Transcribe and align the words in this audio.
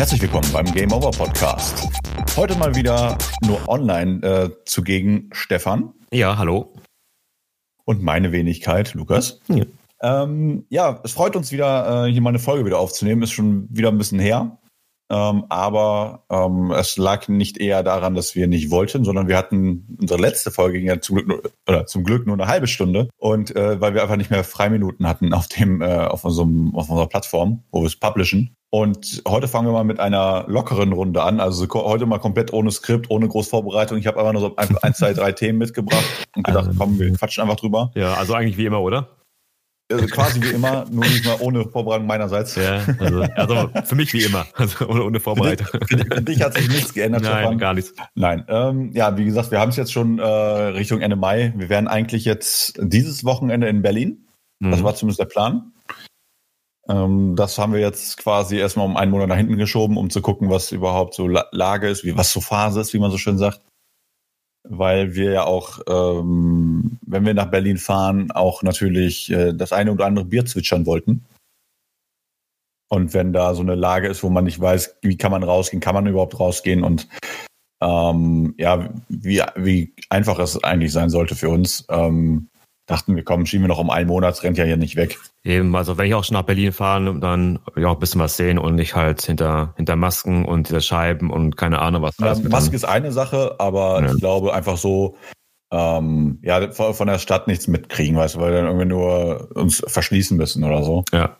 Herzlich 0.00 0.22
willkommen 0.22 0.50
beim 0.50 0.64
Game 0.64 0.94
Over 0.94 1.10
Podcast. 1.10 1.86
Heute 2.34 2.56
mal 2.56 2.74
wieder 2.74 3.18
nur 3.44 3.68
online 3.68 4.26
äh, 4.26 4.50
zugegen 4.64 5.28
Stefan. 5.30 5.92
Ja, 6.10 6.38
hallo. 6.38 6.72
Und 7.84 8.02
meine 8.02 8.32
Wenigkeit, 8.32 8.94
Lukas. 8.94 9.40
Ja, 9.48 9.66
ähm, 10.00 10.64
ja 10.70 11.00
es 11.04 11.12
freut 11.12 11.36
uns 11.36 11.52
wieder, 11.52 12.06
äh, 12.06 12.10
hier 12.10 12.22
mal 12.22 12.30
eine 12.30 12.38
Folge 12.38 12.64
wieder 12.64 12.78
aufzunehmen. 12.78 13.20
Ist 13.20 13.32
schon 13.32 13.68
wieder 13.68 13.90
ein 13.90 13.98
bisschen 13.98 14.18
her. 14.18 14.58
Ähm, 15.10 15.44
aber 15.50 16.24
ähm, 16.30 16.70
es 16.70 16.96
lag 16.96 17.28
nicht 17.28 17.58
eher 17.58 17.82
daran, 17.82 18.14
dass 18.14 18.34
wir 18.34 18.46
nicht 18.46 18.70
wollten, 18.70 19.04
sondern 19.04 19.28
wir 19.28 19.36
hatten 19.36 19.98
unsere 20.00 20.18
letzte 20.18 20.50
Folge 20.50 20.78
ging 20.78 20.88
ja 20.88 20.98
zum 21.02 21.16
Glück 21.16 21.28
nur, 21.28 21.42
oder 21.68 21.84
zum 21.84 22.04
Glück 22.04 22.26
nur 22.26 22.36
eine 22.36 22.46
halbe 22.46 22.68
Stunde 22.68 23.10
und 23.18 23.54
äh, 23.54 23.78
weil 23.82 23.92
wir 23.92 24.00
einfach 24.00 24.16
nicht 24.16 24.30
mehr 24.30 24.44
Freiminuten 24.44 25.06
hatten 25.06 25.34
auf 25.34 25.48
dem 25.48 25.82
äh, 25.82 26.06
auf 26.06 26.24
unserem 26.24 26.74
auf 26.74 26.88
unserer 26.88 27.08
Plattform, 27.08 27.64
wo 27.70 27.82
wir 27.82 27.86
es 27.88 27.96
publishen. 27.96 28.56
Und 28.72 29.22
heute 29.26 29.48
fangen 29.48 29.66
wir 29.66 29.72
mal 29.72 29.84
mit 29.84 29.98
einer 29.98 30.44
lockeren 30.46 30.92
Runde 30.92 31.22
an. 31.22 31.40
Also 31.40 31.66
heute 31.74 32.06
mal 32.06 32.18
komplett 32.18 32.52
ohne 32.52 32.70
Skript, 32.70 33.10
ohne 33.10 33.26
Großvorbereitung. 33.26 33.98
Ich 33.98 34.06
habe 34.06 34.20
einfach 34.20 34.32
nur 34.32 34.42
so 34.42 34.56
ein, 34.56 34.76
ein, 34.82 34.94
zwei, 34.94 35.12
drei 35.12 35.32
Themen 35.32 35.58
mitgebracht 35.58 36.04
und 36.36 36.44
gedacht, 36.44 36.68
also, 36.68 36.78
komm, 36.78 36.98
wir 36.98 37.12
quatschen 37.12 37.42
einfach 37.42 37.56
drüber. 37.56 37.90
Ja, 37.96 38.14
also 38.14 38.34
eigentlich 38.34 38.56
wie 38.56 38.66
immer, 38.66 38.80
oder? 38.80 39.08
Also 39.90 40.06
quasi 40.06 40.40
wie 40.40 40.50
immer, 40.50 40.84
nur 40.88 41.04
nicht 41.04 41.24
mal 41.24 41.38
ohne 41.40 41.64
Vorbereitung 41.64 42.06
meinerseits. 42.06 42.54
Ja, 42.54 42.80
also, 43.00 43.22
also 43.34 43.70
für 43.84 43.96
mich 43.96 44.12
wie 44.12 44.22
immer, 44.22 44.46
also 44.54 44.86
ohne, 44.86 45.02
ohne 45.02 45.18
Vorbereitung. 45.18 45.66
Für 45.66 45.96
dich, 45.96 46.06
für 46.06 46.22
dich 46.22 46.42
hat 46.42 46.54
sich 46.54 46.68
nichts 46.68 46.94
geändert. 46.94 47.22
Nein, 47.22 47.38
Stefan. 47.38 47.58
gar 47.58 47.74
nichts. 47.74 47.92
Nein, 48.14 48.44
ähm, 48.48 48.92
ja, 48.94 49.16
wie 49.18 49.24
gesagt, 49.24 49.50
wir 49.50 49.58
haben 49.58 49.70
es 49.70 49.76
jetzt 49.76 49.92
schon 49.92 50.20
äh, 50.20 50.24
Richtung 50.24 51.00
Ende 51.00 51.16
Mai. 51.16 51.52
Wir 51.56 51.68
werden 51.68 51.88
eigentlich 51.88 52.24
jetzt 52.24 52.78
dieses 52.80 53.24
Wochenende 53.24 53.68
in 53.68 53.82
Berlin. 53.82 54.28
Mhm. 54.60 54.70
Das 54.70 54.84
war 54.84 54.94
zumindest 54.94 55.18
der 55.18 55.24
Plan. 55.24 55.72
Ähm, 56.90 57.36
das 57.36 57.56
haben 57.58 57.72
wir 57.72 57.80
jetzt 57.80 58.16
quasi 58.16 58.56
erstmal 58.56 58.86
um 58.86 58.96
einen 58.96 59.12
Monat 59.12 59.28
nach 59.28 59.36
hinten 59.36 59.56
geschoben, 59.56 59.96
um 59.96 60.10
zu 60.10 60.20
gucken, 60.20 60.50
was 60.50 60.72
überhaupt 60.72 61.14
so 61.14 61.28
Lage 61.28 61.88
ist, 61.88 62.04
wie 62.04 62.16
was 62.16 62.32
so 62.32 62.40
Phase 62.40 62.80
ist, 62.80 62.92
wie 62.92 62.98
man 62.98 63.10
so 63.10 63.18
schön 63.18 63.38
sagt. 63.38 63.60
Weil 64.68 65.14
wir 65.14 65.32
ja 65.32 65.44
auch, 65.44 65.80
ähm, 65.88 66.98
wenn 67.06 67.24
wir 67.24 67.34
nach 67.34 67.50
Berlin 67.50 67.78
fahren, 67.78 68.30
auch 68.32 68.62
natürlich 68.62 69.30
äh, 69.30 69.54
das 69.54 69.72
eine 69.72 69.92
oder 69.92 70.06
andere 70.06 70.24
Bier 70.24 70.44
zwitschern 70.44 70.84
wollten. 70.84 71.24
Und 72.88 73.14
wenn 73.14 73.32
da 73.32 73.54
so 73.54 73.62
eine 73.62 73.76
Lage 73.76 74.08
ist, 74.08 74.24
wo 74.24 74.30
man 74.30 74.44
nicht 74.44 74.60
weiß, 74.60 74.96
wie 75.02 75.16
kann 75.16 75.30
man 75.30 75.44
rausgehen, 75.44 75.80
kann 75.80 75.94
man 75.94 76.08
überhaupt 76.08 76.38
rausgehen? 76.40 76.82
Und 76.82 77.08
ähm, 77.80 78.54
ja, 78.58 78.90
wie, 79.08 79.42
wie 79.56 79.94
einfach 80.10 80.40
es 80.40 80.62
eigentlich 80.62 80.92
sein 80.92 81.08
sollte 81.08 81.36
für 81.36 81.50
uns, 81.50 81.86
ähm, 81.88 82.49
dachten 82.90 83.14
wir, 83.14 83.24
komm, 83.24 83.46
schieben 83.46 83.64
wir 83.64 83.68
noch 83.68 83.78
um 83.78 83.90
einen 83.90 84.08
Monat, 84.08 84.42
rennt 84.42 84.58
ja 84.58 84.64
hier 84.64 84.76
nicht 84.76 84.96
weg. 84.96 85.18
Eben, 85.44 85.74
also 85.76 85.96
wenn 85.96 86.06
ich 86.06 86.14
auch 86.14 86.24
schon 86.24 86.34
nach 86.34 86.42
Berlin 86.42 86.72
fahre, 86.72 87.18
dann 87.18 87.60
ja 87.76 87.88
auch 87.88 87.94
ein 87.94 88.00
bisschen 88.00 88.20
was 88.20 88.36
sehen 88.36 88.58
und 88.58 88.74
nicht 88.74 88.96
halt 88.96 89.22
hinter, 89.22 89.74
hinter 89.76 89.96
Masken 89.96 90.44
und 90.44 90.66
hinter 90.68 90.80
Scheiben 90.80 91.30
und 91.30 91.56
keine 91.56 91.78
Ahnung 91.78 92.02
was. 92.02 92.16
Ja, 92.18 92.34
Maske 92.48 92.74
ist 92.74 92.84
eine 92.84 93.12
Sache, 93.12 93.54
aber 93.58 94.02
ja. 94.02 94.12
ich 94.12 94.18
glaube 94.18 94.52
einfach 94.52 94.76
so, 94.76 95.16
ähm, 95.72 96.40
ja, 96.42 96.72
von 96.72 97.06
der 97.06 97.18
Stadt 97.18 97.46
nichts 97.46 97.68
mitkriegen, 97.68 98.16
weißt 98.16 98.34
du, 98.34 98.40
weil 98.40 98.52
wir 98.52 98.58
dann 98.58 98.66
irgendwie 98.66 98.86
nur 98.86 99.50
uns 99.54 99.82
verschließen 99.86 100.36
müssen 100.36 100.64
oder 100.64 100.82
so. 100.82 101.04
Ja. 101.12 101.36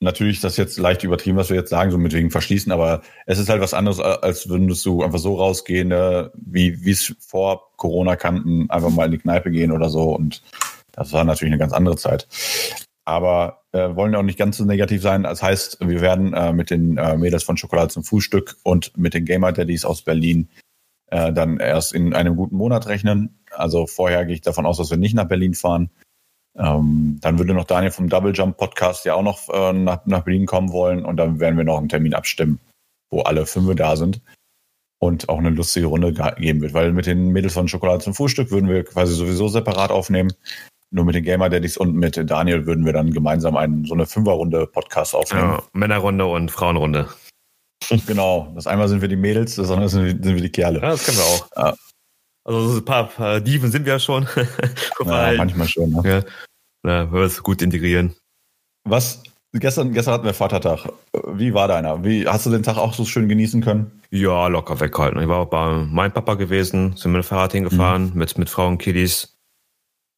Natürlich 0.00 0.36
ist 0.36 0.44
das 0.44 0.56
jetzt 0.56 0.76
leicht 0.78 1.02
übertrieben, 1.02 1.38
was 1.38 1.48
wir 1.48 1.56
jetzt 1.56 1.70
sagen, 1.70 1.90
so 1.90 1.98
mit 1.98 2.12
wegen 2.12 2.30
verschließen, 2.30 2.70
aber 2.70 3.02
es 3.26 3.38
ist 3.38 3.48
halt 3.48 3.60
was 3.60 3.74
anderes, 3.74 4.00
als 4.00 4.48
würdest 4.48 4.84
du 4.84 5.02
einfach 5.02 5.18
so 5.18 5.36
rausgehen, 5.36 5.88
ne, 5.88 6.30
wie 6.34 6.84
wie 6.84 6.90
es 6.90 7.14
vor 7.20 7.72
Corona 7.76 8.14
kannten, 8.14 8.68
einfach 8.70 8.90
mal 8.90 9.06
in 9.06 9.12
die 9.12 9.18
Kneipe 9.18 9.50
gehen 9.50 9.72
oder 9.72 9.88
so 9.88 10.14
und 10.14 10.42
das 10.96 11.12
war 11.12 11.24
natürlich 11.24 11.52
eine 11.52 11.58
ganz 11.58 11.72
andere 11.72 11.96
Zeit. 11.96 12.28
Aber 13.04 13.64
äh, 13.72 13.94
wollen 13.94 14.12
ja 14.12 14.18
auch 14.18 14.24
nicht 14.24 14.38
ganz 14.38 14.56
so 14.56 14.64
negativ 14.64 15.02
sein. 15.02 15.24
Das 15.24 15.42
heißt, 15.42 15.78
wir 15.80 16.00
werden 16.00 16.32
äh, 16.32 16.52
mit 16.52 16.70
den 16.70 16.96
äh, 16.96 17.16
Mädels 17.16 17.42
von 17.42 17.56
Schokolade 17.56 17.88
zum 17.88 18.04
Frühstück 18.04 18.56
und 18.62 18.96
mit 18.96 19.14
den 19.14 19.24
Gamer 19.24 19.52
Daddies 19.52 19.84
aus 19.84 20.02
Berlin 20.02 20.48
äh, 21.10 21.32
dann 21.32 21.58
erst 21.58 21.92
in 21.92 22.14
einem 22.14 22.36
guten 22.36 22.56
Monat 22.56 22.86
rechnen. 22.86 23.38
Also 23.50 23.86
vorher 23.86 24.24
gehe 24.24 24.34
ich 24.34 24.40
davon 24.40 24.64
aus, 24.64 24.78
dass 24.78 24.90
wir 24.90 24.96
nicht 24.96 25.14
nach 25.14 25.28
Berlin 25.28 25.54
fahren. 25.54 25.90
Ähm, 26.56 27.18
dann 27.20 27.38
würde 27.38 27.52
noch 27.52 27.64
Daniel 27.64 27.90
vom 27.90 28.08
Double 28.08 28.32
Jump 28.32 28.56
Podcast 28.56 29.04
ja 29.04 29.14
auch 29.14 29.22
noch 29.22 29.48
äh, 29.48 29.72
nach, 29.72 30.06
nach 30.06 30.22
Berlin 30.22 30.46
kommen 30.46 30.72
wollen 30.72 31.04
und 31.04 31.16
dann 31.16 31.40
werden 31.40 31.56
wir 31.56 31.64
noch 31.64 31.78
einen 31.78 31.88
Termin 31.88 32.14
abstimmen, 32.14 32.60
wo 33.10 33.22
alle 33.22 33.44
fünf 33.44 33.74
da 33.74 33.96
sind 33.96 34.22
und 35.00 35.28
auch 35.28 35.38
eine 35.38 35.50
lustige 35.50 35.86
Runde 35.86 36.12
geben 36.38 36.60
wird. 36.62 36.72
Weil 36.72 36.92
mit 36.92 37.06
den 37.06 37.28
Mädels 37.28 37.54
von 37.54 37.68
Schokolade 37.68 38.04
zum 38.04 38.14
Frühstück 38.14 38.50
würden 38.50 38.70
wir 38.70 38.84
quasi 38.84 39.14
sowieso 39.14 39.48
separat 39.48 39.90
aufnehmen 39.90 40.32
nur 40.94 41.04
mit 41.04 41.14
den 41.16 41.24
Gamer 41.24 41.50
Daddies 41.50 41.76
und 41.76 41.94
mit 41.94 42.18
Daniel 42.30 42.66
würden 42.66 42.86
wir 42.86 42.92
dann 42.92 43.12
gemeinsam 43.12 43.56
einen, 43.56 43.84
so 43.84 43.94
eine 43.94 44.06
Fünferrunde 44.06 44.66
Podcast 44.68 45.14
aufnehmen. 45.14 45.50
Ja, 45.50 45.62
Männerrunde 45.72 46.24
und 46.26 46.50
Frauenrunde. 46.50 47.08
Genau. 48.06 48.50
Das 48.54 48.66
einmal 48.66 48.88
sind 48.88 49.02
wir 49.02 49.08
die 49.08 49.16
Mädels, 49.16 49.56
das 49.56 49.70
andere 49.70 49.90
sind, 49.90 50.24
sind 50.24 50.36
wir 50.36 50.40
die 50.40 50.48
Kerle. 50.48 50.80
Ja, 50.80 50.92
das 50.92 51.04
können 51.04 51.18
wir 51.18 51.24
auch. 51.24 51.50
Ja. 51.54 51.74
Also 52.42 52.78
ein 52.78 52.84
paar, 52.84 53.08
paar 53.08 53.40
Dieven 53.42 53.70
sind 53.70 53.84
wir 53.84 53.94
ja 53.94 53.98
schon. 53.98 54.26
ja, 55.04 55.34
manchmal 55.36 55.68
schon. 55.68 55.90
Ne? 55.90 56.02
Ja. 56.02 56.22
Wenn 56.82 57.12
wir 57.12 57.20
es 57.20 57.42
gut 57.42 57.60
integrieren. 57.60 58.14
Was? 58.88 59.22
Gestern, 59.52 59.92
gestern 59.92 60.14
hatten 60.14 60.24
wir 60.24 60.32
Vatertag. 60.32 60.88
Wie 61.34 61.52
war 61.52 61.68
deiner? 61.68 62.02
Wie, 62.02 62.26
hast 62.26 62.46
du 62.46 62.50
den 62.50 62.62
Tag 62.62 62.78
auch 62.78 62.94
so 62.94 63.04
schön 63.04 63.28
genießen 63.28 63.60
können? 63.60 64.00
Ja, 64.10 64.46
locker 64.46 64.80
weghalten. 64.80 65.20
Ich 65.20 65.28
war 65.28 65.40
auch 65.40 65.50
bei 65.50 65.84
meinem 65.84 66.12
Papa 66.12 66.36
gewesen, 66.36 66.96
sind 66.96 67.12
mit 67.12 67.22
dem 67.22 67.26
Fahrrad 67.26 67.52
hingefahren, 67.52 68.12
mhm. 68.12 68.18
mit, 68.18 68.38
mit 68.38 68.48
Frauen 68.48 68.72
und 68.72 68.78
Kiddies 68.78 69.33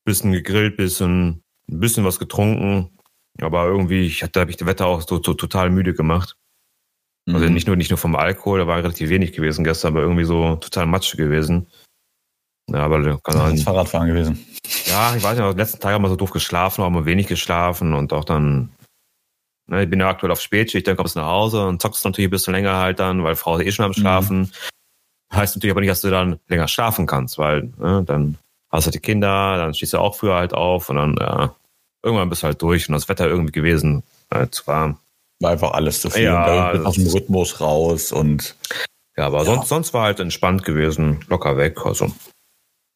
bisschen 0.07 0.33
gegrillt, 0.33 0.79
bisschen, 0.79 1.43
ein 1.71 1.81
bisschen 1.81 2.05
was 2.05 2.19
getrunken. 2.19 2.99
Aber 3.43 3.67
irgendwie, 3.67 4.07
ich 4.07 4.23
hatte, 4.23 4.41
habe 4.41 4.51
ich 4.51 4.57
das 4.57 4.67
Wetter 4.67 4.87
auch 4.87 5.03
so, 5.03 5.23
so 5.23 5.35
total 5.35 5.69
müde 5.69 5.93
gemacht. 5.93 6.37
Also 7.29 7.47
mhm. 7.47 7.53
Nicht 7.53 7.67
nur, 7.67 7.77
nicht 7.77 7.91
nur 7.91 7.99
vom 7.99 8.17
Alkohol, 8.17 8.61
da 8.61 8.67
war 8.67 8.77
relativ 8.79 9.11
wenig 9.11 9.33
gewesen 9.33 9.65
gestern, 9.65 9.93
aber 9.93 10.03
irgendwie 10.03 10.25
so 10.25 10.57
total 10.57 10.87
matsch 10.87 11.17
gewesen. 11.17 11.67
Ja, 12.71 12.85
aber 12.85 13.19
kann 13.21 13.41
halt, 13.41 13.61
Fahrradfahren 13.61 14.09
gewesen. 14.09 14.45
Ja, 14.87 15.15
ich 15.15 15.23
weiß 15.23 15.39
nicht, 15.39 15.53
die 15.53 15.59
letzten 15.59 15.81
Tage 15.81 15.95
haben 15.95 16.03
wir 16.03 16.09
so 16.09 16.17
doof 16.17 16.31
geschlafen, 16.31 16.83
auch 16.83 16.91
mal 16.91 17.05
wenig 17.05 17.27
geschlafen 17.27 17.95
und 17.95 18.13
auch 18.13 18.25
dann, 18.25 18.71
ne, 19.69 19.85
ich 19.85 19.91
bin 19.91 20.01
ja 20.01 20.09
aktuell 20.09 20.33
auf 20.33 20.41
Spätschicht, 20.41 20.87
dann 20.87 20.97
kommst 20.97 21.17
du 21.17 21.21
nach 21.21 21.29
Hause 21.29 21.67
und 21.67 21.83
zockst 21.83 22.05
natürlich 22.05 22.29
ein 22.29 22.31
bisschen 22.31 22.55
länger 22.55 22.77
halt 22.77 22.99
dann, 22.99 23.23
weil 23.23 23.37
Frau 23.37 23.57
ist 23.59 23.67
eh 23.67 23.73
schon 23.73 23.85
am 23.85 23.91
mhm. 23.91 23.95
Schlafen. 23.95 24.39
Mhm. 24.41 24.51
Heißt 25.33 25.57
natürlich 25.57 25.73
aber 25.73 25.81
nicht, 25.81 25.91
dass 25.91 26.01
du 26.01 26.11
dann 26.11 26.39
länger 26.49 26.69
schlafen 26.69 27.07
kannst, 27.07 27.39
weil 27.39 27.73
ne, 27.79 28.03
dann 28.05 28.39
hast 28.71 28.87
du 28.87 28.91
die 28.91 29.01
Kinder, 29.01 29.57
dann 29.57 29.75
stehst 29.75 29.93
du 29.93 29.99
auch 29.99 30.17
früher 30.17 30.35
halt 30.35 30.55
auf 30.55 30.89
und 30.91 30.97
dann, 30.97 31.17
ja, 31.19 31.55
irgendwann 32.03 32.29
bist 32.29 32.43
du 32.43 32.47
halt 32.47 32.63
durch 32.63 32.89
und 32.89 32.95
das 32.95 33.09
Wetter 33.09 33.27
irgendwie 33.27 33.53
gewesen, 33.53 34.03
äh, 34.31 34.47
zu 34.49 34.67
warm. 34.67 34.99
War 35.41 35.51
einfach 35.51 35.73
alles 35.73 36.01
zu 36.01 36.11
viel. 36.11 36.25
Ja, 36.25 36.73
aus 36.73 36.95
dem 36.95 37.07
Rhythmus 37.09 37.61
raus 37.61 38.13
und. 38.13 38.57
Ja, 39.17 39.27
aber 39.27 39.39
ja. 39.39 39.45
Sonst, 39.45 39.69
sonst 39.69 39.95
war 39.95 40.05
halt 40.05 40.21
entspannt 40.21 40.65
gewesen, 40.65 41.21
locker 41.29 41.57
weg. 41.57 41.85
Also. 41.85 42.11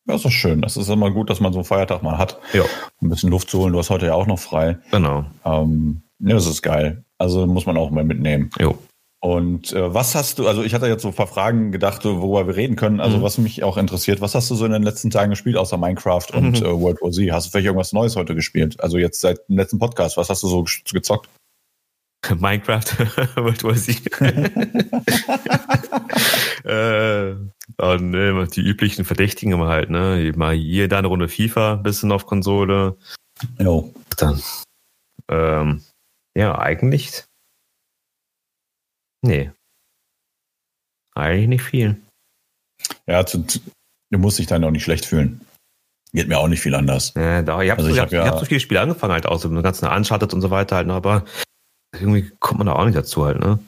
Ja, 0.06 0.14
ist 0.14 0.24
doch 0.24 0.30
schön. 0.30 0.62
Das 0.62 0.76
ist 0.76 0.88
immer 0.88 1.10
gut, 1.10 1.28
dass 1.28 1.40
man 1.40 1.52
so 1.52 1.58
einen 1.58 1.66
Feiertag 1.66 2.02
mal 2.02 2.18
hat. 2.18 2.38
Ja. 2.52 2.64
Ein 3.02 3.10
bisschen 3.10 3.30
Luft 3.30 3.50
zu 3.50 3.58
holen. 3.58 3.72
Du 3.72 3.78
hast 3.78 3.90
heute 3.90 4.06
ja 4.06 4.14
auch 4.14 4.26
noch 4.26 4.38
frei. 4.38 4.78
Genau. 4.90 5.26
Ähm, 5.44 6.02
ja, 6.18 6.34
das 6.34 6.46
ist 6.46 6.62
geil. 6.62 7.04
Also 7.18 7.46
muss 7.46 7.66
man 7.66 7.76
auch 7.76 7.90
mal 7.90 8.04
mitnehmen. 8.04 8.50
Jo. 8.58 8.78
Und 9.22 9.74
äh, 9.74 9.92
was 9.92 10.14
hast 10.14 10.38
du, 10.38 10.48
also 10.48 10.62
ich 10.62 10.72
hatte 10.72 10.86
jetzt 10.86 11.02
so 11.02 11.08
ein 11.08 11.14
paar 11.14 11.26
Fragen 11.26 11.72
gedacht, 11.72 12.06
worüber 12.06 12.46
wir 12.46 12.56
reden 12.56 12.76
können. 12.76 13.00
Also 13.00 13.18
mhm. 13.18 13.22
was 13.22 13.36
mich 13.36 13.62
auch 13.62 13.76
interessiert, 13.76 14.22
was 14.22 14.34
hast 14.34 14.50
du 14.50 14.54
so 14.54 14.64
in 14.64 14.72
den 14.72 14.82
letzten 14.82 15.10
Tagen 15.10 15.28
gespielt, 15.28 15.58
außer 15.58 15.76
Minecraft 15.76 16.24
mhm. 16.32 16.38
und 16.38 16.62
äh, 16.62 16.80
World 16.80 17.02
War 17.02 17.10
Z? 17.10 17.30
Hast 17.30 17.46
du 17.46 17.50
vielleicht 17.50 17.66
irgendwas 17.66 17.92
Neues 17.92 18.16
heute 18.16 18.34
gespielt? 18.34 18.82
Also 18.82 18.96
jetzt 18.96 19.20
seit 19.20 19.46
dem 19.50 19.58
letzten 19.58 19.78
Podcast, 19.78 20.16
was 20.16 20.30
hast 20.30 20.42
du 20.42 20.48
so 20.48 20.64
gezockt? 20.90 21.28
Minecraft, 22.34 22.98
World 23.36 23.62
War 23.62 23.74
Z. 23.74 24.00
äh, 26.64 27.34
und, 27.76 28.10
ne, 28.10 28.48
die 28.54 28.62
üblichen 28.62 29.04
Verdächtigen 29.04 29.52
immer 29.52 29.68
halt, 29.68 29.90
ne? 29.90 30.32
Mal 30.34 30.54
hier 30.54 30.88
da 30.88 30.98
eine 30.98 31.08
Runde 31.08 31.28
FIFA, 31.28 31.76
bisschen 31.76 32.10
auf 32.10 32.24
Konsole. 32.24 32.96
Jo. 33.58 33.92
Dann. 34.16 34.40
Ähm, 35.28 35.82
ja, 36.34 36.58
eigentlich 36.58 37.24
Nee. 39.22 39.50
Eigentlich 41.14 41.48
nicht 41.48 41.62
viel. 41.62 42.00
Ja, 43.06 43.26
zu, 43.26 43.44
du 44.10 44.18
musst 44.18 44.38
dich 44.38 44.46
dann 44.46 44.64
auch 44.64 44.70
nicht 44.70 44.84
schlecht 44.84 45.04
fühlen. 45.04 45.40
Geht 46.12 46.28
mir 46.28 46.38
auch 46.38 46.48
nicht 46.48 46.60
viel 46.60 46.74
anders. 46.74 47.12
Ja, 47.16 47.42
da, 47.42 47.62
ich 47.62 47.70
habe 47.70 47.82
also 47.82 47.94
so, 47.94 48.00
hab, 48.00 48.10
ja, 48.12 48.26
hab 48.26 48.38
so 48.40 48.46
viele 48.46 48.60
Spiele 48.60 48.80
angefangen 48.80 49.12
halt 49.12 49.26
auch, 49.26 49.38
so 49.38 49.48
mit 49.48 49.62
ganzen 49.62 49.86
Uncharted 49.86 50.34
und 50.34 50.40
so 50.40 50.50
weiter 50.50 50.76
halt, 50.76 50.88
aber 50.88 51.24
irgendwie 51.94 52.30
kommt 52.40 52.58
man 52.58 52.66
da 52.66 52.74
auch 52.74 52.84
nicht 52.84 52.96
dazu 52.96 53.24
halt, 53.24 53.38
ne? 53.38 53.58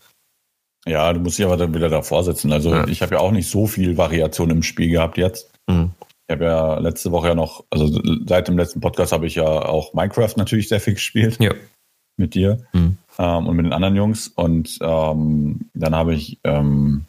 Ja, 0.84 1.12
du 1.12 1.20
musst 1.20 1.38
dich 1.38 1.46
aber 1.46 1.56
dann 1.56 1.75
wieder 1.75 1.88
davor 1.88 2.25
sitzen. 2.25 2.52
Also 2.52 2.75
ja. 2.75 2.88
ich 2.88 3.02
habe 3.02 3.14
ja 3.14 3.20
auch 3.20 3.31
nicht 3.31 3.49
so 3.49 3.66
viel 3.66 3.96
Variation 3.96 4.50
im 4.50 4.64
Spiel 4.64 4.90
gehabt 4.90 5.16
jetzt. 5.16 5.52
Mhm. 5.69 5.93
Ich 6.26 6.34
habe 6.34 6.44
ja 6.44 6.78
letzte 6.78 7.12
Woche 7.12 7.28
ja 7.28 7.34
noch, 7.37 7.64
also 7.70 8.00
seit 8.26 8.49
dem 8.49 8.58
letzten 8.58 8.81
Podcast 8.81 9.12
habe 9.12 9.26
ich 9.26 9.37
ja 9.37 9.44
auch 9.44 9.94
Minecraft 9.94 10.34
natürlich 10.37 10.69
sehr 10.69 10.81
viel 10.81 10.94
gespielt. 10.94 11.38
Ja. 11.40 11.54
Mit 12.16 12.34
dir. 12.34 12.66
Mhm 12.72 12.99
ähm, 13.19 13.47
und 13.47 13.56
mit 13.56 13.67
den 13.67 13.73
anderen 13.73 13.97
Jungs. 13.97 14.29
Und 14.29 14.79
ähm, 14.81 15.70
dann 15.75 15.94
habe 15.94 16.14
ich 16.14 16.38
ähm, 16.44 17.05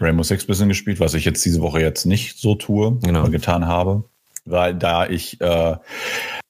Rainbow 0.00 0.22
Six 0.22 0.46
bisschen 0.46 0.68
gespielt, 0.68 1.00
was 1.00 1.14
ich 1.14 1.24
jetzt 1.24 1.44
diese 1.44 1.60
Woche 1.60 1.80
jetzt 1.80 2.04
nicht 2.04 2.38
so 2.38 2.54
tue 2.54 2.98
genau. 3.02 3.22
oder 3.22 3.30
getan 3.30 3.66
habe. 3.66 4.04
Weil 4.44 4.74
da 4.74 5.06
ich 5.06 5.40
äh, 5.40 5.76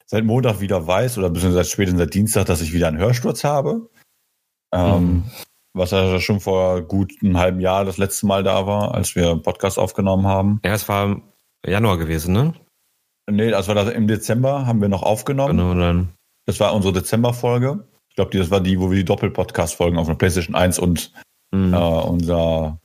seit 0.06 0.24
Montag 0.24 0.60
wieder 0.60 0.86
weiß, 0.86 1.18
oder 1.18 1.30
beziehungsweise 1.30 1.70
spätestens 1.70 2.00
seit 2.00 2.14
Dienstag, 2.14 2.46
dass 2.46 2.60
ich 2.60 2.72
wieder 2.72 2.88
einen 2.88 2.98
Hörsturz 2.98 3.44
habe. 3.44 3.88
Ähm, 4.72 5.02
mhm. 5.02 5.24
Was 5.74 5.90
ja 5.90 6.18
schon 6.20 6.40
vor 6.40 6.82
gut 6.82 7.12
einem 7.22 7.38
halben 7.38 7.60
Jahr 7.60 7.84
das 7.84 7.98
letzte 7.98 8.26
Mal 8.26 8.42
da 8.42 8.66
war, 8.66 8.94
als 8.94 9.14
wir 9.14 9.30
einen 9.30 9.42
Podcast 9.42 9.78
aufgenommen 9.78 10.26
haben. 10.26 10.60
Ja, 10.64 10.72
es 10.72 10.88
war 10.88 11.20
Januar 11.64 11.98
gewesen, 11.98 12.32
ne? 12.32 12.54
Nee, 13.30 13.50
das 13.50 13.68
war 13.68 13.74
das 13.74 13.90
im 13.90 14.08
Dezember, 14.08 14.66
haben 14.66 14.80
wir 14.80 14.88
noch 14.88 15.02
aufgenommen. 15.02 15.56
Genau, 15.56 15.74
dann. 15.74 16.14
Das 16.46 16.60
war 16.60 16.74
unsere 16.74 16.94
Dezember-Folge. 16.94 17.86
Ich 18.18 18.20
glaube, 18.20 18.36
das 18.36 18.50
war 18.50 18.60
die, 18.60 18.80
wo 18.80 18.90
wir 18.90 18.96
die 18.96 19.04
Doppel-Podcast-Folgen 19.04 19.96
auf 19.96 20.08
der 20.08 20.14
PlayStation 20.14 20.56
1 20.56 20.80
und 20.80 21.12
Mhm. 21.52 21.72
äh, 21.72 21.76
unser 21.76 22.78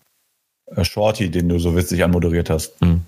äh, 0.67 0.85
Shorty, 0.85 1.31
den 1.31 1.49
du 1.49 1.57
so 1.59 1.75
witzig 1.75 2.03
anmoderiert 2.03 2.51
hast. 2.51 2.79
Mhm. 2.81 3.01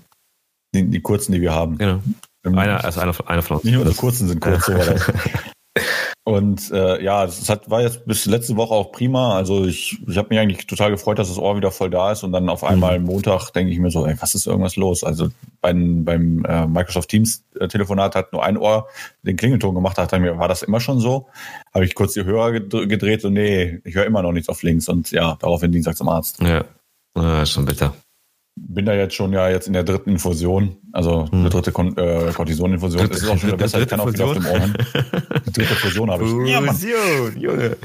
Die, 0.74 0.90
die 0.90 1.00
kurzen, 1.00 1.32
die 1.32 1.40
wir 1.40 1.54
haben. 1.54 1.78
Genau. 1.78 2.00
Einer, 2.42 2.84
also 2.84 3.00
einer, 3.00 3.14
einer 3.30 3.42
von 3.42 3.56
uns. 3.58 3.64
Nicht 3.64 3.74
nur 3.74 3.84
die 3.84 3.94
kurzen 3.94 4.26
sind 4.28 4.40
kurz, 4.40 4.66
so 4.66 4.74
war 4.74 4.84
das. 4.84 5.06
Und 6.24 6.72
äh, 6.72 7.02
ja, 7.04 7.24
es 7.24 7.48
hat, 7.48 7.70
war 7.70 7.82
jetzt 7.82 8.04
bis 8.04 8.26
letzte 8.26 8.56
Woche 8.56 8.74
auch 8.74 8.90
prima. 8.90 9.36
Also 9.36 9.64
ich, 9.64 9.96
ich 10.08 10.16
habe 10.16 10.28
mich 10.30 10.38
eigentlich 10.38 10.66
total 10.66 10.90
gefreut, 10.90 11.18
dass 11.18 11.28
das 11.28 11.38
Ohr 11.38 11.56
wieder 11.56 11.70
voll 11.70 11.90
da 11.90 12.10
ist. 12.10 12.24
Und 12.24 12.32
dann 12.32 12.48
auf 12.48 12.64
einmal 12.64 12.98
Montag 12.98 13.50
denke 13.52 13.72
ich 13.72 13.78
mir 13.78 13.90
so, 13.90 14.06
ey, 14.06 14.16
was 14.20 14.34
ist 14.34 14.46
irgendwas 14.46 14.76
los? 14.76 15.04
Also 15.04 15.28
beim, 15.60 16.04
beim 16.04 16.44
äh, 16.44 16.66
Microsoft 16.66 17.10
Teams 17.10 17.44
äh, 17.60 17.68
Telefonat 17.68 18.16
hat 18.16 18.32
nur 18.32 18.42
ein 18.42 18.56
Ohr 18.56 18.88
den 19.22 19.36
Klingelton 19.36 19.74
gemacht. 19.74 19.98
Da 19.98 20.02
dachte 20.02 20.16
ich 20.16 20.22
mir, 20.22 20.38
war 20.38 20.48
das 20.48 20.62
immer 20.62 20.80
schon 20.80 20.98
so? 20.98 21.28
Habe 21.72 21.84
ich 21.84 21.94
kurz 21.94 22.14
die 22.14 22.24
Hörer 22.24 22.48
gedr- 22.48 22.86
gedreht 22.86 23.24
und 23.24 23.34
nee, 23.34 23.80
ich 23.84 23.94
höre 23.94 24.06
immer 24.06 24.22
noch 24.22 24.32
nichts 24.32 24.48
auf 24.48 24.62
links. 24.62 24.88
Und 24.88 25.12
ja, 25.12 25.36
daraufhin 25.40 25.70
Dienstag 25.70 25.96
zum 25.96 26.08
Arzt. 26.08 26.40
Ja. 26.42 26.64
ja, 27.16 27.42
ist 27.42 27.50
schon 27.52 27.66
bitter. 27.66 27.94
Bin 28.58 28.86
da 28.86 28.94
jetzt 28.94 29.14
schon 29.14 29.32
ja 29.32 29.48
jetzt 29.50 29.66
in 29.66 29.74
der 29.74 29.84
dritten 29.84 30.10
Infusion, 30.10 30.76
also 30.92 31.30
Hm. 31.30 31.40
eine 31.40 31.50
dritte 31.50 31.72
Kon 31.72 31.96
äh, 31.98 32.32
Cortison-Infusion. 32.34 33.08
Das 33.08 33.22
ist 33.22 33.28
auch 33.28 33.36
schon 33.38 33.48
wieder 33.48 33.58
besser, 33.58 33.80
ich 33.82 33.88
kann 33.88 34.00
auch 34.00 34.10
wieder 34.10 34.24
auf 34.26 34.32
dem 34.34 34.46
Ohr 34.46 34.58
hin. 34.60 34.74
Die 35.46 35.52
dritte 35.52 35.74
Fusion 35.74 36.10
habe 36.10 36.24
ich. 36.24 36.32
Ja. 36.50 36.62
Fusion, 36.62 37.38
Junge. 37.40 37.76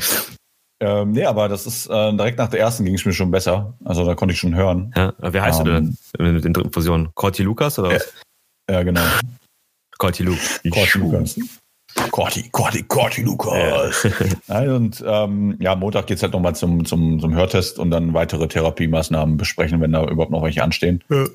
Ähm, 0.79 1.11
nee, 1.11 1.25
aber 1.25 1.47
das 1.49 1.67
ist 1.67 1.87
äh, 1.87 2.11
direkt 2.13 2.39
nach 2.39 2.47
der 2.47 2.59
ersten 2.61 2.85
ging 2.85 2.95
es 2.95 3.05
mir 3.05 3.13
schon 3.13 3.29
besser. 3.31 3.77
Also 3.85 4.03
da 4.05 4.15
konnte 4.15 4.33
ich 4.33 4.39
schon 4.39 4.55
hören. 4.55 4.91
Ja, 4.95 5.13
wie 5.21 5.39
heißt 5.41 5.59
du 5.59 5.69
Ähm, 5.69 5.97
denn 6.17 6.33
mit 6.33 6.43
den 6.45 6.53
dritten 6.53 6.71
Fusionen? 6.73 7.09
Corti 7.13 7.43
Lukas 7.43 7.77
oder 7.77 7.91
was? 7.91 8.13
Ja, 8.69 8.81
genau. 8.81 9.01
Corti 9.99 10.23
Luke. 10.23 10.39
Corti 10.71 10.97
Lukas. 10.97 11.37
Corti, 12.11 12.49
Corti, 12.51 12.83
Corti 12.83 13.21
Lukas. 13.23 14.07
Nein, 14.47 14.69
und 14.69 15.03
ähm, 15.05 15.57
ja, 15.59 15.75
Montag 15.75 16.07
geht's 16.07 16.23
halt 16.23 16.33
nochmal 16.33 16.55
zum, 16.55 16.85
zum, 16.85 17.19
zum 17.19 17.33
Hörtest 17.35 17.79
und 17.79 17.91
dann 17.91 18.13
weitere 18.13 18.47
Therapiemaßnahmen 18.47 19.37
besprechen, 19.37 19.81
wenn 19.81 19.91
da 19.91 20.03
überhaupt 20.05 20.31
noch 20.31 20.43
welche 20.43 20.63
anstehen. 20.63 21.03
Ja. 21.09 21.25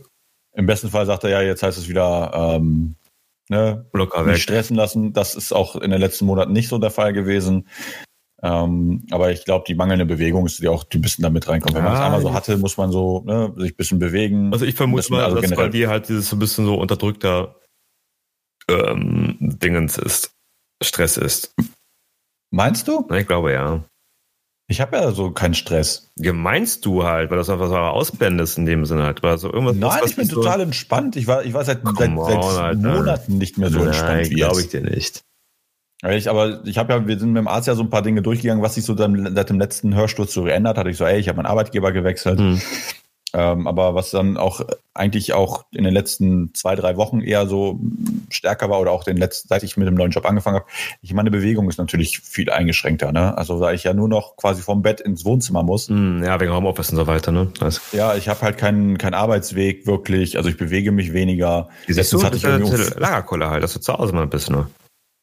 Im 0.55 0.67
besten 0.67 0.89
Fall 0.91 1.07
sagt 1.07 1.25
er 1.25 1.31
ja, 1.31 1.43
jetzt 1.43 1.63
heißt 1.63 1.77
es 1.79 1.89
wieder 1.89 2.33
ähm, 2.35 2.97
ne, 3.49 3.87
Locker 3.93 4.23
nicht 4.23 4.33
weg. 4.35 4.39
stressen 4.41 4.77
lassen. 4.77 5.13
Das 5.13 5.35
ist 5.35 5.53
auch 5.53 5.77
in 5.77 5.91
den 5.91 6.01
letzten 6.01 6.25
Monaten 6.27 6.53
nicht 6.53 6.69
so 6.69 6.79
der 6.79 6.91
Fall 6.91 7.13
gewesen. 7.13 7.69
Ähm, 8.43 9.07
aber 9.11 9.33
ich 9.33 9.45
glaube, 9.45 9.65
die 9.67 9.75
mangelnde 9.75 10.05
Bewegung 10.07 10.45
ist 10.47 10.61
die 10.63 10.69
auch 10.69 10.85
die 10.85 10.99
ein 10.99 11.03
bisschen 11.03 11.23
damit 11.23 11.49
reinkommt. 11.49 11.75
Wenn 11.75 11.85
man 11.85 11.95
es 11.95 12.01
Ah, 12.01 12.07
einmal 12.07 12.21
so 12.21 12.29
ja. 12.29 12.35
hatte, 12.35 12.59
muss 12.59 12.77
man 12.77 12.93
so 12.93 13.23
ne, 13.25 13.53
sich 13.57 13.73
ein 13.73 13.77
bisschen 13.77 13.99
bewegen. 13.99 14.53
Also 14.53 14.65
ich 14.67 14.75
vermute 14.75 15.01
Bisschen- 15.03 15.17
mal, 15.17 15.25
also 15.25 15.41
dass 15.41 15.51
bei 15.55 15.69
dir 15.69 15.89
halt 15.89 16.09
dieses 16.09 16.29
so 16.29 16.37
ein 16.37 16.39
bisschen 16.39 16.67
so 16.67 16.75
unterdrückter 16.77 17.57
ähm, 18.69 19.37
Dingens 19.41 19.97
ist. 19.99 20.33
Stress 20.83 21.17
ist. 21.17 21.55
Meinst 22.51 22.87
du? 22.89 23.07
Ich 23.15 23.27
glaube 23.27 23.53
ja. 23.53 23.83
Ich 24.69 24.81
habe 24.81 24.97
ja 24.97 25.13
so 25.13 25.31
keinen 25.31 25.55
Stress. 25.55 26.11
Gemeinst 26.17 26.85
du 26.85 27.05
halt, 27.05 27.31
weil 27.31 27.39
das 27.39 27.49
einfach 27.51 27.69
so 27.69 27.77
ausblendest 27.77 28.59
in 28.59 28.67
dem 28.67 28.85
Sinne 28.85 29.05
halt. 29.05 29.23
Weil 29.23 29.39
so 29.39 29.53
irgendwas, 29.53 29.77
Nein, 29.77 29.99
was 30.03 30.11
ich 30.11 30.17
bin 30.17 30.25
dich 30.27 30.35
so- 30.35 30.43
total 30.43 30.61
entspannt. 30.61 31.17
Ich 31.17 31.27
war, 31.27 31.45
ich 31.45 31.55
war 31.55 31.65
seit, 31.65 31.83
seit, 31.85 32.09
on, 32.11 32.19
Alter. 32.19 32.75
Monaten 32.75 33.39
nicht 33.39 33.59
mehr 33.59 33.71
so 33.71 33.81
entspannt 33.85 34.23
Nein, 34.23 34.31
wie 34.31 34.35
glaube 34.35 34.61
ich 34.61 34.69
dir 34.69 34.81
nicht. 34.83 35.23
Ja, 36.03 36.11
Ich, 36.11 36.29
aber 36.29 36.65
ich 36.67 36.79
habe 36.79 36.93
ja, 36.93 37.07
wir 37.07 37.19
sind 37.19 37.33
mit 37.33 37.41
dem 37.41 37.49
Arzt 37.49 37.69
ja 37.69 37.75
so 37.75 37.83
ein 37.83 37.91
paar 37.91 38.03
Dinge 38.03 38.23
durchgegangen, 38.23 38.63
was 38.63 38.75
sich 38.75 38.85
so 38.85 38.95
dann 38.95 39.35
seit 39.35 39.51
dem 39.51 39.61
letzten 39.61 39.95
Hörsturz 39.95 40.33
so 40.33 40.43
geändert 40.43 40.77
hat. 40.79 40.87
Ich 40.89 40.97
so, 40.97 41.05
ey, 41.05 41.19
ich 41.21 41.29
habe 41.29 41.37
meinen 41.37 41.47
Arbeitgeber 41.47 41.93
gewechselt. 41.93 42.39
Hm. 42.41 42.61
Ähm, 43.35 43.67
aber 43.67 43.95
was 43.95 44.11
dann 44.11 44.37
auch 44.37 44.63
eigentlich 44.95 45.33
auch 45.33 45.65
in 45.71 45.85
den 45.85 45.95
letzten 45.95 46.55
zwei, 46.55 46.75
drei 46.75 46.97
Wochen 46.97 47.21
eher 47.21 47.47
so 47.47 47.79
stärker 48.31 48.71
war 48.71 48.81
oder 48.81 48.91
auch 48.93 49.05
den 49.05 49.17
letzten, 49.17 49.49
seit 49.49 49.63
ich 49.63 49.77
mit 49.77 49.87
dem 49.87 49.95
neuen 49.95 50.11
Job 50.11 50.27
angefangen 50.27 50.57
habe, 50.57 50.67
ich 51.03 51.13
meine 51.15 51.31
Bewegung 51.31 51.69
ist 51.69 51.79
natürlich 51.79 52.21
viel 52.21 52.51
eingeschränkter. 52.51 53.13
Ne? 53.13 53.37
Also 53.37 53.61
da 53.61 53.73
ich 53.73 53.85
ja 53.85 53.93
nur 53.95 54.09
noch 54.09 54.37
quasi 54.37 54.63
vom 54.63 54.83
Bett 54.83 55.01
ins 55.01 55.25
Wohnzimmer 55.25 55.63
muss. 55.63 55.89
Hm, 55.89 56.23
Ja, 56.25 56.39
wegen 56.41 56.53
Homeoffice 56.53 56.91
und 56.91 56.97
so 56.97 57.07
weiter, 57.07 57.33
ne? 57.33 57.51
Also, 57.61 57.81
Ja, 57.93 58.15
ich 58.15 58.29
habe 58.29 58.41
halt 58.43 58.59
keinen 58.59 58.99
keinen 58.99 59.15
Arbeitsweg 59.15 59.87
wirklich. 59.87 60.37
Also 60.37 60.49
ich 60.49 60.57
bewege 60.57 60.93
mich 60.93 61.13
weniger. 61.13 61.69
wie 61.87 61.93
siehst 61.93 62.13
du, 62.13 62.23
hatte 62.23 62.37
ich 62.37 62.45
irgendwie 62.45 62.65
um- 62.71 62.77
diese 62.77 62.99
Lagerkolle 62.99 63.51
halt, 63.51 63.63
dass 63.63 63.73
du 63.73 63.81
zu 63.81 63.93
Hause 63.93 64.13
mal 64.13 64.27
bist, 64.27 64.51
ne? 64.51 64.67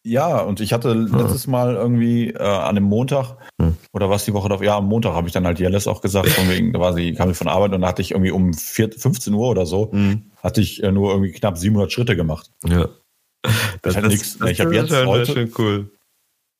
Ja, 0.06 0.42
und 0.42 0.60
ich 0.60 0.74
hatte 0.74 0.94
letztes 0.94 1.48
Mal 1.48 1.76
irgendwie 1.76 2.30
äh, 2.32 2.38
an 2.44 2.76
dem 2.76 2.84
Montag 2.84 3.38
Hm. 3.62 3.78
oder 3.94 4.10
was 4.10 4.26
die 4.26 4.34
Woche 4.34 4.50
drauf, 4.50 4.62
ja, 4.62 4.78
am 4.78 4.88
Montag 4.88 5.14
habe 5.14 5.28
ich 5.28 5.34
dann 5.34 5.46
halt 5.46 5.60
Jellis 5.60 5.88
auch 5.88 6.02
gesagt, 6.02 6.30
von 6.30 6.50
wegen, 6.50 6.74
da 6.74 6.80
war 6.80 6.94
sie, 6.94 7.14
kam 7.14 7.30
ich 7.32 7.38
von 7.38 7.48
Arbeit 7.48 7.72
und 7.74 7.82
da 7.82 7.88
hatte 7.88 8.02
ich 8.02 8.12
irgendwie 8.12 8.32
um 8.32 8.54
4, 8.54 8.92
15 8.92 9.34
Uhr 9.34 9.48
oder 9.48 9.66
so, 9.66 9.92
Hm. 9.92 10.24
hatte 10.42 10.60
ich 10.60 10.84
äh, 10.84 10.92
nur 10.92 11.12
irgendwie 11.12 11.32
knapp 11.32 11.58
700 11.58 11.92
Schritte 11.92 12.16
gemacht. 12.18 12.52
Ja. 12.66 12.90
Das 13.82 13.96
hat 13.96 14.06
nix. 14.06 14.38
Ich 14.48 14.60
hab 14.62 14.72
jetzt 14.72 14.90
schon, 14.90 15.08
heute- 15.08 15.26
Das 15.26 15.34
schon 15.36 15.52
cool. 15.58 15.90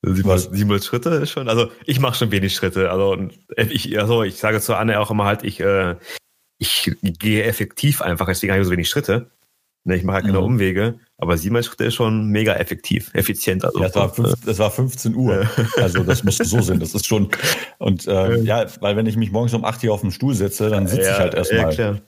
700, 0.06 0.26
Was? 0.50 0.56
700 0.56 0.84
Schritte 0.84 1.08
ist 1.10 1.30
schon, 1.30 1.48
also 1.48 1.70
ich 1.86 1.98
mache 1.98 2.14
schon 2.16 2.30
wenig 2.30 2.54
Schritte. 2.54 2.90
Also 2.90 3.16
ich, 3.56 3.98
also 3.98 4.22
ich 4.22 4.36
sage 4.36 4.60
zu 4.60 4.74
Anne 4.76 5.00
auch 5.00 5.10
immer 5.10 5.24
halt, 5.24 5.42
ich, 5.44 5.60
äh, 5.60 5.96
ich 6.58 6.92
gehe 7.00 7.44
effektiv 7.44 8.00
einfach, 8.02 8.26
deswegen 8.26 8.52
habe 8.52 8.60
ich 8.62 8.66
so 8.66 8.72
wenig 8.72 8.88
Schritte. 8.88 9.30
Ne, 9.84 9.96
ich 9.96 10.04
mache 10.04 10.16
halt 10.16 10.26
keine 10.26 10.38
Mhm. 10.38 10.44
Umwege, 10.44 10.98
aber 11.18 11.36
700 11.36 11.64
Schritte 11.64 11.84
ist 11.84 11.94
schon 11.94 12.28
mega 12.28 12.54
effektiv, 12.54 13.10
effizient. 13.14 13.64
Also, 13.64 13.80
Ja, 13.80 13.86
es 13.86 13.94
war, 13.94 14.12
fünf, 14.12 14.34
es 14.46 14.58
war 14.58 14.70
15 14.70 15.14
Uhr. 15.14 15.48
Also 15.76 16.02
das 16.02 16.24
muss 16.24 16.38
so 16.38 16.60
sein. 16.60 16.80
Das 16.80 16.94
ist 16.94 17.06
schon. 17.06 17.28
Und 17.78 18.06
äh, 18.06 18.40
ja, 18.40 18.66
weil 18.80 18.96
wenn 18.96 19.06
ich 19.06 19.16
mich 19.16 19.30
morgens 19.30 19.54
um 19.54 19.64
8 19.64 19.80
hier 19.80 19.92
auf 19.92 20.00
dem 20.00 20.10
Stuhl 20.10 20.34
setze, 20.34 20.68
dann 20.70 20.86
sitze 20.86 21.02
ich 21.10 21.18
halt 21.18 21.32
Ja, 21.34 21.38
erstmal. 21.38 21.70
klar. 21.74 22.00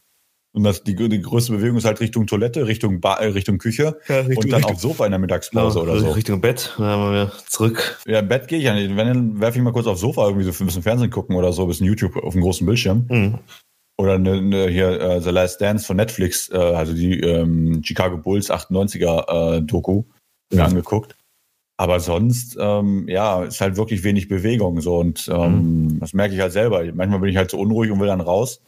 und 0.52 0.64
das, 0.64 0.82
die, 0.82 0.96
die 0.96 1.20
größte 1.22 1.52
Bewegung 1.52 1.76
ist 1.78 1.84
halt 1.84 2.00
Richtung 2.00 2.26
Toilette, 2.26 2.66
Richtung, 2.66 3.00
ba 3.00 3.14
äh, 3.16 3.26
Richtung 3.28 3.58
Küche 3.58 3.96
Ja, 4.08 4.20
Richtung- 4.20 4.44
und 4.44 4.50
dann 4.52 4.64
aufs 4.64 4.82
Sofa 4.82 5.04
in 5.04 5.12
der 5.12 5.18
Mittagspause 5.20 5.80
oder 5.80 5.98
so. 6.00 6.10
Richtung 6.10 6.40
Bett, 6.40 6.74
dann 6.78 6.86
haben 6.86 7.12
wir 7.12 7.32
zurück. 7.48 7.98
Ja, 8.06 8.22
Bett 8.22 8.48
gehe 8.48 8.58
ich 8.58 8.64
ja 8.64 8.74
nicht. 8.74 8.96
Wenn, 8.96 9.06
dann 9.06 9.40
werfe 9.40 9.58
ich 9.58 9.62
mal 9.64 9.72
kurz 9.72 9.86
aufs 9.86 10.00
Sofa 10.00 10.26
irgendwie 10.26 10.44
so 10.50 10.50
ein 10.62 10.66
bisschen 10.66 10.82
Fernsehen 10.82 11.10
gucken 11.10 11.36
oder 11.36 11.52
so, 11.52 11.62
ein 11.62 11.68
bisschen 11.68 11.86
YouTube 11.86 12.16
auf 12.16 12.32
dem 12.32 12.42
großen 12.42 12.66
Bildschirm. 12.66 13.06
Mhm. 13.08 13.38
Oder 13.98 14.14
eine, 14.14 14.32
eine 14.34 14.68
hier 14.68 15.00
äh, 15.00 15.20
The 15.20 15.30
Last 15.30 15.60
Dance 15.60 15.86
von 15.86 15.96
Netflix, 15.96 16.50
äh, 16.50 16.56
also 16.56 16.92
die 16.92 17.18
ähm, 17.20 17.82
Chicago 17.82 18.18
Bulls 18.18 18.50
98er 18.50 19.56
äh, 19.56 19.62
Doku 19.62 20.04
Ja. 20.52 20.66
angeguckt. 20.66 21.16
Aber 21.78 22.00
sonst, 22.00 22.56
ähm, 22.58 23.06
ja, 23.08 23.44
ist 23.44 23.60
halt 23.60 23.76
wirklich 23.76 24.02
wenig 24.02 24.28
Bewegung 24.28 24.80
so 24.80 24.98
und 24.98 25.28
ähm, 25.32 25.98
das 26.00 26.14
merke 26.14 26.34
ich 26.34 26.40
halt 26.40 26.52
selber. 26.52 26.82
Manchmal 26.94 27.20
bin 27.20 27.28
ich 27.30 27.36
halt 27.36 27.50
so 27.50 27.58
unruhig 27.58 27.90
und 27.90 28.00
will 28.00 28.06
dann 28.06 28.22
raus. 28.22 28.62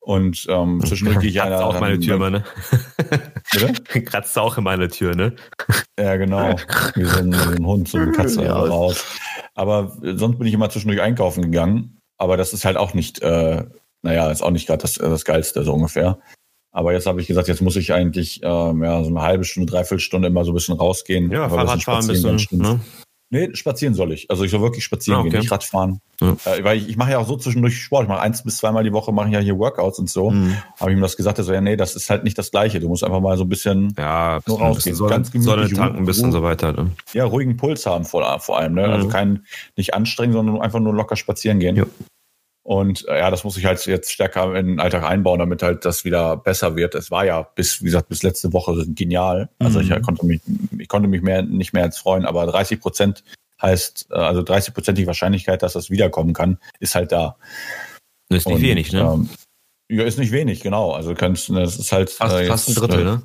Und 0.00 0.46
ähm, 0.48 0.82
zwischendurch 0.84 1.20
gehe 1.20 1.28
ich 1.30 1.36
Kratzt 1.36 1.52
einer 1.52 1.66
auch 1.66 1.78
meine 1.80 1.98
Tür 2.00 2.30
ne? 2.30 2.42
Bitte? 3.52 3.72
Kratzt 4.04 4.38
auch 4.38 4.56
in 4.56 4.64
meine 4.64 4.88
Tür, 4.88 5.14
ne? 5.14 5.34
Ja, 5.98 6.16
genau. 6.16 6.56
Wie 6.94 7.04
so 7.04 7.18
ein, 7.18 7.32
so 7.32 7.50
ein 7.50 7.66
Hund, 7.66 7.88
so 7.88 7.98
eine 7.98 8.12
Katze 8.12 8.42
Ja. 8.44 8.58
raus. 8.58 9.04
Aber 9.54 9.96
sonst 10.02 10.38
bin 10.38 10.46
ich 10.46 10.54
immer 10.54 10.70
zwischendurch 10.70 11.00
einkaufen 11.02 11.42
gegangen. 11.42 11.98
Aber 12.16 12.36
das 12.36 12.52
ist 12.52 12.64
halt 12.64 12.76
auch 12.76 12.94
nicht, 12.94 13.20
äh, 13.22 13.64
naja, 14.02 14.30
ist 14.30 14.42
auch 14.42 14.50
nicht 14.50 14.66
gerade 14.66 14.82
das, 14.82 14.96
äh, 14.96 15.08
das 15.08 15.24
Geilste, 15.24 15.64
so 15.64 15.72
ungefähr. 15.74 16.18
Aber 16.70 16.92
jetzt 16.92 17.06
habe 17.06 17.20
ich 17.20 17.26
gesagt, 17.26 17.48
jetzt 17.48 17.62
muss 17.62 17.76
ich 17.76 17.92
eigentlich 17.92 18.40
ähm, 18.42 18.84
ja, 18.84 19.02
so 19.02 19.10
eine 19.10 19.22
halbe 19.22 19.44
Stunde, 19.44 19.70
dreiviertel 19.72 20.00
Stunde 20.00 20.28
immer 20.28 20.44
so 20.44 20.52
ein 20.52 20.54
bisschen 20.54 20.76
rausgehen. 20.76 21.30
Ja, 21.30 21.44
aber 21.44 21.56
Fahrradfahren 21.56 22.02
ein 22.04 22.08
bisschen, 22.36 22.58
ne? 22.58 22.80
Nee, 23.30 23.54
spazieren 23.54 23.92
soll 23.92 24.12
ich. 24.12 24.30
Also 24.30 24.44
ich 24.44 24.50
soll 24.50 24.62
wirklich 24.62 24.84
spazieren 24.84 25.18
Ah, 25.18 25.20
okay. 25.20 25.30
gehen, 25.30 25.40
nicht 25.40 25.50
Radfahren. 25.52 26.00
Ja. 26.20 26.34
Äh, 26.46 26.64
weil 26.64 26.78
ich, 26.78 26.88
ich 26.88 26.96
mache 26.96 27.10
ja 27.10 27.18
auch 27.18 27.26
so 27.26 27.36
zwischendurch 27.36 27.78
Sport. 27.78 28.04
Ich 28.04 28.08
mache 28.08 28.20
eins 28.22 28.42
bis 28.42 28.56
zweimal 28.56 28.84
die 28.84 28.92
Woche 28.94 29.12
mache 29.12 29.28
ich 29.28 29.34
ja 29.34 29.40
hier 29.40 29.58
Workouts 29.58 29.98
und 29.98 30.08
so. 30.08 30.30
Mhm. 30.30 30.56
Habe 30.80 30.92
ich 30.92 30.96
ihm 30.96 31.02
das 31.02 31.14
gesagt, 31.16 31.36
er 31.36 31.44
so, 31.44 31.52
ja, 31.52 31.60
nee, 31.60 31.76
das 31.76 31.94
ist 31.94 32.08
halt 32.08 32.24
nicht 32.24 32.38
das 32.38 32.50
Gleiche. 32.50 32.80
Du 32.80 32.88
musst 32.88 33.04
einfach 33.04 33.20
mal 33.20 33.36
so 33.36 33.44
ein 33.44 33.48
bisschen 33.50 33.92
Ja, 33.98 34.40
Nur 34.46 34.58
ein 34.60 34.66
rausgehen, 34.68 34.96
Sonne, 34.96 35.10
ganz 35.10 35.30
gemütlich 35.30 35.74
tanken, 35.74 35.98
ein 35.98 36.06
bisschen 36.06 36.26
Ruhe. 36.26 36.32
so 36.32 36.42
weiter. 36.42 36.72
Ne? 36.72 36.92
ja, 37.12 37.26
ruhigen 37.26 37.58
Puls 37.58 37.84
haben 37.84 38.06
vor, 38.06 38.40
vor 38.40 38.58
allem. 38.58 38.72
Ne? 38.74 38.86
Mhm. 38.86 38.92
Also 38.94 39.08
kein, 39.08 39.44
nicht 39.76 39.92
anstrengen, 39.92 40.32
sondern 40.32 40.62
einfach 40.62 40.80
nur 40.80 40.94
locker 40.94 41.16
spazieren 41.16 41.58
gehen. 41.60 41.76
Ja. 41.76 41.84
Und 42.68 43.08
äh, 43.08 43.20
ja, 43.20 43.30
das 43.30 43.44
muss 43.44 43.56
ich 43.56 43.64
halt 43.64 43.86
jetzt 43.86 44.12
stärker 44.12 44.54
in 44.54 44.66
den 44.66 44.78
Alltag 44.78 45.02
einbauen, 45.02 45.38
damit 45.38 45.62
halt 45.62 45.86
das 45.86 46.04
wieder 46.04 46.36
besser 46.36 46.76
wird. 46.76 46.94
Es 46.94 47.10
war 47.10 47.24
ja 47.24 47.40
bis, 47.40 47.80
wie 47.80 47.86
gesagt, 47.86 48.10
bis 48.10 48.22
letzte 48.22 48.52
Woche 48.52 48.84
genial. 48.88 49.48
Also 49.58 49.80
Mhm. 49.80 49.90
ich 49.90 50.02
konnte 50.02 50.26
mich, 50.26 50.42
ich 50.78 50.86
konnte 50.86 51.08
mich 51.08 51.22
mehr, 51.22 51.40
nicht 51.40 51.72
mehr 51.72 51.84
als 51.84 51.96
freuen, 51.96 52.26
aber 52.26 52.44
30 52.44 52.78
Prozent 52.78 53.24
heißt, 53.62 54.08
äh, 54.10 54.16
also 54.16 54.42
30 54.42 54.74
Prozent 54.74 54.98
die 54.98 55.06
Wahrscheinlichkeit, 55.06 55.62
dass 55.62 55.72
das 55.72 55.88
wiederkommen 55.88 56.34
kann, 56.34 56.58
ist 56.78 56.94
halt 56.94 57.10
da. 57.10 57.36
Das 58.28 58.40
ist 58.40 58.46
nicht 58.48 58.56
Und, 58.56 58.62
wenig, 58.62 58.92
ne? 58.92 59.00
Ähm, 59.00 59.30
ja, 59.90 60.04
ist 60.04 60.18
nicht 60.18 60.32
wenig, 60.32 60.60
genau. 60.60 60.92
Also 60.92 61.14
kannst, 61.14 61.48
das 61.48 61.78
ist 61.78 61.90
halt 61.90 62.10
fast, 62.10 62.36
äh, 62.36 62.44
fast 62.48 62.68
ein 62.68 62.72
jetzt, 62.72 62.82
Drittel, 62.82 63.00
äh, 63.00 63.04
ne? 63.04 63.22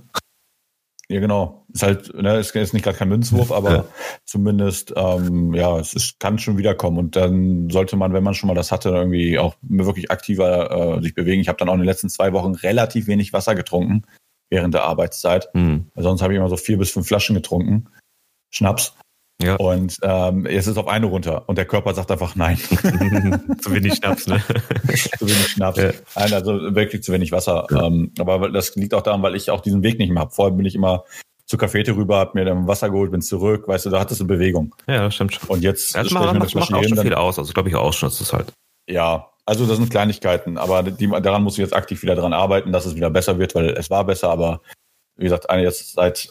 Ja, 1.10 1.20
genau. 1.20 1.66
Ist 1.74 1.84
halt, 1.84 2.14
ne, 2.14 2.38
ist, 2.40 2.56
ist 2.56 2.74
nicht 2.74 2.84
gerade 2.84 2.98
kein 2.98 3.10
Münzwurf, 3.10 3.52
aber 3.52 3.72
Ja. 3.72 3.86
zumindest, 4.26 4.94
ähm, 4.96 5.54
ja, 5.54 5.78
es 5.80 5.94
ist, 5.94 6.20
kann 6.20 6.40
schon 6.40 6.58
wiederkommen. 6.58 6.98
Und 6.98 7.16
dann 7.16 7.70
sollte 7.70 7.96
man, 7.96 8.14
wenn 8.14 8.24
man 8.24 8.34
schon 8.34 8.48
mal 8.48 8.54
das 8.54 8.72
hatte, 8.72 8.90
irgendwie 8.90 9.38
auch 9.38 9.56
wirklich 9.62 10.12
aktiver 10.12 10.98
äh, 10.98 11.02
sich 11.02 11.14
bewegen. 11.14 11.42
Ich 11.42 11.48
habe 11.50 11.58
dann 11.58 11.70
auch 11.70 11.74
in 11.74 11.80
den 11.82 11.88
letzten 11.88 12.10
zwei 12.10 12.32
Wochen 12.34 12.56
relativ 12.56 13.08
wenig 13.08 13.34
Wasser 13.34 13.56
getrunken 13.56 14.04
während 14.50 14.74
der 14.74 14.84
Arbeitszeit. 14.84 15.50
Hm. 15.54 15.88
Weil 15.94 16.04
sonst 16.04 16.22
habe 16.22 16.34
ich 16.34 16.38
immer 16.38 16.50
so 16.50 16.58
vier 16.58 16.78
bis 16.78 16.92
fünf 16.92 17.08
Flaschen 17.08 17.36
getrunken. 17.36 17.90
Schnaps. 18.52 18.96
Ja. 19.42 19.56
Und 19.56 19.98
ähm, 20.04 20.46
jetzt 20.46 20.68
ist 20.68 20.78
auf 20.78 20.88
eine 20.88 21.06
runter 21.06 21.48
und 21.48 21.58
der 21.58 21.66
Körper 21.66 21.94
sagt 21.94 22.12
einfach 22.12 22.36
nein. 22.36 22.58
zu 23.62 23.72
wenig 23.74 23.96
Schnaps, 23.96 24.28
ne? 24.28 24.42
zu 25.18 25.26
wenig 25.26 25.48
Schnaps. 25.48 25.80
Ja. 25.80 25.92
Nein, 26.16 26.34
also 26.34 26.76
wirklich 26.76 27.04
zu 27.04 27.12
wenig 27.12 27.32
Wasser. 27.32 27.68
Ja. 27.72 27.86
Ähm, 27.86 28.12
aber 28.20 28.50
das 28.50 28.76
liegt 28.76 28.94
auch 28.94 29.02
daran, 29.02 29.22
weil 29.22 29.36
ich 29.36 29.50
auch 29.52 29.62
diesen 29.62 29.84
Weg 29.84 30.00
nicht 30.00 30.12
mehr 30.12 30.22
habe. 30.22 30.32
Vorher 30.32 30.56
bin 30.56 30.66
ich 30.66 30.76
immer 30.76 31.04
zur 31.46 31.60
Cafete 31.60 31.96
rüber, 31.96 32.20
hab 32.20 32.36
mir 32.36 32.46
dann 32.46 32.68
Wasser 32.68 32.90
geholt, 32.90 33.12
bin 33.12 33.22
zurück, 33.22 33.68
weißt 33.68 33.86
du, 33.86 33.90
da 33.90 34.00
hattest 34.00 34.22
du 34.22 34.28
Bewegung. 34.28 34.74
Ja, 34.88 35.12
stimmt 35.12 35.34
schon. 35.34 35.50
Und 35.50 35.62
jetzt 35.62 35.96
das 35.96 36.10
macht, 36.12 36.42
das 36.42 36.56
macht 36.56 36.74
auch 36.74 36.84
schon 36.84 36.98
viel 36.98 37.14
aus, 37.14 37.38
also 37.38 37.52
glaube 37.54 37.70
ich 37.70 37.76
auch 37.76 37.92
schon, 37.92 38.10
dass 38.10 38.20
das 38.20 38.32
halt. 38.32 38.54
Ja, 38.90 39.30
also 39.46 39.66
das 39.66 39.78
sind 39.78 39.90
Kleinigkeiten, 39.90 40.58
aber 40.58 40.84
die, 40.84 41.08
daran 41.08 41.44
muss 41.44 41.54
ich 41.54 41.60
jetzt 41.60 41.76
aktiv 41.76 42.02
wieder 42.02 42.16
dran 42.16 42.32
arbeiten, 42.32 42.72
dass 42.72 42.86
es 42.86 42.96
wieder 42.96 43.10
besser 43.10 43.40
wird, 43.40 43.56
weil 43.56 43.72
es 43.72 43.90
war 43.90 44.06
besser, 44.06 44.30
aber 44.30 44.62
wie 45.18 45.24
gesagt, 45.24 45.46
jetzt 45.52 45.94
seit 45.94 46.30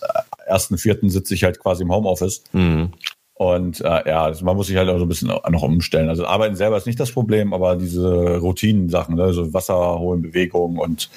1.4. 0.48 1.08
sitze 1.08 1.34
ich 1.34 1.44
halt 1.44 1.58
quasi 1.60 1.82
im 1.82 1.92
Homeoffice. 1.92 2.42
Mhm. 2.52 2.92
Und 3.34 3.80
äh, 3.80 4.08
ja, 4.08 4.24
also 4.24 4.44
man 4.44 4.56
muss 4.56 4.68
sich 4.68 4.76
halt 4.76 4.88
auch 4.88 4.98
so 4.98 5.04
ein 5.04 5.08
bisschen 5.08 5.28
noch 5.28 5.62
umstellen. 5.62 6.08
Also 6.08 6.26
arbeiten 6.26 6.54
selber 6.54 6.76
ist 6.76 6.86
nicht 6.86 7.00
das 7.00 7.10
Problem, 7.10 7.52
aber 7.52 7.76
diese 7.76 8.38
Routinen-Sachen, 8.38 9.16
ne? 9.16 9.32
so 9.32 9.52
Wasser 9.52 9.98
holen, 9.98 10.22
Bewegung 10.22 10.78
und 10.78 11.10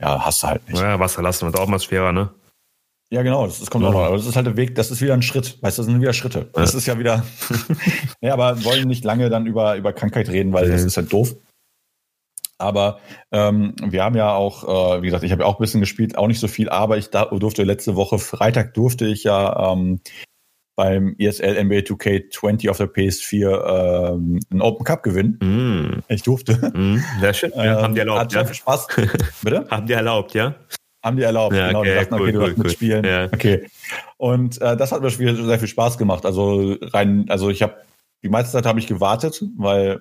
ja, 0.00 0.24
hast 0.24 0.42
du 0.42 0.48
halt 0.48 0.68
nicht. 0.68 0.80
Ja, 0.80 0.98
Wasser 0.98 1.22
lassen 1.22 1.46
wird 1.46 1.58
auch 1.58 1.68
mal 1.68 1.78
schwerer, 1.78 2.12
ne? 2.12 2.30
Ja, 3.10 3.22
genau, 3.22 3.46
das, 3.46 3.58
das 3.58 3.70
kommt 3.70 3.82
ja. 3.82 3.90
auch 3.90 3.94
noch. 3.94 4.02
Aber 4.02 4.16
das 4.16 4.26
ist 4.26 4.36
halt 4.36 4.46
der 4.46 4.56
Weg, 4.56 4.74
das 4.74 4.90
ist 4.90 5.00
wieder 5.00 5.14
ein 5.14 5.22
Schritt. 5.22 5.58
Weißt 5.62 5.78
du, 5.78 5.82
das 5.82 5.90
sind 5.90 6.00
wieder 6.00 6.12
Schritte. 6.12 6.38
Ja. 6.40 6.62
Das 6.62 6.74
ist 6.74 6.86
ja 6.86 6.98
wieder. 6.98 7.24
ja, 8.20 8.32
aber 8.32 8.64
wollen 8.64 8.88
nicht 8.88 9.04
lange 9.04 9.28
dann 9.30 9.46
über, 9.46 9.76
über 9.76 9.92
Krankheit 9.92 10.28
reden, 10.28 10.52
weil 10.52 10.70
das 10.70 10.84
ist 10.84 10.96
halt 10.96 11.12
doof. 11.12 11.34
Aber 12.60 13.00
ähm, 13.32 13.74
wir 13.82 14.04
haben 14.04 14.16
ja 14.16 14.34
auch, 14.34 14.64
äh, 14.96 15.02
wie 15.02 15.06
gesagt, 15.06 15.24
ich 15.24 15.32
habe 15.32 15.42
ja 15.42 15.48
auch 15.48 15.58
ein 15.58 15.62
bisschen 15.62 15.80
gespielt, 15.80 16.16
auch 16.16 16.26
nicht 16.26 16.40
so 16.40 16.48
viel, 16.48 16.68
aber 16.68 16.98
ich 16.98 17.10
da, 17.10 17.26
durfte 17.26 17.64
letzte 17.64 17.96
Woche, 17.96 18.18
Freitag 18.18 18.74
durfte 18.74 19.06
ich 19.06 19.24
ja 19.24 19.72
ähm, 19.72 20.00
beim 20.76 21.14
ESL 21.18 21.62
NBA 21.64 21.80
2K20 21.80 22.70
auf 22.70 22.78
der 22.78 22.88
PS4 22.88 24.12
ähm, 24.12 24.40
einen 24.50 24.62
Open 24.62 24.84
Cup 24.84 25.02
gewinnen. 25.02 25.38
Mm. 25.42 26.02
Ich 26.08 26.22
durfte. 26.22 26.54
Mm, 26.74 27.02
sehr 27.20 27.34
schön. 27.34 27.52
Ja, 27.54 27.82
haben 27.82 27.94
die 27.94 28.00
erlaubt. 28.00 28.20
Hat 28.20 28.32
ja. 28.32 28.44
viel 28.44 28.54
Spaß. 28.54 28.86
Bitte? 29.42 29.66
haben 29.70 29.86
die 29.86 29.92
erlaubt, 29.92 30.32
ja? 30.32 30.54
Haben 31.02 31.16
die 31.16 31.22
erlaubt, 31.22 31.54
ja, 31.54 31.68
genau. 31.68 31.80
Okay, 31.80 31.90
die 31.90 31.94
dachten, 31.96 32.14
cool, 32.14 32.20
okay, 32.22 32.32
du 32.32 32.38
cool, 32.38 32.44
darfst 32.44 32.58
cool. 32.58 32.64
mitspielen. 32.64 33.04
Ja. 33.04 33.24
Okay. 33.26 33.66
Und 34.16 34.60
äh, 34.60 34.76
das 34.76 34.92
hat 34.92 35.02
mir 35.02 35.10
sehr 35.10 35.58
viel 35.58 35.68
Spaß 35.68 35.98
gemacht. 35.98 36.24
Also 36.24 36.76
rein, 36.80 37.26
also 37.28 37.50
ich 37.50 37.62
habe 37.62 37.74
die 38.22 38.28
meiste 38.28 38.52
Zeit 38.52 38.66
habe 38.66 38.78
ich 38.78 38.86
gewartet, 38.86 39.42
weil 39.56 40.00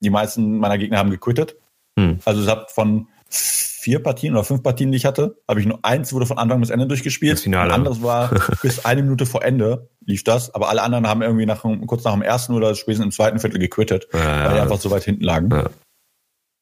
die 0.00 0.10
meisten 0.10 0.58
meiner 0.58 0.78
Gegner 0.78 0.98
haben 0.98 1.10
gequittet. 1.10 1.56
Hm. 2.00 2.18
Also 2.24 2.42
ich 2.42 2.48
habe 2.48 2.66
von 2.68 3.08
vier 3.28 4.02
Partien 4.02 4.34
oder 4.34 4.44
fünf 4.44 4.62
Partien, 4.62 4.92
die 4.92 4.96
ich 4.96 5.06
hatte, 5.06 5.36
habe 5.48 5.60
ich 5.60 5.66
nur 5.66 5.78
eins 5.84 6.12
wurde 6.12 6.26
von 6.26 6.38
Anfang 6.38 6.60
bis 6.60 6.70
Ende 6.70 6.86
durchgespielt. 6.86 7.34
Das 7.34 7.42
Finale. 7.42 7.70
Ein 7.70 7.80
anderes 7.80 8.02
war 8.02 8.30
bis 8.62 8.84
eine 8.84 9.02
Minute 9.02 9.24
vor 9.24 9.42
Ende 9.42 9.88
lief 10.04 10.24
das, 10.24 10.54
aber 10.54 10.68
alle 10.68 10.82
anderen 10.82 11.06
haben 11.06 11.22
irgendwie 11.22 11.46
nach, 11.46 11.62
kurz 11.86 12.04
nach 12.04 12.12
dem 12.12 12.22
ersten 12.22 12.54
oder 12.54 12.74
spätestens 12.74 13.06
im 13.06 13.12
zweiten 13.12 13.38
Viertel 13.38 13.58
gequittet, 13.58 14.08
ja, 14.12 14.44
weil 14.44 14.54
die 14.54 14.60
einfach 14.60 14.80
so 14.80 14.90
weit 14.90 15.04
hinten 15.04 15.24
lagen. 15.24 15.50
Ja. 15.50 15.70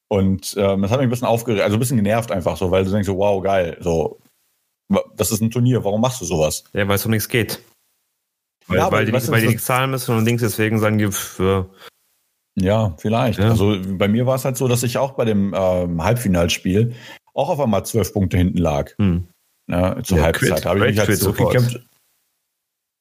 Und 0.07 0.55
ähm, 0.57 0.81
das 0.81 0.91
hat 0.91 0.99
mich 0.99 1.07
ein 1.07 1.09
bisschen 1.09 1.27
aufgeregt, 1.27 1.63
also 1.63 1.75
ein 1.75 1.79
bisschen 1.79 1.97
genervt 1.97 2.31
einfach 2.31 2.57
so, 2.57 2.71
weil 2.71 2.85
du 2.85 2.91
denkst 2.91 3.07
so, 3.07 3.17
wow, 3.17 3.43
geil, 3.43 3.77
so, 3.79 4.19
das 5.15 5.31
ist 5.31 5.41
ein 5.41 5.51
Turnier, 5.51 5.83
warum 5.83 6.01
machst 6.01 6.21
du 6.21 6.25
sowas? 6.25 6.63
Ja, 6.73 6.87
weil 6.87 6.95
es 6.95 7.05
um 7.05 7.11
nichts 7.11 7.29
geht. 7.29 7.61
Weil, 8.67 8.77
ja, 8.77 8.91
weil, 8.91 9.05
die, 9.05 9.13
weil 9.13 9.41
die 9.41 9.47
nichts 9.47 9.65
zahlen 9.65 9.91
müssen 9.91 10.15
und 10.15 10.25
Dings 10.25 10.41
deswegen 10.41 10.79
sagen 10.79 10.97
die, 10.97 11.11
für, 11.11 11.69
ja, 12.61 12.95
vielleicht. 12.97 13.39
Ja. 13.39 13.49
Also 13.49 13.77
bei 13.97 14.07
mir 14.07 14.25
war 14.25 14.35
es 14.35 14.45
halt 14.45 14.57
so, 14.57 14.67
dass 14.67 14.83
ich 14.83 14.97
auch 14.97 15.11
bei 15.11 15.25
dem 15.25 15.53
ähm, 15.55 16.03
Halbfinalspiel 16.03 16.93
auch 17.33 17.49
auf 17.49 17.59
einmal 17.59 17.85
zwölf 17.85 18.13
Punkte 18.13 18.37
hinten 18.37 18.57
lag. 18.57 18.91
Hm. 18.97 19.27
Ja, 19.69 20.01
zur 20.03 20.17
ja, 20.17 20.23
Halbzeit 20.23 20.65
habe 20.65 20.79
ich 20.89 20.97
mich 20.97 21.07
halt 21.07 21.17
zurückgekämpft. 21.17 21.81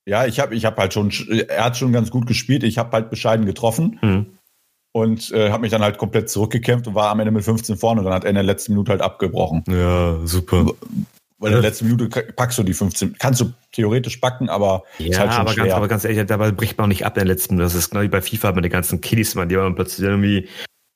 Ja, 0.07 0.27
ich 0.27 0.41
habe 0.41 0.55
ich 0.55 0.65
hab 0.65 0.79
halt 0.79 0.95
schon, 0.95 1.11
er 1.49 1.65
hat 1.65 1.77
schon 1.77 1.93
ganz 1.93 2.11
gut 2.11 2.27
gespielt. 2.27 2.63
Ich 2.63 2.79
habe 2.79 2.93
halt 2.93 3.11
bescheiden 3.11 3.47
getroffen 3.47 3.99
hm. 4.01 4.27
und 4.93 5.31
äh, 5.33 5.51
habe 5.51 5.63
mich 5.63 5.71
dann 5.71 5.83
halt 5.83 5.99
komplett 5.99 6.31
zurückgekämpft 6.31 6.87
und 6.87 6.95
war 6.95 7.11
am 7.11 7.21
Ende 7.21 7.33
mit 7.33 7.45
15 7.45 7.77
vorne 7.77 8.01
und 8.01 8.05
dann 8.07 8.15
hat 8.15 8.25
er 8.25 8.31
in 8.31 8.35
der 8.35 8.45
letzten 8.45 8.73
Minute 8.73 8.93
halt 8.93 9.03
abgebrochen. 9.03 9.65
Ja, 9.69 10.19
super. 10.25 10.73
Weil 11.39 11.53
in 11.53 11.63
der 11.63 11.71
letzten 11.71 11.87
Minute 11.87 12.09
packst 12.33 12.59
du 12.59 12.65
die 12.65 12.75
15. 12.75 13.17
Kannst 13.19 13.41
du 13.41 13.53
theoretisch 13.71 14.21
backen, 14.21 14.49
aber 14.49 14.83
ja, 14.99 15.19
halt 15.19 15.31
aber. 15.31 15.55
Ganz, 15.55 15.73
aber 15.73 15.89
ganz 15.89 16.05
ehrlich, 16.05 16.27
dabei 16.27 16.51
bricht 16.51 16.79
man 16.79 16.87
auch 16.87 16.89
nicht 16.89 17.07
ab 17.07 17.17
in 17.17 17.25
der 17.25 17.35
letzten 17.35 17.55
Minute. 17.55 17.73
Das 17.73 17.75
ist 17.77 17.91
genau 17.91 18.03
wie 18.03 18.09
bei 18.09 18.21
FIFA 18.21 18.53
mit 18.53 18.65
den 18.65 18.73
ganzen 18.73 19.01
Kiddies, 19.01 19.37
man, 19.37 19.49
die 19.49 19.57
man 19.57 19.77
plötzlich 19.77 20.05
irgendwie 20.07 20.49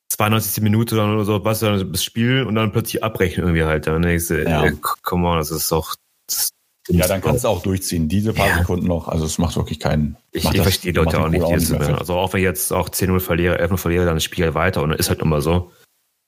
92. 0.09 0.61
Minute 0.61 0.95
oder 0.95 1.23
so, 1.23 1.43
was 1.45 1.59
dann 1.59 1.91
das 1.91 2.03
Spiel 2.03 2.43
und 2.43 2.55
dann 2.55 2.73
plötzlich 2.73 3.03
abbrechen 3.03 3.43
irgendwie 3.43 3.63
halt. 3.63 3.87
Dann 3.87 4.01
denkst 4.01 4.27
du, 4.27 4.43
ja. 4.43 4.65
ey, 4.65 4.73
come 5.01 5.27
on, 5.27 5.37
das 5.37 5.49
ist 5.49 5.71
doch. 5.71 5.95
Das 6.27 6.49
ja, 6.89 7.07
dann 7.07 7.21
kannst 7.21 7.45
du 7.45 7.47
auch 7.47 7.63
durchziehen, 7.63 8.09
diese 8.09 8.33
paar 8.33 8.49
ja. 8.49 8.57
Sekunden 8.57 8.87
noch. 8.87 9.07
Also 9.07 9.25
es 9.25 9.37
macht 9.37 9.55
wirklich 9.55 9.79
keinen. 9.79 10.17
Ich, 10.31 10.43
ich 10.43 10.61
verstehe 10.61 10.91
die 10.91 10.99
Leute 10.99 11.21
auch 11.21 11.29
nicht. 11.29 11.41
Auch 11.41 11.55
nicht 11.55 11.71
also 11.71 12.15
auch 12.15 12.33
wenn 12.33 12.41
ich 12.41 12.45
jetzt 12.45 12.73
auch 12.73 12.89
10-0 12.89 13.21
verliere, 13.21 13.63
11-0 13.63 13.77
verliere, 13.77 14.05
dann 14.05 14.19
spiele 14.19 14.49
ich 14.49 14.53
weiter 14.53 14.81
und 14.83 14.89
dann 14.89 14.99
ist 14.99 15.09
halt 15.09 15.21
immer 15.21 15.41
so. 15.41 15.71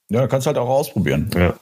Ja, 0.09 0.21
dann 0.21 0.29
kannst 0.29 0.45
du 0.45 0.49
halt 0.49 0.57
auch 0.57 0.69
ausprobieren. 0.69 1.29
Ja. 1.35 1.55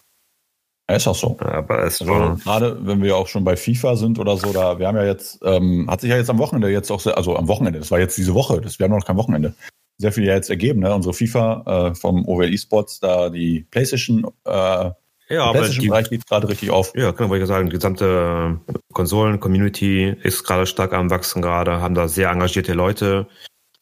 Ja, 0.90 0.98
ist 0.98 1.08
auch 1.08 1.16
so. 1.16 1.38
Aber 1.40 1.84
es 1.84 2.02
also, 2.02 2.36
gerade 2.44 2.78
wenn 2.86 3.02
wir 3.02 3.16
auch 3.16 3.28
schon 3.28 3.44
bei 3.44 3.56
FIFA 3.56 3.96
sind 3.96 4.20
oder 4.20 4.38
so, 4.38 4.52
da 4.52 4.80
wir 4.80 4.88
haben 4.88 4.98
ja 4.98 5.06
jetzt, 5.06 5.40
ähm, 5.44 5.90
hat 5.90 6.02
sich 6.02 6.10
ja 6.10 6.18
jetzt 6.18 6.30
am 6.30 6.40
Wochenende 6.40 6.70
jetzt 6.70 6.92
auch, 6.92 7.00
sehr, 7.00 7.18
also 7.18 7.38
am 7.38 7.48
Wochenende, 7.48 7.80
das 7.80 7.92
war 7.92 8.00
jetzt 8.00 8.18
diese 8.18 8.34
Woche, 8.34 8.60
das, 8.60 8.80
wir 8.80 8.86
haben 8.86 8.92
noch 8.92 9.06
kein 9.06 9.18
Wochenende, 9.18 9.56
sehr 9.98 10.12
viel 10.12 10.26
ja 10.26 10.34
jetzt 10.34 10.50
ergeben, 10.50 10.82
ne? 10.82 10.94
Unsere 10.94 11.14
FIFA 11.14 11.92
äh, 11.92 11.96
vom 11.96 12.28
OWL 12.28 12.54
Esports, 12.54 13.00
da 13.00 13.30
die 13.30 13.66
PlayStation, 13.72 14.28
äh, 14.46 14.92
ja, 15.30 15.52
PlayStation 15.52 15.88
Bereich 15.88 16.10
geht 16.10 16.28
gerade 16.28 16.50
richtig 16.50 16.70
auf. 16.70 16.94
Ja, 16.96 17.14
kann 17.14 17.30
man 17.30 17.46
sagen, 17.46 17.68
die 17.68 17.76
gesamte 17.76 18.60
Konsolen-Community 18.92 20.16
ist 20.22 20.44
gerade 20.44 20.66
stark 20.66 20.94
am 20.94 21.10
Wachsen 21.10 21.42
gerade, 21.42 21.80
haben 21.80 21.96
da 21.96 22.10
sehr 22.10 22.30
engagierte 22.30 22.74
Leute, 22.74 23.28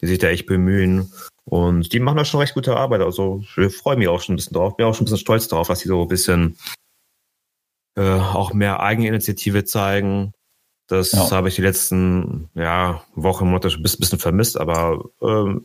die 0.01 0.08
sich 0.08 0.20
da 0.20 0.27
echt 0.27 0.46
bemühen. 0.46 1.12
Und 1.43 1.91
die 1.91 2.00
machen 2.00 2.17
da 2.17 2.25
schon 2.25 2.39
recht 2.39 2.53
gute 2.53 2.77
Arbeit. 2.77 3.01
Also 3.01 3.43
ich 3.58 3.75
freue 3.75 3.98
mich 3.98 4.08
auch 4.08 4.22
schon 4.22 4.34
ein 4.34 4.38
bisschen 4.38 4.53
drauf. 4.53 4.77
Bin 4.77 4.86
auch 4.86 4.93
schon 4.93 5.03
ein 5.03 5.05
bisschen 5.05 5.17
stolz 5.17 5.48
darauf, 5.48 5.67
dass 5.67 5.79
die 5.79 5.88
so 5.88 6.03
ein 6.03 6.08
bisschen 6.08 6.58
äh, 7.95 8.01
auch 8.01 8.53
mehr 8.53 8.79
Eigeninitiative 8.79 9.63
zeigen. 9.65 10.33
Das 10.88 11.13
ja. 11.13 11.31
habe 11.31 11.48
ich 11.48 11.55
die 11.55 11.62
letzten 11.62 12.50
ja, 12.53 13.01
Wochen, 13.15 13.48
Monate 13.48 13.69
ein 13.69 13.83
bisschen 13.83 14.19
vermisst, 14.19 14.60
aber 14.60 15.05
äh, 15.21 15.55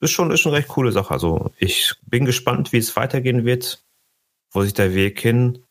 ist 0.00 0.10
schon, 0.10 0.30
ist 0.32 0.40
schon 0.40 0.52
eine 0.52 0.58
recht 0.58 0.68
coole 0.68 0.90
Sache. 0.90 1.12
Also 1.12 1.52
ich 1.58 1.94
bin 2.06 2.24
gespannt, 2.24 2.72
wie 2.72 2.78
es 2.78 2.96
weitergehen 2.96 3.44
wird, 3.44 3.82
wo 4.50 4.62
sich 4.62 4.74
der 4.74 4.94
Weg 4.94 5.20
hin 5.20 5.64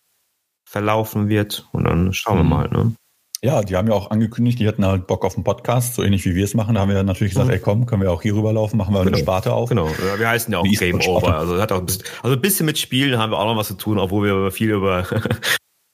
verlaufen 0.64 1.28
wird 1.28 1.68
und 1.74 1.84
dann 1.84 2.14
schauen 2.14 2.38
mhm. 2.38 2.50
wir 2.50 2.56
mal. 2.56 2.70
Ne? 2.70 2.96
Ja, 3.44 3.64
die 3.64 3.76
haben 3.76 3.88
ja 3.88 3.96
auch 3.96 4.12
angekündigt, 4.12 4.60
die 4.60 4.68
hätten 4.68 4.86
halt 4.86 5.08
Bock 5.08 5.26
auf 5.26 5.36
einen 5.36 5.44
Podcast, 5.44 5.96
so 5.96 6.04
ähnlich 6.04 6.24
wie 6.26 6.36
wir 6.36 6.46
es 6.46 6.54
machen. 6.54 6.76
Da 6.76 6.82
haben 6.82 6.90
wir 6.90 7.04
natürlich 7.04 7.34
gesagt, 7.34 7.48
mhm. 7.48 7.56
ey 7.56 7.60
komm, 7.60 7.86
können 7.88 8.04
wir 8.04 8.12
auch 8.12 8.22
hier 8.22 8.36
rüberlaufen, 8.36 8.78
machen 8.78 8.94
wir 8.94 9.00
genau. 9.00 9.16
eine 9.16 9.22
Sparte 9.22 9.54
auf. 9.54 9.68
Genau, 9.68 9.90
wir 9.90 10.30
heißen 10.30 10.54
ja 10.54 10.60
auch 10.60 10.64
Game 10.64 11.02
Over. 11.02 11.38
Also, 11.38 11.60
hat 11.60 11.72
auch 11.72 11.80
ein 11.80 11.86
bisschen, 11.88 12.04
also 12.22 12.36
ein 12.36 12.42
bisschen 12.42 12.66
mit 12.68 12.78
Spielen 12.78 13.18
haben 13.18 13.32
wir 13.32 13.40
auch 13.40 13.46
noch 13.46 13.58
was 13.58 13.68
zu 13.68 13.74
tun, 13.74 13.98
obwohl 13.98 14.28
wir 14.28 14.52
viel 14.52 14.70
über 14.70 15.06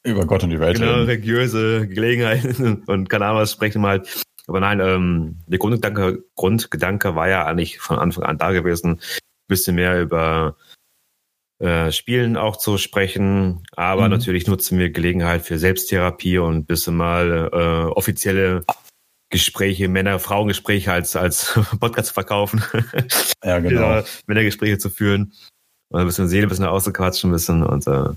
über 0.07 0.25
Gott 0.25 0.43
und 0.43 0.49
die 0.49 0.59
Welt 0.59 0.79
genau, 0.79 1.03
religiöse 1.03 1.87
Gelegenheiten 1.87 2.83
und 2.87 3.09
keine 3.09 3.25
Ahnung 3.25 3.41
was 3.41 3.51
sprechen 3.51 3.81
wir 3.81 3.89
halt. 3.89 4.23
Aber 4.47 4.59
nein, 4.61 4.79
ähm, 4.79 5.39
der 5.47 5.59
Grundgedanke, 5.59 6.23
Grundgedanke 6.35 7.15
war 7.15 7.27
ja 7.27 7.45
eigentlich 7.45 7.79
von 7.79 7.99
Anfang 7.99 8.23
an 8.23 8.37
da 8.37 8.51
gewesen, 8.51 8.91
ein 8.91 8.99
bisschen 9.47 9.75
mehr 9.75 10.01
über 10.01 10.55
äh, 11.59 11.91
Spielen 11.91 12.37
auch 12.37 12.55
zu 12.55 12.77
sprechen, 12.77 13.63
aber 13.75 14.05
mhm. 14.05 14.11
natürlich 14.11 14.47
nutzen 14.47 14.79
wir 14.79 14.89
Gelegenheit 14.89 15.41
für 15.41 15.57
Selbsttherapie 15.57 16.37
und 16.37 16.55
ein 16.55 16.65
bisschen 16.65 16.95
mal 16.95 17.49
äh, 17.51 17.91
offizielle 17.91 18.63
Gespräche, 19.29 19.89
Männer-Frauen-Gespräche 19.89 20.91
als, 20.91 21.15
als 21.15 21.59
Podcast 21.79 22.09
zu 22.09 22.13
verkaufen. 22.13 22.63
Ja, 23.43 23.59
genau. 23.59 23.81
ja, 23.81 24.03
Männergespräche 24.25 24.77
zu 24.77 24.89
führen. 24.89 25.33
Und 25.89 26.01
ein 26.01 26.05
bisschen 26.05 26.27
Seele 26.27 26.47
ein 26.47 26.49
bisschen 26.49 26.65
auszuquatschen, 26.65 27.29
ein 27.29 27.33
bisschen 27.33 27.63
und 27.63 27.87
äh, 27.87 28.09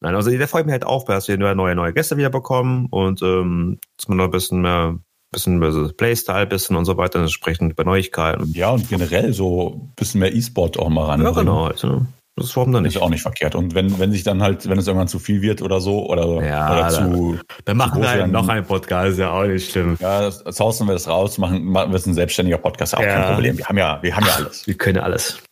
Nein, 0.00 0.14
also 0.14 0.30
der 0.30 0.48
freut 0.48 0.64
mich 0.64 0.72
halt 0.72 0.86
auch, 0.86 1.04
dass 1.04 1.28
wir 1.28 1.36
neue, 1.36 1.74
neue 1.74 1.92
Gäste 1.92 2.16
wieder 2.16 2.30
bekommen 2.30 2.86
und 2.90 3.20
ähm, 3.22 3.78
dass 3.98 4.08
man 4.08 4.16
noch 4.16 4.24
ein 4.24 4.30
bisschen 4.30 4.62
mehr, 4.62 4.98
bisschen 5.30 5.58
mehr 5.58 5.72
so 5.72 5.88
Playstyle, 5.88 6.46
bisschen 6.46 6.76
und 6.76 6.86
so 6.86 6.96
weiter, 6.96 7.20
entsprechend 7.20 7.72
über 7.72 7.84
Neuigkeiten. 7.84 8.50
Ja, 8.54 8.70
und 8.70 8.88
generell 8.88 9.34
so 9.34 9.74
ein 9.74 9.92
bisschen 9.96 10.20
mehr 10.20 10.34
E-Sport 10.34 10.78
auch 10.78 10.88
mal 10.88 11.04
ran. 11.04 11.22
Ja, 11.22 11.32
genau. 11.32 11.66
Also, 11.66 12.06
das 12.36 12.46
ist 12.46 12.56
warum 12.56 12.72
dann 12.72 12.84
nicht. 12.84 12.96
Ist 12.96 13.02
auch 13.02 13.10
nicht 13.10 13.20
verkehrt. 13.20 13.54
Und 13.54 13.74
wenn, 13.74 13.98
wenn 13.98 14.12
sich 14.12 14.22
dann 14.22 14.42
halt, 14.42 14.66
wenn 14.66 14.78
es 14.78 14.86
irgendwann 14.86 15.08
zu 15.08 15.18
viel 15.18 15.42
wird 15.42 15.60
oder 15.60 15.80
so, 15.80 16.08
oder, 16.08 16.42
ja, 16.42 16.72
oder 16.72 16.88
zu. 16.88 17.38
Dann 17.66 17.76
machen 17.76 18.00
wir 18.00 18.08
halt 18.08 18.32
noch 18.32 18.48
einen 18.48 18.64
Podcast, 18.64 19.12
ist 19.12 19.18
ja 19.18 19.30
auch 19.30 19.44
nicht 19.44 19.70
schlimm. 19.70 19.98
Ja, 20.00 20.22
das, 20.22 20.42
das 20.42 20.58
hausen 20.58 20.86
wir 20.86 20.94
das 20.94 21.06
raus, 21.08 21.36
machen, 21.36 21.62
machen 21.64 21.92
wir 21.92 21.96
es 21.96 22.06
ein 22.06 22.14
selbstständiger 22.14 22.56
Podcast, 22.56 22.96
auch 22.96 23.02
ja. 23.02 23.20
kein 23.20 23.34
Problem. 23.34 23.58
Wir 23.58 23.66
haben 23.66 23.76
ja, 23.76 23.98
wir 24.02 24.16
haben 24.16 24.24
ja 24.26 24.34
alles. 24.36 24.66
Wir 24.66 24.78
können 24.78 24.98
alles. 24.98 25.42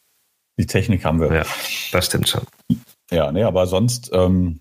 Die 0.59 0.67
Technik 0.67 1.05
haben 1.05 1.21
wir. 1.21 1.33
Ja, 1.33 1.43
das 1.93 2.07
stimmt 2.07 2.28
schon. 2.28 2.43
Ja, 3.11 3.33
nee, 3.33 3.43
aber 3.43 3.67
sonst, 3.67 4.11
ähm, 4.12 4.61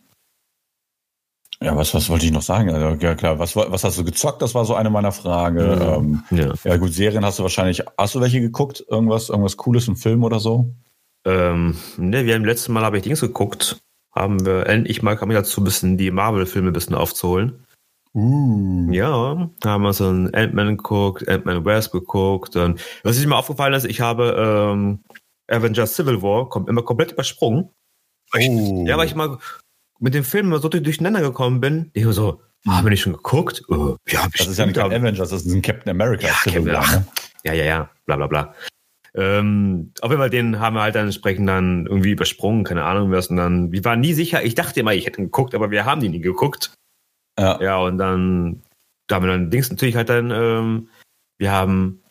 ja, 1.62 1.76
was, 1.76 1.94
was 1.94 2.10
wollte 2.10 2.26
ich 2.26 2.32
noch 2.32 2.44
sagen? 2.44 2.70
Also, 2.70 3.04
ja, 3.04 3.16
klar, 3.16 3.40
was, 3.40 3.56
was 3.56 3.84
hast 3.84 3.98
du 3.98 4.04
gezockt? 4.04 4.42
Das 4.42 4.54
war 4.54 4.64
so 4.66 4.76
eine 4.76 4.92
meiner 4.92 5.12
Fragen. 5.12 5.58
Mhm. 5.58 6.24
Ähm, 6.32 6.38
ja. 6.38 6.54
ja, 6.64 6.78
gut, 6.78 6.94
Serien 6.94 7.26
hast 7.26 7.40
du 7.40 7.44
wahrscheinlich, 7.44 7.84
hast 7.98 8.14
du 8.14 8.22
welche 8.22 8.42
geguckt? 8.42 8.86
Irgendwas, 8.88 9.30
irgendwas 9.30 9.58
Cooles 9.58 9.88
im 9.88 9.96
Film 9.96 10.24
oder 10.24 10.40
so? 10.40 10.76
Ähm, 11.26 11.76
ne, 11.98 12.26
wir 12.26 12.36
haben 12.36 12.46
letztes 12.46 12.70
Mal 12.70 12.84
habe 12.84 12.98
ich 12.98 13.04
Dings 13.04 13.22
geguckt. 13.22 13.80
Haben 14.14 14.46
wir 14.46 14.68
endlich 14.68 15.02
mal 15.02 15.16
kam 15.16 15.30
ich 15.32 15.38
dazu 15.38 15.62
ein 15.62 15.64
bisschen 15.64 15.98
die 15.98 16.12
Marvel-Filme 16.12 16.70
ein 16.70 16.74
bisschen 16.74 16.96
aufzuholen. 16.96 17.66
Uh. 18.14 18.92
Ja, 18.92 19.50
da 19.60 19.70
haben 19.70 19.84
wir 19.84 19.94
so 19.94 20.08
einen 20.08 20.34
Ant-Man 20.34 20.78
geguckt, 20.78 21.28
Ant-Man 21.28 21.66
West 21.66 21.92
geguckt. 21.92 22.56
Und 22.56 22.82
was 23.04 23.24
mir 23.24 23.36
aufgefallen 23.36 23.74
ist, 23.74 23.86
ich 23.86 24.02
habe 24.02 24.36
ähm, 24.38 25.04
Avengers 25.48 25.96
Civil 25.96 26.22
War 26.22 26.50
kommt 26.50 26.70
immer 26.70 26.84
komplett 26.84 27.12
übersprungen. 27.12 27.70
Ich, 28.40 28.50
oh. 28.50 28.86
ja, 28.88 28.98
weil 28.98 29.08
ich 29.08 29.16
mal 29.16 29.38
mit 30.00 30.14
dem 30.14 30.24
Film 30.24 30.56
so 30.58 30.70
durcheinander 30.70 31.22
gekommen 31.22 31.60
bin. 31.60 31.90
Ich 31.94 32.06
war 32.06 32.14
so, 32.14 32.42
oh, 32.68 32.72
haben 32.72 32.86
wir 32.86 32.92
nicht 32.92 33.02
schon 33.02 33.14
geguckt? 33.14 33.64
Uh, 33.70 33.96
ja, 34.08 34.28
das 34.38 34.48
ist 34.48 34.58
ja 34.58 34.66
nicht 34.66 34.78
Avengers, 34.78 35.30
das 35.30 35.46
ist 35.46 35.52
ein 35.52 35.62
Captain 35.62 35.90
America. 35.90 36.28
Ja, 36.28 36.34
Civil 36.34 36.74
War, 36.74 36.88
ne? 36.92 37.08
ja, 37.44 37.54
ja, 37.54 37.66
ja, 37.66 37.90
bla 38.06 38.16
bla 38.18 38.28
bla. 38.28 38.56
Ähm, 39.16 39.94
auf 40.02 40.12
jeden 40.12 40.22
Fall, 40.22 40.30
den 40.30 40.60
haben 40.60 40.76
wir 40.76 40.82
halt 40.82 40.96
dann 40.96 41.06
entsprechend 41.06 41.50
dann 41.50 41.88
irgendwie 41.88 42.12
übersprungen, 42.12 42.64
keine 42.64 42.84
Ahnung 42.84 43.12
was. 43.12 43.28
Und 43.28 43.38
dann, 43.38 43.72
wir 43.72 43.84
waren 43.84 44.00
nie 44.00 44.14
sicher, 44.14 44.44
ich 44.44 44.54
dachte 44.54 44.80
immer, 44.80 44.94
ich 44.94 45.08
hätte 45.08 45.20
ihn 45.20 45.26
geguckt, 45.26 45.56
aber 45.56 45.72
wir 45.72 45.86
haben 45.86 46.02
die 46.02 46.10
nie 46.10 46.22
geguckt. 46.22 46.74
Ja, 47.40 47.60
ja 47.62 47.78
und 47.78 47.98
dann, 47.98 48.62
da 49.08 49.16
haben 49.16 49.26
wir 49.26 49.32
dann 49.32 49.50
Dings 49.50 49.72
natürlich 49.72 49.96
halt 49.96 50.10
dann, 50.10 50.30
ähm, 50.30 50.90
wir 51.40 51.52
haben, 51.52 52.04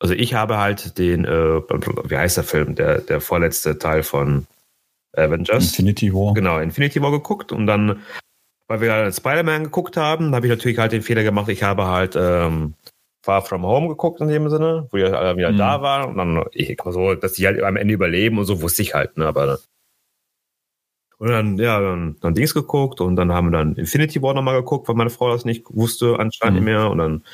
also 0.00 0.14
ich 0.14 0.34
habe 0.34 0.58
halt 0.58 0.98
den, 0.98 1.24
äh, 1.24 1.60
wie 2.08 2.16
heißt 2.16 2.38
der 2.38 2.44
Film, 2.44 2.74
der, 2.74 3.00
der 3.02 3.20
vorletzte 3.20 3.78
Teil 3.78 4.02
von 4.02 4.46
Avengers. 5.12 5.64
Infinity 5.64 6.12
War. 6.12 6.34
Genau, 6.34 6.58
Infinity 6.58 7.00
War 7.02 7.10
geguckt 7.10 7.52
und 7.52 7.66
dann, 7.66 8.02
weil 8.68 8.80
wir 8.80 8.92
halt 8.92 9.14
Spider-Man 9.14 9.64
geguckt 9.64 9.96
haben, 9.96 10.34
habe 10.34 10.46
ich 10.46 10.50
natürlich 10.50 10.78
halt 10.78 10.92
den 10.92 11.02
Fehler 11.02 11.22
gemacht, 11.22 11.48
ich 11.48 11.62
habe 11.62 11.86
halt 11.86 12.16
ähm, 12.16 12.74
Far 13.24 13.42
From 13.42 13.64
Home 13.64 13.88
geguckt 13.88 14.20
in 14.20 14.28
dem 14.28 14.48
Sinne, 14.50 14.88
wo 14.90 14.96
die 14.96 15.04
alle 15.04 15.36
wieder 15.36 15.52
mhm. 15.52 15.58
da 15.58 15.82
waren 15.82 16.10
und 16.10 16.16
dann, 16.16 16.44
ich 16.52 16.76
so, 16.84 17.14
dass 17.14 17.34
die 17.34 17.46
halt 17.46 17.62
am 17.62 17.76
Ende 17.76 17.94
überleben 17.94 18.38
und 18.38 18.44
so 18.44 18.62
wusste 18.62 18.82
ich 18.82 18.94
halt, 18.94 19.16
ne, 19.16 19.26
aber 19.26 19.58
und 21.18 21.28
dann, 21.28 21.56
ja, 21.56 21.80
dann, 21.80 22.16
dann 22.20 22.34
Dings 22.34 22.52
geguckt 22.52 23.00
und 23.00 23.16
dann 23.16 23.32
haben 23.32 23.50
wir 23.50 23.58
dann 23.58 23.76
Infinity 23.76 24.20
War 24.22 24.34
nochmal 24.34 24.60
geguckt, 24.60 24.86
weil 24.88 24.96
meine 24.96 25.10
Frau 25.10 25.30
das 25.30 25.44
nicht 25.44 25.64
wusste, 25.70 26.18
anscheinend 26.18 26.60
mhm. 26.60 26.64
mehr. 26.64 26.90
Und 26.90 26.98
dann 26.98 27.24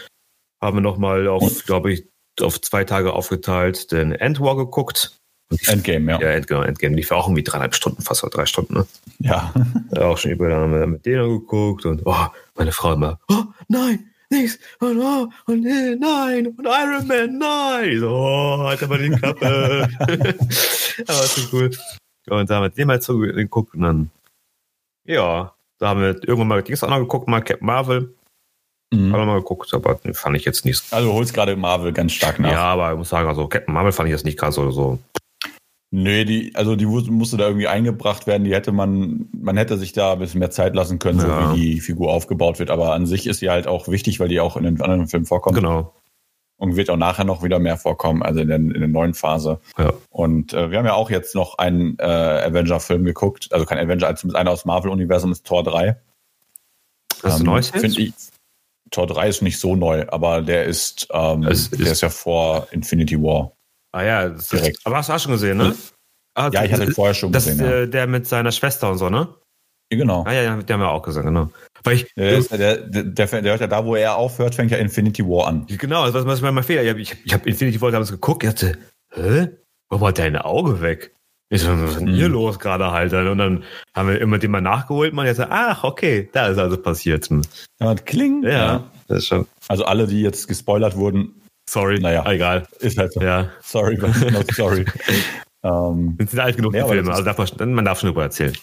haben 0.60 0.76
wir 0.76 0.82
nochmal 0.82 1.26
auf, 1.26 1.64
glaube 1.66 1.92
ich, 1.92 2.06
auf 2.40 2.60
zwei 2.60 2.84
Tage 2.84 3.12
aufgeteilt 3.12 3.90
den 3.90 4.12
End 4.12 4.40
War 4.40 4.56
geguckt. 4.56 5.20
Endgame, 5.66 6.12
ja. 6.12 6.20
Ja, 6.20 6.28
End, 6.30 6.46
genau, 6.46 6.62
Endgame. 6.62 6.96
Lief 6.96 7.10
auch 7.10 7.26
irgendwie 7.26 7.42
dreieinhalb 7.42 7.74
Stunden, 7.74 8.02
fast 8.02 8.24
drei 8.30 8.46
Stunden, 8.46 8.74
ne? 8.74 8.86
Ja. 9.18 9.52
ja 9.94 10.02
auch 10.02 10.18
schon 10.18 10.30
über, 10.30 10.48
dann 10.48 10.60
haben 10.60 10.72
wir 10.72 10.86
mit 10.86 11.06
denen 11.06 11.28
geguckt 11.28 11.86
und, 11.86 12.02
oh, 12.04 12.26
meine 12.56 12.72
Frau 12.72 12.92
immer, 12.92 13.18
oh, 13.28 13.44
nein, 13.68 14.10
nichts, 14.30 14.58
und, 14.80 14.98
oh, 15.00 15.28
und, 15.46 15.66
äh, 15.66 15.96
nein, 15.96 16.48
und 16.48 16.66
Iron 16.66 17.06
Man, 17.06 17.38
nein. 17.38 18.00
so, 18.00 18.10
oh, 18.10 18.58
halt 18.58 18.82
aber 18.82 18.98
die 18.98 19.10
Klappe. 19.10 19.88
Aber 21.06 21.24
ist 21.24 21.52
cool. 21.52 21.70
Und 22.28 22.50
da 22.50 22.56
haben 22.56 22.62
wir 22.62 22.70
den 22.70 22.86
mal 22.86 23.00
zugeguckt 23.00 23.74
und 23.74 23.82
dann, 23.82 24.10
ja, 25.04 25.52
da 25.78 25.88
haben 25.88 26.00
wir 26.00 26.14
irgendwann 26.22 26.48
mal 26.48 26.62
Dings 26.62 26.84
auch 26.84 26.90
noch 26.90 26.98
geguckt, 26.98 27.28
mal 27.28 27.40
Captain 27.40 27.66
Marvel. 27.66 28.14
Mhm. 28.92 29.12
Haben 29.12 29.20
wir 29.20 29.26
mal 29.26 29.38
geguckt, 29.38 29.72
aber 29.74 29.94
den 29.96 30.14
fand 30.14 30.36
ich 30.36 30.44
jetzt 30.44 30.64
nicht. 30.64 30.92
Also 30.92 31.08
du 31.08 31.14
holst 31.14 31.32
gerade 31.34 31.56
Marvel 31.56 31.92
ganz 31.92 32.12
stark 32.12 32.38
nach. 32.38 32.52
Ja, 32.52 32.64
aber 32.64 32.92
ich 32.92 32.98
muss 32.98 33.08
sagen, 33.08 33.26
also 33.26 33.48
Captain 33.48 33.74
Marvel 33.74 33.90
fand 33.90 34.08
ich 34.08 34.12
jetzt 34.12 34.24
nicht 34.24 34.38
gerade 34.38 34.52
so, 34.52 34.70
so. 34.70 34.98
Nee, 35.94 36.24
die, 36.24 36.54
also 36.54 36.74
die 36.74 36.86
musste 36.86 37.36
da 37.36 37.44
irgendwie 37.46 37.68
eingebracht 37.68 38.26
werden. 38.26 38.44
Die 38.44 38.54
hätte 38.54 38.72
man, 38.72 39.28
man 39.38 39.58
hätte 39.58 39.76
sich 39.76 39.92
da 39.92 40.14
ein 40.14 40.18
bisschen 40.18 40.40
mehr 40.40 40.50
Zeit 40.50 40.74
lassen 40.74 40.98
können, 40.98 41.20
ja. 41.20 41.50
so 41.50 41.54
wie 41.54 41.60
die 41.60 41.80
Figur 41.80 42.12
aufgebaut 42.12 42.58
wird. 42.58 42.70
Aber 42.70 42.94
an 42.94 43.04
sich 43.04 43.26
ist 43.26 43.40
sie 43.40 43.50
halt 43.50 43.66
auch 43.66 43.88
wichtig, 43.88 44.18
weil 44.18 44.28
die 44.28 44.40
auch 44.40 44.56
in 44.56 44.64
den 44.64 44.80
anderen 44.80 45.06
Filmen 45.06 45.26
vorkommt. 45.26 45.56
Genau 45.56 45.92
und 46.62 46.76
wird 46.76 46.90
auch 46.90 46.96
nachher 46.96 47.24
noch 47.24 47.42
wieder 47.42 47.58
mehr 47.58 47.76
vorkommen, 47.76 48.22
also 48.22 48.38
in 48.38 48.46
der, 48.46 48.56
in 48.58 48.72
der 48.72 48.86
neuen 48.86 49.14
Phase. 49.14 49.58
Ja. 49.76 49.94
Und 50.10 50.52
äh, 50.52 50.70
wir 50.70 50.78
haben 50.78 50.86
ja 50.86 50.94
auch 50.94 51.10
jetzt 51.10 51.34
noch 51.34 51.58
einen 51.58 51.98
äh, 51.98 52.04
Avenger-Film 52.04 53.04
geguckt, 53.04 53.48
also 53.50 53.66
kein 53.66 53.78
Avenger, 53.78 54.06
als 54.06 54.24
einer 54.32 54.52
aus 54.52 54.64
Marvel-Universum 54.64 55.32
ist 55.32 55.44
Tor 55.44 55.64
3. 55.64 56.00
Das 57.20 57.34
ist 57.34 57.40
ähm, 57.40 57.46
neues 57.46 57.72
jetzt? 57.74 57.98
Ich, 57.98 58.12
Tor 58.92 59.08
3 59.08 59.28
ist 59.28 59.42
nicht 59.42 59.58
so 59.58 59.74
neu, 59.74 60.06
aber 60.06 60.40
der 60.40 60.66
ist, 60.66 61.08
ähm, 61.12 61.42
ist, 61.42 61.76
der 61.76 61.90
ist 61.90 62.00
ja 62.00 62.10
vor 62.10 62.68
Infinity 62.70 63.20
War. 63.20 63.50
Ah 63.92 64.02
ja, 64.02 64.28
direkt. 64.28 64.78
Ist, 64.78 64.86
aber 64.86 64.96
hast 64.96 65.08
du 65.08 65.12
auch 65.12 65.20
schon 65.20 65.32
gesehen, 65.32 65.58
ne? 65.58 65.74
Ah, 66.34 66.50
ja, 66.52 66.64
ich 66.64 66.72
hatte 66.72 66.84
ihn 66.84 66.92
vorher 66.92 67.14
schon 67.14 67.30
das, 67.30 67.44
gesehen. 67.44 67.64
Ja. 67.64 67.86
Der 67.86 68.06
mit 68.06 68.26
seiner 68.26 68.52
Schwester 68.52 68.90
und 68.90 68.98
so, 68.98 69.10
ne? 69.10 69.28
Genau. 69.90 70.24
Ah 70.26 70.32
ja, 70.32 70.56
die 70.56 70.72
haben 70.72 70.80
wir 70.80 70.88
auch 70.88 71.02
gesagt, 71.02 71.26
genau. 71.26 71.50
Weil 71.84 71.96
ich, 71.96 72.14
der, 72.14 72.40
der, 72.40 72.76
der, 72.78 73.04
der, 73.04 73.42
hört 73.42 73.60
ja 73.60 73.66
da, 73.66 73.84
wo 73.84 73.94
er 73.94 74.16
aufhört, 74.16 74.54
fängt 74.54 74.70
ja 74.70 74.78
Infinity 74.78 75.22
War 75.24 75.48
an. 75.48 75.66
Genau, 75.66 76.10
das 76.10 76.42
war 76.42 76.52
mein 76.52 76.64
Fehler. 76.64 76.82
Ich 76.96 77.10
habe 77.10 77.20
hab 77.32 77.46
Infinity 77.46 77.80
War 77.80 77.90
damals 77.90 78.10
geguckt, 78.10 78.44
ich 78.44 78.50
dachte, 78.50 78.78
hä? 79.14 79.48
Warum 79.90 80.08
hat 80.08 80.18
dein 80.18 80.36
Auge 80.36 80.80
weg? 80.80 81.14
Ich 81.50 81.60
so, 81.60 81.68
was 81.68 81.90
ist 81.90 82.00
denn 82.00 82.08
hier 82.08 82.24
hm. 82.26 82.32
los 82.32 82.58
gerade 82.58 82.92
halt? 82.92 83.12
Und 83.12 83.36
dann 83.36 83.64
haben 83.94 84.08
wir 84.08 84.18
immer 84.22 84.38
den 84.38 84.50
mal 84.50 84.62
nachgeholt, 84.62 85.12
man 85.12 85.26
jetzt 85.26 85.36
so, 85.36 85.44
ach, 85.50 85.84
okay, 85.84 86.30
da 86.32 86.46
ist 86.46 86.56
also 86.56 86.78
passiert. 86.78 87.28
Ja, 87.78 87.94
kling. 87.94 88.42
Ja, 88.42 88.50
ja, 88.50 88.90
das 89.08 89.18
ist 89.18 89.26
schon. 89.26 89.46
Also 89.68 89.84
alle, 89.84 90.06
die 90.06 90.22
jetzt 90.22 90.48
gespoilert 90.48 90.96
wurden, 90.96 91.41
sorry, 91.68 92.00
naja, 92.00 92.24
egal. 92.30 92.66
Ist 92.80 92.98
halt 92.98 93.12
so. 93.12 93.20
Ja. 93.20 93.50
Sorry, 93.62 93.96
but 93.96 94.32
not 94.32 94.50
sorry. 94.54 94.84
um, 95.62 96.16
sind 96.18 96.40
alt 96.40 96.56
genug, 96.56 96.74
ja, 96.74 96.84
die 96.84 96.90
Filme, 96.90 97.10
also 97.10 97.22
darf 97.22 97.38
man, 97.38 97.72
man 97.72 97.84
darf 97.84 98.00
schon 98.00 98.08
darüber 98.08 98.24
erzählen. 98.24 98.56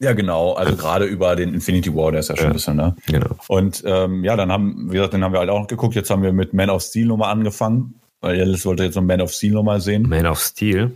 Ja, 0.00 0.12
genau. 0.12 0.52
Also 0.54 0.76
gerade 0.76 1.04
über 1.04 1.36
den 1.36 1.54
Infinity 1.54 1.94
War, 1.94 2.10
der 2.10 2.20
ist 2.20 2.28
ja 2.28 2.36
schon 2.36 2.46
ja, 2.46 2.50
ein 2.50 2.54
bisschen, 2.54 2.76
ne? 2.76 2.96
Genau. 3.06 3.36
Und 3.48 3.82
ähm, 3.86 4.24
ja, 4.24 4.36
dann 4.36 4.50
haben, 4.50 4.90
wie 4.90 4.94
gesagt, 4.94 5.14
den 5.14 5.22
haben 5.22 5.32
wir 5.32 5.38
halt 5.38 5.50
auch 5.50 5.60
noch 5.60 5.66
geguckt. 5.66 5.94
Jetzt 5.94 6.10
haben 6.10 6.22
wir 6.22 6.32
mit 6.32 6.52
Man 6.52 6.68
of 6.68 6.82
Steel 6.82 7.06
nochmal 7.06 7.30
angefangen, 7.30 8.00
weil 8.20 8.40
Alice 8.40 8.66
wollte 8.66 8.84
jetzt 8.84 8.96
noch 8.96 9.02
Man 9.02 9.20
of 9.20 9.32
Steel 9.32 9.52
nochmal 9.52 9.80
sehen. 9.80 10.08
Man 10.08 10.26
of 10.26 10.40
Steel? 10.40 10.90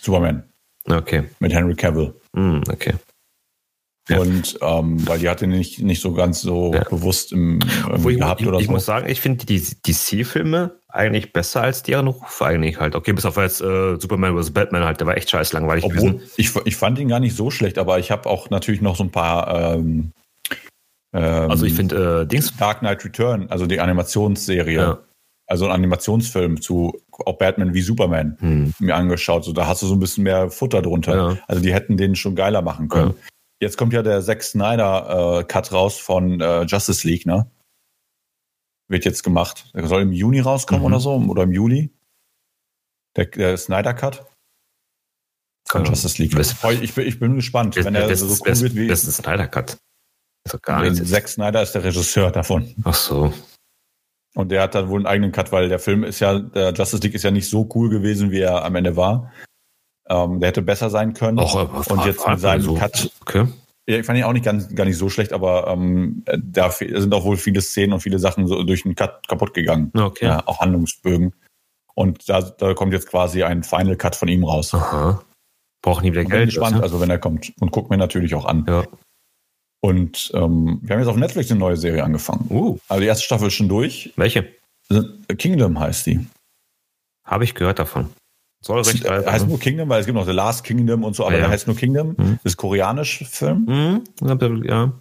Superman. 0.00 0.42
Okay. 0.86 1.24
Mit 1.38 1.52
Henry 1.52 1.74
Cavill. 1.74 2.14
Mm, 2.32 2.62
okay. 2.70 2.94
Ja. 4.08 4.18
Und 4.18 4.58
ähm, 4.60 5.06
weil 5.08 5.18
die 5.18 5.28
hat 5.30 5.40
ihn 5.40 5.48
nicht, 5.50 5.80
nicht 5.80 6.02
so 6.02 6.12
ganz 6.12 6.42
so 6.42 6.74
ja. 6.74 6.84
bewusst 6.84 7.32
im, 7.32 7.60
ähm, 7.88 8.08
ich, 8.08 8.18
gehabt 8.18 8.42
ich, 8.42 8.46
oder 8.46 8.58
ich 8.58 8.64
so. 8.64 8.70
Ich 8.70 8.70
muss 8.70 8.84
sagen, 8.84 9.08
ich 9.08 9.20
finde 9.20 9.46
die 9.46 9.60
DC-Filme 9.60 10.78
eigentlich 10.88 11.32
besser 11.32 11.62
als 11.62 11.82
deren 11.82 12.08
Ruf 12.08 12.42
eigentlich 12.42 12.78
halt. 12.78 12.96
Okay, 12.96 13.12
bis 13.12 13.24
auf 13.24 13.36
jetzt 13.36 13.62
äh, 13.62 13.96
Superman 13.98 14.38
vs. 14.38 14.50
Batman 14.50 14.84
halt, 14.84 15.00
der 15.00 15.06
war 15.06 15.16
echt 15.16 15.30
scheiß 15.30 15.54
langweilig 15.54 15.84
Obwohl, 15.84 16.12
gewesen. 16.12 16.30
Ich, 16.36 16.54
ich 16.66 16.76
fand 16.76 16.98
ihn 16.98 17.08
gar 17.08 17.20
nicht 17.20 17.34
so 17.34 17.50
schlecht, 17.50 17.78
aber 17.78 17.98
ich 17.98 18.10
habe 18.10 18.28
auch 18.28 18.50
natürlich 18.50 18.82
noch 18.82 18.96
so 18.96 19.04
ein 19.04 19.10
paar 19.10 19.74
ähm, 19.74 20.12
ähm, 21.14 21.50
Also 21.50 21.64
ich 21.64 21.72
finde 21.72 22.22
äh, 22.22 22.26
Dings. 22.26 22.54
Dark 22.58 22.80
Knight 22.80 23.04
Return, 23.04 23.48
also 23.48 23.66
die 23.66 23.80
Animationsserie. 23.80 24.76
Ja. 24.76 24.98
Also 25.46 25.66
ein 25.66 25.72
Animationsfilm 25.72 26.60
zu 26.60 27.00
auch 27.26 27.36
Batman 27.36 27.74
wie 27.74 27.82
Superman 27.82 28.36
hm. 28.40 28.74
mir 28.78 28.96
angeschaut. 28.96 29.44
So, 29.44 29.52
da 29.52 29.66
hast 29.66 29.82
du 29.82 29.86
so 29.86 29.94
ein 29.94 30.00
bisschen 30.00 30.24
mehr 30.24 30.50
Futter 30.50 30.82
drunter. 30.82 31.38
Also 31.46 31.62
die 31.62 31.72
hätten 31.72 31.96
den 31.96 32.16
schon 32.16 32.34
geiler 32.34 32.62
machen 32.62 32.88
können. 32.88 33.14
Jetzt 33.60 33.76
kommt 33.78 33.92
ja 33.92 34.02
der 34.02 34.22
Zack 34.22 34.42
Snyder 34.42 35.40
äh, 35.40 35.44
Cut 35.44 35.72
raus 35.72 35.98
von 35.98 36.40
äh, 36.40 36.62
Justice 36.62 37.06
League, 37.06 37.26
ne? 37.26 37.50
Wird 38.88 39.04
jetzt 39.04 39.22
gemacht. 39.22 39.70
Der 39.74 39.86
soll 39.86 40.02
im 40.02 40.12
Juni 40.12 40.40
rauskommen 40.40 40.82
mhm. 40.82 40.86
oder 40.86 41.00
so, 41.00 41.14
oder 41.14 41.44
im 41.44 41.52
Juli. 41.52 41.90
Der, 43.16 43.26
der 43.26 43.56
Snyder 43.56 43.94
Cut. 43.94 44.26
Von 45.66 45.84
Justice 45.84 46.20
League. 46.20 46.38
Ich 46.82 46.94
bin, 46.94 47.06
ich 47.06 47.18
bin 47.18 47.36
gespannt, 47.36 47.76
wenn 47.76 47.94
er 47.94 48.14
so 48.14 48.26
cool 48.44 48.60
wird 48.60 48.74
wie. 48.74 48.88
Das 48.88 49.04
ist 49.04 49.20
ein 49.20 49.24
Snyder 49.24 49.48
Cut. 49.48 49.78
Ist 50.44 50.62
gar 50.62 50.82
nicht. 50.82 51.06
Zack 51.06 51.28
Snyder 51.28 51.62
ist 51.62 51.72
der 51.72 51.84
Regisseur 51.84 52.30
davon. 52.30 52.74
Ach 52.84 52.94
so. 52.94 53.32
Und 54.34 54.50
der 54.50 54.62
hat 54.62 54.74
dann 54.74 54.88
wohl 54.88 54.98
einen 54.98 55.06
eigenen 55.06 55.32
Cut, 55.32 55.52
weil 55.52 55.68
der 55.68 55.78
Film 55.78 56.04
ist 56.04 56.20
ja, 56.20 56.38
der 56.38 56.72
Justice 56.72 57.02
League 57.02 57.14
ist 57.14 57.22
ja 57.22 57.30
nicht 57.30 57.48
so 57.48 57.68
cool 57.74 57.88
gewesen, 57.88 58.30
wie 58.30 58.40
er 58.40 58.64
am 58.64 58.74
Ende 58.74 58.96
war. 58.96 59.32
Ähm, 60.08 60.40
der 60.40 60.48
hätte 60.48 60.62
besser 60.62 60.90
sein 60.90 61.14
können. 61.14 61.38
Auch, 61.38 61.88
und 61.88 62.04
jetzt 62.04 62.26
mit 62.26 62.40
seinem 62.40 62.62
so. 62.62 62.74
Cut. 62.74 63.10
Okay. 63.22 63.46
Ja, 63.86 63.98
ich 63.98 64.06
fand 64.06 64.18
ihn 64.18 64.24
auch 64.24 64.32
nicht 64.32 64.44
ganz, 64.44 64.74
gar 64.74 64.84
nicht 64.84 64.96
so 64.96 65.10
schlecht, 65.10 65.32
aber 65.32 65.66
ähm, 65.68 66.24
da 66.38 66.70
sind 66.70 67.12
auch 67.12 67.24
wohl 67.24 67.36
viele 67.36 67.60
Szenen 67.60 67.92
und 67.92 68.00
viele 68.00 68.18
Sachen 68.18 68.46
so 68.46 68.62
durch 68.62 68.82
den 68.82 68.94
Cut 68.94 69.28
kaputt 69.28 69.52
gegangen. 69.52 69.90
Okay. 69.94 70.26
Ja, 70.26 70.42
auch 70.46 70.60
Handlungsbögen. 70.60 71.34
Und 71.94 72.28
da, 72.28 72.40
da 72.40 72.74
kommt 72.74 72.92
jetzt 72.92 73.08
quasi 73.08 73.42
ein 73.42 73.62
Final 73.62 73.96
Cut 73.96 74.16
von 74.16 74.28
ihm 74.28 74.44
raus. 74.44 74.74
Aha. 74.74 75.22
Braucht 75.82 76.02
nie 76.02 76.12
wieder 76.12 76.24
Geld. 76.24 76.32
Bin 76.32 76.46
gespannt, 76.46 76.82
also 76.82 77.00
wenn 77.00 77.10
er 77.10 77.18
kommt. 77.18 77.52
Und 77.60 77.72
guckt 77.72 77.90
mir 77.90 77.98
natürlich 77.98 78.34
auch 78.34 78.46
an. 78.46 78.64
Ja. 78.66 78.84
Und 79.80 80.32
ähm, 80.34 80.80
wir 80.82 80.94
haben 80.94 81.00
jetzt 81.00 81.10
auf 81.10 81.16
Netflix 81.16 81.50
eine 81.50 81.60
neue 81.60 81.76
Serie 81.76 82.02
angefangen. 82.02 82.46
Uh. 82.48 82.78
Also 82.88 83.02
die 83.02 83.06
erste 83.06 83.24
Staffel 83.24 83.48
ist 83.48 83.54
schon 83.54 83.68
durch. 83.68 84.12
Welche? 84.16 84.48
Kingdom 85.36 85.78
heißt 85.78 86.06
die. 86.06 86.26
Habe 87.26 87.44
ich 87.44 87.54
gehört 87.54 87.78
davon. 87.78 88.10
Soll 88.64 88.80
recht 88.80 89.06
alt 89.06 89.26
Heißt 89.26 89.46
nur 89.46 89.58
Kingdom, 89.58 89.88
weil 89.90 90.00
es 90.00 90.06
gibt 90.06 90.16
noch 90.16 90.26
The 90.26 90.32
Last 90.32 90.64
Kingdom 90.64 91.04
und 91.04 91.14
so, 91.14 91.24
aber 91.24 91.34
ja, 91.34 91.40
der 91.40 91.48
heißt 91.50 91.66
nur 91.66 91.76
Kingdom. 91.76 92.14
Mhm. 92.16 92.38
Das 92.42 92.52
ist 92.52 92.56
koreanisch 92.56 93.24
Film. 93.28 93.66
Mhm. 93.68 94.64
Ja. 94.64 94.92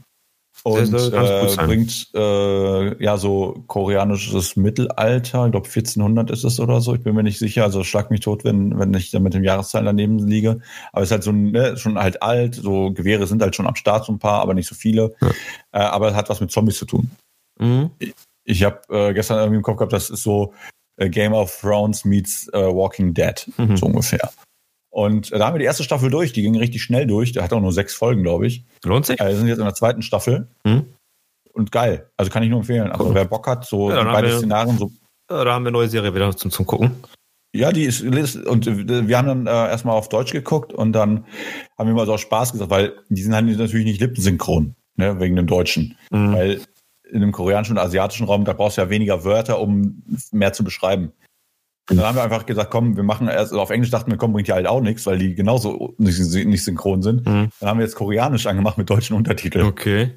Und 0.65 0.93
äh, 0.93 1.55
bringt 1.65 2.09
äh, 2.13 3.03
ja 3.03 3.17
so 3.17 3.63
koreanisches 3.67 4.55
Mittelalter, 4.55 5.45
ich 5.45 5.51
glaube 5.51 5.67
1400 5.67 6.31
ist 6.31 6.45
es 6.45 6.59
oder 6.59 6.79
so, 6.79 6.93
ich 6.95 7.03
bin 7.03 7.15
mir 7.15 7.23
nicht 7.23 7.39
sicher, 7.39 7.63
also 7.63 7.83
schlag 7.83 8.11
mich 8.11 8.21
tot, 8.21 8.45
wenn, 8.45 8.79
wenn 8.79 8.93
ich 8.93 9.11
da 9.11 9.19
mit 9.19 9.33
dem 9.33 9.43
Jahreszahlen 9.43 9.85
daneben 9.85 10.19
liege. 10.19 10.61
Aber 10.93 11.01
es 11.01 11.09
ist 11.09 11.11
halt 11.11 11.23
so 11.23 11.33
ne, 11.33 11.75
schon 11.75 11.97
halt 11.97 12.21
alt, 12.21 12.55
so 12.55 12.91
Gewehre 12.93 13.27
sind 13.27 13.41
halt 13.41 13.55
schon 13.55 13.67
am 13.67 13.75
Start, 13.75 14.05
so 14.05 14.13
ein 14.13 14.19
paar, 14.19 14.41
aber 14.41 14.53
nicht 14.53 14.69
so 14.69 14.75
viele. 14.75 15.13
Ja. 15.21 15.29
Äh, 15.71 15.79
aber 15.79 16.09
es 16.09 16.15
hat 16.15 16.29
was 16.29 16.39
mit 16.39 16.51
Zombies 16.51 16.77
zu 16.77 16.85
tun. 16.85 17.11
Mhm. 17.59 17.91
Ich, 17.99 18.13
ich 18.45 18.63
habe 18.63 18.81
äh, 18.89 19.13
gestern 19.13 19.39
irgendwie 19.39 19.57
im 19.57 19.63
Kopf 19.63 19.77
gehabt, 19.77 19.93
das 19.93 20.09
ist 20.09 20.23
so 20.23 20.53
äh, 20.53 20.72
Game 20.97 21.33
of 21.33 21.59
Thrones 21.61 22.05
meets 22.05 22.47
uh, 22.53 22.73
Walking 22.75 23.13
Dead, 23.13 23.47
mhm. 23.57 23.77
so 23.77 23.87
ungefähr. 23.87 24.31
Und 24.91 25.31
äh, 25.31 25.39
da 25.39 25.47
haben 25.47 25.55
wir 25.55 25.59
die 25.59 25.65
erste 25.65 25.83
Staffel 25.83 26.11
durch, 26.11 26.33
die 26.33 26.43
ging 26.43 26.55
richtig 26.55 26.83
schnell 26.83 27.07
durch. 27.07 27.31
Der 27.31 27.43
hat 27.43 27.51
auch 27.51 27.59
nur 27.61 27.73
sechs 27.73 27.95
Folgen, 27.95 28.21
glaube 28.21 28.45
ich. 28.45 28.63
Lohnt 28.83 29.05
sich? 29.07 29.19
Äh, 29.19 29.29
wir 29.29 29.35
sind 29.35 29.47
jetzt 29.47 29.57
in 29.57 29.65
der 29.65 29.73
zweiten 29.73 30.01
Staffel. 30.03 30.47
Mhm. 30.63 30.85
und 31.53 31.71
geil. 31.71 32.09
Also 32.17 32.31
kann 32.31 32.43
ich 32.43 32.49
nur 32.49 32.59
empfehlen. 32.59 32.91
Also 32.91 33.05
Cool. 33.05 33.15
wer 33.15 33.25
Bock 33.25 33.47
hat, 33.47 33.65
so 33.65 33.89
Ja, 33.91 34.03
beide 34.03 34.27
wir- 34.27 34.37
Szenarien, 34.37 34.77
so 34.77 34.91
da 35.27 35.37
haben 35.53 35.63
wir 35.63 35.69
eine 35.69 35.71
neue 35.71 35.87
Serie 35.87 36.13
wieder 36.13 36.35
zum, 36.35 36.51
zum 36.51 36.65
Gucken. 36.65 36.91
Ja, 37.55 37.71
die 37.71 37.83
ist, 37.83 38.01
und 38.01 38.67
äh, 38.67 39.07
wir 39.07 39.17
haben 39.17 39.27
dann 39.27 39.47
äh, 39.47 39.69
erstmal 39.69 39.95
auf 39.95 40.09
Deutsch 40.09 40.31
geguckt 40.31 40.73
und 40.73 40.91
dann 40.93 41.25
haben 41.77 41.87
wir 41.87 41.93
mal 41.93 42.05
so 42.05 42.13
aus 42.13 42.21
Spaß 42.21 42.51
gesagt, 42.51 42.71
weil 42.71 42.93
die 43.09 43.21
sind 43.21 43.33
halt 43.33 43.45
natürlich 43.45 43.85
nicht 43.85 44.01
lippensynchron, 44.01 44.75
ne, 44.95 45.19
wegen 45.19 45.35
dem 45.35 45.45
Deutschen. 45.47 45.95
Mhm. 46.11 46.33
Weil 46.33 46.61
in 47.13 47.21
dem 47.21 47.31
koreanischen 47.31 47.77
und 47.77 47.83
asiatischen 47.83 48.25
Raum, 48.25 48.43
da 48.43 48.53
brauchst 48.53 48.77
du 48.77 48.81
ja 48.81 48.89
weniger 48.89 49.23
Wörter, 49.23 49.59
um 49.59 50.03
mehr 50.31 50.53
zu 50.53 50.63
beschreiben. 50.63 51.13
Und 51.89 51.97
dann 51.97 52.05
haben 52.05 52.15
wir 52.15 52.23
einfach 52.23 52.45
gesagt, 52.45 52.71
komm, 52.71 52.95
wir 52.95 53.03
machen 53.03 53.27
erst, 53.27 53.51
also 53.51 53.61
auf 53.61 53.69
Englisch 53.69 53.91
dachten 53.91 54.09
wir, 54.09 54.17
komm, 54.17 54.31
bringt 54.31 54.47
ja 54.47 54.55
halt 54.55 54.67
auch 54.67 54.81
nichts, 54.81 55.05
weil 55.05 55.17
die 55.17 55.35
genauso 55.35 55.93
nicht, 55.97 56.17
nicht 56.19 56.63
synchron 56.63 57.01
sind. 57.01 57.25
Mhm. 57.25 57.49
Dann 57.59 57.69
haben 57.69 57.77
wir 57.77 57.85
jetzt 57.85 57.95
Koreanisch 57.95 58.47
angemacht 58.47 58.77
mit 58.77 58.89
deutschen 58.89 59.15
Untertiteln. 59.17 59.65
Okay. 59.65 60.11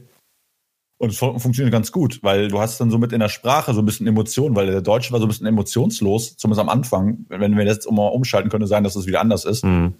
Und 0.99 1.11
es 1.11 1.19
fun 1.19 1.39
funktioniert 1.39 1.73
ganz 1.73 1.93
gut, 1.93 2.21
weil 2.23 2.49
du 2.49 2.61
hast 2.61 2.81
dann 2.81 2.91
so 2.91 2.99
mit 2.99 3.13
in 3.13 3.21
der 3.21 3.29
Sprache 3.29 3.75
so 3.75 3.83
ein 3.83 3.85
bisschen 3.85 4.07
Emotion, 4.07 4.57
weil 4.57 4.67
der 4.67 4.81
Deutsche 4.81 5.13
war 5.13 5.19
so 5.19 5.27
ein 5.27 5.29
bisschen 5.29 5.47
emotionslos, 5.47 6.37
zumindest 6.37 6.61
am 6.61 6.71
Anfang. 6.71 7.27
Wenn 7.29 7.57
wir 7.57 7.65
das 7.67 7.85
mal 7.91 8.07
umschalten, 8.07 8.51
könnte 8.51 8.67
sein, 8.67 8.85
dass 8.85 8.97
es 8.97 9.07
wieder 9.07 9.21
anders 9.21 9.45
ist. 9.45 9.65
Mhm. 9.65 9.95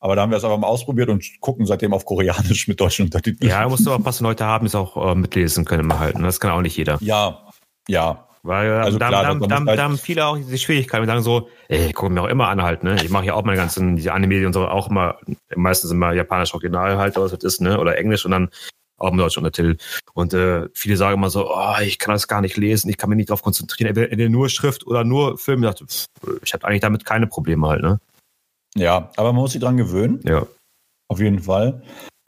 Aber 0.00 0.14
da 0.16 0.22
haben 0.22 0.30
wir 0.30 0.38
es 0.38 0.44
einfach 0.44 0.58
mal 0.58 0.66
ausprobiert 0.68 1.08
und 1.08 1.24
gucken 1.40 1.66
seitdem 1.66 1.92
auf 1.92 2.04
Koreanisch 2.04 2.68
mit 2.68 2.80
deutschen 2.80 3.06
Untertiteln. 3.06 3.50
Ja, 3.50 3.68
musst 3.68 3.84
du 3.86 3.92
auch 3.92 4.02
passende 4.02 4.30
Leute 4.30 4.44
haben, 4.44 4.64
die 4.64 4.68
es 4.68 4.74
auch 4.74 4.96
äh, 5.12 5.14
mitlesen 5.14 5.64
können 5.64 5.84
immer 5.84 5.98
halt. 5.98 6.16
ne? 6.18 6.24
Das 6.24 6.38
kann 6.40 6.50
auch 6.52 6.62
nicht 6.62 6.76
jeder. 6.76 6.98
ja, 7.00 7.38
ja. 7.88 8.24
Weil 8.44 8.68
äh, 8.68 8.74
Also 8.74 8.98
da, 8.98 9.08
klar, 9.08 9.22
da, 9.24 9.28
da 9.30 9.34
muss 9.34 9.48
da, 9.48 9.64
halt- 9.66 9.80
haben 9.80 9.98
viele 9.98 10.24
auch 10.24 10.38
die 10.38 10.58
Schwierigkeiten 10.58 11.02
und 11.02 11.08
sagen 11.08 11.22
so, 11.22 11.48
ey, 11.68 11.92
gucken 11.92 12.14
mir 12.14 12.22
auch 12.22 12.28
immer 12.28 12.48
an 12.48 12.62
halt, 12.62 12.84
ne? 12.84 12.94
Ich 13.02 13.10
mache 13.10 13.26
ja 13.26 13.34
auch 13.34 13.42
meine 13.42 13.56
ganzen, 13.58 13.96
diese 13.96 14.12
Anime 14.12 14.46
und 14.46 14.52
so 14.52 14.66
auch 14.68 14.88
immer, 14.88 15.16
meistens 15.56 15.90
immer 15.90 16.12
japanisch 16.12 16.54
Original 16.54 16.96
halt, 16.98 17.16
was 17.16 17.32
das 17.32 17.42
ist, 17.42 17.60
ne? 17.60 17.80
Oder 17.80 17.98
Englisch 17.98 18.24
und 18.24 18.30
dann 18.30 18.48
auch 18.96 19.10
im 19.10 19.18
deutschen 19.18 19.44
Untertitel. 19.44 19.76
Und 20.14 20.34
äh, 20.34 20.68
viele 20.72 20.96
sagen 20.96 21.14
immer 21.14 21.30
so, 21.30 21.50
oh, 21.52 21.74
ich 21.82 21.98
kann 21.98 22.14
das 22.14 22.28
gar 22.28 22.40
nicht 22.40 22.56
lesen, 22.56 22.88
ich 22.88 22.96
kann 22.96 23.10
mich 23.10 23.16
nicht 23.16 23.28
darauf 23.30 23.42
konzentrieren, 23.42 23.88
entweder, 23.88 24.10
entweder 24.10 24.30
nur 24.30 24.48
Schrift 24.48 24.86
oder 24.86 25.02
nur 25.02 25.36
Film. 25.36 25.64
Ich 25.64 25.70
dachte, 25.70 25.86
pff, 25.86 26.06
ich 26.44 26.52
habe 26.54 26.64
eigentlich 26.66 26.80
damit 26.80 27.04
keine 27.04 27.26
Probleme 27.26 27.66
halt, 27.68 27.82
ne? 27.82 27.98
Ja, 28.78 29.10
aber 29.16 29.32
man 29.32 29.42
muss 29.42 29.52
sich 29.52 29.60
dran 29.60 29.76
gewöhnen, 29.76 30.20
Ja. 30.24 30.46
auf 31.08 31.20
jeden 31.20 31.40
Fall. 31.40 31.82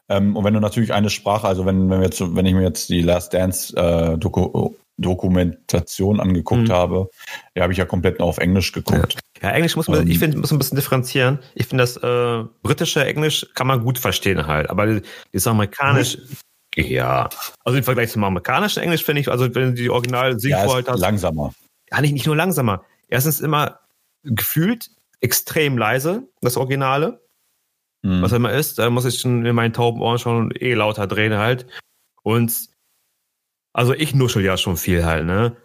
Ähm, 0.09 0.37
und 0.37 0.45
wenn 0.45 0.55
du 0.55 0.61
natürlich 0.61 0.93
eine 0.93 1.09
Sprache, 1.11 1.47
also 1.47 1.65
wenn, 1.67 1.89
wenn, 1.91 2.01
wir 2.01 2.07
jetzt, 2.07 2.21
wenn 2.21 2.45
ich 2.47 2.55
mir 2.55 2.63
jetzt 2.63 2.89
die 2.89 3.01
Last 3.03 3.33
Dance 3.35 3.77
äh, 3.77 4.19
Doku 4.19 4.75
Dokumentation 4.99 6.21
angeguckt 6.21 6.69
Mhm. 6.69 6.73
habe, 6.73 7.09
die 7.57 7.63
habe 7.63 7.73
ich 7.73 7.79
ja 7.79 7.87
komplett 7.87 8.19
nur 8.19 8.29
auf 8.29 8.37
Englisch 8.39 8.73
geguckt. 8.73 9.19
Ja, 9.41 9.51
Englisch 9.51 9.75
muss 9.77 9.89
man, 9.89 10.01
Ähm. 10.03 10.09
ich 10.11 10.19
finde, 10.19 10.37
muss 10.39 10.51
man 10.51 10.57
ein 10.57 10.59
bisschen 10.59 10.77
differenzieren. 10.77 11.39
Ich 11.55 11.67
finde, 11.69 11.85
das 11.85 11.97
äh, 11.97 12.45
britische 12.63 13.05
Englisch 13.05 13.47
kann 13.55 13.67
man 13.67 13.83
gut 13.83 13.99
verstehen 13.99 14.47
halt, 14.47 14.69
aber 14.69 15.01
das 15.33 15.47
amerikanisch, 15.47 16.19
ja. 16.77 17.29
Also 17.65 17.79
im 17.79 17.85
Vergleich 17.85 18.11
zum 18.11 18.25
amerikanischen 18.25 18.83
Englisch 18.83 19.05
finde 19.05 19.23
ich, 19.23 19.29
also 19.31 19.45
wenn 19.55 19.69
du 19.71 19.73
die 19.75 19.89
original 19.91 20.33
Ja, 20.33 20.39
Synchro 20.39 20.65
ist 20.67 20.75
halt 20.75 20.89
hast, 20.91 21.01
langsamer. 21.01 21.55
ja, 21.91 22.01
nicht, 22.03 22.13
nicht 22.13 22.27
nur 22.27 22.37
langsamer. 22.37 22.85
Erstens 23.09 23.41
immer 23.41 23.81
gefühlt 24.25 24.91
extrem 25.21 25.77
leise, 25.79 26.29
das 26.41 26.57
Originale, 26.57 27.21
Mhm. 28.03 28.23
was 28.23 28.33
immer 28.33 28.53
ist. 28.53 28.79
Da 28.79 28.89
muss 28.89 29.05
ich 29.05 29.21
schon 29.21 29.45
in 29.45 29.55
meinen 29.55 29.75
tauben 29.75 30.01
Ohren 30.01 30.19
schon 30.19 30.51
eh 30.53 30.73
lauter 30.75 31.07
drehen 31.07 31.35
halt. 31.37 31.67
Und 32.23 32.69
also 33.75 33.93
ich 33.95 34.15
nuschel 34.15 34.43
ja 34.45 34.57
schon 34.57 34.77
viel 34.77 35.05
halt, 35.05 35.27
ne? 35.27 35.57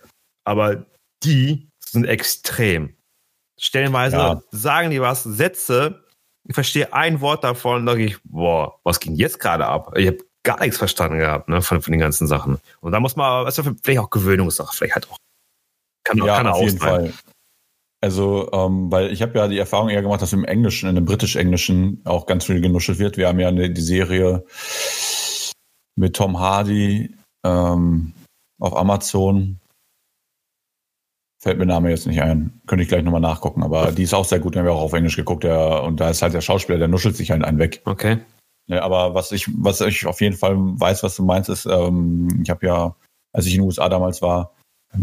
Aber 0.44 0.86
die 1.24 1.70
sind 1.80 2.06
extrem. 2.06 2.96
Stellenweise 3.58 4.18
Ja. 4.18 4.42
sagen 4.52 4.92
die 4.92 5.00
was, 5.02 5.24
Sätze, 5.24 6.04
ich 6.48 6.54
verstehe 6.54 6.92
ein 6.94 7.22
Wort 7.22 7.44
davon 7.46 7.78
und 7.78 7.86
denke 7.86 8.04
ich, 8.06 8.18
boah, 8.26 8.80
was 8.84 9.00
ging 9.00 9.16
jetzt 9.16 9.40
gerade 9.40 9.66
ab? 9.66 9.94
Ich 9.98 10.06
habe 10.08 10.18
gar 10.44 10.60
nichts 10.60 10.78
verstanden 10.78 11.18
gehabt, 11.20 11.48
ne, 11.50 11.62
von, 11.62 11.82
von 11.82 11.92
den 11.92 12.00
ganzen 12.02 12.28
Sachen. 12.28 12.60
Und 12.82 12.92
da 12.92 13.00
muss 13.00 13.16
man, 13.16 13.46
also 13.46 13.64
vielleicht 13.82 14.00
auch 14.00 14.10
Gewöhnungssache, 14.10 14.76
vielleicht 14.76 14.96
halt 14.96 15.10
auch. 15.10 15.18
Kann, 16.04 16.18
Ja, 16.20 16.36
kann 16.38 16.48
auf 16.48 16.58
auch 16.58 16.62
jeden 16.62 16.78
sein. 16.78 16.90
Fall. 16.90 17.14
Also, 18.06 18.52
ähm, 18.52 18.92
weil 18.92 19.12
ich 19.12 19.24
habe 19.24 19.36
ja 19.36 19.48
die 19.48 19.58
Erfahrung 19.58 19.90
eher 19.90 20.04
gemacht, 20.04 20.22
dass 20.22 20.32
im 20.32 20.46
Englischen, 20.46 20.88
in 20.88 20.94
dem 20.94 21.06
britisch-englischen 21.06 22.02
auch 22.06 22.28
ganz 22.28 22.46
viel 22.46 22.62
genuschelt 22.62 23.00
wird. 23.00 23.18
Wir 23.18 23.28
haben 23.28 23.40
ja 23.40 23.48
eine, 23.48 23.72
die 23.72 23.82
Serie 23.82 24.46
mit 25.96 26.16
Tom 26.16 26.40
Hardy 26.40 27.16
ähm, 27.44 28.14
auf 28.60 28.78
Amazon. 28.78 29.60
Fällt 31.42 31.58
mir 31.58 31.66
der 31.66 31.78
Name 31.78 31.90
jetzt 31.90 32.06
nicht 32.06 32.22
ein. 32.22 32.62
Könnte 32.68 32.84
ich 32.84 32.90
gleich 32.90 33.04
nochmal 33.04 33.22
nachgucken. 33.22 33.64
Aber 33.64 33.92
die 33.92 34.04
ist 34.04 34.14
auch 34.14 34.26
sehr 34.26 34.40
gut. 34.40 34.54
Die 34.54 34.60
haben 34.60 34.68
wir 34.68 34.74
auch 34.74 34.82
auf 34.82 34.94
Englisch 34.94 35.16
geguckt. 35.16 35.44
Der, 35.44 35.82
und 35.82 36.00
da 36.00 36.12
ist 36.12 36.22
halt 36.22 36.36
der 36.36 36.42
Schauspieler, 36.42 36.78
der 36.78 36.88
nuschelt 36.88 37.16
sich 37.16 37.32
halt 37.32 37.44
einen 37.44 37.58
weg. 37.58 37.82
Okay. 37.86 38.20
Ne, 38.68 38.84
aber 38.84 39.16
was 39.16 39.32
ich, 39.32 39.50
was 39.58 39.82
ich 39.82 40.06
auf 40.06 40.22
jeden 40.22 40.38
Fall 40.38 40.56
weiß, 40.56 41.02
was 41.02 41.16
du 41.16 41.24
meinst, 41.24 41.50
ist, 41.50 41.66
ähm, 41.66 42.42
ich 42.44 42.52
habe 42.52 42.68
ja, 42.68 42.96
als 43.34 43.48
ich 43.48 43.56
in 43.56 43.62
den 43.62 43.66
USA 43.66 43.90
damals 43.90 44.22
war 44.22 44.55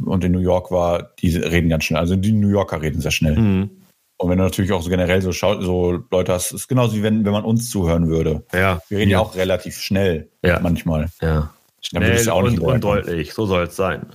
und 0.05 0.25
in 0.25 0.33
New 0.33 0.41
York 0.41 0.71
war, 0.71 1.11
die 1.21 1.37
reden 1.37 1.69
ganz 1.69 1.85
schnell. 1.85 2.01
Also 2.01 2.17
die 2.17 2.33
New 2.33 2.49
Yorker 2.49 2.83
reden 2.83 3.01
sehr 3.01 3.11
schnell. 3.11 3.37
Mhm. 3.37 3.71
Und 4.19 4.31
wenn 4.31 4.39
du 4.39 4.45
natürlich 4.45 4.73
auch 4.73 4.83
so 4.83 4.91
generell 4.91 5.21
so, 5.21 5.33
so 5.33 5.99
Leute 6.11 6.33
hast, 6.33 6.53
ist 6.53 6.69
genauso 6.69 6.97
wie 6.97 7.03
wenn, 7.03 7.25
wenn 7.25 7.33
man 7.33 7.45
uns 7.45 7.71
zuhören 7.71 8.09
würde. 8.09 8.45
Ja. 8.53 8.81
Wir 8.89 8.99
reden 8.99 9.11
ja, 9.11 9.19
auch 9.19 9.35
relativ 9.35 9.77
schnell 9.79 10.29
Ja. 10.45 10.61
manchmal. 10.61 11.09
Ja. 11.21 11.53
Schnell 11.81 12.29
auch 12.31 12.43
nicht 12.43 12.61
und, 12.61 12.85
deutlich, 12.85 13.35
so 13.35 13.47
soll 13.47 13.65
es 13.65 13.75
sein. 13.75 14.07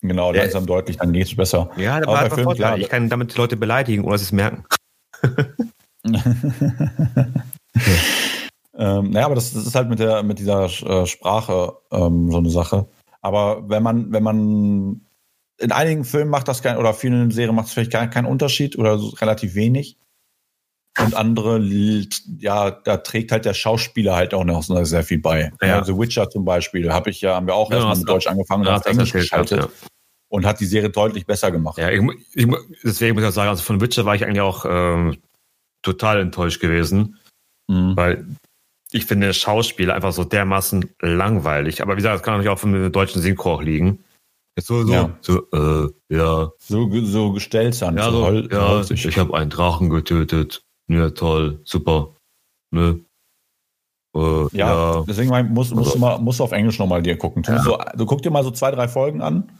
Genau, 0.00 0.32
Ja. 0.32 0.42
langsam 0.42 0.66
deutlich, 0.66 0.96
dann 0.96 1.12
geht's 1.12 1.34
besser. 1.36 1.70
Ja, 1.76 1.96
Aber 1.96 2.30
Filmen, 2.30 2.44
Vorteil. 2.44 2.56
klar. 2.56 2.78
Ich 2.78 2.88
kann 2.88 3.10
damit 3.10 3.34
die 3.34 3.38
Leute 3.38 3.56
beleidigen, 3.56 4.04
ohne 4.04 4.12
dass 4.12 4.22
sie 4.22 4.26
es 4.26 4.32
merken. 4.32 4.64
Ähm, 8.78 9.10
naja, 9.10 9.26
aber 9.26 9.34
das, 9.34 9.54
das 9.54 9.66
ist 9.66 9.74
halt 9.74 9.88
mit 9.88 9.98
der 9.98 10.22
mit 10.22 10.38
dieser 10.38 10.64
äh, 10.66 11.06
Sprache 11.06 11.72
ähm, 11.90 12.30
so 12.30 12.38
eine 12.38 12.50
Sache. 12.50 12.86
Aber 13.26 13.68
wenn 13.68 13.82
man 13.82 14.12
wenn 14.12 14.22
man 14.22 15.00
in 15.58 15.72
einigen 15.72 16.04
Filmen 16.04 16.30
macht 16.30 16.46
das 16.46 16.62
kein 16.62 16.76
oder 16.76 16.94
vielen 16.94 17.32
Serien 17.32 17.56
macht 17.56 17.66
es 17.66 17.72
vielleicht 17.72 17.90
gar 17.90 18.06
keinen 18.06 18.26
Unterschied 18.26 18.78
oder 18.78 18.98
so 18.98 19.08
relativ 19.16 19.56
wenig. 19.56 19.96
Und 20.98 21.14
andere, 21.14 21.58
ja, 22.38 22.70
da 22.70 22.98
trägt 22.98 23.32
halt 23.32 23.44
der 23.44 23.52
Schauspieler 23.52 24.14
halt 24.14 24.32
auch 24.32 24.44
noch 24.44 24.62
sehr 24.62 25.02
viel 25.02 25.18
bei. 25.18 25.52
Ja. 25.60 25.84
The 25.84 25.98
Witcher 25.98 26.30
zum 26.30 26.44
Beispiel, 26.44 26.90
habe 26.92 27.10
ich 27.10 27.20
ja, 27.20 27.34
haben 27.34 27.48
wir 27.48 27.54
auch 27.54 27.70
Ja, 27.70 27.78
erstmal 27.78 27.98
mit 27.98 28.08
Deutsch 28.08 28.28
angefangen 28.28 28.62
und 28.62 28.68
Ja, 28.68 28.76
auf 28.76 28.86
Englisch 28.86 29.12
erzählt 29.12 29.30
gehabt, 29.30 29.50
geschaltet 29.50 29.90
und 30.28 30.46
hat 30.46 30.60
die 30.60 30.66
Serie 30.66 30.88
deutlich 30.88 31.26
besser 31.26 31.50
gemacht. 31.50 31.78
Ja, 31.78 31.90
ich, 31.90 32.00
ich, 32.34 32.46
deswegen 32.84 33.14
muss 33.14 33.24
ich 33.24 33.28
auch 33.28 33.32
sagen, 33.32 33.50
also 33.50 33.62
von 33.62 33.80
Witcher 33.80 34.04
war 34.06 34.14
ich 34.14 34.24
eigentlich 34.24 34.40
auch 34.40 34.64
ähm, 34.68 35.16
total 35.82 36.20
enttäuscht 36.20 36.60
gewesen, 36.60 37.18
Mhm. 37.68 37.96
weil 37.96 38.26
ich 38.96 39.06
finde 39.06 39.32
Schauspieler 39.34 39.94
einfach 39.94 40.12
so 40.12 40.24
dermaßen 40.24 40.90
langweilig. 41.00 41.82
Aber 41.82 41.92
wie 41.92 41.96
gesagt, 41.96 42.14
das 42.16 42.22
kann 42.22 42.34
natürlich 42.34 42.50
auch 42.50 42.60
der 42.60 42.90
deutschen 42.90 43.22
Synchro 43.22 43.54
auch 43.54 43.62
liegen. 43.62 44.02
So, 44.58 44.84
so, 44.84 44.92
Ja. 44.92 45.10
so 45.20 45.50
äh, 45.52 45.90
ja, 46.08 46.50
So, 46.58 46.90
so 47.04 47.32
gestellt 47.32 47.80
dann. 47.82 47.96
ja, 47.98 48.10
so 48.10 48.24
hol- 48.26 48.48
ja, 48.50 48.68
holzig. 48.68 49.04
ich 49.04 49.18
habe 49.18 49.36
einen 49.36 49.50
Drachen 49.50 49.90
getötet. 49.90 50.62
Ja, 50.88 51.10
toll, 51.10 51.60
super. 51.64 52.14
Ne? 52.70 53.00
Äh, 54.16 54.46
Ja, 54.52 54.94
ja. 54.98 55.04
deswegen 55.06 55.28
mein, 55.30 55.52
musst, 55.52 55.74
musst, 55.74 55.94
du 55.94 55.98
mal, 55.98 56.18
musst 56.18 56.40
du 56.40 56.44
auf 56.44 56.52
Englisch 56.52 56.78
nochmal 56.78 57.02
dir 57.02 57.18
gucken. 57.18 57.42
Ja. 57.46 57.62
so, 57.62 57.78
du 57.96 58.06
guck 58.06 58.22
dir 58.22 58.30
mal 58.30 58.42
so 58.44 58.50
zwei, 58.50 58.70
drei 58.70 58.88
Folgen 58.88 59.20
an, 59.20 59.50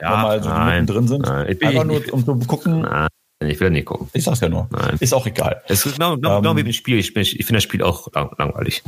ja, 0.00 0.12
wenn 0.12 0.22
mal 0.22 0.42
so 0.42 0.48
die 0.50 0.54
nein, 0.54 0.80
mittendrin 0.82 1.08
sind. 1.08 1.22
nein, 1.26 1.46
ich, 1.48 1.62
Einfach 1.64 1.80
ich, 1.82 1.86
nur, 1.86 2.04
ich, 2.04 2.12
um 2.12 2.24
zu 2.24 2.34
gucken. 2.46 2.80
nein, 2.82 3.08
ich 3.48 3.58
will 3.60 3.70
nicht 3.70 3.86
gucken. 3.86 4.08
Ich 4.12 4.24
sag's 4.24 4.40
ja 4.40 4.48
nur. 4.48 4.68
Nein. 4.70 4.96
Ist 5.00 5.14
auch 5.14 5.26
egal. 5.26 5.62
Es 5.68 5.86
ist 5.86 5.94
genau, 5.94 6.16
genau, 6.16 6.36
Ähm, 6.36 6.42
genau 6.42 6.56
wie 6.56 6.60
im 6.60 6.72
Spiel. 6.72 6.98
Ich, 6.98 7.14
bin- 7.14 7.22
ich 7.22 7.30
finde 7.36 7.54
das 7.54 7.62
Spiel 7.64 7.82
auch 7.82 8.12
lang, 8.12 8.30
langweilig. 8.38 8.82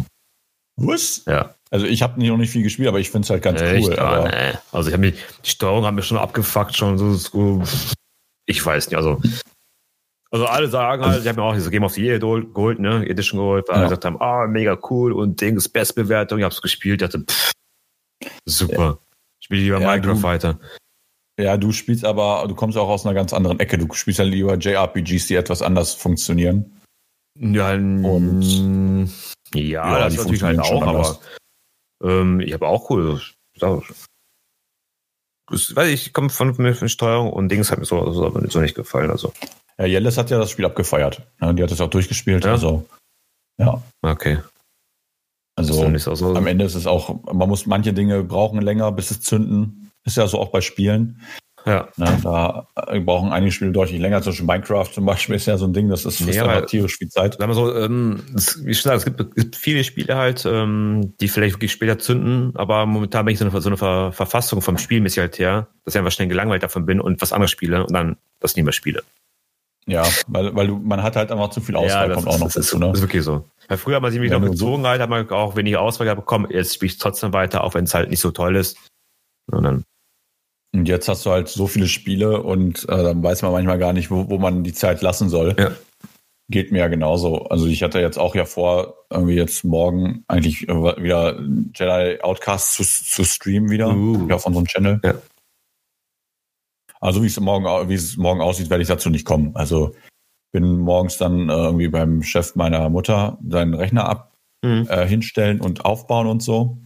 Was? 0.77 1.23
Ja. 1.27 1.55
Also 1.71 1.87
ich 1.87 2.03
habe 2.03 2.23
noch 2.25 2.37
nicht 2.37 2.51
viel 2.51 2.63
gespielt, 2.63 2.89
aber 2.89 2.99
ich 3.01 3.11
find's 3.11 3.31
halt 3.31 3.43
ganz 3.43 3.61
Echt? 3.63 3.87
cool. 3.89 3.99
Ah, 3.99 4.29
nee. 4.29 4.59
Also 4.73 4.89
ich 4.89 4.93
habe 4.95 5.01
mich, 5.03 5.15
die 5.45 5.51
Steuerung 5.51 5.85
hat 5.87 5.95
mir 5.95 6.03
schon 6.03 6.19
abgefuckt, 6.19 6.77
schon 6.77 6.99
so, 6.99 7.15
so 7.15 7.63
ich 8.47 8.65
weiß 8.65 8.89
nicht, 8.89 8.97
also 8.97 9.21
also 10.31 10.47
alle 10.47 10.69
sagen 10.69 11.05
halt, 11.05 11.21
ich 11.23 11.29
habe 11.29 11.41
mir 11.41 11.47
auch 11.47 11.55
diese 11.55 11.71
Game 11.71 11.85
of 11.85 11.93
the 11.93 12.03
Year 12.03 12.19
geholt, 12.19 12.79
ne, 12.79 13.07
Edition 13.07 13.39
geholt, 13.39 13.67
weil 13.69 13.75
alle 13.77 13.85
Ja. 13.85 13.89
gesagt 13.91 14.05
haben, 14.07 14.21
ah, 14.21 14.47
mega 14.47 14.79
cool 14.91 15.13
und 15.13 15.41
Dings, 15.41 15.69
Bestbewertung, 15.69 16.39
ich 16.39 16.45
habe 16.45 16.55
es 16.55 16.63
gespielt, 16.63 17.03
dachte, 17.03 17.21
pff, 17.21 17.53
super. 18.47 18.99
Spiel 19.41 19.59
lieber 19.61 19.79
Ja, 19.81 19.87
Minecraft 19.91 20.15
du- 20.17 20.23
weiter. 20.23 20.59
Ja, 21.39 21.57
du 21.57 21.73
spielst 21.73 22.05
aber, 22.05 22.47
du 22.49 22.55
kommst 22.55 22.77
auch 22.77 22.89
aus 22.89 23.07
einer 23.07 23.15
ganz 23.15 23.33
anderen 23.33 23.61
Ecke. 23.61 23.79
Du 23.79 23.93
spielst 23.95 24.19
ja 24.19 24.25
lieber 24.25 24.57
JRPGs, 24.57 25.27
die 25.29 25.35
etwas 25.35 25.63
anders 25.63 25.95
funktionieren. 25.95 26.81
Ja, 27.39 27.73
Und- 27.73 29.11
ja, 29.55 29.99
Ja, 29.99 30.05
das 30.05 30.17
natürlich 30.17 30.43
halt 30.43 30.61
auch, 30.61 30.83
aber 30.83 31.19
ähm, 32.03 32.41
ich 32.41 32.53
habe 32.53 32.67
auch 32.67 32.91
cool. 32.91 33.21
Das, 33.59 33.83
weiß 35.49 35.89
ich, 35.91 36.13
komme 36.13 36.31
von, 36.31 36.55
von, 36.55 36.89
Steuerung 36.89 37.33
und 37.33 37.49
Dings 37.49 37.71
hat 37.71 37.79
mir 37.79 37.85
so, 37.85 38.13
so, 38.13 38.49
so 38.49 38.61
nicht 38.61 38.75
gefallen. 38.75 39.11
Also, 39.11 39.33
Ja, 39.79 39.87
Jellis 39.87 40.17
hat 40.17 40.31
ja 40.31 40.39
das 40.39 40.51
Spiel 40.51 40.65
abgefeiert. 40.65 41.23
Ja, 41.41 41.53
die 41.53 41.63
hat 41.63 41.71
es 41.71 41.81
auch 41.81 41.91
durchgespielt. 41.91 42.45
Ja? 42.45 42.53
Also, 42.53 42.87
ja. 43.59 43.83
okay. 44.03 44.39
Also 45.55 45.75
so, 45.99 46.15
so. 46.15 46.35
am 46.35 46.47
Ende 46.47 46.65
ist 46.65 46.75
es 46.75 46.87
auch, 46.87 47.23
man 47.31 47.49
muss 47.49 47.67
manche 47.67 47.93
Dinge 47.93 48.23
brauchen 48.25 48.63
länger, 48.63 48.91
bis 48.91 49.11
es 49.11 49.21
zünden. 49.21 49.82
Ist 50.05 50.17
ja 50.17 50.27
so 50.27 50.39
auch 50.39 50.51
bei 50.51 50.61
Spielen. 50.61 51.21
Ja. 51.65 51.89
Ne, 51.97 52.19
da 52.25 52.67
äh, 52.89 52.99
brauchen 52.99 53.31
einige 53.31 53.53
Spiele 53.53 53.71
deutlich 53.71 54.01
länger. 54.01 54.21
Zum 54.21 54.33
Beispiel 54.33 54.47
Minecraft 54.47 54.93
zum 54.93 55.07
Beispiel 55.07 55.37
ist 55.37 55.47
ja 55.47 55.57
so 55.57 55.65
ein 55.67 55.73
Ding, 55.73 55.89
das 55.89 56.05
ist 56.05 56.21
Nee, 56.21 56.33
nee, 56.33 56.39
aber- 56.41 56.67
tierisch 56.67 56.97
viel 56.97 57.09
Zeit. 57.09 57.35
Sagen 57.35 57.49
wir 57.51 57.55
so, 57.55 57.73
ähm, 57.77 58.21
es, 58.35 58.59
wie 58.67 58.75
schon 58.75 58.91
gesagt, 58.93 58.99
es 58.99 59.05
gibt, 59.05 59.21
es 59.21 59.45
gibt 59.45 59.55
viele 59.57 59.85
Spiele 59.85 60.17
halt, 60.17 60.45
ähm, 60.45 61.15
die 61.21 61.29
vielleicht 61.29 61.55
wirklich 61.55 61.71
später 61.71 62.01
zünden, 62.01 62.51
aber 62.57 62.85
momentan 62.87 63.25
bin 63.27 63.35
ich 63.35 63.39
so 63.39 63.45
eine, 63.45 63.61
so 63.61 63.69
eine 63.69 63.77
Ver 63.77 64.11
Verfassung 64.11 64.61
vom 64.61 64.77
Spielmäßig 64.77 65.21
halt 65.21 65.39
her, 65.39 65.69
dass 65.85 65.95
ich 65.95 65.99
einfach 66.01 66.11
schnell 66.11 66.27
gelangweilt 66.27 66.65
davon 66.65 66.85
bin 66.85 67.01
und 67.01 67.21
was 67.23 67.33
anderes 67.33 67.53
spiele 67.53 67.87
und 67.87 67.93
dann 67.93 68.17
das 68.41 68.57
nie 68.57 68.65
mehr 68.65 68.73
spiele. 68.73 69.05
Ja, 69.87 70.05
weil, 70.27 70.55
weil 70.57 70.67
du, 70.67 70.79
man 70.79 71.01
hat 71.05 71.15
halt 71.15 71.31
einfach 71.31 71.51
zu 71.51 71.61
viel 71.61 71.77
Auswahl, 71.77 72.09
das 72.09 72.17
kommt 72.17 72.29
auch 72.29 72.39
noch 72.41 72.47
ist, 72.49 72.57
ist, 72.57 72.73
dazu. 72.73 72.79
Ne? 72.81 72.91
ist 72.93 73.01
wirklich 73.03 73.23
so. 73.23 73.49
Weil 73.69 73.79
früher 73.79 73.97
hat 73.97 74.03
man 74.03 74.11
sich 74.11 74.21
mich 74.21 74.31
Wenn 74.33 74.41
noch 74.41 74.47
so- 74.49 74.53
gezogen 74.53 74.87
halt, 74.87 75.01
hat 75.01 75.11
man 75.11 75.31
auch 75.31 75.55
wenig 75.55 75.77
Auswahl 75.77 76.07
gehabt, 76.07 76.23
komm, 76.27 76.49
jetzt 76.51 76.75
spiele 76.75 76.91
ich 76.91 76.99
trotzdem 76.99 77.33
weiter, 77.33 77.63
auch 77.63 77.75
wenn 77.75 77.85
es 77.85 77.95
halt 77.95 78.11
nicht 78.11 78.21
so 78.21 78.33
toll 78.33 78.57
ist. 78.57 78.77
Und 79.51 79.63
dann, 79.65 79.85
Und 80.75 80.89
jetzt 80.89 81.09
hast 81.09 81.27
du 81.27 81.31
halt 81.31 81.49
so 81.49 81.67
viele 81.67 81.87
Spiele 81.87 82.43
und 82.43 82.85
äh, 82.89 83.03
dann 83.03 83.23
weiß 83.23 83.43
man 83.43 83.53
manchmal 83.53 83.79
gar 83.79 83.93
nicht, 83.93 84.11
wo, 84.11 84.31
wo 84.31 84.39
man 84.39 84.65
die 84.65 84.73
Zeit 84.73 85.03
lassen 85.03 85.29
soll. 85.29 85.55
ja. 85.59 85.73
Geht 86.51 86.73
mir 86.73 86.81
ja 86.81 86.89
genauso. 86.89 87.45
Also 87.47 87.67
ich 87.67 87.83
hatte 87.83 88.01
jetzt 88.01 88.19
auch 88.19 88.35
ja 88.35 88.45
vor, 88.45 89.07
irgendwie 89.11 89.37
jetzt 89.37 89.65
morgen 89.65 90.25
eigentlich 90.29 90.69
äh, 90.69 91.03
wieder 91.03 91.39
Jedi 91.75 92.21
Outcast 92.23 92.75
zu, 92.75 92.83
zu 92.85 93.25
streamen 93.25 93.71
wieder 93.71 93.95
Uh. 93.95 94.29
auf 94.33 94.45
unserem 94.45 94.67
Channel. 94.67 95.01
Ja. 95.05 95.15
Also 97.01 97.23
wie 97.23 97.27
es 97.27 97.39
morgen, 97.41 97.89
wie 97.89 97.95
es 97.95 98.17
morgen 98.17 98.41
aussieht, 98.41 98.71
werde 98.71 98.83
ich 98.83 98.89
dazu 98.89 99.09
nicht 99.09 99.25
kommen. 99.25 99.55
Also 99.57 99.95
bin 100.53 100.79
morgens 100.79 101.17
dann 101.17 101.49
äh, 101.49 101.53
irgendwie 101.53 101.89
beim 101.89 102.23
Chef 102.23 102.55
meiner 102.55 102.89
Mutter 102.91 103.39
seinen 103.49 103.75
Rechner 103.75 104.09
ab 104.09 104.29
Mhm. 104.65 104.87
äh, 104.89 105.05
hinstellen 105.09 105.61
und 105.61 105.85
aufbauen 105.85 106.29
und 106.29 106.41
so. 106.41 106.79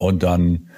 Und 0.00 0.24
dann, 0.24 0.69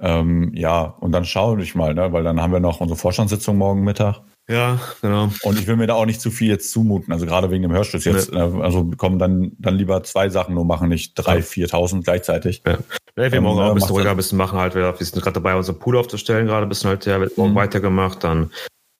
ähm, 0.00 0.52
ja, 0.54 0.82
und 1.00 1.12
dann 1.12 1.24
schaue 1.24 1.60
ich 1.62 1.74
mal, 1.74 1.94
ne, 1.94 2.12
weil 2.12 2.24
dann 2.24 2.40
haben 2.40 2.52
wir 2.52 2.60
noch 2.60 2.80
unsere 2.80 2.98
Vorstandssitzung 2.98 3.56
morgen 3.56 3.82
Mittag. 3.84 4.20
ja, 4.48 4.78
genau. 5.00 5.30
Und 5.42 5.58
ich 5.58 5.66
will 5.66 5.76
mir 5.76 5.86
da 5.86 5.94
auch 5.94 6.04
nicht 6.06 6.20
zu 6.20 6.30
viel 6.30 6.48
jetzt 6.48 6.70
zumuten, 6.72 7.12
also 7.12 7.24
gerade 7.26 7.50
wegen 7.50 7.62
dem 7.62 7.72
Hörstütz 7.72 8.04
jetzt. 8.04 8.32
äh, 8.32 8.36
Also 8.38 8.90
kommen 8.96 9.18
dann, 9.18 9.52
dann 9.58 9.76
lieber 9.76 10.02
zwei 10.02 10.28
Sachen 10.28 10.54
nur 10.54 10.64
machen, 10.64 10.88
nicht 10.88 11.14
drei, 11.14 11.36
Ja. 11.36 11.42
viertausend 11.42 12.04
gleichzeitig. 12.04 12.62
Ja, 12.66 12.72
ich 12.74 13.16
will 13.16 13.34
Ähm, 13.38 13.42
morgen 13.44 13.60
auch 13.60 13.62
ja, 13.62 13.68
ein 13.68 13.74
bisschen 13.74 13.86
macht 13.88 13.98
ruhiger, 13.98 14.10
ein 14.10 14.16
bisschen 14.16 14.38
machen 14.38 14.58
halt. 14.58 14.74
Wir 14.74 14.98
wir 14.98 15.06
sind 15.06 15.22
gerade 15.22 15.34
dabei, 15.34 15.54
unseren 15.56 15.78
Pool 15.78 15.96
aufzustellen, 15.96 16.46
gerade 16.46 16.66
ein 16.66 16.68
bisschen 16.68 16.90
halt, 16.90 17.06
ja, 17.06 17.20
wird 17.20 17.38
morgen 17.38 17.52
Mhm. 17.52 17.56
weitergemacht. 17.56 18.24
Dann 18.24 18.50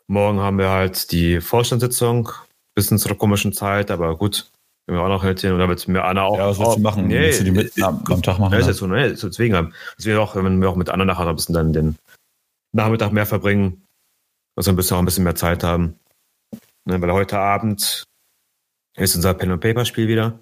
morgen 0.07 0.39
haben 0.41 0.59
wir 0.59 0.71
halt 0.71 1.11
die 1.13 1.41
Vorstandssitzung, 1.41 2.31
bisschen 2.77 2.99
zu 2.99 3.09
der 3.09 3.17
komischen 3.17 3.53
Zeit, 3.53 3.91
aber 3.91 4.17
gut, 4.17 4.51
können 4.87 4.99
wir 4.99 5.03
auch 5.05 5.09
noch. 5.09 5.25
Und 5.25 5.43
dann 5.45 5.69
wird 5.69 5.89
mir 5.89 6.05
Anna 6.05 6.23
auch. 6.25 6.37
Ja, 6.39 6.49
was 6.49 6.59
willst 6.59 6.77
du 6.77 6.81
machen? 6.81 7.07
Nee, 7.09 7.21
Willst 7.21 7.41
du 7.41 7.45
die 7.45 7.51
mit 7.51 7.77
äh, 7.79 7.83
am, 7.83 8.05
Tag 8.23 8.39
machen? 8.39 8.53
Ja, 8.53 8.59
ist 8.61 8.67
jetzt 8.67 8.79
so, 8.79 8.87
ne? 8.87 9.17
So 9.17 9.29
Deswegen, 9.29 9.55
haben- 9.55 9.73
dass 9.97 10.07
wir 10.07 10.21
auch, 10.21 10.37
wenn 10.37 10.61
wir 10.61 10.69
auch 10.69 10.77
mit 10.77 10.91
Anna 10.91 11.05
nachher 11.05 11.27
ein 11.27 11.37
bisschen 11.37 11.55
dann 11.55 11.73
den 11.73 11.97
Nachmittag 12.73 13.13
mehr 13.13 13.27
verbringen, 13.27 13.83
dass 14.57 14.67
wir 14.67 14.73
ein 14.73 14.77
bisschen 14.77 14.97
auch 14.97 15.01
ein 15.01 15.05
bisschen 15.07 15.25
mehr 15.25 15.35
Zeit 15.37 15.63
haben. 15.65 15.99
Ne, 16.87 17.01
weil 17.01 17.13
heute 17.13 17.39
Abend 17.39 18.05
ist 18.97 19.17
unser 19.17 19.33
Pen 19.35 19.53
and 19.53 19.61
Paper 19.63 19.85
Spiel 19.87 20.07
wieder. 20.07 20.39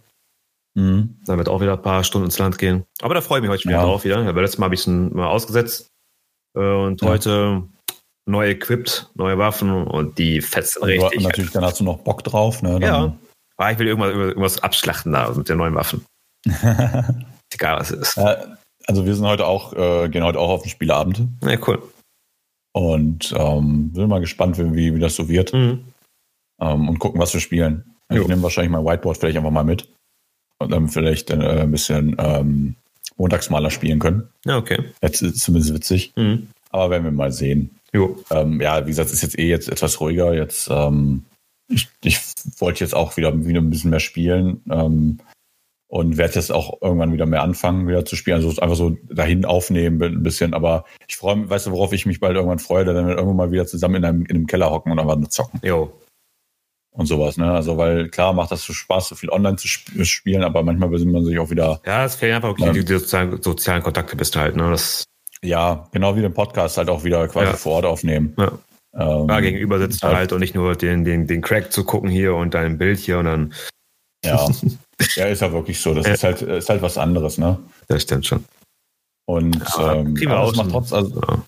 Mhm. 0.74 1.16
Da 1.24 1.36
wird 1.38 1.48
auch 1.48 1.60
wieder 1.60 1.74
ein 1.74 1.82
paar 1.82 2.02
Stunden 2.02 2.24
ins 2.26 2.38
Land 2.38 2.58
gehen. 2.58 2.84
Aber 3.00 3.14
da 3.14 3.20
freue 3.20 3.38
ich 3.38 3.42
mich 3.42 3.50
heute 3.50 3.62
schon 3.62 3.72
Ja. 3.72 3.82
drauf 3.84 4.04
wieder. 4.04 4.22
Ja, 4.24 4.34
weil 4.34 4.42
letztes 4.42 4.58
Mal 4.58 4.64
habe 4.66 4.74
ich 4.74 4.80
es 4.80 4.86
mal 4.88 5.28
ausgesetzt. 5.28 5.88
Äh, 6.56 6.60
Und 6.60 7.00
Ja. 7.00 7.08
heute 7.08 7.62
neu 8.28 8.48
equipped, 8.50 9.10
neue 9.14 9.38
Waffen 9.38 9.70
und 9.86 10.18
die 10.18 10.40
fetzen 10.40 10.82
Und 10.82 10.88
richtig. 10.88 11.22
natürlich, 11.22 11.50
dann 11.52 11.64
hast 11.64 11.78
du 11.80 11.84
noch 11.84 11.98
Bock 11.98 12.24
drauf. 12.24 12.62
Ne? 12.62 12.80
Dann, 12.80 12.82
Ja. 12.82 13.16
Ah, 13.56 13.70
ich 13.70 13.78
will 13.78 13.86
irgendwas, 13.86 14.12
irgendwas 14.12 14.62
abschlachten 14.62 15.12
da 15.12 15.30
mit 15.32 15.48
den 15.48 15.58
neuen 15.58 15.74
Waffen. 15.74 16.04
Egal 17.54 17.78
was 17.78 17.90
es 17.90 18.16
ist. 18.16 18.18
Also 18.86 19.06
wir 19.06 19.14
sind 19.14 19.26
heute 19.26 19.46
auch, 19.46 19.72
äh, 19.74 20.08
gehen 20.08 20.24
heute 20.24 20.38
auch 20.40 20.48
auf 20.50 20.62
den 20.62 20.70
Spieleabend 20.70 21.22
Ja, 21.44 21.56
cool. 21.66 21.82
und 22.74 23.32
ähm, 23.36 23.90
sind 23.94 24.08
mal 24.08 24.20
gespannt, 24.20 24.58
wie, 24.58 24.94
wie 24.94 24.98
das 25.00 25.14
so 25.14 25.28
wird 25.28 25.52
Mhm. 25.52 25.84
ähm, 26.60 26.88
und 26.88 26.98
gucken, 26.98 27.20
was 27.20 27.32
wir 27.34 27.40
spielen. 27.40 27.84
Ich 28.10 28.26
nehme 28.26 28.42
wahrscheinlich 28.42 28.70
mein 28.72 28.84
Whiteboard 28.84 29.16
vielleicht 29.18 29.36
einfach 29.38 29.50
mal 29.50 29.64
mit 29.64 29.88
und 30.58 30.70
dann 30.70 30.88
vielleicht 30.88 31.30
äh, 31.30 31.62
ein 31.62 31.70
bisschen 31.70 32.16
ähm, 32.18 32.74
Montagsmaler 33.16 33.70
spielen 33.70 33.98
können. 34.00 34.28
Ja, 34.44 34.58
okay. 34.58 34.84
Jetzt 35.02 35.22
ist 35.22 35.40
zumindest 35.40 35.74
witzig, 35.74 36.12
Mhm. 36.16 36.48
aber 36.70 36.90
werden 36.90 37.04
wir 37.04 37.12
mal 37.12 37.32
sehen. 37.32 37.78
Jo. 37.92 38.22
Ähm, 38.30 38.60
ja, 38.60 38.84
wie 38.84 38.90
gesagt, 38.90 39.10
ist 39.12 39.22
jetzt 39.22 39.38
eh 39.38 39.48
jetzt 39.48 39.68
etwas 39.68 40.00
ruhiger. 40.00 40.34
Jetzt, 40.34 40.68
ähm, 40.70 41.24
ich, 41.72 41.88
ich 42.04 42.18
wollte 42.58 42.84
jetzt 42.84 42.94
auch 42.94 43.16
wieder, 43.16 43.44
wieder 43.46 43.60
ein 43.60 43.70
bisschen 43.70 43.90
mehr 43.90 44.00
spielen 44.00 44.62
ähm, 44.70 45.18
und 45.88 46.16
werde 46.16 46.34
jetzt 46.36 46.52
auch 46.52 46.80
irgendwann 46.80 47.12
wieder 47.12 47.26
mehr 47.26 47.42
anfangen, 47.42 47.86
wieder 47.88 48.04
zu 48.04 48.16
spielen. 48.16 48.36
Also 48.36 48.48
einfach 48.60 48.76
so 48.76 48.96
dahin 49.10 49.44
aufnehmen 49.44 50.02
ein 50.02 50.22
bisschen. 50.22 50.54
Aber 50.54 50.84
ich 51.06 51.16
freue 51.16 51.36
mich, 51.36 51.50
weißt 51.50 51.66
du, 51.66 51.72
worauf 51.72 51.92
ich 51.92 52.06
mich 52.06 52.20
bald 52.20 52.34
irgendwann 52.34 52.58
freue, 52.58 52.84
dann 52.84 52.96
irgendwann 53.08 53.36
mal 53.36 53.52
wieder 53.52 53.66
zusammen 53.66 53.96
in 53.96 54.04
einem, 54.04 54.22
in 54.26 54.36
einem 54.36 54.46
Keller 54.46 54.70
hocken 54.70 54.92
und 54.92 54.98
einfach 54.98 55.16
nur 55.16 55.28
zocken 55.28 55.60
Jo. 55.62 55.92
und 56.92 57.06
sowas. 57.06 57.36
Ne? 57.36 57.50
Also, 57.52 57.76
weil 57.76 58.08
klar 58.08 58.32
macht 58.32 58.52
das 58.52 58.62
so 58.64 58.72
Spaß, 58.72 59.08
so 59.08 59.14
viel 59.16 59.30
online 59.30 59.56
zu 59.56 59.66
sp 59.68 59.84
spielen, 60.04 60.44
aber 60.44 60.62
manchmal 60.62 60.90
will 60.90 61.04
man 61.06 61.24
sich 61.24 61.38
auch 61.38 61.50
wieder, 61.50 61.80
Ja, 61.84 62.04
es 62.04 62.14
fehlen 62.14 62.36
einfach 62.36 62.48
wirklich 62.50 62.66
Ja. 62.68 62.72
die, 62.72 62.84
die 62.84 62.94
sozialen, 62.98 63.42
sozialen 63.42 63.82
Kontakte 63.82 64.16
bist 64.16 64.34
du 64.34 64.38
halt, 64.40 64.56
ne? 64.56 64.70
Das 64.70 65.04
ja, 65.44 65.88
genau 65.92 66.14
wie 66.16 66.20
den 66.22 66.32
Podcast 66.32 66.78
halt 66.78 66.88
auch 66.88 67.02
wieder 67.04 67.26
quasi 67.28 67.50
Ja. 67.50 67.56
vor 67.56 67.72
Ort 67.72 67.84
aufnehmen. 67.84 68.32
ja. 68.38 68.52
Ähm, 68.94 69.26
da 69.28 69.40
gegenüber 69.40 69.78
sitzt 69.78 70.02
ja. 70.02 70.14
halt 70.14 70.32
und 70.32 70.40
nicht 70.40 70.54
nur 70.54 70.74
den, 70.76 71.04
den, 71.04 71.26
den 71.26 71.40
Crack 71.40 71.72
zu 71.72 71.84
gucken 71.84 72.10
hier 72.10 72.34
und 72.34 72.52
dein 72.54 72.76
Bild 72.78 72.98
hier 72.98 73.18
und 73.18 73.24
dann, 73.24 73.54
Ja, 74.24 74.48
ja, 75.16 75.26
ist 75.26 75.40
ja 75.42 75.52
wirklich 75.52 75.80
so. 75.80 75.94
Das 75.94 76.06
Ja. 76.06 76.12
ist 76.12 76.24
halt, 76.24 76.42
ist 76.42 76.68
halt 76.68 76.82
was 76.82 76.98
anderes, 76.98 77.38
ne? 77.38 77.58
das 77.88 78.02
stimmt 78.02 78.26
schon. 78.26 78.44
Und 79.26 79.56
Ja, 79.78 79.94
ähm, 79.94 80.16
aber, 80.28 80.50
es 80.50 80.56
macht 80.56 80.70
trotz, 80.70 80.92
also, 80.92 81.20
Ja. 81.20 81.42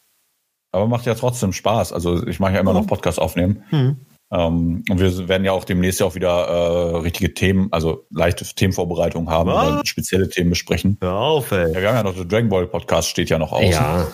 aber 0.73 0.87
macht 0.87 1.07
ja 1.07 1.15
trotzdem 1.15 1.53
Spaß. 1.53 1.93
Also 1.93 2.27
ich 2.27 2.41
mache 2.41 2.55
ja 2.55 2.61
immer 2.61 2.73
noch 2.73 2.87
Podcast 2.87 3.21
aufnehmen. 3.21 3.63
Mhm. 3.71 3.97
Ähm, 4.33 4.85
und 4.89 4.99
wir 4.99 5.29
werden 5.29 5.45
ja 5.45 5.53
auch 5.53 5.65
demnächst 5.65 6.01
ja 6.01 6.07
auch 6.07 6.15
wieder 6.15 6.47
äh, 6.49 6.97
richtige 6.97 7.35
Themen, 7.35 7.69
also 7.73 8.07
leichte 8.11 8.45
Themenvorbereitungen 8.47 9.29
haben 9.29 9.51
Was? 9.51 9.69
oder 9.69 9.83
spezielle 9.85 10.29
Themen 10.31 10.51
besprechen. 10.51 10.97
Hör 11.03 11.15
auf, 11.15 11.53
ey. 11.53 11.73
Ja, 11.75 11.81
wir 11.83 11.89
haben 11.91 11.97
ja 11.97 12.03
noch 12.03 12.15
den 12.15 12.29
Dragon 12.29 12.49
Ball 12.49 12.67
Podcast 12.67 13.09
steht 13.11 13.29
ja 13.29 13.39
noch 13.39 13.53
aus. 13.53 13.63
Ja, 13.71 14.07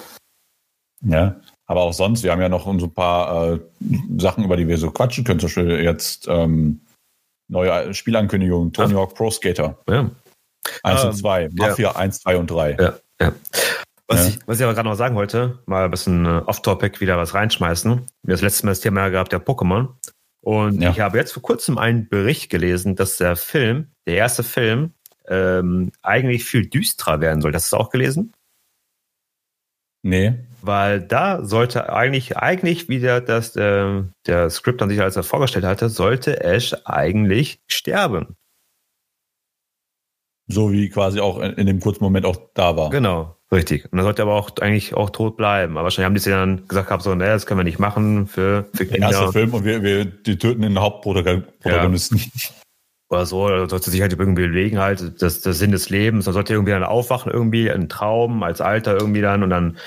Ja. 1.02 1.36
Aber 1.70 1.82
auch 1.82 1.92
sonst, 1.92 2.24
wir 2.24 2.32
haben 2.32 2.40
ja 2.40 2.48
noch 2.48 2.64
so 2.64 2.86
ein 2.86 2.94
paar 2.94 3.52
äh, 3.52 3.60
Sachen, 4.18 4.42
über 4.42 4.56
die 4.56 4.66
wir 4.66 4.76
so 4.76 4.90
quatschen 4.90 5.22
können. 5.22 5.38
Zum 5.38 5.46
Beispiel 5.46 5.84
jetzt 5.84 6.26
ähm, 6.26 6.80
neue 7.46 7.94
Spielankündigungen, 7.94 8.72
Tony 8.72 8.94
Hawk 8.94 9.14
Pro 9.14 9.30
Skater 9.30 9.78
ja. 9.88 10.10
1 10.82 11.02
Ähm, 11.02 11.08
und 11.10 11.14
2, 11.16 11.48
Mafia 11.52 11.92
1, 11.92 12.22
2 12.22 12.36
und 12.38 12.50
3. 12.50 12.70
Ja, 12.72 12.94
ja. 13.20 13.32
Was, 14.08 14.18
Ja. 14.18 14.28
Ich, 14.30 14.38
was 14.46 14.58
ich 14.58 14.64
aber 14.64 14.74
gerade 14.74 14.88
noch 14.88 14.96
sagen 14.96 15.14
wollte, 15.14 15.60
mal 15.66 15.84
ein 15.84 15.92
bisschen 15.92 16.26
äh, 16.26 16.42
off-topic 16.44 17.00
wieder 17.00 17.16
was 17.16 17.34
reinschmeißen. 17.34 17.92
Wir 17.92 17.98
haben 17.98 18.08
das 18.24 18.40
letzte 18.40 18.66
Mal 18.66 18.72
das 18.72 18.80
Thema 18.80 19.08
gehabt, 19.08 19.30
der 19.30 19.40
Pokémon. 19.40 19.90
Und 20.40 20.82
Ja. 20.82 20.90
ich 20.90 20.98
habe 20.98 21.18
jetzt 21.18 21.32
vor 21.34 21.42
kurzem 21.44 21.78
einen 21.78 22.08
Bericht 22.08 22.50
gelesen, 22.50 22.96
dass 22.96 23.16
der 23.16 23.36
Film, 23.36 23.92
der 24.08 24.16
erste 24.16 24.42
Film, 24.42 24.94
ähm, 25.28 25.92
eigentlich 26.02 26.42
viel 26.44 26.66
düsterer 26.66 27.20
werden 27.20 27.40
soll. 27.42 27.54
Hast 27.54 27.70
du 27.70 27.76
das 27.76 27.80
auch 27.80 27.90
gelesen? 27.90 28.32
Nee. 30.02 30.34
Weil 30.62 31.00
da 31.00 31.44
sollte 31.44 31.92
eigentlich, 31.92 32.36
eigentlich 32.36 32.88
wieder 32.88 33.20
das, 33.20 33.56
äh, 33.56 34.02
der 34.26 34.50
Skript 34.50 34.82
an 34.82 34.90
sich, 34.90 35.00
als 35.00 35.16
er 35.16 35.22
vorgestellt 35.22 35.64
hatte, 35.64 35.88
sollte 35.88 36.42
Ash 36.42 36.74
eigentlich 36.84 37.60
sterben. 37.66 38.36
So 40.46 40.72
wie 40.72 40.88
quasi 40.88 41.20
auch 41.20 41.38
in, 41.38 41.52
in 41.52 41.66
dem 41.66 41.80
kurzen 41.80 42.04
Moment 42.04 42.26
auch 42.26 42.36
da 42.54 42.76
war. 42.76 42.90
Genau, 42.90 43.36
richtig. 43.52 43.90
Und 43.90 43.98
er 43.98 44.04
sollte 44.04 44.22
aber 44.22 44.34
auch 44.34 44.50
eigentlich 44.60 44.94
auch 44.94 45.10
tot 45.10 45.36
bleiben. 45.36 45.74
Aber 45.74 45.84
wahrscheinlich 45.84 46.06
haben 46.06 46.14
die 46.14 46.20
sich 46.20 46.32
dann 46.32 46.66
gesagt 46.66 46.88
gehabt, 46.88 47.04
so, 47.04 47.14
ne, 47.14 47.26
das 47.26 47.46
können 47.46 47.60
wir 47.60 47.64
nicht 47.64 47.78
machen 47.78 48.26
für, 48.26 48.66
für 48.74 48.84
Der 48.84 48.98
erste 48.98 49.16
Kinder. 49.16 49.32
Film 49.32 49.54
und 49.54 49.64
wir, 49.64 49.82
wir 49.82 50.04
die 50.04 50.36
töten 50.36 50.62
den 50.62 50.78
Hauptprotagonisten. 50.78 52.20
Oder 53.10 53.26
so, 53.26 53.44
oder 53.44 53.68
sollte 53.68 53.90
sich 53.90 54.00
halt 54.02 54.12
irgendwie 54.12 54.46
bewegen, 54.46 54.78
halt, 54.78 55.20
das, 55.20 55.40
das 55.40 55.58
Sinn 55.58 55.72
des 55.72 55.90
Lebens. 55.90 56.26
Dann 56.26 56.34
sollte 56.34 56.52
irgendwie 56.52 56.72
dann 56.72 56.84
aufwachen, 56.84 57.32
irgendwie, 57.32 57.70
ein 57.70 57.88
Traum, 57.88 58.42
als 58.44 58.60
Alter 58.60 58.96
irgendwie 58.96 59.20
dann 59.20 59.42
und 59.42 59.50
dann, 59.50 59.78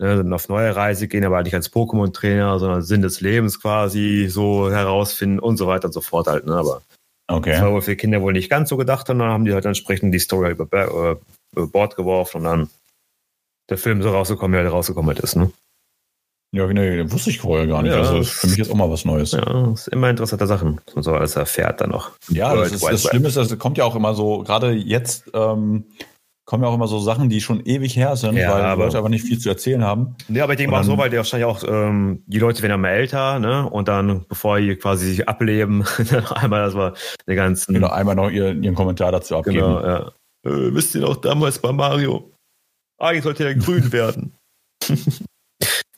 ne, 0.00 0.16
dann 0.18 0.32
auf 0.34 0.48
neue 0.48 0.76
Reise 0.76 1.08
gehen, 1.08 1.24
aber 1.24 1.36
halt 1.36 1.46
nicht 1.46 1.54
als 1.54 1.72
Pokémon-Trainer, 1.72 2.58
sondern 2.58 2.82
Sinn 2.82 3.02
des 3.02 3.20
Lebens 3.22 3.60
quasi 3.60 4.26
so 4.28 4.70
herausfinden 4.70 5.38
und 5.38 5.56
so 5.56 5.66
weiter 5.66 5.86
und 5.86 5.92
so 5.92 6.02
fort 6.02 6.26
halt, 6.26 6.46
ne, 6.46 6.54
aber 6.54 6.82
Das 7.28 7.38
Okay. 7.38 7.62
war 7.62 7.72
wohl 7.72 7.82
für 7.82 7.96
Kinder 7.96 8.20
wohl 8.20 8.34
nicht 8.34 8.50
ganz 8.50 8.68
so 8.68 8.76
gedacht 8.76 9.08
und 9.08 9.18
dann 9.18 9.30
haben 9.30 9.44
die 9.46 9.54
halt 9.54 9.64
entsprechend 9.64 10.12
die 10.12 10.18
Story 10.18 10.50
über, 10.52 10.66
äh, 10.72 11.16
über 11.56 11.66
Bord 11.66 11.96
geworfen 11.96 12.38
und 12.38 12.44
dann 12.44 12.70
der 13.70 13.78
Film 13.78 14.02
so 14.02 14.10
rausgekommen, 14.10 14.60
wie 14.60 14.64
er 14.64 14.70
rausgekommen 14.70 15.08
halt 15.14 15.20
ist. 15.24 15.36
Ne? 15.36 15.50
Ja, 16.54 16.66
nee, 16.66 17.10
wusste 17.10 17.30
ich 17.30 17.38
vorher 17.38 17.66
gar 17.66 17.82
nicht. 17.82 17.92
Ja, 17.92 17.98
also 18.00 18.18
das 18.18 18.26
ist 18.26 18.32
für 18.34 18.46
mich 18.48 18.58
jetzt 18.58 18.70
auch 18.70 18.74
mal 18.74 18.90
was 18.90 19.04
Neues. 19.06 19.32
Ja, 19.32 19.38
Ja, 19.38 19.62
das 19.70 19.80
ist 19.82 19.88
immer 19.88 20.10
interessante 20.10 20.46
Sachen, 20.46 20.80
was 20.86 20.94
man 20.94 21.02
so 21.04 21.14
alles 21.14 21.34
erfährt 21.36 21.80
dann 21.80 21.90
noch. 21.90 22.10
das, 22.28 22.36
World 22.38 22.72
ist, 22.72 22.82
Wide 22.82 22.92
das. 22.92 23.02
Schlimme 23.04 23.28
ist, 23.28 23.36
das 23.38 23.58
kommt 23.58 23.78
ja 23.78 23.84
auch 23.84 23.96
immer 23.96 24.12
so, 24.14 24.42
gerade 24.42 24.72
jetzt 24.72 25.30
ähm, 25.32 25.86
kommen 26.44 26.62
ja 26.64 26.68
auch 26.68 26.74
immer 26.74 26.88
so 26.88 26.98
Sachen, 26.98 27.30
die 27.30 27.40
schon 27.40 27.64
ewig 27.64 27.96
her 27.96 28.16
sind, 28.16 28.36
Ja, 28.36 28.52
weil 28.52 28.62
aber- 28.64 28.84
Leute 28.84 28.98
aber 28.98 29.08
nicht 29.08 29.24
viel 29.24 29.38
zu 29.38 29.48
erzählen 29.48 29.82
haben. 29.82 30.14
Nee, 30.28 30.42
aber 30.42 30.52
ich 30.52 30.58
denke 30.58 30.72
mal 30.72 30.84
so, 30.84 30.98
weil 30.98 31.08
die 31.08 31.16
wahrscheinlich 31.16 31.46
auch, 31.46 31.64
ähm, 31.66 32.22
die 32.26 32.38
Leute 32.38 32.60
werden 32.62 32.72
immer 32.74 32.90
älter, 32.90 33.38
ne? 33.38 33.66
Und 33.70 33.88
dann, 33.88 34.26
bevor 34.28 34.58
die 34.60 34.76
quasi 34.76 35.06
sich 35.06 35.26
ableben, 35.28 35.84
dann 36.10 36.26
einmal 36.26 36.64
das 36.66 36.74
war 36.74 36.92
den 37.26 37.36
ganzen. 37.36 37.72
Genau, 37.72 37.88
einmal 37.88 38.14
noch 38.16 38.28
ihren, 38.30 38.62
ihren 38.62 38.74
Kommentar 38.74 39.10
dazu 39.10 39.36
abgeben. 39.38 39.56
Genau, 39.56 39.80
ja. 39.80 39.98
Äh, 40.44 40.74
wisst 40.74 40.94
ihr 40.94 41.00
noch 41.00 41.16
damals 41.16 41.60
bei 41.60 41.72
Mario? 41.72 42.30
Eigentlich 42.98 43.24
sollte 43.24 43.44
der 43.44 43.54
grün 43.54 43.90
werden. 43.92 44.36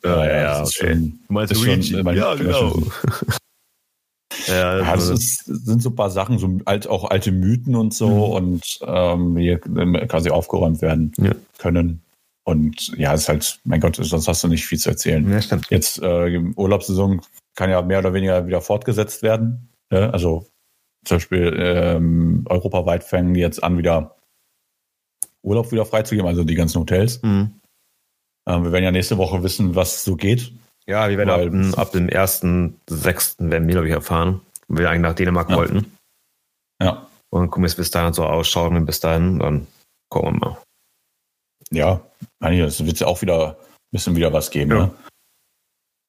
Ja, 0.05 0.25
ja, 0.27 0.33
ja 0.43 0.63
okay. 0.63 0.71
schon, 0.73 1.19
Du 1.29 1.33
meinst 1.33 1.55
schon 1.57 1.65
Luigi? 1.67 2.03
mein- 2.03 2.17
ja, 2.17 2.35
genau. 2.35 2.79
ja, 4.47 4.55
Ja, 4.55 4.79
das 4.81 4.89
also- 4.89 5.15
ist, 5.15 5.45
sind 5.45 5.83
so 5.83 5.91
ein 5.91 5.97
paar 5.97 6.11
Sachen, 6.11 6.39
so 6.39 6.59
alt, 6.65 6.87
auch 6.89 7.11
alte 7.11 7.33
Mythen 7.33 7.75
und 7.77 7.95
so 7.95 8.37
und 8.37 8.63
ähm, 8.87 9.35
die 9.37 9.49
ähm, 9.49 9.95
quasi 10.09 10.31
aufgeräumt 10.31 10.83
werden 10.83 11.13
Ja. 11.19 11.33
können. 11.59 12.03
Und 12.47 12.89
ja, 12.99 13.15
ist 13.15 13.29
halt, 13.31 13.59
mein 13.65 13.81
Gott, 13.81 13.97
sonst 13.97 14.29
hast 14.29 14.45
du 14.45 14.49
nicht 14.49 14.67
viel 14.67 14.79
zu 14.79 14.91
erzählen. 14.91 15.31
ja, 15.31 15.41
stimmt. 15.41 15.67
Jetzt 15.71 16.03
äh, 16.03 16.39
Urlaubssaison 16.57 17.23
kann 17.55 17.71
ja 17.71 17.81
mehr 17.81 18.01
oder 18.01 18.13
weniger 18.13 18.47
wieder 18.47 18.61
fortgesetzt 18.61 19.23
werden. 19.23 19.71
Ne? 19.91 20.13
Also 20.13 20.47
zum 21.07 21.17
Beispiel 21.17 21.55
ähm, 21.59 22.45
europaweit 22.47 23.03
fangen 23.05 23.33
die 23.33 23.41
jetzt 23.41 23.63
an, 23.65 23.79
wieder 23.79 24.17
Urlaub 25.43 25.73
wieder 25.73 25.87
freizugeben, 25.87 26.27
also 26.29 26.45
die 26.45 26.55
ganzen 26.55 26.81
Hotels. 26.81 27.23
Mhm. 27.23 27.51
Ähm, 28.47 28.65
wir 28.65 28.73
werden 28.73 28.85
ja 28.85 28.91
nächste 28.91 29.17
Woche 29.19 29.43
wissen, 29.43 29.75
was 29.75 30.05
so 30.05 30.17
geht. 30.17 30.53
Ja, 30.87 31.09
wir 31.09 31.17
werden 31.17 31.31
ab, 31.31 31.39
Weil- 31.41 31.75
ab 31.81 31.93
dem 31.93 32.09
1.6. 32.09 33.51
werden 33.51 33.67
wir, 33.67 33.73
glaube 33.73 33.89
ich, 33.89 33.95
erfahren. 33.95 34.41
weil 34.69 34.79
Wir 34.85 34.91
eigentlich 34.91 35.03
nach 35.03 35.15
Dänemark 35.15 35.51
Ja. 35.51 35.57
wollten. 35.57 35.97
Ja, 36.83 37.07
Und 37.31 37.51
gucken, 37.51 37.63
wie 37.65 37.67
es 37.67 37.75
bis 37.77 37.91
dahin 37.91 38.13
so 38.13 38.25
ausschaut. 38.25 38.71
Und 38.73 38.87
bis 38.87 39.01
dahin, 39.01 39.39
dann 39.39 39.67
gucken 40.11 40.35
wir 40.35 40.39
mal. 40.51 40.59
ja, 41.71 42.01
eigentlich, 42.41 42.61
es 42.67 42.85
wird 42.85 43.01
ja 43.01 43.07
auch 43.07 43.23
wieder 43.23 43.51
ein 43.53 43.57
bisschen 43.93 44.15
wieder 44.17 44.33
was 44.33 44.51
geben. 44.51 44.71
Ja. 44.73 44.77
Ne? 44.87 44.91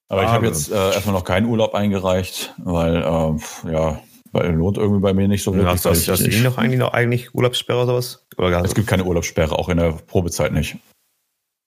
Aber 0.09 0.21
ich 0.23 0.27
Ah, 0.29 0.33
habe 0.33 0.45
jetzt 0.47 0.69
äh, 0.71 0.75
erstmal 0.93 1.15
noch 1.15 1.23
keinen 1.23 1.47
Urlaub 1.47 1.73
eingereicht, 1.73 2.53
weil 2.57 2.97
ähm, 3.03 3.41
ja, 3.71 3.99
weil 4.31 4.51
lohnt 4.53 4.77
irgendwie 4.77 4.99
bei 5.01 5.13
mir 5.13 5.27
nicht 5.27 5.41
so 5.43 5.53
wirklich. 5.53 5.71
Hast, 5.71 5.85
weil 5.85 5.93
hast, 5.93 6.01
ich- 6.03 6.09
hast 6.09 6.21
du 6.21 6.27
ich- 6.27 6.43
noch 6.43 6.57
eigentlich 6.59 6.79
noch 6.79 6.93
eigentlich 6.93 7.33
Urlaubssperre 7.33 7.79
oder 7.79 7.87
sowas? 7.87 8.25
Oder 8.37 8.63
Es 8.63 8.75
gibt 8.75 8.87
keine 8.87 9.05
Urlaubssperre, 9.05 9.57
auch 9.57 9.69
in 9.69 9.77
der 9.77 9.93
Probezeit 9.93 10.51
nicht. 10.51 10.77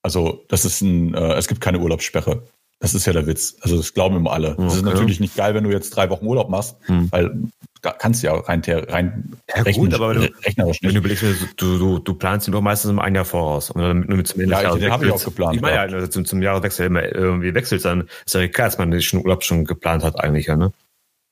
Also, 0.01 0.45
das 0.47 0.65
ist 0.65 0.81
ein, 0.81 1.13
äh, 1.13 1.33
es 1.33 1.47
gibt 1.47 1.61
keine 1.61 1.79
Urlaubssperre. 1.79 2.43
Das 2.81 2.93
ist 2.93 3.05
ja 3.05 3.11
der 3.11 3.27
Witz. 3.27 3.57
Also, 3.61 3.75
das 3.75 3.93
glauben 3.93 4.15
immer 4.15 4.31
alle. 4.31 4.55
Das 4.57 4.73
ist 4.75 4.83
Okay. 4.83 4.91
natürlich 4.93 5.19
nicht 5.19 5.35
geil, 5.35 5.53
wenn 5.53 5.65
du 5.65 5.69
jetzt 5.71 5.89
drei 5.89 6.09
Wochen 6.09 6.25
Urlaub 6.25 6.49
machst, 6.49 6.77
Hm. 6.85 7.11
weil 7.11 7.35
da 7.81 7.91
kannst 7.91 8.23
du 8.23 8.27
ja 8.27 8.35
rein, 8.35 8.61
rein 8.65 9.33
Ja, 9.49 9.57
gut, 9.57 9.65
rechnerisch, 9.65 9.93
aber 9.95 10.09
wenn 10.15 10.21
du- 10.21 10.27
rechnerisch 10.45 10.77
Wenn 10.81 10.87
nicht. 10.87 10.95
du 10.95 10.99
überlegst, 10.99 11.23
du, 11.57 11.77
du, 11.77 11.99
du 11.99 12.13
planst 12.13 12.47
ihn 12.47 12.51
doch 12.53 12.61
meistens 12.61 12.91
um 12.91 12.99
ein 12.99 13.15
Jahr 13.15 13.25
voraus. 13.25 13.71
Und 13.71 13.81
dann 13.81 13.99
nur 14.01 14.23
zum 14.23 14.39
Ende 14.41 14.53
Ja, 14.53 14.61
des 14.63 14.73
den 14.75 14.81
Jahres 14.83 14.93
hab 14.93 15.03
ich 15.03 15.11
auch 15.11 15.23
geplant, 15.25 15.55
Ich 15.55 15.61
meine 15.61 15.75
ja, 15.75 15.81
also 15.81 16.07
zum, 16.07 16.23
zum 16.25 16.41
Jahreswechsel 16.41 16.85
immer 16.87 17.03
irgendwie 17.03 17.53
wechselt, 17.53 17.83
dann 17.83 18.07
ist 18.25 18.33
ja 18.33 18.47
klar, 18.47 18.67
dass 18.67 18.77
man 18.77 18.91
den 18.91 19.01
Urlaub 19.17 19.43
schon 19.43 19.65
geplant 19.65 20.03
hat 20.03 20.17
eigentlich, 20.19 20.47
ja, 20.47 20.55
ne? 20.55 20.71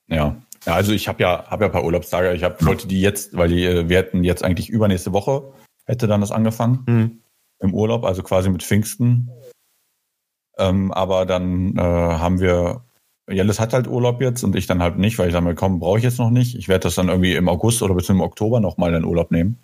Ja. 0.10 0.36
ja, 0.65 0.73
also 0.73 0.91
ich 0.93 1.08
habe 1.08 1.21
ja, 1.21 1.45
hab 1.49 1.60
ja 1.62 1.67
ein 1.67 1.71
paar 1.71 1.84
Urlaubstage. 1.86 2.34
Ich 2.34 2.43
hab, 2.43 2.63
wollte 2.65 2.88
die 2.88 3.01
jetzt, 3.01 3.36
weil 3.38 3.49
die, 3.49 3.63
äh, 3.65 3.88
wir 3.89 3.97
hätten 3.97 4.23
jetzt 4.25 4.43
eigentlich 4.43 4.69
übernächste 4.69 5.12
Woche, 5.13 5.43
hätte 5.86 6.08
dann 6.08 6.19
das 6.21 6.32
angefangen. 6.32 6.84
Mhm. 6.88 7.19
Im 7.60 7.74
Urlaub, 7.74 8.04
also 8.06 8.24
quasi 8.24 8.50
mit 8.50 8.63
Pfingsten. 8.63 9.30
Ähm, 10.58 10.91
aber 10.91 11.26
dann 11.26 11.78
äh, 11.78 11.82
haben 11.82 12.39
wir, 12.39 12.82
Jellis 13.30 13.60
hat 13.60 13.74
halt 13.74 13.88
Urlaub 13.88 14.22
jetzt 14.22 14.43
und 14.43 14.56
ich 14.56 14.65
dann 14.65 14.82
halt 14.82 14.98
nicht, 14.98 15.17
weil 15.20 15.28
ich 15.28 15.34
sage 15.34 15.56
komm, 15.56 15.80
brauche 15.80 15.98
ich 15.98 16.04
jetzt 16.04 16.20
noch 16.20 16.30
nicht. 16.30 16.56
Ich 16.56 16.67
werde 16.67 16.84
das 16.84 16.96
dann 16.96 17.10
irgendwie 17.10 17.36
im 17.36 17.50
August 17.50 17.82
oder 17.84 17.93
bis 17.93 18.10
im 18.10 18.22
Oktober 18.22 18.60
nochmal 18.60 18.93
in 18.93 19.06
Urlaub 19.06 19.32
nehmen. 19.32 19.58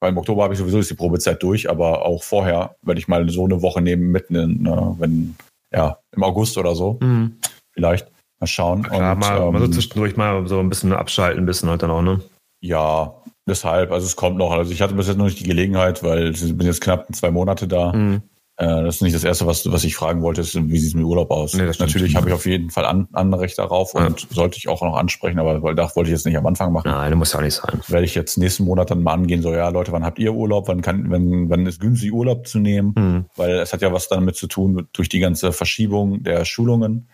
Weil 0.00 0.10
im 0.12 0.18
Oktober 0.18 0.44
habe 0.44 0.54
ich 0.54 0.60
sowieso 0.60 0.80
die 0.80 0.94
Probezeit 0.94 1.42
durch, 1.42 1.68
aber 1.70 2.04
auch 2.04 2.22
vorher 2.22 2.76
werde 2.82 3.00
ich 3.00 3.08
mal 3.08 3.28
so 3.28 3.44
eine 3.44 3.62
Woche 3.62 3.80
nehmen, 3.80 4.12
mitten 4.12 4.34
in, 4.36 4.66
äh, 4.66 5.00
wenn, 5.00 5.34
ja, 5.72 5.98
im 6.14 6.22
August 6.22 6.58
oder 6.58 6.74
so, 6.74 6.98
Mhm. 7.00 7.38
vielleicht. 7.72 8.10
Mal 8.40 8.46
schauen. 8.46 8.82
Klar, 8.82 9.12
und, 9.14 9.20
mal, 9.20 9.50
mal 9.52 9.58
so 9.60 9.64
ähm, 9.66 9.72
zwischendurch 9.72 10.16
mal 10.16 10.46
so 10.46 10.60
ein 10.60 10.68
bisschen 10.68 10.92
abschalten, 10.92 11.42
ein 11.42 11.46
bisschen 11.46 11.70
halt 11.70 11.82
dann 11.82 11.90
auch, 11.90 12.02
ne? 12.02 12.20
ja, 12.60 13.14
deshalb, 13.46 13.92
also 13.92 14.06
es 14.06 14.16
kommt 14.16 14.36
noch. 14.36 14.52
Also 14.52 14.72
ich 14.72 14.82
hatte 14.82 14.94
bis 14.94 15.06
jetzt 15.08 15.16
noch 15.16 15.24
nicht 15.26 15.40
die 15.40 15.44
Gelegenheit, 15.44 16.02
weil 16.02 16.30
ich 16.30 16.56
bin 16.56 16.66
jetzt 16.66 16.80
knapp 16.80 17.06
zwei 17.14 17.30
Monate 17.30 17.68
da. 17.68 17.92
Mhm. 17.92 18.22
Äh, 18.56 18.84
das 18.84 18.96
ist 18.96 19.02
nicht 19.02 19.16
das 19.16 19.24
Erste, 19.24 19.46
was, 19.46 19.70
was 19.72 19.82
ich 19.82 19.96
fragen 19.96 20.22
wollte, 20.22 20.40
ist, 20.40 20.54
wie 20.54 20.78
sieht 20.78 20.90
es 20.90 20.94
mit 20.94 21.04
Urlaub 21.04 21.32
aus? 21.32 21.54
Nee. 21.54 21.68
Natürlich 21.76 22.14
habe 22.14 22.28
ich 22.28 22.34
auf 22.34 22.46
jeden 22.46 22.70
Fall 22.70 22.84
an, 22.84 23.08
Anrecht 23.12 23.58
darauf 23.58 23.94
Ja. 23.94 24.06
und 24.06 24.28
sollte 24.30 24.58
ich 24.58 24.68
auch 24.68 24.80
noch 24.80 24.96
ansprechen, 24.96 25.40
aber 25.40 25.60
weil 25.64 25.74
das 25.74 25.96
wollte 25.96 26.10
ich 26.10 26.12
jetzt 26.14 26.24
nicht 26.24 26.36
am 26.38 26.46
Anfang 26.46 26.72
machen. 26.72 26.88
Nein, 26.88 27.10
das 27.10 27.18
muss 27.18 27.32
ja 27.32 27.40
auch 27.40 27.42
nicht 27.42 27.54
sein. 27.54 27.80
Werde 27.88 28.04
ich 28.04 28.14
jetzt 28.14 28.38
nächsten 28.38 28.64
Monat 28.64 28.92
dann 28.92 29.02
mal 29.02 29.12
angehen, 29.12 29.42
so 29.42 29.52
ja 29.52 29.68
Leute, 29.70 29.90
wann 29.90 30.04
habt 30.04 30.20
ihr 30.20 30.32
Urlaub? 30.32 30.68
Wann 30.68 30.82
kann, 30.82 31.10
wenn, 31.10 31.50
wann 31.50 31.66
ist 31.66 31.80
günstig 31.80 32.12
Urlaub 32.12 32.46
zu 32.46 32.60
nehmen? 32.60 32.92
Mhm. 32.96 33.24
Weil 33.34 33.58
es 33.58 33.72
hat 33.72 33.82
ja 33.82 33.92
was 33.92 34.08
damit 34.08 34.36
zu 34.36 34.46
tun 34.46 34.86
durch 34.92 35.08
die 35.08 35.18
ganze 35.18 35.50
Verschiebung 35.50 36.22
der 36.22 36.44
Schulungen, 36.44 37.08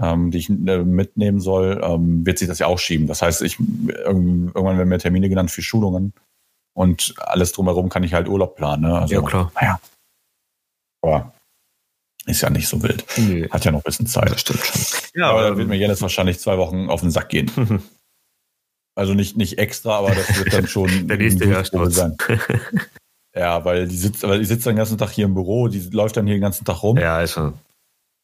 ähm, 0.00 0.30
die 0.30 0.38
ich 0.38 0.48
äh, 0.50 0.84
mitnehmen 0.84 1.40
soll, 1.40 1.80
ähm, 1.82 2.24
wird 2.26 2.38
sich 2.38 2.48
das 2.48 2.58
ja 2.58 2.66
auch 2.66 2.78
schieben. 2.78 3.06
Das 3.06 3.22
heißt, 3.22 3.42
ich 3.42 3.58
irgend- 3.60 4.54
irgendwann 4.54 4.78
werden 4.78 4.88
mir 4.88 4.98
Termine 4.98 5.28
genannt 5.28 5.50
für 5.50 5.62
Schulungen 5.62 6.12
und 6.76 7.14
alles 7.18 7.52
drumherum 7.52 7.88
kann 7.88 8.04
ich 8.04 8.14
halt 8.14 8.28
Urlaub 8.28 8.56
planen. 8.56 8.82
Ne? 8.82 8.98
Also, 8.98 9.14
Ja, 9.14 9.22
klar. 9.22 9.52
Naja. 9.54 9.80
Aber 11.02 11.32
ist 12.26 12.40
ja 12.42 12.50
nicht 12.50 12.68
so 12.68 12.82
wild. 12.82 13.04
Nee. 13.16 13.48
Hat 13.50 13.64
ja 13.64 13.70
noch 13.72 13.80
ein 13.80 13.84
bisschen 13.84 14.06
Zeit. 14.06 14.30
Das 14.30 14.40
stimmt 14.40 14.60
schon. 14.60 14.80
Ja, 15.14 15.30
aber 15.30 15.42
Ja, 15.44 15.50
da 15.50 15.56
wird 15.56 15.68
mir 15.68 15.76
Jens 15.76 16.02
wahrscheinlich 16.02 16.38
zwei 16.40 16.58
Wochen 16.58 16.88
auf 16.90 17.00
den 17.00 17.10
Sack 17.10 17.28
gehen. 17.30 17.50
ähm, 17.56 17.82
Also 18.94 19.14
nicht, 19.14 19.36
nicht 19.36 19.58
extra, 19.58 19.96
aber 19.98 20.14
das 20.14 20.38
wird 20.38 20.52
dann 20.52 20.66
schon 20.66 20.88
der 21.08 21.16
nächste 21.16 21.44
ein 21.44 21.50
Hörsturz. 21.50 21.94
Sein. 21.94 22.16
Ja, 23.36 23.64
weil 23.64 23.86
die 23.86 23.96
sitzt, 23.96 24.22
weil 24.24 24.40
die 24.40 24.44
sitzt 24.46 24.66
den 24.66 24.74
ganzen 24.74 24.98
Tag 24.98 25.10
hier 25.10 25.26
im 25.26 25.34
Büro, 25.34 25.68
die 25.68 25.78
läuft 25.90 26.16
dann 26.16 26.26
hier 26.26 26.34
den 26.36 26.40
ganzen 26.40 26.64
Tag 26.64 26.82
rum. 26.82 26.96
Ja, 26.96 27.20
ist 27.22 27.32
schon. 27.32 27.54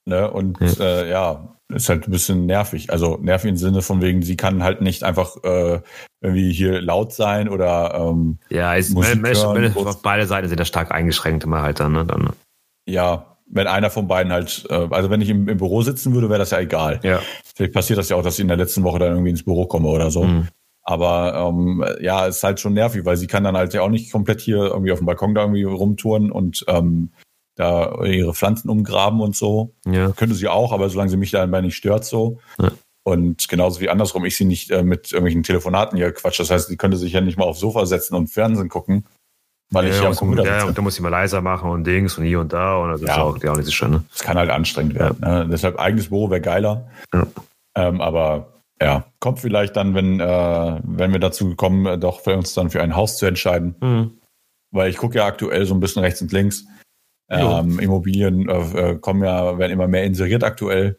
Ne? 0.06 0.30
Und 0.30 0.58
Ja. 0.60 0.66
ja. 0.68 0.84
Äh, 1.02 1.10
ja, 1.10 1.56
ist 1.72 1.88
halt 1.88 2.06
ein 2.06 2.10
bisschen 2.10 2.46
nervig. 2.46 2.90
Also 2.90 3.18
nervig 3.20 3.50
im 3.50 3.56
Sinne 3.56 3.82
von 3.82 4.02
wegen, 4.02 4.22
sie 4.22 4.36
kann 4.36 4.62
halt 4.62 4.80
nicht 4.82 5.02
einfach 5.02 5.36
äh, 5.44 5.80
irgendwie 6.20 6.52
hier 6.52 6.80
laut 6.80 7.12
sein 7.12 7.48
oder 7.48 7.94
ähm, 7.94 8.38
Ja, 8.50 8.74
ist, 8.74 8.92
Musik 8.92 9.14
wenn, 9.16 9.22
wenn, 9.22 9.36
hören, 9.36 9.62
wenn, 9.62 9.72
kurz- 9.72 9.86
auf 9.96 10.02
beide 10.02 10.26
Seiten 10.26 10.48
sind 10.48 10.60
da 10.60 10.64
stark 10.64 10.90
eingeschränkt 10.92 11.44
immer 11.44 11.62
halt 11.62 11.80
dann, 11.80 11.92
ne? 11.92 12.04
Dann, 12.04 12.30
ja, 12.86 13.36
wenn 13.46 13.66
einer 13.66 13.90
von 13.90 14.06
beiden 14.08 14.32
halt, 14.32 14.66
äh, 14.70 14.88
also 14.90 15.10
wenn 15.10 15.20
ich 15.20 15.28
im, 15.30 15.48
im 15.48 15.56
Büro 15.58 15.82
sitzen 15.82 16.14
würde, 16.14 16.28
wäre 16.28 16.38
das 16.38 16.50
ja 16.50 16.60
egal. 16.60 17.00
ja. 17.02 17.20
Vielleicht 17.54 17.72
passiert 17.72 17.98
das 17.98 18.08
ja 18.08 18.16
auch, 18.16 18.22
dass 18.22 18.34
ich 18.34 18.40
in 18.40 18.48
der 18.48 18.56
letzten 18.56 18.82
Woche 18.82 18.98
dann 18.98 19.12
irgendwie 19.12 19.30
ins 19.30 19.44
Büro 19.44 19.66
komme 19.66 19.88
oder 19.88 20.10
so. 20.10 20.24
Mhm. 20.24 20.48
Aber 20.82 21.34
ähm, 21.48 21.82
ja, 22.00 22.26
ist 22.26 22.42
halt 22.44 22.60
schon 22.60 22.74
nervig, 22.74 23.04
weil 23.06 23.16
sie 23.16 23.26
kann 23.26 23.42
dann 23.44 23.56
halt 23.56 23.72
ja 23.72 23.80
auch 23.82 23.88
nicht 23.88 24.12
komplett 24.12 24.40
hier 24.42 24.56
irgendwie 24.58 24.92
auf 24.92 24.98
dem 24.98 25.06
Balkon 25.06 25.34
da 25.34 25.42
irgendwie 25.42 25.62
rumtouren 25.62 26.30
und 26.30 26.64
ähm, 26.68 27.10
da 27.56 28.02
ihre 28.04 28.34
Pflanzen 28.34 28.68
umgraben 28.68 29.20
und 29.20 29.36
so. 29.36 29.74
Ja. 29.86 30.10
Könnte 30.12 30.34
sie 30.34 30.48
auch, 30.48 30.72
aber 30.72 30.88
solange 30.88 31.10
sie 31.10 31.16
mich 31.16 31.30
dabei 31.30 31.60
nicht 31.60 31.76
stört 31.76 32.04
so. 32.04 32.38
Ja. 32.60 32.70
Und 33.06 33.48
genauso 33.48 33.80
wie 33.80 33.90
andersrum, 33.90 34.24
ich 34.24 34.36
sie 34.36 34.46
nicht 34.46 34.70
äh, 34.70 34.82
mit 34.82 35.12
irgendwelchen 35.12 35.42
Telefonaten 35.42 35.96
hier 35.96 36.10
quatsch. 36.12 36.40
Das 36.40 36.50
heißt, 36.50 36.68
sie 36.68 36.76
könnte 36.76 36.96
sich 36.96 37.12
ja 37.12 37.20
nicht 37.20 37.36
mal 37.38 37.44
aufs 37.44 37.60
Sofa 37.60 37.84
setzen 37.84 38.14
und 38.14 38.28
Fernsehen 38.28 38.70
gucken, 38.70 39.04
weil 39.70 39.88
ich 39.88 39.96
ja, 39.96 40.04
ja 40.04 40.08
am 40.08 40.16
Computer 40.16 40.44
ja, 40.44 40.64
und 40.64 40.76
da 40.76 40.82
muss 40.82 40.94
ich 40.94 41.00
mal 41.00 41.10
leiser 41.10 41.42
machen 41.42 41.70
und 41.70 41.84
Dings 41.84 42.16
und 42.16 42.24
hier 42.24 42.40
und 42.40 42.52
da 42.52 42.78
und 42.78 42.92
das 42.92 43.02
ist 43.02 43.08
Ja. 43.08 43.22
auch, 43.22 43.36
ja, 43.42 43.52
auch 43.52 43.56
nicht 43.56 43.66
so 43.66 43.72
schön, 43.72 43.90
ne? 43.90 44.04
Das 44.10 44.22
kann 44.22 44.38
halt 44.38 44.50
anstrengend 44.50 44.94
werden. 44.94 45.18
Ne? 45.20 45.46
Deshalb 45.50 45.78
eigenes 45.78 46.08
Büro 46.08 46.30
wäre 46.30 46.40
geiler. 46.40 46.88
Ja. 47.12 47.26
Ähm, 47.76 48.00
aber 48.00 48.54
ja, 48.80 49.04
kommt 49.20 49.40
vielleicht 49.40 49.76
dann, 49.76 49.94
wenn, 49.94 50.20
äh, 50.20 50.80
wenn 50.82 51.12
wir 51.12 51.20
dazu 51.20 51.54
kommen, 51.56 51.86
äh, 51.86 51.98
doch 51.98 52.20
für 52.20 52.36
uns 52.36 52.54
dann 52.54 52.70
für 52.70 52.82
ein 52.82 52.96
Haus 52.96 53.18
zu 53.18 53.26
entscheiden. 53.26 53.76
Mhm. 53.80 54.18
Weil 54.72 54.90
ich 54.90 54.96
gucke 54.96 55.18
ja 55.18 55.26
aktuell 55.26 55.66
so 55.66 55.74
ein 55.74 55.80
bisschen 55.80 56.02
rechts 56.02 56.20
und 56.22 56.32
links. 56.32 56.64
Ähm, 57.28 57.78
Immobilien 57.78 58.48
äh, 58.48 58.92
äh, 58.92 58.98
kommen 58.98 59.24
ja, 59.24 59.58
werden 59.58 59.72
immer 59.72 59.88
mehr 59.88 60.04
inseriert 60.04 60.44
aktuell. 60.44 60.98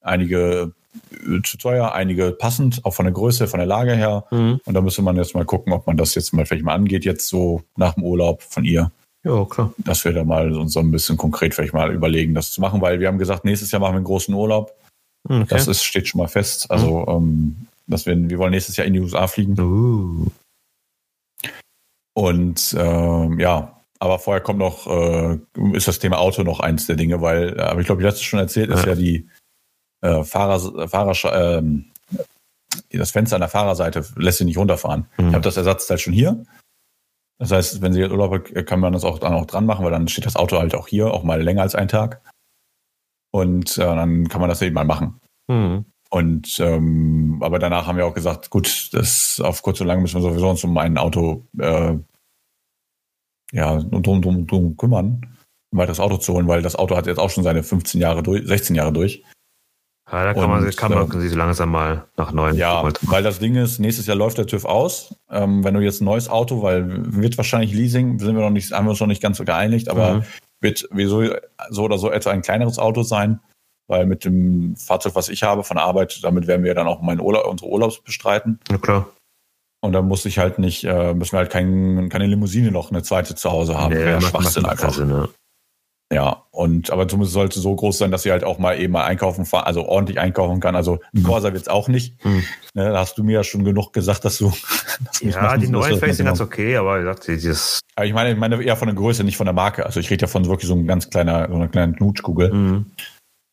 Einige 0.00 0.72
äh, 1.12 1.42
zu 1.42 1.58
teuer, 1.58 1.92
einige 1.92 2.32
passend, 2.32 2.84
auch 2.84 2.94
von 2.94 3.04
der 3.04 3.12
Größe, 3.12 3.46
von 3.46 3.58
der 3.58 3.66
Lage 3.66 3.94
her. 3.94 4.24
Mhm. 4.30 4.60
Und 4.64 4.74
da 4.74 4.80
müsste 4.80 5.02
man 5.02 5.16
jetzt 5.16 5.34
mal 5.34 5.44
gucken, 5.44 5.72
ob 5.72 5.86
man 5.86 5.96
das 5.96 6.14
jetzt 6.14 6.32
mal 6.32 6.44
vielleicht 6.46 6.64
mal 6.64 6.74
angeht, 6.74 7.04
jetzt 7.04 7.28
so 7.28 7.62
nach 7.76 7.94
dem 7.94 8.04
Urlaub 8.04 8.42
von 8.42 8.64
ihr 8.64 8.90
Ja, 9.22 9.44
klar. 9.44 9.72
dass 9.78 10.04
wir 10.04 10.12
da 10.12 10.24
mal 10.24 10.52
uns 10.56 10.72
so 10.72 10.80
ein 10.80 10.90
bisschen 10.90 11.16
konkret 11.16 11.54
vielleicht 11.54 11.74
mal 11.74 11.92
überlegen, 11.92 12.34
das 12.34 12.50
zu 12.50 12.60
machen, 12.60 12.80
weil 12.80 12.98
wir 12.98 13.08
haben 13.08 13.18
gesagt, 13.18 13.44
nächstes 13.44 13.70
Jahr 13.70 13.80
machen 13.80 13.92
wir 13.92 13.98
einen 13.98 14.04
großen 14.04 14.34
Urlaub. 14.34 14.74
Okay. 15.28 15.44
Das 15.48 15.68
ist, 15.68 15.84
steht 15.84 16.08
schon 16.08 16.18
mal 16.20 16.28
fest. 16.28 16.70
Also, 16.70 17.06
ähm, 17.06 17.66
dass 17.86 18.06
wir, 18.06 18.16
wir 18.30 18.38
wollen 18.38 18.52
nächstes 18.52 18.76
Jahr 18.76 18.86
in 18.86 18.94
die 18.94 19.00
USA 19.00 19.26
fliegen. 19.26 19.60
uh. 19.60 20.26
Und 22.14 22.74
ähm, 22.78 23.38
ja, 23.38 23.79
aber 24.00 24.18
vorher 24.18 24.42
kommt 24.42 24.58
noch, 24.58 24.86
äh, 24.86 25.38
ist 25.72 25.86
das 25.86 25.98
Thema 25.98 26.18
Auto 26.18 26.42
noch 26.42 26.60
eins 26.60 26.86
der 26.86 26.96
Dinge, 26.96 27.20
weil, 27.20 27.58
äh, 27.58 27.62
aber 27.62 27.80
ich 27.80 27.86
glaube, 27.86 28.02
ich 28.02 28.06
hatte 28.06 28.16
es 28.16 28.22
schon 28.22 28.38
erzählt, 28.40 28.70
ist 28.70 28.82
Ja. 28.82 28.88
ja 28.90 28.94
die 28.94 29.28
äh, 30.02 30.24
Fahrer, 30.24 30.88
Fahrer, 30.88 31.58
ähm, 31.60 31.92
das 32.90 33.10
Fenster 33.10 33.36
an 33.36 33.42
der 33.42 33.50
Fahrerseite 33.50 34.04
lässt 34.16 34.38
sie 34.38 34.44
nicht 34.46 34.56
runterfahren. 34.56 35.06
Mhm. 35.18 35.28
Ich 35.28 35.34
habe 35.34 35.44
das 35.44 35.58
Ersatzteil 35.58 35.98
schon 35.98 36.14
hier. 36.14 36.44
Das 37.38 37.52
heißt, 37.52 37.82
wenn 37.82 37.92
sie 37.92 38.00
jetzt 38.00 38.10
Urlaub 38.10 38.32
hat, 38.32 38.66
kann 38.66 38.80
man 38.80 38.92
das 38.92 39.04
auch 39.04 39.18
dann 39.18 39.34
auch 39.34 39.46
dran 39.46 39.66
machen, 39.66 39.84
weil 39.84 39.92
dann 39.92 40.08
steht 40.08 40.26
das 40.26 40.36
Auto 40.36 40.58
halt 40.58 40.74
auch 40.74 40.88
hier, 40.88 41.12
auch 41.12 41.22
mal 41.22 41.42
länger 41.42 41.62
als 41.62 41.74
einen 41.74 41.88
Tag. 41.88 42.22
Und 43.32 43.76
äh, 43.78 43.82
dann 43.82 44.28
kann 44.28 44.40
man 44.40 44.50
das 44.50 44.62
eben 44.62 44.74
mal 44.74 44.84
machen. 44.84 45.20
Mhm. 45.48 45.84
Und 46.10 46.58
ähm, 46.58 47.38
aber 47.40 47.58
danach 47.58 47.86
haben 47.86 47.96
wir 47.96 48.06
auch 48.06 48.14
gesagt, 48.14 48.50
gut, 48.50 48.88
das 48.92 49.40
auf 49.40 49.62
kurz 49.62 49.80
und 49.80 49.86
lang 49.86 50.02
müssen 50.02 50.16
wir 50.16 50.28
sowieso 50.28 50.50
uns 50.50 50.64
um 50.64 50.76
ein 50.76 50.98
Auto 50.98 51.46
äh, 51.58 51.94
ja 53.52 53.78
drum, 53.78 54.22
drum, 54.22 54.46
drum 54.46 54.76
kümmern, 54.76 55.20
ein 55.72 55.78
weiteres 55.78 56.00
Auto 56.00 56.16
zu 56.16 56.32
holen, 56.34 56.48
weil 56.48 56.62
das 56.62 56.76
Auto 56.76 56.96
hat 56.96 57.06
jetzt 57.06 57.18
auch 57.18 57.30
schon 57.30 57.44
seine 57.44 57.62
15 57.62 58.00
Jahre 58.00 58.22
durch, 58.22 58.46
16 58.46 58.76
Jahre 58.76 58.92
durch. 58.92 59.22
Ja, 60.10 60.24
da 60.24 60.34
kann 60.34 60.50
man, 60.50 60.64
Und, 60.64 60.76
kann 60.76 60.90
man 60.92 61.04
ähm, 61.12 61.20
sich 61.20 61.34
langsam 61.34 61.70
mal 61.70 62.08
nach 62.16 62.32
neuen 62.32 62.56
Ja, 62.56 62.82
Halt- 62.82 62.98
weil 63.02 63.22
das 63.22 63.38
Ding 63.38 63.54
ist, 63.54 63.78
nächstes 63.78 64.06
Jahr 64.06 64.16
läuft 64.16 64.38
der 64.38 64.46
TÜV 64.48 64.64
aus. 64.64 65.14
Ähm, 65.30 65.62
wenn 65.62 65.74
du 65.74 65.80
jetzt 65.80 66.00
ein 66.00 66.04
neues 66.06 66.28
Auto, 66.28 66.62
weil 66.62 66.84
wird 67.22 67.36
wahrscheinlich 67.38 67.72
Leasing, 67.72 68.18
sind 68.18 68.34
wir 68.34 68.42
noch 68.42 68.50
nicht, 68.50 68.72
haben 68.72 68.86
wir 68.86 68.90
uns 68.90 68.98
noch 69.00 69.06
nicht 69.06 69.22
ganz 69.22 69.38
so 69.38 69.44
geeinigt, 69.44 69.88
aber 69.88 70.14
Mhm. 70.14 70.22
wird 70.60 70.88
wieso 70.90 71.22
so 71.70 71.84
oder 71.84 71.96
so 71.98 72.10
etwa 72.10 72.30
ein 72.30 72.42
kleineres 72.42 72.80
Auto 72.80 73.04
sein, 73.04 73.38
weil 73.86 74.04
mit 74.04 74.24
dem 74.24 74.74
Fahrzeug, 74.74 75.14
was 75.14 75.28
ich 75.28 75.44
habe 75.44 75.62
von 75.62 75.76
der 75.76 75.84
Arbeit, 75.86 76.18
damit 76.24 76.48
werden 76.48 76.64
wir 76.64 76.74
dann 76.74 76.88
auch 76.88 77.00
meinen 77.02 77.20
Urlaub, 77.20 77.46
unsere 77.46 77.70
Urlaubs 77.70 78.00
bestreiten. 78.02 78.58
Ja, 78.68 78.78
klar. 78.78 79.06
Und 79.82 79.92
dann 79.92 80.06
muss 80.06 80.24
ich 80.26 80.38
halt 80.38 80.58
nicht, 80.58 80.84
äh, 80.84 81.14
müssen 81.14 81.32
wir 81.32 81.38
halt 81.38 81.50
kein, 81.50 82.08
keine 82.10 82.26
Limousine 82.26 82.70
noch 82.70 82.90
eine 82.90 83.02
zweite 83.02 83.34
zu 83.34 83.50
Hause 83.50 83.78
haben. 83.78 83.94
Nee, 83.94 84.00
Wäre 84.00 84.20
macht- 84.20 84.30
Schwachsinn 84.30 84.66
einfach. 84.66 84.92
Sinn, 84.92 85.10
ja. 85.10 85.28
Ja, 86.12 86.42
und 86.50 86.90
aber 86.90 87.06
zumindest 87.06 87.34
sollte 87.34 87.60
so 87.60 87.72
groß 87.76 87.98
sein, 87.98 88.10
dass 88.10 88.24
sie 88.24 88.32
halt 88.32 88.42
auch 88.42 88.58
mal 88.58 88.76
eben 88.80 88.92
mal 88.92 89.04
einkaufen 89.04 89.44
fahren, 89.46 89.64
also 89.66 89.86
ordentlich 89.86 90.18
einkaufen 90.18 90.58
kann. 90.58 90.74
Also 90.74 90.98
ein 91.14 91.22
Corsa 91.22 91.52
wird's 91.52 91.68
auch 91.68 91.86
nicht. 91.86 92.20
Hm. 92.24 92.42
Ne, 92.74 92.90
da 92.90 92.98
hast 92.98 93.16
du 93.16 93.22
mir 93.22 93.34
ja 93.34 93.44
schon 93.44 93.62
genug 93.62 93.92
gesagt, 93.92 94.24
dass 94.24 94.38
du. 94.38 94.52
das 95.04 95.22
nicht 95.22 95.36
Ja, 95.36 95.56
die 95.56 95.68
neuen 95.68 95.92
was 95.92 96.00
Face 96.00 96.16
sind 96.16 96.26
ganz 96.26 96.40
okay, 96.40 96.76
aber 96.76 96.96
wie 96.96 97.02
gesagt, 97.02 97.28
dieses, 97.28 97.78
Aber 97.94 98.06
ich 98.06 98.12
meine, 98.12 98.32
ich 98.32 98.36
meine 98.38 98.60
eher 98.60 98.76
von 98.76 98.88
der 98.88 98.96
Größe, 98.96 99.22
nicht 99.22 99.36
von 99.36 99.46
der 99.46 99.54
Marke. 99.54 99.86
Also 99.86 100.00
ich 100.00 100.10
rede 100.10 100.22
ja 100.22 100.26
von 100.26 100.44
wirklich 100.46 100.66
so 100.66 100.74
ein 100.74 100.84
ganz 100.84 101.08
kleiner, 101.10 101.46
so 101.48 101.54
einer 101.54 101.68
kleinen 101.68 101.94
Knutschkugel. 101.94 102.52
mhm. 102.52 102.86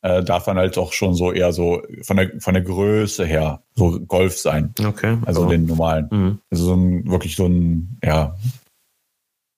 Äh, 0.03 0.23
darf 0.23 0.45
dann 0.45 0.57
halt 0.57 0.77
auch 0.77 0.93
schon 0.93 1.15
so 1.15 1.31
eher 1.31 1.51
so 1.53 1.81
von 2.03 2.17
der 2.17 2.39
von 2.39 2.53
der 2.53 2.63
Größe 2.63 3.25
her 3.25 3.63
so 3.75 3.99
Golf 3.99 4.37
sein. 4.37 4.73
okay. 4.85 5.17
Also 5.25 5.41
aber- 5.43 5.51
den 5.51 5.65
normalen. 5.65 6.07
Mhm. 6.11 6.39
Also 6.51 6.65
so 6.65 6.73
ein 6.75 7.09
wirklich 7.09 7.35
so 7.35 7.47
ein, 7.47 7.99
ja, 8.03 8.35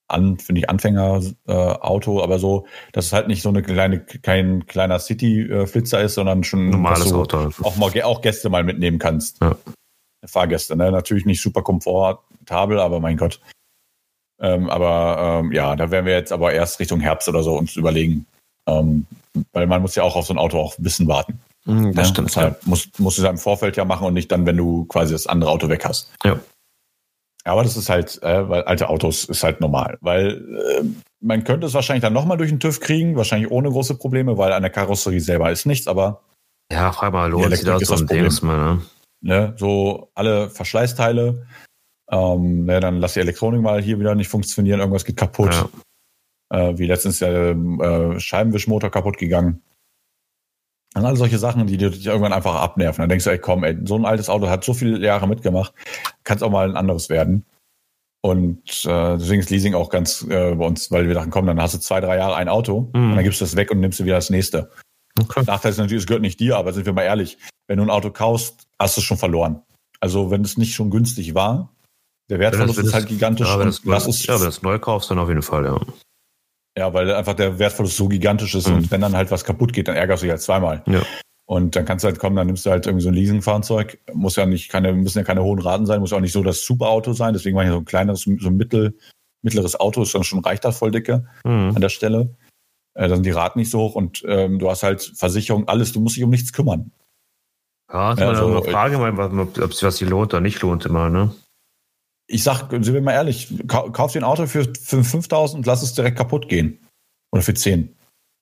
an, 0.10 0.40
finde 0.40 0.60
ich, 0.62 0.70
Anfänger-Auto, 0.70 2.20
äh, 2.20 2.24
aber 2.24 2.40
so, 2.40 2.66
dass 2.94 3.06
es 3.08 3.14
halt 3.14 3.28
nicht 3.28 3.42
so 3.44 3.50
eine 3.50 3.62
kleine, 3.62 4.00
kein 4.00 4.66
kleiner 4.66 4.98
City-Flitzer 4.98 6.02
ist, 6.02 6.16
sondern 6.16 6.44
schon 6.44 6.70
Normales 6.72 7.14
Auto. 7.14 7.38
einfach. 7.38 7.64
auch 7.66 7.76
mal 7.78 7.92
auch 8.02 8.22
Gäste 8.22 8.50
mal 8.50 8.64
mitnehmen 8.64 8.98
kannst. 8.98 9.40
Ja. 9.42 9.56
Fahrgäste, 10.26 10.76
ne? 10.76 10.92
Natürlich 10.92 11.26
nicht 11.26 11.42
super 11.42 11.62
komfortabel, 11.62 12.80
aber 12.80 13.00
mein 13.00 13.18
Gott. 13.18 13.40
Ähm, 14.42 14.70
aber 14.70 15.42
ähm, 15.44 15.52
ja, 15.52 15.76
da 15.76 15.92
werden 15.92 16.06
wir 16.06 16.14
jetzt 16.14 16.32
aber 16.32 16.54
erst 16.54 16.80
Richtung 16.80 17.02
Herbst 17.02 17.30
oder 17.30 17.44
so 17.44 17.58
uns 17.58 17.76
überlegen. 17.76 18.26
Ähm, 18.70 19.06
weil 19.54 19.68
man 19.68 19.82
muss 19.82 19.96
ja 19.96 20.04
auch 20.04 20.16
auf 20.16 20.26
so 20.26 20.34
ein 20.34 20.40
Auto 20.40 20.60
auch 20.60 20.76
bisschen 20.78 21.08
warten. 21.08 21.40
Mhm, 21.66 21.94
Das 21.94 22.08
ne? 22.08 22.14
stimmt. 22.14 22.30
Deshalb 22.30 22.66
musst, 22.66 23.00
musst 23.00 23.18
du 23.18 23.24
es 23.24 23.30
im 23.30 23.38
Vorfeld 23.38 23.78
ja 23.78 23.86
machen 23.86 24.08
und 24.08 24.14
nicht 24.14 24.32
dann, 24.32 24.46
wenn 24.46 24.58
du 24.58 24.86
quasi 24.86 25.14
das 25.14 25.28
andere 25.28 25.52
Auto 25.52 25.70
weg 25.70 25.86
hast. 25.86 26.12
Ja. 26.24 26.40
Aber 27.46 27.64
das 27.64 27.78
ist 27.78 27.90
halt, 27.90 28.22
äh, 28.22 28.50
weil 28.50 28.64
alte 28.64 28.90
Autos 28.90 29.26
ist 29.26 29.44
halt 29.44 29.62
normal. 29.62 29.98
Weil 30.02 30.46
äh, 30.82 30.84
man 31.22 31.44
könnte 31.44 31.68
es 31.68 31.74
wahrscheinlich 31.74 32.02
dann 32.02 32.14
nochmal 32.14 32.38
durch 32.38 32.50
den 32.50 32.60
TÜV 32.60 32.80
kriegen, 32.80 33.16
wahrscheinlich 33.16 33.50
ohne 33.52 33.70
große 33.70 33.96
Probleme, 33.96 34.38
weil 34.38 34.54
an 34.54 34.62
der 34.62 34.72
Karosserie 34.72 35.22
selber 35.22 35.52
ist 35.52 35.66
nichts, 35.66 35.88
aber 35.88 36.22
Ja, 36.72 36.92
frag 36.92 37.14
mal, 37.14 37.30
lohnt 37.30 37.52
sich 37.52 37.66
das 37.66 37.82
ist 37.82 37.92
das 37.92 38.06
Problem. 38.06 38.30
Mal, 38.42 38.76
ne? 38.76 38.82
ne, 39.22 39.54
so 39.58 40.12
alle 40.16 40.50
Verschleißteile, 40.50 41.46
ähm, 42.12 42.66
ne, 42.66 42.80
dann 42.80 43.00
lass 43.00 43.14
die 43.14 43.20
Elektronik 43.20 43.62
mal 43.62 43.82
hier 43.82 44.00
wieder 44.00 44.16
nicht 44.16 44.30
funktionieren, 44.30 44.80
irgendwas 44.80 45.06
geht 45.06 45.18
kaputt. 45.18 45.54
Ja. 45.54 45.70
Äh, 46.52 46.78
wie 46.78 46.88
letztens 46.88 47.20
der 47.20 47.52
äh, 47.52 48.20
Scheibenwischmotor 48.20 48.90
kaputt 48.90 49.18
gegangen. 49.18 49.62
Und 50.96 51.06
all 51.06 51.16
solche 51.16 51.38
Sachen, 51.38 51.68
die 51.68 51.78
dich 51.78 52.06
irgendwann 52.06 52.34
einfach 52.34 52.56
abnerven. 52.56 53.02
Dann 53.04 53.10
denkst 53.10 53.26
du, 53.26 53.30
ey, 53.30 53.38
komm, 53.38 53.64
ey, 53.64 53.78
so 53.86 53.96
ein 53.96 54.06
altes 54.06 54.30
Auto 54.30 54.50
hat 54.50 54.64
so 54.64 54.74
viele 54.74 55.00
Jahre 55.00 55.28
mitgemacht, 55.28 55.74
kann 56.24 56.38
es 56.38 56.44
auch 56.44 56.50
mal 56.50 56.68
ein 56.68 56.76
anderes 56.76 57.10
werden. 57.10 57.46
Und 58.22 58.86
äh, 58.86 59.18
deswegen 59.18 59.40
ist 59.40 59.50
Leasing 59.50 59.76
auch 59.76 59.90
ganz 59.90 60.24
äh, 60.24 60.56
bei 60.56 60.66
uns, 60.66 60.92
weil 60.92 61.08
wir 61.08 61.14
dachten, 61.14 61.30
komm, 61.30 61.46
dann 61.46 61.62
hast 61.62 61.76
du 61.76 61.80
zwei, 61.80 62.02
drei 62.02 62.18
Jahre 62.18 62.36
ein 62.36 62.50
Auto 62.50 62.90
Mhm. 62.94 63.12
und 63.12 63.16
dann 63.16 63.24
gibst 63.24 63.40
du 63.40 63.46
das 63.46 63.56
weg 63.56 63.72
und 63.72 63.80
nimmst 63.80 64.00
du 64.00 64.06
wieder 64.06 64.16
das 64.16 64.30
nächste. 64.30 64.72
Okay. 65.22 65.44
Nachteil 65.46 65.72
ist 65.72 65.78
natürlich, 65.78 66.04
es 66.04 66.08
gehört 66.08 66.22
nicht 66.22 66.40
dir, 66.40 66.58
aber 66.58 66.74
sind 66.74 66.86
wir 66.86 66.94
mal 66.94 67.04
ehrlich, 67.04 67.38
wenn 67.68 67.78
du 67.78 67.84
ein 67.84 67.90
Auto 67.90 68.10
kaufst, 68.10 68.68
hast 68.80 68.98
du 68.98 69.02
es 69.02 69.06
schon 69.06 69.18
verloren. 69.18 69.62
Also 70.00 70.32
wenn 70.32 70.42
es 70.42 70.58
nicht 70.58 70.74
schon 70.74 70.90
günstig 70.90 71.36
war, 71.36 71.74
der 72.30 72.40
Wertverlust 72.40 72.80
ist 72.80 72.94
halt 72.94 73.08
gigantisch. 73.08 73.48
Ja, 73.48 73.60
wenn 73.60 73.68
und 73.68 73.76
das, 73.76 73.86
neu, 73.86 73.94
das 73.94 74.08
ist, 74.08 74.26
ja, 74.26 74.40
wenn 74.40 74.46
das 74.46 74.62
neu 74.62 74.80
kaufst, 74.80 75.12
dann 75.12 75.20
auf 75.20 75.30
jeden 75.30 75.42
Fall, 75.42 75.66
ja. 75.66 75.80
Ja, 76.80 76.94
weil 76.94 77.14
einfach 77.14 77.34
der 77.36 77.60
Wertverlust 77.60 77.98
so 77.98 78.08
gigantisch 78.08 78.56
ist 78.56 78.68
Mhm. 78.68 78.76
und 78.76 78.92
wenn 78.92 79.02
dann 79.02 79.16
halt 79.16 79.30
was 79.32 79.44
kaputt 79.44 79.74
geht, 79.74 79.88
dann 79.90 79.96
ärgerst 79.98 80.24
du 80.24 80.26
dich 80.26 80.32
halt 80.32 80.42
zweimal. 80.42 80.82
Ja. 80.88 81.02
Und 81.46 81.76
dann 81.76 81.84
kannst 81.86 82.04
du 82.04 82.08
halt 82.08 82.20
kommen, 82.20 82.36
dann 82.36 82.48
nimmst 82.48 82.66
du 82.66 82.70
halt 82.70 82.86
irgendwie 82.86 83.04
so 83.04 83.10
ein 83.10 83.16
Leasingfahrzeug. 83.16 84.00
Muss 84.14 84.36
ja 84.36 84.46
nicht 84.46 84.70
keine, 84.70 84.94
müssen 84.94 85.18
ja 85.18 85.24
keine 85.24 85.44
hohen 85.44 85.60
Raten 85.60 85.86
sein, 85.86 86.00
muss 86.00 86.14
auch 86.14 86.20
nicht 86.20 86.32
so 86.32 86.44
das 86.44 86.64
Superauto 86.64 87.14
sein. 87.14 87.34
Deswegen 87.34 87.56
war 87.58 87.64
ja 87.66 87.72
so 87.72 87.78
ein 87.80 87.86
kleineres, 87.86 88.22
so 88.22 88.50
ein 88.50 88.56
mittel, 88.58 88.98
mittleres 89.42 89.80
Auto 89.80 90.02
ist 90.04 90.14
dann 90.16 90.24
schon 90.24 90.40
reicht 90.40 90.64
das 90.64 90.78
voll 90.78 90.92
dicke 90.92 91.26
Mhm. 91.44 91.72
an 91.76 91.82
der 91.82 91.90
Stelle. 91.90 92.36
Äh, 92.94 93.08
da 93.08 93.16
sind 93.16 93.26
die 93.26 93.32
Raten 93.32 93.60
nicht 93.60 93.72
so 93.72 93.80
hoch 93.80 93.96
und 93.96 94.24
ähm, 94.28 94.60
du 94.60 94.70
hast 94.70 94.84
halt 94.84 95.02
Versicherung, 95.16 95.68
alles, 95.68 95.92
du 95.92 96.00
musst 96.00 96.16
dich 96.18 96.24
um 96.24 96.30
nichts 96.30 96.54
kümmern. 96.54 96.92
Ja, 97.92 98.14
ist 98.14 98.20
Ja, 98.20 98.28
mal 98.28 98.36
so- 98.36 98.48
eine 98.48 98.64
Frage, 98.72 98.98
ob 99.00 99.58
ob 99.58 99.74
sich 99.74 99.84
was 99.84 99.98
hier 99.98 100.08
lohnt 100.08 100.34
oder 100.34 100.42
nicht 100.42 100.62
lohnt 100.62 100.86
immer, 100.86 101.10
ne? 101.10 101.32
Ich 102.32 102.44
sag, 102.44 102.70
sind 102.70 102.94
wir 102.94 103.02
mal 103.02 103.14
ehrlich, 103.14 103.48
kau- 103.68 103.90
kauf 103.90 104.12
dir 104.14 104.20
ein 104.22 104.24
Auto 104.24 104.46
für, 104.46 104.66
für 104.80 105.04
5000 105.04 105.58
und 105.60 105.66
lass 105.66 105.82
es 105.82 105.94
direkt 105.96 106.18
kaputt 106.18 106.48
gehen. 106.48 106.78
Oder 107.32 107.42
für 107.42 107.56
10. 107.56 107.96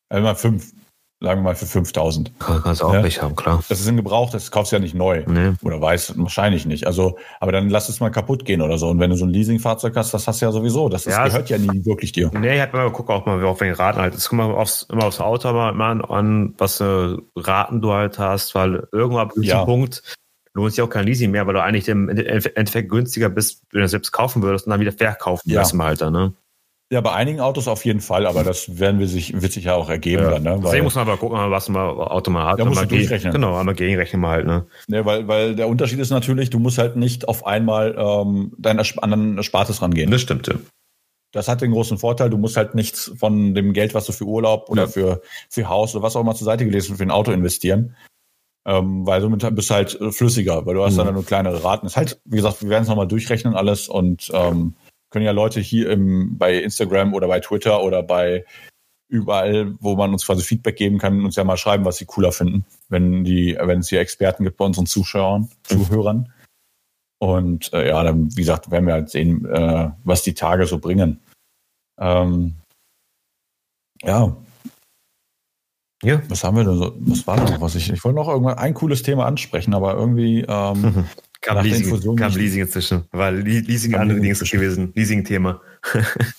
Also 0.10 0.24
mal 0.24 0.36
5. 0.36 0.74
Sagen 1.20 1.40
wir 1.40 1.46
mal 1.46 1.56
für 1.56 1.66
5000. 1.66 2.38
Kann, 2.40 2.62
kannst 2.62 2.84
auch 2.84 2.94
Ja. 2.94 3.02
nicht 3.02 3.22
haben, 3.24 3.36
klar. 3.36 3.64
Das 3.70 3.80
ist 3.80 3.88
ein 3.88 3.96
Gebrauch, 3.96 4.30
das 4.30 4.52
kaufst 4.52 4.72
du 4.72 4.76
ja 4.76 4.80
nicht 4.82 4.94
neu. 4.94 5.24
Nee. 5.26 5.54
Oder 5.64 5.82
weiß, 5.82 6.14
wahrscheinlich 6.18 6.66
nicht. 6.68 6.86
Also, 6.86 7.18
aber 7.40 7.52
dann 7.52 7.70
lass 7.70 7.90
es 7.90 8.00
mal 8.00 8.12
kaputt 8.12 8.46
gehen 8.46 8.62
oder 8.62 8.78
so. 8.78 8.88
Und 8.90 9.00
wenn 9.00 9.10
du 9.10 9.16
so 9.16 9.26
ein 9.26 9.32
Leasingfahrzeug 9.32 9.96
hast, 9.96 10.14
das 10.14 10.28
hast 10.28 10.42
du 10.42 10.46
ja 10.46 10.52
sowieso. 10.52 10.90
Das, 10.90 11.06
das 11.06 11.14
Ja, 11.16 11.26
gehört 11.26 11.50
ja 11.50 11.58
nie 11.58 11.84
wirklich 11.86 12.12
dir. 12.12 12.30
Nee, 12.38 12.56
ich 12.56 12.62
hab 12.62 12.72
mal 12.74 12.84
geguckt, 12.90 13.10
auch 13.10 13.26
mal 13.26 13.44
auf 13.46 13.62
welche 13.62 13.80
Raten 13.80 14.00
halt. 14.00 14.14
Es 14.14 14.30
kommt 14.30 14.44
mal 14.44 14.52
aufs, 14.54 14.84
immer 14.92 15.06
aufs 15.06 15.20
Auto 15.20 15.52
mal, 15.54 15.74
mal 15.74 16.06
an, 16.06 16.54
was 16.60 16.78
für 16.78 17.24
Raten 17.36 17.82
du 17.82 17.94
halt 17.94 18.20
hast, 18.20 18.54
weil 18.54 18.88
irgendwann 18.92 19.28
ab 19.30 19.34
einem 19.36 19.44
Ja. 19.44 19.66
Punkt 19.66 20.04
lohnt 20.58 20.74
sich 20.74 20.82
auch 20.82 20.90
kein 20.90 21.06
Leasing 21.06 21.32
mehr, 21.32 21.48
weil 21.48 21.54
du 21.54 21.62
eigentlich 21.64 21.88
im 21.88 22.10
Endeffekt 22.10 22.90
günstiger 22.90 23.30
bist, 23.30 23.62
wenn 23.72 23.80
du 23.80 23.84
das 23.84 23.92
selbst 23.92 24.12
kaufen 24.12 24.42
würdest 24.42 24.66
und 24.66 24.72
dann 24.72 24.82
wieder 24.82 24.92
verkaufen 24.92 25.50
Ja. 25.50 25.64
im 25.72 25.82
Alter, 25.82 26.12
ne? 26.12 26.34
Ja, 26.90 27.02
bei 27.02 27.12
einigen 27.12 27.42
Autos 27.42 27.68
auf 27.68 27.84
jeden 27.84 28.00
Fall, 28.00 28.26
aber 28.26 28.46
das 28.46 28.80
werden 28.80 29.00
wir 29.02 29.08
sich, 29.10 29.42
wird 29.42 29.52
sich 29.52 29.66
ja 29.66 29.76
auch 29.76 29.90
ergeben 29.90 30.24
Ja. 30.24 30.32
dann, 30.32 30.44
ne? 30.44 30.60
Deswegen 30.64 30.86
muss 30.86 30.96
man 30.96 31.08
aber 31.08 31.18
gucken, 31.18 31.38
was 31.52 31.68
man 31.68 31.82
Auto 31.86 32.32
mal 32.32 32.46
hat. 32.46 32.60
Da 32.60 32.66
musst 32.66 32.82
du 32.82 32.86
durchrechnen. 32.86 33.34
Genau, 33.34 33.58
einmal 33.58 33.76
gegenrechnen 33.76 34.22
mal 34.22 34.32
halt, 34.32 34.48
ne? 34.48 34.66
ne, 34.88 35.06
weil, 35.06 35.28
weil 35.28 35.56
der 35.56 35.68
Unterschied 35.68 36.00
ist 36.00 36.12
natürlich, 36.12 36.50
du 36.50 36.60
musst 36.60 36.78
halt 36.78 36.96
nicht 36.96 37.28
auf 37.28 37.46
einmal 37.46 37.94
ähm, 37.98 38.54
deinen 38.58 38.80
Ersp- 38.80 39.00
anderen 39.00 39.38
Erspartes 39.38 39.82
rangehen. 39.82 40.10
Das 40.12 40.22
stimmt, 40.22 40.48
ja. 40.48 40.56
Das 41.34 41.50
hat 41.50 41.60
den 41.62 41.72
großen 41.72 41.98
Vorteil, 41.98 42.30
du 42.30 42.38
musst 42.38 42.56
halt 42.56 42.74
nichts 42.74 43.12
von 43.20 43.54
dem 43.54 43.74
Geld, 43.74 43.94
was 43.94 44.06
du 44.06 44.14
für 44.14 44.24
Urlaub 44.24 44.70
oder 44.70 44.84
Ja. 44.84 44.88
für, 44.88 45.22
für 45.50 45.68
Haus 45.68 45.94
oder 45.94 46.04
was 46.04 46.16
auch 46.16 46.22
immer 46.22 46.36
zur 46.36 46.46
Seite 46.46 46.66
hast, 46.74 46.88
für 46.88 47.04
ein 47.04 47.12
Auto 47.12 47.32
investieren. 47.34 47.96
Ähm, 48.68 49.06
weil 49.06 49.22
somit 49.22 49.56
bist 49.56 49.70
du 49.70 49.74
halt 49.74 50.00
äh, 50.02 50.12
flüssiger, 50.12 50.66
weil 50.66 50.76
du 50.76 50.84
hast 50.84 50.98
Mhm. 50.98 51.06
dann 51.06 51.14
nur 51.14 51.26
kleinere 51.26 51.64
Raten. 51.64 51.86
Ist 51.88 51.96
halt, 51.96 52.20
wie 52.26 52.36
gesagt, 52.36 52.62
wir 52.62 52.70
werden 52.70 52.84
es 52.84 52.90
nochmal 52.90 53.08
durchrechnen 53.08 53.56
alles 53.56 53.88
und 53.88 54.30
ähm, 54.34 54.76
können 55.10 55.24
ja 55.24 55.32
Leute 55.32 55.62
hier 55.62 55.90
im, 55.90 56.38
bei 56.38 56.56
Instagram 56.56 57.14
oder 57.14 57.28
bei 57.28 57.40
Twitter 57.40 57.82
oder 57.82 58.04
bei 58.04 58.46
überall, 59.10 59.74
wo 59.80 59.96
man 59.96 60.12
uns 60.12 60.26
quasi 60.26 60.44
Feedback 60.44 60.76
geben 60.76 60.98
kann, 60.98 61.24
uns 61.24 61.38
ja 61.38 61.46
mal 61.46 61.56
schreiben, 61.56 61.86
was 61.86 61.96
sie 61.96 62.06
cooler 62.06 62.34
finden, 62.34 62.66
wenn 62.90 63.24
die, 63.24 63.58
wenn 63.58 63.80
es 63.80 63.88
hier 63.88 64.02
Experten 64.02 64.44
gibt 64.44 64.58
bei 64.58 64.66
unseren 64.66 64.86
Zuschauern, 64.86 65.50
Zuhörern. 65.64 66.34
Und 67.20 67.72
äh, 67.74 67.88
ja, 67.88 68.04
dann, 68.04 68.30
wie 68.36 68.42
gesagt, 68.42 68.70
werden 68.70 68.86
wir 68.86 68.94
halt 68.94 69.10
sehen, 69.10 69.46
äh, 69.46 69.92
was 70.04 70.24
die 70.24 70.34
Tage 70.34 70.66
so 70.66 70.78
bringen. 70.78 71.22
Ähm, 71.98 72.56
ja, 74.04 74.36
Ja. 76.04 76.22
was 76.30 76.44
haben 76.44 76.58
wir 76.58 76.64
denn 76.64 76.78
so? 76.78 76.94
Was 77.00 77.26
war 77.26 77.38
da 77.38 77.44
noch? 77.52 77.62
Was 77.62 77.76
ich, 77.76 77.92
ich 77.92 78.04
wollte 78.04 78.18
noch 78.18 78.28
irgendwann 78.28 78.58
ein 78.58 78.74
cooles 78.74 79.02
Thema 79.04 79.26
ansprechen, 79.26 79.74
aber 79.74 79.96
irgendwie, 79.96 80.46
ähm, 80.48 81.06
Kam 81.42 81.64
Leasing, 81.64 82.16
kam. 82.16 82.34
Leasing 82.34 82.62
inzwischen. 82.62 83.04
Weil 83.12 83.36
Le- 83.38 83.60
Leasing 83.60 83.92
Kam 83.92 84.02
andere 84.02 84.18
Leasing 84.20 84.40
Dings 84.40 84.52
gewesen. 84.52 84.92
Leasing-Thema. 84.96 85.62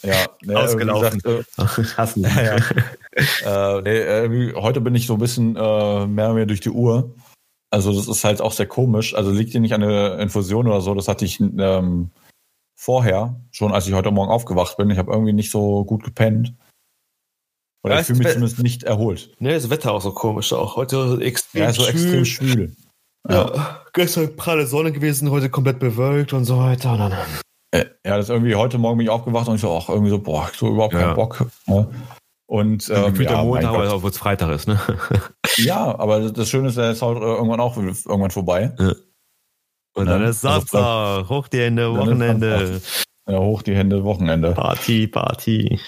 ja, 0.03 0.15
ne, 0.45 0.59
Ausgelaufen. 0.59 1.21
Gesagt, 1.21 1.49
Hassen. 1.97 2.23
Ja, 2.23 2.57
ja. 3.43 3.79
äh, 3.81 4.23
irgendwie, 4.25 4.55
heute 4.55 4.81
bin 4.81 4.95
ich 4.97 5.07
so 5.07 5.15
ein 5.15 5.21
bisschen 5.21 5.55
äh, 5.57 6.07
mehr 6.07 6.29
und 6.31 6.35
mehr 6.35 6.47
durch 6.47 6.61
die 6.61 6.71
Uhr. 6.71 7.15
Also 7.71 7.93
das 7.95 8.09
ist 8.09 8.25
halt 8.25 8.41
auch 8.41 8.53
sehr 8.53 8.67
komisch. 8.67 9.15
Also 9.15 9.31
liegt 9.31 9.53
hier 9.53 9.61
nicht 9.61 9.73
an 9.75 9.83
der 9.83 10.19
Infusion 10.19 10.67
oder 10.67 10.81
so. 10.81 10.95
Das 10.95 11.07
hatte 11.07 11.25
ich 11.25 11.39
ähm, 11.41 12.11
vorher, 12.75 13.41
schon 13.53 13.73
als 13.73 13.87
ich 13.87 13.95
heute 13.95 14.11
Morgen 14.11 14.31
aufgewacht 14.33 14.77
bin. 14.77 14.91
Ich 14.91 14.99
habe 14.99 15.13
irgendwie 15.13 15.33
nicht 15.33 15.51
so 15.51 15.85
gut 15.85 16.03
gepennt. 16.03 16.55
Oder 17.85 17.95
Ja, 17.95 18.01
ich 18.01 18.07
fühle 18.07 18.19
mich 18.19 18.27
es- 18.29 18.33
zumindest 18.35 18.63
nicht 18.63 18.83
erholt. 18.85 19.31
Ne, 19.41 19.55
das 19.55 19.71
Wetter 19.71 19.93
auch 19.93 20.01
so 20.01 20.13
komisch 20.13 20.53
auch. 20.53 20.77
Heute 20.77 21.19
extrem 21.23 21.63
Ja, 21.63 21.73
so 21.73 21.87
extrem 21.87 22.25
schwül. 22.25 22.75
Ja. 23.29 23.83
Gestern 23.93 24.35
pralle 24.37 24.67
Sonne 24.67 24.91
gewesen, 24.93 25.31
heute 25.31 25.51
komplett 25.51 25.79
bewölkt 25.79 26.33
und 26.33 26.45
so 26.45 26.59
weiter. 26.59 26.93
Und 26.93 26.99
dann, 26.99 27.13
Äh, 27.71 27.85
Ja, 28.05 28.17
das 28.17 28.27
ist 28.27 28.31
irgendwie 28.31 28.55
heute 28.55 28.79
Morgen 28.79 28.97
bin 28.99 29.07
ich 29.07 29.11
aufgewacht 29.11 29.47
und 29.49 29.57
ich 29.57 29.61
so, 29.61 29.77
ach, 29.77 29.89
irgendwie 29.91 30.09
so, 30.11 30.19
boah, 30.19 30.49
so 30.57 30.69
überhaupt 30.69 30.95
Ja. 30.95 31.01
keinen 31.01 31.15
Bock. 31.17 31.47
Ne? 31.67 31.87
Und 32.51 32.89
ähm, 32.89 33.15
ja, 33.21 33.33
mein 33.37 33.47
Montag, 33.47 33.73
Gott. 33.75 33.89
obwohl 33.93 34.11
es 34.11 34.17
Freitag 34.17 34.51
ist, 34.55 34.67
ne? 34.69 34.81
ja, 35.59 35.99
aber 35.99 36.31
das 36.31 36.49
Schöne 36.49 36.69
ist, 36.69 36.79
er 36.79 36.93
ist 36.93 37.03
halt 37.03 37.19
irgendwann 37.19 37.61
auch 37.61 37.77
irgendwann 37.77 38.31
vorbei. 38.31 38.73
Und 39.95 40.07
Ja, 40.07 40.13
dann 40.15 40.23
ist 40.23 40.47
also 40.47 40.61
Samstag, 40.61 41.29
hoch 41.29 41.49
die 41.49 41.59
Hände, 41.61 41.83
Dann 41.83 41.97
Wochenende, 41.99 42.81
Ja, 43.29 43.39
hoch 43.39 43.61
die 43.61 43.75
Hände, 43.77 44.03
Wochenende. 44.03 44.53
Party, 44.53 45.07
Party. 45.09 45.79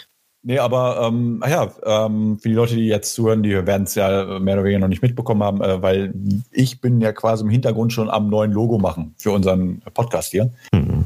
Nee, 0.42 0.58
aber 0.58 1.02
ähm, 1.06 1.44
ja, 1.46 1.70
ähm, 1.84 2.38
für 2.38 2.48
die 2.48 2.54
Leute, 2.54 2.74
die 2.74 2.86
jetzt 2.86 3.14
zuhören, 3.14 3.42
die 3.42 3.50
werden 3.66 3.82
es 3.82 3.94
ja 3.94 4.38
mehr 4.38 4.54
oder 4.54 4.64
weniger 4.64 4.78
noch 4.78 4.88
nicht 4.88 5.02
mitbekommen 5.02 5.42
haben, 5.42 5.60
äh, 5.60 5.82
weil 5.82 6.14
ich 6.50 6.80
bin 6.80 7.00
ja 7.02 7.12
quasi 7.12 7.44
im 7.44 7.50
Hintergrund 7.50 7.92
schon 7.92 8.08
am 8.08 8.30
neuen 8.30 8.52
Logo 8.52 8.78
machen 8.78 9.14
für 9.18 9.32
unseren 9.32 9.80
Podcast 9.92 10.30
hier. 10.30 10.50
Mhm. 10.72 11.04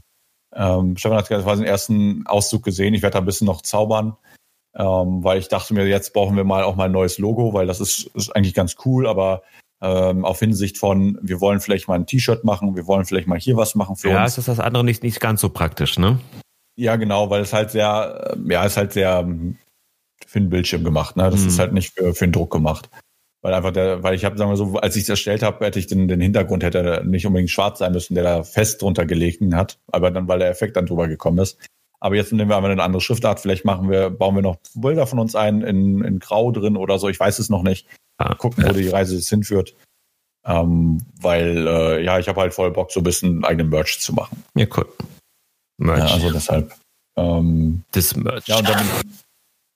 Ähm, 0.55 0.97
Stefan 0.97 1.18
hat 1.18 1.26
quasi 1.26 1.62
den 1.62 1.68
ersten 1.68 2.24
Auszug 2.26 2.62
gesehen. 2.62 2.95
Ich 2.95 3.03
werde 3.03 3.14
da 3.14 3.18
ein 3.18 3.24
bisschen 3.24 3.47
noch 3.49 3.62
zaubern. 3.62 4.16
ähm, 4.76 5.22
weil 5.22 5.39
ich 5.39 5.49
dachte 5.49 5.74
mir, 5.74 5.87
jetzt 5.87 6.12
brauchen 6.12 6.37
wir 6.37 6.45
mal 6.45 6.64
auch 6.64 6.76
mal 6.76 6.87
ein 6.87 6.93
neues 6.93 7.18
Logo, 7.18 7.53
weil 7.53 7.66
das 7.66 7.80
ist, 7.80 8.11
ist 8.14 8.35
eigentlich 8.35 8.55
ganz 8.55 8.76
cool, 8.85 9.07
aber 9.07 9.43
ähm, 9.80 10.24
auf 10.24 10.41
Hinsicht 10.41 10.78
von, 10.78 11.18
wir 11.22 11.41
wollen 11.41 11.61
vielleicht 11.61 11.89
mal 11.89 11.95
ein 11.95 12.07
T-Shirt 12.07 12.45
machen, 12.45 12.74
wir 12.74 12.87
wollen 12.87 13.05
vielleicht 13.05 13.28
mal 13.28 13.39
hier 13.39 13.57
was 13.57 13.74
machen 13.74 13.97
für 13.97 14.11
ja, 14.11 14.24
uns. 14.24 14.37
Ja, 14.37 14.41
ist 14.41 14.49
das 14.49 14.61
andere 14.61 14.85
nicht, 14.85 15.03
nicht 15.03 15.20
ganz 15.20 15.41
so 15.41 15.49
praktisch, 15.49 15.99
ne? 15.99 16.18
Ja, 16.77 16.97
genau, 16.97 17.31
weil 17.31 17.43
es 17.43 17.53
halt 17.53 17.70
sehr, 17.70 18.37
ja, 18.49 18.64
ist 18.64 18.77
halt 18.77 18.93
sehr 18.93 19.20
ähm, 19.20 19.59
für 20.27 20.41
den 20.41 20.51
Bildschirm 20.51 20.85
gemacht, 20.85 21.16
ne? 21.16 21.31
Das 21.31 21.43
mhm. 21.43 21.49
ist 21.49 21.59
halt 21.59 21.72
nicht 21.72 21.95
für, 21.95 22.14
für 22.14 22.27
den 22.27 22.33
Druck 22.33 22.51
gemacht. 22.51 22.91
Weil 23.43 23.55
einfach 23.55 23.72
der, 23.72 24.03
weil 24.03 24.14
ich 24.14 24.25
habe, 24.25 24.39
sagen 24.39 24.51
wir 24.51 24.57
so, 24.57 24.77
als 24.77 24.97
ich 24.97 25.03
es 25.03 25.09
erstellt 25.11 25.43
habe, 25.43 25.64
hätte 25.64 25.79
ich 25.79 25.87
den, 25.87 26.09
den 26.09 26.20
Hintergrund 26.20 26.64
hätte 26.64 27.03
nicht 27.05 27.27
unbedingt 27.27 27.51
schwarz 27.51 27.79
sein 27.79 27.93
müssen, 27.93 28.14
der 28.14 28.25
da 28.25 28.43
fest 28.43 28.81
drunter 28.81 29.05
gelegt 29.05 29.43
hat, 29.53 29.79
aber 29.93 30.11
dann, 30.11 30.29
weil 30.29 30.39
der 30.39 30.49
Effekt 30.49 30.77
dann 30.77 30.87
drüber 30.87 31.09
gekommen 31.09 31.39
ist. 31.39 31.59
Aber 32.01 32.16
jetzt 32.16 32.33
nehmen 32.33 32.51
wir 32.51 32.57
einmal 32.57 32.70
eine 32.70 32.83
andere 32.83 33.01
Schriftart. 33.01 33.41
Vielleicht 33.41 33.64
machen 33.64 33.91
wir, 33.91 34.11
bauen 34.11 34.35
wir 34.35 34.43
noch 34.43 34.57
Bilder 34.75 35.07
von 35.07 35.18
uns 35.18 35.35
ein 35.35 35.62
in, 35.62 36.03
in 36.03 36.18
Grau 36.18 36.51
drin 36.51 36.77
oder 36.77 36.99
so. 36.99 37.09
Ich 37.09 37.20
weiß 37.20 37.39
es 37.39 37.49
noch 37.49 37.62
nicht. 37.62 37.87
Ah, 38.18 38.35
Gucken, 38.35 38.64
wo 38.66 38.72
die 38.72 38.89
Reise 38.89 39.16
es 39.16 39.29
hinführt. 39.29 39.75
Ähm, 40.47 41.01
weil, 41.20 41.66
äh, 41.66 42.05
ja, 42.05 42.18
ich 42.18 42.29
habe 42.29 42.41
halt 42.41 42.53
voll 42.53 42.70
Bock, 42.72 42.93
so 42.93 43.01
ein 43.01 43.05
bisschen 43.05 43.45
eigenen 43.45 43.70
Merch 43.70 44.01
zu 44.01 44.12
machen. 44.12 44.45
Ja, 44.55 44.66
cool. 44.77 44.87
Merch. 45.79 46.09
Ja, 46.09 46.14
also 46.14 46.33
deshalb. 46.33 46.75
Ähm, 47.16 47.85
das 47.93 48.16
Merch. 48.16 48.47
Ja, 48.47 48.59
und 48.59 48.68
dann 48.68 48.87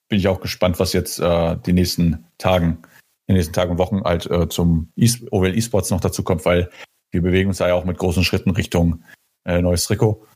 bin 0.09 0.19
ich 0.19 0.29
auch 0.29 0.41
gespannt, 0.41 0.79
was 0.79 0.93
jetzt 0.93 1.19
äh, 1.19 1.57
die 1.67 1.73
nächsten 1.73 2.25
Tagen 2.39 2.83
in 3.29 3.35
den 3.35 3.37
nächsten 3.37 3.53
Tagen 3.53 3.73
und 3.73 3.79
Wochen 3.79 4.03
halt 4.05 4.27
äh, 4.31 4.49
zum 4.49 4.91
e 4.97 5.09
OWL 5.31 5.57
eSports 5.57 5.91
noch 5.91 6.01
dazu 6.01 6.23
kommt, 6.23 6.45
weil 6.47 6.71
wir 7.11 7.23
bewegen 7.23 7.51
uns 7.51 7.59
ja 7.59 7.75
auch 7.75 7.85
mit 7.85 7.99
großen 7.99 8.25
Schritten 8.25 8.51
Richtung 8.51 9.05
äh, 9.45 9.61
neues 9.61 9.85
Trikot. 9.85 10.27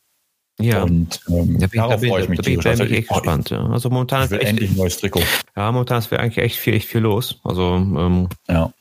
Ja. 0.60 0.82
Und 0.82 1.20
ähm, 1.28 1.58
da 1.58 1.66
bin, 1.66 1.80
darauf 1.80 2.00
da 2.00 2.06
freue 2.06 2.22
ich 2.22 2.28
mich. 2.28 2.38
Da 2.38 2.42
bin, 2.42 2.60
da 2.60 2.74
bin 2.74 2.86
ich 2.86 2.92
echt 2.92 3.08
gespannt. 3.08 3.50
Ja. 3.50 3.66
Also 3.66 3.88
momentan 3.88 4.24
ist 4.24 4.32
echt, 4.32 4.44
endlich 4.44 4.70
ein 4.70 4.76
neues 4.76 4.98
Trikot. 4.98 5.22
Ja, 5.56 5.72
momentan 5.72 5.98
ist 5.98 6.12
eigentlich 6.12 6.38
echt 6.38 6.56
viel, 6.56 6.74
echt 6.74 6.88
viel 6.88 7.00
los. 7.00 7.40
Also 7.44 7.76
ähm, 7.76 8.28
ja. 8.48 8.72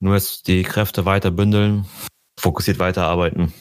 nur 0.00 0.14
jetzt 0.14 0.46
die 0.48 0.62
Kräfte 0.62 1.06
weiter 1.06 1.30
bündeln, 1.30 1.86
fokussiert 2.38 2.78
weiterarbeiten. 2.78 3.54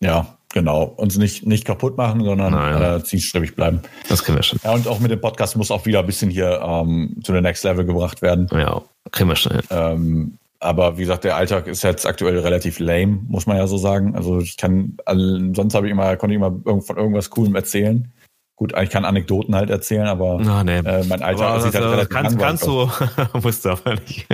Ja, 0.00 0.38
Genau, 0.56 0.84
uns 0.84 1.18
nicht, 1.18 1.44
nicht 1.44 1.66
kaputt 1.66 1.98
machen, 1.98 2.24
sondern 2.24 2.54
äh, 2.54 3.04
zielstrebig 3.04 3.56
bleiben. 3.56 3.82
Das 4.08 4.24
können 4.24 4.38
wir 4.38 4.42
schon. 4.42 4.58
Ja, 4.64 4.72
und 4.72 4.88
auch 4.88 5.00
mit 5.00 5.10
dem 5.10 5.20
Podcast 5.20 5.54
muss 5.54 5.70
auch 5.70 5.84
wieder 5.84 5.98
ein 5.98 6.06
bisschen 6.06 6.30
hier 6.30 6.62
ähm, 6.64 7.14
zu 7.22 7.32
der 7.32 7.42
Next 7.42 7.62
Level 7.62 7.84
gebracht 7.84 8.22
werden. 8.22 8.48
Ja, 8.50 8.80
kriegen 9.12 9.28
wir 9.28 9.36
schon. 9.36 9.60
Ähm, 9.68 10.38
aber 10.58 10.96
wie 10.96 11.02
gesagt, 11.02 11.24
der 11.24 11.36
Alltag 11.36 11.66
ist 11.66 11.84
jetzt 11.84 12.06
aktuell 12.06 12.38
relativ 12.38 12.78
lame, 12.78 13.18
muss 13.28 13.46
man 13.46 13.58
ja 13.58 13.66
so 13.66 13.76
sagen. 13.76 14.14
Also 14.16 14.40
ich 14.40 14.56
kann, 14.56 14.96
also 15.04 15.20
sonst 15.52 15.74
habe 15.74 15.88
ich 15.88 15.92
immer, 15.92 16.16
konnte 16.16 16.34
ich 16.34 16.40
immer 16.40 16.80
von 16.80 16.96
irgendwas 16.96 17.28
Coolem 17.28 17.54
erzählen. 17.54 18.10
Gut, 18.56 18.72
ich 18.80 18.88
kann 18.88 19.04
Anekdoten 19.04 19.54
halt 19.54 19.68
erzählen, 19.68 20.06
aber 20.06 20.36
oh, 20.36 20.62
nee. 20.64 20.78
äh, 20.78 21.04
mein 21.04 21.22
Alltag 21.22 21.48
aber 21.48 21.60
sieht 21.60 21.74
halt 21.74 21.84
relativ 21.84 22.08
kannst, 22.08 22.38
langweilig 22.38 22.96
Kannst 22.98 23.32
du, 23.34 23.38
musst 23.42 23.64
du 23.66 23.68
aber 23.68 23.94
nicht. 23.96 24.26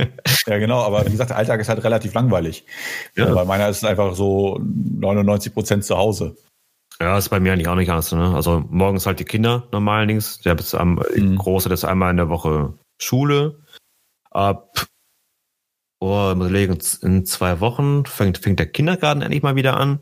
ja, 0.46 0.58
genau, 0.58 0.82
aber 0.82 1.04
wie 1.06 1.10
gesagt, 1.10 1.30
der 1.30 1.36
Alltag 1.36 1.60
ist 1.60 1.68
halt 1.68 1.82
relativ 1.82 2.14
langweilig. 2.14 2.64
Ja. 3.16 3.34
Weil 3.34 3.46
meiner 3.46 3.68
ist 3.68 3.84
einfach 3.84 4.14
so 4.14 4.60
99 4.62 5.52
Prozent 5.52 5.84
zu 5.84 5.98
Hause. 5.98 6.36
Ja, 7.00 7.18
ist 7.18 7.30
bei 7.30 7.40
mir 7.40 7.52
eigentlich 7.52 7.66
auch 7.66 7.74
nicht 7.74 7.90
anders. 7.90 8.12
Ne? 8.12 8.32
Also 8.32 8.64
morgens 8.70 9.06
halt 9.06 9.18
die 9.18 9.24
Kinder 9.24 9.66
normal 9.72 10.06
links. 10.06 10.40
Der 10.42 10.56
ist 10.56 10.74
am 10.76 11.02
mhm. 11.16 11.36
große, 11.36 11.68
das 11.68 11.80
ist 11.80 11.84
einmal 11.84 12.12
in 12.12 12.16
der 12.16 12.28
Woche 12.28 12.74
Schule. 13.00 13.58
Ab 14.30 14.86
oh, 15.98 16.32
in 16.32 17.26
zwei 17.26 17.58
Wochen 17.58 18.06
fängt, 18.06 18.38
fängt 18.38 18.60
der 18.60 18.70
Kindergarten 18.70 19.22
endlich 19.22 19.42
mal 19.42 19.56
wieder 19.56 19.76
an. 19.76 20.00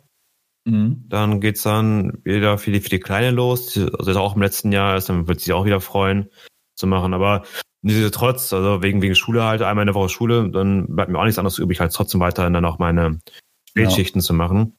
Mhm. 0.65 1.05
Dann 1.09 1.41
geht's 1.41 1.63
dann 1.63 2.21
wieder 2.25 2.59
für 2.59 2.71
die, 2.71 2.81
für 2.81 2.91
die 2.91 3.01
Kleine 3.01 3.31
los. 3.31 3.79
Also 3.99 4.21
auch 4.21 4.37
im 4.37 4.43
letzten 4.43 4.73
Jahr 4.73 4.97
ist, 4.97 5.09
dann 5.09 5.29
wird 5.29 5.41
sie 5.41 5.53
auch 5.53 5.65
wieder 5.65 5.81
freuen 5.81 6.31
zu 6.75 6.87
machen. 6.87 7.15
Aber 7.15 7.45
nichtsdestotrotz, 7.83 8.53
also 8.53 8.83
wegen, 8.83 9.03
wegen 9.03 9.15
Schule 9.15 9.45
halt, 9.45 9.63
einmal 9.63 9.83
in 9.83 9.87
der 9.87 9.95
Woche 9.95 10.09
Schule, 10.09 10.51
dann 10.51 10.87
bleibt 10.95 11.11
mir 11.11 11.19
auch 11.19 11.25
nichts 11.25 11.39
anderes 11.39 11.59
übrig, 11.59 11.81
halt 11.81 11.93
trotzdem 11.93 12.21
weiterhin 12.21 12.53
dann 12.53 12.65
auch 12.65 12.79
meine 12.79 13.21
Spätschichten 13.69 14.21
ja. 14.21 14.25
zu 14.25 14.35
machen. 14.35 14.77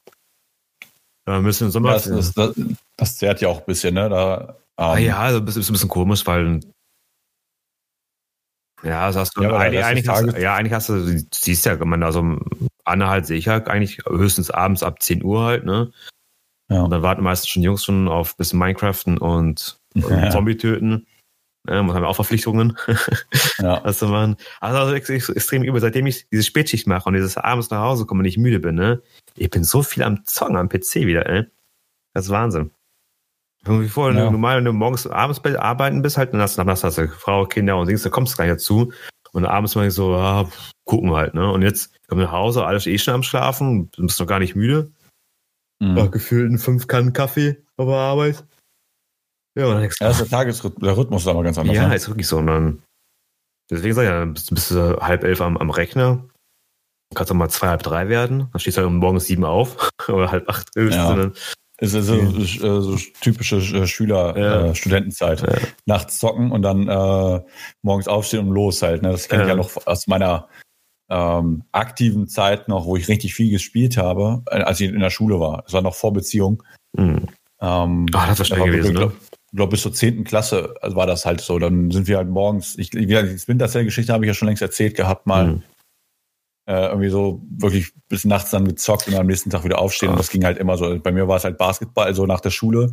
Ein 1.24 1.44
bisschen 1.44 1.70
Sommer. 1.70 1.92
Das, 1.92 2.04
das, 2.04 2.32
das, 2.34 2.54
das 2.96 3.16
zehrt 3.16 3.40
ja 3.40 3.48
auch 3.48 3.60
ein 3.60 3.66
bisschen, 3.66 3.94
ne? 3.94 4.08
Da, 4.08 4.56
ähm, 4.78 4.84
ah, 4.84 4.98
ja, 4.98 5.18
also 5.18 5.40
das 5.40 5.56
ist 5.56 5.70
ein 5.70 5.72
bisschen 5.72 5.88
komisch, 5.88 6.26
weil 6.26 6.60
ja, 8.82 9.06
das 9.06 9.16
hast 9.16 9.36
du 9.36 9.42
ja, 9.42 9.56
eigentlich, 9.56 9.84
eigentlich 9.84 10.08
hast, 10.08 10.38
ja, 10.38 10.56
eigentlich 10.56 10.72
hast 10.72 10.88
du, 10.88 11.04
du 11.04 11.24
siehst 11.32 11.66
ja, 11.66 11.76
man, 11.84 12.02
also 12.02 12.38
Anne 12.84 13.08
halt 13.08 13.26
sehe 13.26 13.38
ich 13.38 13.48
halt 13.48 13.68
eigentlich 13.68 13.98
höchstens 14.06 14.50
abends 14.50 14.82
ab 14.82 15.02
10 15.02 15.22
Uhr 15.24 15.44
halt, 15.44 15.64
ne? 15.64 15.92
Ja. 16.70 16.82
Und 16.82 16.90
dann 16.90 17.02
warten 17.02 17.22
meistens 17.22 17.48
schon 17.48 17.62
Jungs 17.62 17.84
schon 17.84 18.08
auf 18.08 18.32
ein 18.32 18.36
bisschen 18.38 18.58
Minecraften 18.58 19.18
und, 19.18 19.78
und 19.94 20.10
ja. 20.10 20.30
Zombie 20.30 20.56
töten. 20.56 21.06
Ja, 21.68 21.80
man 21.80 21.94
haben 21.94 22.04
auch 22.04 22.16
Verpflichtungen, 22.16 22.76
ja. 23.58 23.84
zu 23.92 24.08
machen. 24.08 24.36
Also, 24.60 24.78
also 24.78 24.94
extrem 24.94 25.62
übel. 25.62 25.80
Seitdem 25.80 26.06
ich 26.06 26.28
diese 26.28 26.42
Spätschicht 26.42 26.88
mache 26.88 27.08
und 27.08 27.14
dieses 27.14 27.36
abends 27.36 27.70
nach 27.70 27.82
Hause 27.82 28.04
komme 28.04 28.20
und 28.20 28.24
ich 28.24 28.36
müde 28.36 28.58
bin, 28.58 28.74
ne? 28.74 29.00
Ich 29.36 29.50
bin 29.50 29.62
so 29.62 29.82
viel 29.82 30.02
am 30.02 30.24
Zocken 30.24 30.56
am 30.56 30.68
PC 30.68 31.06
wieder, 31.06 31.26
ey. 31.26 31.44
Das 32.14 32.24
ist 32.26 32.30
Wahnsinn. 32.30 32.72
Wie 33.64 33.88
vorher, 33.88 34.18
ja. 34.18 34.28
normal, 34.28 34.58
wenn 34.58 34.64
du 34.64 34.72
morgens 34.72 35.06
abends 35.06 35.38
bei 35.38 35.56
arbeiten 35.56 36.02
bist, 36.02 36.18
halt, 36.18 36.34
dann 36.34 36.40
hast, 36.40 36.58
dann 36.58 36.68
hast 36.68 36.82
du 36.82 37.08
Frau, 37.08 37.46
Kinder 37.46 37.76
und 37.76 37.86
Dings, 37.86 38.02
da 38.02 38.10
kommst 38.10 38.32
du 38.32 38.38
gar 38.38 38.44
nicht 38.44 38.54
dazu. 38.54 38.92
Und 39.32 39.46
abends 39.46 39.74
mal 39.74 39.90
so, 39.90 40.14
ah, 40.14 40.50
gucken 40.84 41.10
wir 41.10 41.16
halt, 41.16 41.34
ne? 41.34 41.50
Und 41.50 41.62
jetzt 41.62 41.94
komm 42.08 42.18
nach 42.18 42.32
Hause, 42.32 42.66
alles 42.66 42.86
eh 42.86 42.98
schon 42.98 43.14
am 43.14 43.22
Schlafen, 43.22 43.90
du 43.92 44.02
bist 44.02 44.20
noch 44.20 44.26
gar 44.26 44.38
nicht 44.38 44.54
müde. 44.54 44.92
Mhm. 45.80 46.10
Gefühlt 46.10 46.50
in 46.50 46.58
fünf 46.58 46.86
Kannen 46.86 47.12
Kaffee 47.12 47.64
auf 47.76 47.88
der 47.88 47.96
Arbeit. 47.96 48.44
Ja, 49.58 49.66
und 49.66 49.74
dann 49.74 49.82
ja, 49.82 50.10
ist 50.10 50.20
der 50.20 50.28
Tagesrhythmus, 50.28 50.86
der 50.86 50.96
Rhythmus 50.96 51.22
ist 51.22 51.28
aber 51.28 51.42
ganz 51.42 51.58
anders. 51.58 51.76
Ja, 51.76 51.88
ne? 51.88 51.94
ist 51.94 52.08
wirklich 52.08 52.28
so. 52.28 52.38
Und 52.38 52.46
dann, 52.46 52.82
deswegen 53.70 53.94
sag 53.94 54.02
ich 54.02 54.08
ja, 54.08 54.24
bist, 54.24 54.54
bist 54.54 54.70
du 54.70 55.00
halb 55.00 55.24
elf 55.24 55.40
am, 55.40 55.56
am 55.56 55.70
Rechner, 55.70 56.24
kannst 57.14 57.30
du 57.30 57.34
mal 57.34 57.48
zwei, 57.48 57.68
halb 57.68 57.82
drei 57.82 58.08
werden, 58.08 58.48
dann 58.52 58.60
stehst 58.60 58.76
du 58.76 58.82
halt 58.82 58.92
morgens 58.92 59.26
sieben 59.26 59.44
auf 59.44 59.90
oder 60.08 60.30
halb 60.30 60.48
acht. 60.48 60.68
Ja. 60.76 61.30
Es 61.82 61.94
ist 61.94 62.06
so, 62.06 62.14
ja. 62.14 62.80
so 62.80 62.96
typische 63.20 63.56
äh, 63.56 63.88
Schüler, 63.88 64.38
ja. 64.38 64.66
äh, 64.66 64.74
Studentenzeit. 64.76 65.40
Ja. 65.40 65.48
Nachts 65.84 66.20
zocken 66.20 66.52
und 66.52 66.62
dann 66.62 66.86
äh, 66.86 67.40
morgens 67.82 68.06
aufstehen 68.06 68.46
und 68.46 68.54
los 68.54 68.82
halt. 68.82 69.02
Ne? 69.02 69.10
Das 69.10 69.28
kenne 69.28 69.42
ich 69.42 69.48
ja 69.48 69.56
noch 69.56 69.84
aus 69.84 70.06
meiner 70.06 70.46
ähm, 71.10 71.64
aktiven 71.72 72.28
Zeit 72.28 72.68
noch, 72.68 72.86
wo 72.86 72.96
ich 72.96 73.08
richtig 73.08 73.34
viel 73.34 73.50
gespielt 73.50 73.96
habe, 73.96 74.42
äh, 74.48 74.62
als 74.62 74.80
ich 74.80 74.90
in 74.90 75.00
der 75.00 75.10
Schule 75.10 75.40
war. 75.40 75.62
Das 75.62 75.72
war 75.72 75.82
noch 75.82 75.96
vor 75.96 76.12
Beziehung. 76.12 76.62
Mhm. 76.96 77.26
Ähm, 77.60 78.06
Ach, 78.12 78.28
das 78.28 78.38
war 78.38 78.46
schnell 78.46 78.70
gewesen, 78.70 78.94
ne? 78.94 79.10
Ich 79.50 79.56
glaube, 79.56 79.72
bis 79.72 79.82
zur 79.82 79.92
zehnten 79.92 80.22
Klasse 80.22 80.74
war 80.82 81.08
das 81.08 81.26
halt 81.26 81.40
so. 81.40 81.58
dann 81.58 81.90
sind 81.90 82.06
wir 82.06 82.16
halt 82.18 82.28
morgens, 82.28 82.78
ich, 82.78 82.90
die 82.90 83.08
Winterzell-Geschichte 83.08 84.12
habe 84.12 84.24
ich 84.24 84.28
ja 84.28 84.34
schon 84.34 84.46
längst 84.46 84.62
erzählt 84.62 84.94
gehabt, 84.94 85.26
mal. 85.26 85.46
Mhm 85.46 85.62
äh, 86.66 86.86
irgendwie 86.86 87.08
so 87.08 87.42
wirklich 87.50 87.92
bis 88.08 88.24
nachts 88.24 88.50
dann 88.50 88.66
gezockt 88.66 89.08
und 89.08 89.14
am 89.14 89.26
nächsten 89.26 89.50
Tag 89.50 89.64
wieder 89.64 89.80
aufstehen. 89.80 90.10
Und 90.10 90.18
das 90.18 90.30
ging 90.30 90.44
halt 90.44 90.58
immer 90.58 90.76
so. 90.76 90.98
Bei 91.00 91.10
mir 91.10 91.26
war 91.26 91.36
es 91.36 91.44
halt 91.44 91.58
Basketball, 91.58 92.06
also 92.06 92.26
nach 92.26 92.40
der 92.40 92.50
Schule, 92.50 92.92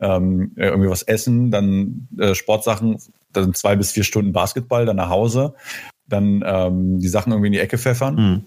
ähm, 0.00 0.52
irgendwie 0.56 0.90
was 0.90 1.02
essen, 1.02 1.50
dann 1.50 2.08
äh, 2.18 2.34
Sportsachen, 2.34 2.98
dann 3.32 3.54
zwei 3.54 3.76
bis 3.76 3.92
vier 3.92 4.04
Stunden 4.04 4.32
Basketball, 4.32 4.84
dann 4.84 4.96
nach 4.96 5.08
Hause, 5.08 5.54
dann 6.06 6.42
ähm, 6.46 6.98
die 6.98 7.08
Sachen 7.08 7.32
irgendwie 7.32 7.48
in 7.48 7.52
die 7.54 7.60
Ecke 7.60 7.78
pfeffern. 7.78 8.14
Mhm. 8.14 8.44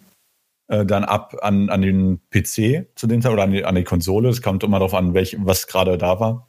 Äh, 0.68 0.86
dann 0.86 1.04
ab 1.04 1.36
an, 1.42 1.70
an 1.70 1.82
den 1.82 2.22
PC 2.30 2.90
zu 2.96 3.08
dem 3.08 3.22
Tag 3.22 3.34
oder 3.34 3.44
an 3.44 3.52
die, 3.52 3.66
an 3.66 3.76
die 3.76 3.84
Konsole. 3.84 4.30
Es 4.30 4.44
kommt 4.44 4.64
immer 4.64 4.78
darauf 4.78 4.94
an, 4.94 5.16
welch, 5.16 5.36
was 5.40 5.66
gerade 5.66 5.98
da 5.98 6.20
war. 6.20 6.48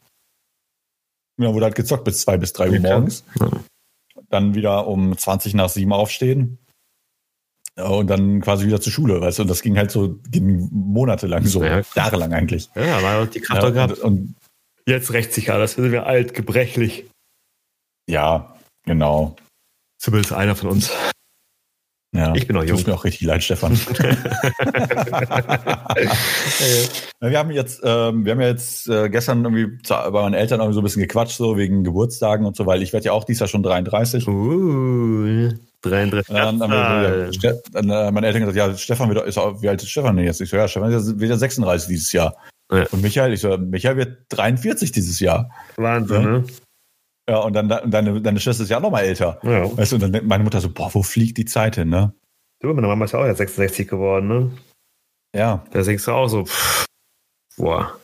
Ja, 1.41 1.55
wurde 1.55 1.64
halt 1.64 1.75
gezockt 1.75 2.05
bis 2.05 2.21
zwei 2.21 2.37
bis 2.37 2.53
drei 2.53 2.71
Uhr 2.71 2.81
morgens. 2.81 3.25
Ja. 3.41 3.49
Dann 4.29 4.55
wieder 4.55 4.87
um 4.87 5.16
20 5.16 5.55
nach 5.55 5.71
sieben 5.71 5.95
aufstehen 5.95 6.59
und 7.77 8.09
dann 8.09 8.41
quasi 8.41 8.66
wieder 8.66 8.81
zur 8.81 8.93
Schule, 8.93 9.21
weißt 9.21 9.39
du, 9.39 9.43
und 9.43 9.49
das 9.49 9.62
ging 9.62 9.77
halt 9.77 9.91
so 9.91 10.18
ging 10.31 10.68
monatelang 10.73 11.47
so, 11.47 11.62
ja, 11.62 11.83
jahrelang 11.95 12.33
eigentlich. 12.33 12.68
Ja, 12.75 13.03
war 13.03 13.27
die 13.27 13.41
Kraft 13.41 13.62
ja, 13.62 13.71
gehabt. 13.71 13.99
Und, 14.01 14.03
und 14.03 14.35
jetzt 14.87 15.12
rächt 15.12 15.33
sich 15.33 15.47
das 15.47 15.75
sind 15.75 15.93
wir 15.93 16.07
alt, 16.07 16.35
gebrechlich. 16.35 17.09
Ja, 18.09 18.57
genau. 18.85 19.37
Zumindest 19.99 20.33
einer 20.33 20.57
von 20.57 20.71
uns. 20.71 20.91
Ja, 22.12 22.35
ich 22.35 22.49
bin 22.49 22.57
auch 22.57 22.64
jung. 22.64 22.77
Tut 22.79 22.89
mir 22.89 22.95
auch 22.95 23.05
richtig 23.05 23.21
leid, 23.21 23.45
Stefan. 23.45 23.73
wir 27.21 27.39
haben 27.39 27.53
jetzt, 27.53 27.83
ähm, 27.85 28.25
wir 28.25 28.33
haben 28.33 28.41
ja 28.41 28.49
jetzt 28.49 28.89
äh, 28.89 29.09
gestern 29.09 29.45
irgendwie 29.45 29.79
bei 29.87 30.11
meinen 30.11 30.35
Eltern 30.35 30.59
irgendwie 30.59 30.75
so 30.75 30.81
ein 30.81 30.85
bisschen 30.85 31.03
gequatscht, 31.03 31.37
so 31.37 31.57
wegen 31.57 31.85
Geburtstagen 31.85 32.47
und 32.47 32.57
so, 32.57 32.66
weil 32.66 32.83
ich 32.83 32.93
werde 32.93 33.07
ja 33.07 33.12
auch 33.12 33.23
dieses 33.23 33.39
Jahr 33.41 33.49
schon 33.49 33.62
33. 33.62 34.27
Uh. 34.27 35.51
33. 35.83 36.35
Dann 36.35 36.61
haben 36.61 36.70
wir, 36.70 37.31
ja, 37.31 37.53
dann, 37.72 37.91
äh, 37.91 38.11
meine 38.11 38.26
Eltern 38.26 38.43
gesagt, 38.43 38.57
ja, 38.57 38.76
Stefan 38.76 39.09
wird, 39.09 39.26
ist, 39.26 39.37
wie 39.37 39.68
alt 39.68 39.83
ist 39.83 39.91
Stefan 39.91 40.16
denn 40.16 40.26
jetzt? 40.26 40.41
Ich 40.41 40.51
so, 40.51 40.57
ja, 40.57 40.68
Stefan 40.68 40.93
ist 40.93 41.18
wieder 41.18 41.37
36 41.37 41.89
dieses 41.89 42.12
Jahr. 42.12 42.37
Ja. 42.70 42.87
Und 42.91 43.03
Michael, 43.03 43.33
ich 43.33 43.41
so, 43.41 43.57
Michael 43.57 43.97
wird 43.97 44.18
43 44.28 44.93
dieses 44.93 45.20
Jahr. 45.20 45.51
Wahnsinn, 45.76 46.22
ja? 46.22 46.31
ne? 46.31 46.45
Ja, 47.28 47.39
und 47.39 47.53
dann 47.53 47.68
deine, 47.68 48.20
deine 48.20 48.41
Schwester 48.41 48.64
ist 48.64 48.70
ja 48.70 48.81
noch 48.81 48.91
mal 48.91 49.03
älter. 49.03 49.39
Ja. 49.43 49.76
Weißt 49.76 49.93
du, 49.93 49.97
und 49.97 50.03
dann 50.03 50.12
denkt 50.12 50.26
meine 50.28 50.43
Mutter 50.43 50.61
so, 50.61 50.70
boah, 50.70 50.93
wo 50.93 51.03
fliegt 51.03 51.39
die 51.39 51.45
Zeit 51.45 51.76
hin, 51.76 51.89
ne? 51.89 52.12
Du, 52.61 52.72
meine 52.74 52.89
Mama 52.89 53.05
ist 53.05 53.12
ja 53.12 53.20
auch 53.20 53.26
jetzt 53.26 53.39
66 53.39 53.89
geworden, 53.89 54.28
ne? 54.28 54.51
Ja. 55.35 55.64
Da 55.70 55.83
denkst 55.83 56.05
du 56.05 56.11
auch 56.11 56.28
so, 56.28 56.45
pff, 56.45 56.87
boah, 57.57 58.01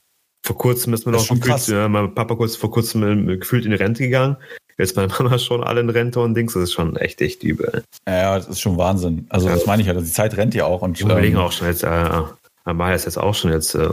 vor 0.47 0.57
kurzem 0.57 0.95
ist 0.95 1.07
mir 1.07 1.13
noch 1.13 1.29
gefühlt, 1.29 1.67
ja, 1.67 1.89
mein 1.89 2.15
Papa 2.15 2.37
kurz 2.37 2.55
vor 2.55 2.71
kurzem 2.71 3.27
gefühlt 3.27 3.65
in 3.65 3.73
die 3.73 3.77
Rente 3.77 4.05
gegangen. 4.05 4.37
Jetzt 4.79 4.97
meine 4.97 5.09
Mama 5.19 5.39
schon 5.39 5.65
alle 5.65 5.81
in 5.81 5.91
Rente 5.91 6.21
und 6.21 6.35
Dings, 6.35 6.53
das 6.55 6.65
ist 6.65 6.73
schon 6.73 6.97
echt, 6.97 7.21
echt 7.21 7.43
übel. 7.43 7.85
Ja, 8.07 8.15
ja 8.15 8.37
das 8.37 8.49
ist 8.49 8.61
schon 8.61 8.77
Wahnsinn. 8.77 9.27
Also, 9.31 9.49
das 9.49 9.67
meine 9.67 9.83
ich 9.83 9.89
ja, 9.89 9.95
die 9.95 10.05
Zeit 10.05 10.37
rennt 10.37 10.55
ja 10.55 10.65
auch. 10.65 10.83
Und, 10.83 10.99
die 10.99 11.05
überlegen 11.05 11.37
ähm, 11.37 11.43
auch 11.43 11.53
schon 11.53 11.69
jetzt, 11.69 11.83
äh, 11.83 12.23
Maya 12.65 12.95
ist 12.95 13.05
jetzt 13.05 13.19
auch 13.19 13.35
schon 13.35 13.53
jetzt, 13.53 13.75
äh, 13.75 13.89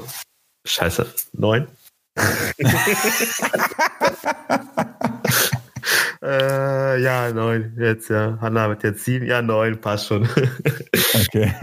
scheiße, 0.65 1.05
neun? 1.33 1.67
äh, 6.21 7.01
ja, 7.01 7.31
neun, 7.31 7.75
jetzt, 7.79 8.09
ja. 8.09 8.37
Hanna 8.39 8.69
wird 8.69 8.83
jetzt 8.83 9.03
sieben, 9.05 9.25
ja, 9.25 9.41
neun, 9.41 9.79
passt 9.79 10.07
schon. 10.07 10.23
okay. 11.15 11.53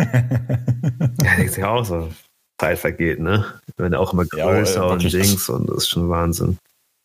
ja, 1.23 1.37
denkst 1.37 1.55
du 1.55 1.61
ja 1.61 1.69
auch 1.69 1.85
so. 1.85 2.11
Zeit 2.61 2.79
vergeht, 2.79 3.21
ne? 3.21 3.45
Wenn 3.79 3.95
auch 3.95 4.13
immer 4.13 4.27
größer 4.27 4.83
ja, 4.83 4.93
und 4.93 5.03
Dings 5.03 5.49
und 5.49 5.71
das 5.71 5.79
ist 5.79 5.89
schon 5.89 6.11
Wahnsinn. 6.11 6.59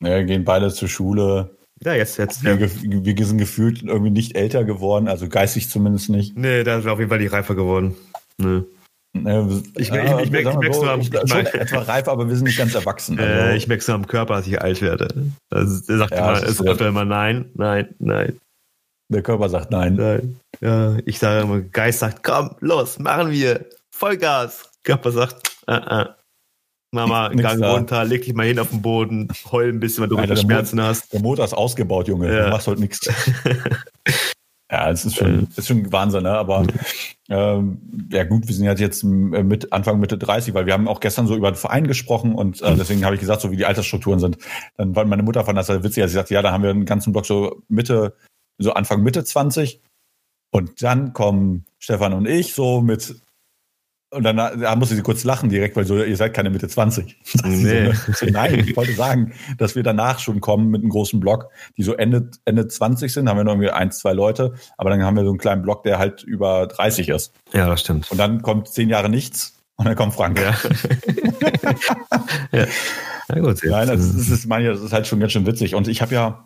Ja, 0.03 0.22
gehen 0.22 0.43
beide 0.43 0.74
zur 0.74 0.89
Schule. 0.89 1.55
Ja, 1.84 1.93
jetzt, 1.93 2.17
jetzt. 2.17 2.43
Wir, 2.43 2.55
ja. 2.55 2.69
wir 2.82 3.26
sind 3.26 3.38
gefühlt 3.38 3.84
irgendwie 3.84 4.11
nicht 4.11 4.36
älter 4.36 4.63
geworden, 4.63 5.07
also 5.07 5.28
geistig 5.28 5.69
zumindest 5.69 6.09
nicht. 6.09 6.38
Nee, 6.38 6.63
da 6.63 6.76
sind 6.76 6.86
wir 6.86 6.93
auf 6.93 6.99
jeden 6.99 7.09
Fall 7.09 7.19
nicht 7.19 7.34
reifer 7.34 7.55
geworden. 7.55 7.95
Nee. 8.38 8.63
Ich, 9.13 9.23
ja, 9.23 10.19
ich, 10.19 10.26
ich, 10.26 10.34
ich, 10.34 10.45
ich 10.45 10.45
merke 10.45 10.73
so 10.73 10.84
am, 10.89 10.99
ich, 10.99 11.07
schon 11.07 11.45
etwa 11.45 11.80
reif, 11.80 12.07
aber 12.09 12.28
wir 12.28 12.36
sind 12.36 12.45
nicht 12.45 12.57
ganz 12.57 12.76
erwachsen. 12.76 13.17
Also. 13.17 13.32
Äh, 13.32 13.55
ich 13.55 13.67
merke 13.67 13.82
so 13.82 13.93
am 13.93 14.07
Körper, 14.07 14.36
dass 14.36 14.47
ich 14.47 14.61
alt 14.61 14.82
werde. 14.82 15.32
Also, 15.49 15.86
der 15.86 15.97
sagt 15.99 16.11
ja, 16.11 16.38
immer, 16.38 16.43
es 16.43 16.57
sagt 16.57 16.82
immer 16.82 17.05
nein, 17.05 17.49
nein, 17.53 17.95
nein. 17.99 18.38
Der 19.09 19.21
Körper 19.21 19.47
sagt 19.47 19.71
nein. 19.71 19.95
Nein. 19.95 20.39
Ja, 20.59 20.97
ich 21.05 21.19
sage 21.19 21.43
immer, 21.43 21.61
Geist 21.61 21.99
sagt, 21.99 22.23
komm, 22.23 22.55
los, 22.59 22.99
machen 22.99 23.32
wir. 23.32 23.65
Vollgas. 23.91 24.69
Körper 24.84 25.11
sagt, 25.11 25.55
äh. 26.97 27.07
Mama, 27.07 27.29
Gang 27.29 27.59
da. 27.59 27.73
runter, 27.73 28.05
leg 28.05 28.23
dich 28.23 28.33
mal 28.33 28.45
hin 28.45 28.59
auf 28.59 28.69
den 28.69 28.81
Boden, 28.81 29.27
heul 29.51 29.69
ein 29.69 29.79
bisschen, 29.79 30.03
wenn 30.03 30.09
du 30.09 30.17
Alter, 30.17 30.35
Schmerzen 30.35 30.77
Mo 30.77 30.83
hast. 30.83 31.13
Der 31.13 31.21
Motor 31.21 31.45
ist 31.45 31.53
ausgebaut, 31.53 32.07
Junge. 32.07 32.33
Ja. 32.33 32.45
Du 32.45 32.49
machst 32.51 32.67
heute 32.67 32.81
nichts. 32.81 32.99
ja, 34.71 34.89
es 34.89 35.05
ist 35.05 35.15
schon, 35.15 35.47
ist 35.55 35.67
schon 35.67 35.91
Wahnsinn, 35.91 36.23
ne? 36.23 36.31
Aber 36.31 36.65
ähm, 37.29 37.79
ja 38.11 38.23
gut, 38.23 38.47
wir 38.47 38.53
sind 38.53 38.65
jetzt 38.79 39.03
äh, 39.03 39.07
mit 39.07 39.73
Anfang 39.73 39.99
Mitte 39.99 40.17
30, 40.17 40.53
weil 40.53 40.65
wir 40.65 40.73
haben 40.73 40.87
auch 40.87 40.99
gestern 40.99 41.27
so 41.27 41.35
über 41.35 41.51
den 41.51 41.57
Verein 41.57 41.87
gesprochen 41.87 42.35
und 42.35 42.61
äh, 42.61 42.75
deswegen 42.75 43.03
habe 43.03 43.15
ich 43.15 43.21
gesagt, 43.21 43.41
so 43.41 43.51
wie 43.51 43.57
die 43.57 43.65
Altersstrukturen 43.65 44.19
sind. 44.19 44.37
Dann 44.77 44.95
war 44.95 45.05
meine 45.05 45.23
Mutter 45.23 45.43
fand 45.43 45.57
das 45.57 45.69
halt 45.69 45.83
witzig, 45.83 46.03
als 46.03 46.11
sie 46.11 46.17
sagte, 46.17 46.33
ja, 46.33 46.41
da 46.41 46.51
haben 46.51 46.63
wir 46.63 46.69
einen 46.69 46.85
ganzen 46.85 47.13
Block 47.13 47.25
so 47.25 47.63
Mitte, 47.67 48.15
so 48.57 48.73
Anfang 48.73 49.03
Mitte 49.03 49.23
20. 49.23 49.81
Und 50.51 50.81
dann 50.83 51.13
kommen 51.13 51.65
Stefan 51.79 52.13
und 52.13 52.27
ich 52.27 52.53
so 52.53 52.79
mit 52.79 53.15
und 54.16 54.24
dann 54.24 54.38
da 54.38 54.76
musste 54.76 54.95
sie 54.95 55.01
kurz 55.01 55.24
lachen 55.24 55.49
direkt, 55.49 55.76
weil 55.76 55.86
so, 55.86 56.01
ihr 56.01 56.18
seid 56.18 56.34
keine 56.34 56.49
Mitte 56.49 56.68
20. 56.68 57.18
Nee. 57.45 57.91
So, 58.13 58.26
nein, 58.26 58.59
ich 58.59 58.76
wollte 58.76 58.93
sagen, 58.93 59.34
dass 59.57 59.76
wir 59.76 59.84
danach 59.84 60.20
schon 60.20 60.41
kommen 60.41 60.70
mit 60.70 60.82
einem 60.82 60.89
großen 60.89 61.20
Block, 61.20 61.49
die 61.78 61.84
so 61.84 61.93
Ende, 61.93 62.30
Ende 62.45 62.68
20 62.68 63.13
sind, 63.13 63.30
haben 63.30 63.38
wir 63.38 63.43
noch 63.43 63.53
irgendwie 63.53 63.70
ein, 63.72 63.91
zwei 63.91 64.13
Leute, 64.13 64.53
aber 64.78 64.89
dann 64.89 65.03
haben 65.03 65.16
wir 65.16 65.24
so 65.24 65.30
einen 65.30 65.38
kleinen 65.38 65.61
Block, 65.61 65.84
der 65.84 65.99
halt 65.99 66.24
über 66.24 66.68
30 66.68 67.09
ist. 67.09 67.34
Ja, 67.53 67.68
das 67.68 67.82
stimmt. 67.82 68.11
Und 68.11 68.18
dann 68.18 68.41
kommt 68.41 68.68
zehn 68.70 68.89
Jahre 68.89 69.09
nichts 69.09 69.61
und 69.76 69.86
dann 69.86 69.95
kommt 69.95 70.13
Frank. 70.13 70.39
Ja. 70.39 70.55
ja. 72.59 72.66
ja 73.30 73.39
gut. 73.39 73.59
Nein, 73.63 73.88
das 73.88 74.01
ist, 74.01 74.16
das, 74.16 74.28
ist, 74.30 74.49
das 74.49 74.82
ist 74.82 74.93
halt 74.93 75.07
schon 75.07 75.20
ganz 75.20 75.34
schön 75.34 75.45
witzig. 75.45 75.76
Und 75.76 75.88
ich 75.88 76.01
habe 76.01 76.13
ja, 76.13 76.45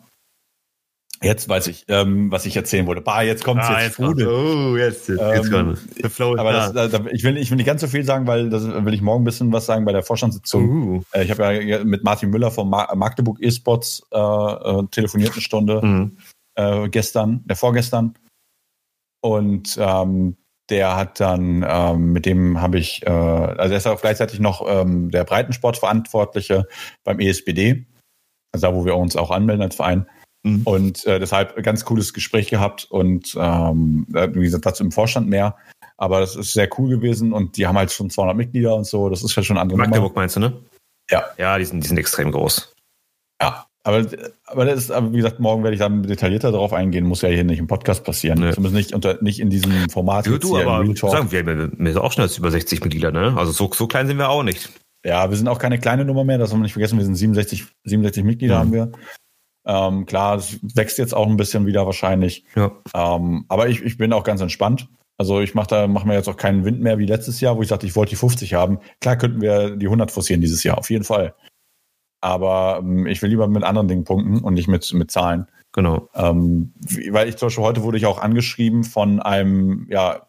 Jetzt 1.22 1.50
weiß 1.50 1.66
ich, 1.66 1.84
ähm, 1.88 2.30
was 2.32 2.46
ich 2.46 2.56
erzählen 2.56 2.86
wollte. 2.86 3.02
Bah, 3.02 3.20
jetzt 3.20 3.44
kommt's 3.44 3.66
ah, 3.68 3.82
jetzt. 3.82 3.98
jetzt 3.98 4.26
oh, 4.26 4.76
jetzt, 4.76 5.08
jetzt, 5.08 5.20
jetzt 5.20 5.52
ähm, 5.52 5.76
The 6.02 6.08
flow 6.08 6.34
aber 6.38 6.52
das, 6.52 6.72
da, 6.72 7.00
ich, 7.10 7.24
will, 7.24 7.36
ich 7.36 7.50
will 7.50 7.56
nicht 7.56 7.66
ganz 7.66 7.82
so 7.82 7.88
viel 7.88 8.04
sagen, 8.04 8.26
weil 8.26 8.48
das 8.48 8.66
will 8.66 8.94
ich 8.94 9.02
morgen 9.02 9.22
ein 9.22 9.24
bisschen 9.24 9.52
was 9.52 9.66
sagen 9.66 9.84
bei 9.84 9.92
der 9.92 10.02
Vorstandssitzung. 10.02 10.70
Uh. 10.70 11.02
Äh, 11.12 11.24
ich 11.24 11.30
habe 11.30 11.62
ja 11.62 11.84
mit 11.84 12.04
Martin 12.04 12.30
Müller 12.30 12.50
vom 12.50 12.70
Magdeburg 12.70 13.38
eSports 13.42 14.02
äh, 14.12 14.18
äh, 14.18 14.86
telefoniert 14.90 15.32
eine 15.32 15.42
Stunde 15.42 15.84
mhm. 15.84 16.16
äh, 16.54 16.88
gestern, 16.88 17.42
der 17.44 17.56
vorgestern. 17.56 18.14
Und 19.20 19.76
ähm, 19.78 20.38
der 20.70 20.96
hat 20.96 21.20
dann, 21.20 21.66
ähm, 21.68 22.12
mit 22.14 22.24
dem 22.24 22.62
habe 22.62 22.78
ich, 22.78 23.06
äh, 23.06 23.10
also 23.10 23.74
er 23.74 23.76
ist 23.76 23.86
auch 23.86 24.00
gleichzeitig 24.00 24.40
noch 24.40 24.64
ähm, 24.66 25.10
der 25.10 25.24
Breitensportverantwortliche 25.24 26.66
beim 27.04 27.20
ESBD, 27.20 27.84
also 28.52 28.66
da, 28.66 28.74
wo 28.74 28.86
wir 28.86 28.96
uns 28.96 29.16
auch 29.16 29.30
anmelden 29.30 29.62
als 29.62 29.76
Verein. 29.76 30.06
Mhm. 30.42 30.62
Und 30.64 31.04
äh, 31.06 31.18
deshalb 31.18 31.56
ein 31.56 31.62
ganz 31.62 31.84
cooles 31.84 32.14
Gespräch 32.14 32.48
gehabt 32.48 32.86
und 32.90 33.36
ähm, 33.38 34.06
wie 34.08 34.40
gesagt, 34.40 34.66
dazu 34.66 34.82
im 34.82 34.92
Vorstand 34.92 35.28
mehr. 35.28 35.56
Aber 35.96 36.20
das 36.20 36.34
ist 36.34 36.54
sehr 36.54 36.68
cool 36.78 36.88
gewesen 36.88 37.32
und 37.32 37.56
die 37.56 37.66
haben 37.66 37.76
halt 37.76 37.92
schon 37.92 38.08
200 38.08 38.36
Mitglieder 38.36 38.74
und 38.74 38.86
so. 38.86 39.10
Das 39.10 39.22
ist 39.22 39.34
ja 39.36 39.42
schon 39.42 39.58
andere 39.58 39.78
Magdeburg 39.78 40.12
Nummer. 40.12 40.22
meinst 40.22 40.36
du, 40.36 40.40
ne? 40.40 40.52
Ja. 41.10 41.24
Ja, 41.36 41.58
die 41.58 41.64
sind, 41.64 41.84
die 41.84 41.88
sind 41.88 41.98
extrem 41.98 42.32
groß. 42.32 42.72
Ja. 43.42 43.66
Aber, 43.82 44.06
aber 44.44 44.64
das 44.66 44.78
ist, 44.78 44.90
aber 44.90 45.12
wie 45.12 45.16
gesagt, 45.16 45.40
morgen 45.40 45.62
werde 45.62 45.74
ich 45.74 45.80
dann 45.80 46.02
detaillierter 46.02 46.52
darauf 46.52 46.74
eingehen, 46.74 47.06
muss 47.06 47.22
ja 47.22 47.30
hier 47.30 47.44
nicht 47.44 47.58
im 47.58 47.66
Podcast 47.66 48.04
passieren. 48.04 48.40
Nee. 48.40 48.52
Zumindest 48.52 48.74
nicht 48.74 48.94
unter, 48.94 49.22
nicht 49.22 49.40
in 49.40 49.48
diesem 49.48 49.88
Format. 49.88 50.26
Du, 50.26 50.38
du 50.38 50.58
aber 50.58 50.84
sagen, 50.94 51.32
wir, 51.32 51.46
wir 51.46 51.92
sind 51.92 51.98
auch 51.98 52.12
schon 52.12 52.22
als 52.22 52.36
über 52.36 52.50
60 52.50 52.82
Mitglieder, 52.82 53.10
ne? 53.10 53.34
Also 53.36 53.52
so, 53.52 53.70
so 53.72 53.86
klein 53.86 54.06
sind 54.06 54.18
wir 54.18 54.28
auch 54.28 54.42
nicht. 54.42 54.70
Ja, 55.04 55.30
wir 55.30 55.36
sind 55.36 55.48
auch 55.48 55.58
keine 55.58 55.78
kleine 55.78 56.04
Nummer 56.04 56.24
mehr, 56.24 56.36
das 56.36 56.52
haben 56.52 56.58
wir 56.58 56.64
nicht 56.64 56.74
vergessen, 56.74 56.98
wir 56.98 57.06
sind 57.06 57.14
67, 57.14 57.64
67 57.84 58.22
Mitglieder 58.22 58.56
mhm. 58.56 58.58
haben 58.58 58.72
wir. 58.72 58.92
Ähm, 59.66 60.06
klar, 60.06 60.36
es 60.36 60.58
wächst 60.62 60.98
jetzt 60.98 61.14
auch 61.14 61.26
ein 61.26 61.36
bisschen 61.36 61.66
wieder 61.66 61.86
wahrscheinlich. 61.86 62.44
Ja. 62.54 62.72
Ähm, 62.94 63.44
aber 63.48 63.68
ich, 63.68 63.82
ich 63.82 63.98
bin 63.98 64.12
auch 64.12 64.24
ganz 64.24 64.40
entspannt. 64.40 64.88
Also 65.18 65.40
ich 65.40 65.54
mache 65.54 65.66
da 65.68 65.86
mach 65.86 66.04
mir 66.04 66.14
jetzt 66.14 66.28
auch 66.28 66.36
keinen 66.38 66.64
Wind 66.64 66.80
mehr 66.80 66.98
wie 66.98 67.04
letztes 67.04 67.40
Jahr, 67.40 67.56
wo 67.56 67.62
ich 67.62 67.68
sagte, 67.68 67.86
ich 67.86 67.94
wollte 67.94 68.10
die 68.10 68.16
50 68.16 68.54
haben. 68.54 68.78
Klar 69.00 69.16
könnten 69.16 69.42
wir 69.42 69.76
die 69.76 69.86
100 69.86 70.10
forcieren 70.10 70.40
dieses 70.40 70.62
Jahr, 70.62 70.78
auf 70.78 70.88
jeden 70.88 71.04
Fall. 71.04 71.34
Aber 72.22 72.78
ähm, 72.82 73.06
ich 73.06 73.20
will 73.20 73.28
lieber 73.28 73.46
mit 73.46 73.62
anderen 73.62 73.88
Dingen 73.88 74.04
punkten 74.04 74.40
und 74.40 74.54
nicht 74.54 74.68
mit, 74.68 74.90
mit 74.94 75.10
Zahlen. 75.10 75.46
Genau. 75.72 76.08
Ähm, 76.14 76.72
weil 77.10 77.28
ich 77.28 77.36
zum 77.36 77.46
Beispiel 77.46 77.64
heute 77.64 77.82
wurde 77.82 77.98
ich 77.98 78.06
auch 78.06 78.18
angeschrieben 78.18 78.82
von 78.82 79.20
einem, 79.20 79.86
ja, 79.90 80.26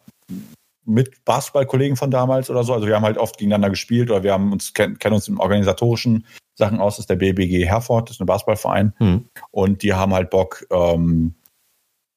mit 0.84 1.24
Basketballkollegen 1.24 1.96
von 1.96 2.10
damals 2.10 2.50
oder 2.50 2.64
so. 2.64 2.74
Also 2.74 2.86
wir 2.86 2.96
haben 2.96 3.04
halt 3.04 3.18
oft 3.18 3.38
gegeneinander 3.38 3.70
gespielt 3.70 4.10
oder 4.10 4.22
wir 4.22 4.32
haben 4.32 4.52
uns 4.52 4.74
kennen 4.74 4.96
uns 5.10 5.28
im 5.28 5.38
organisatorischen 5.38 6.26
Sachen 6.54 6.80
aus, 6.80 6.96
das 6.96 7.04
ist 7.04 7.10
der 7.10 7.16
BBG 7.16 7.66
Herford, 7.66 8.08
das 8.08 8.16
ist 8.16 8.20
ein 8.20 8.26
Basketballverein. 8.26 8.92
Hm. 8.98 9.24
Und 9.50 9.82
die 9.82 9.94
haben 9.94 10.12
halt 10.12 10.30
Bock, 10.30 10.66
ähm, 10.70 11.34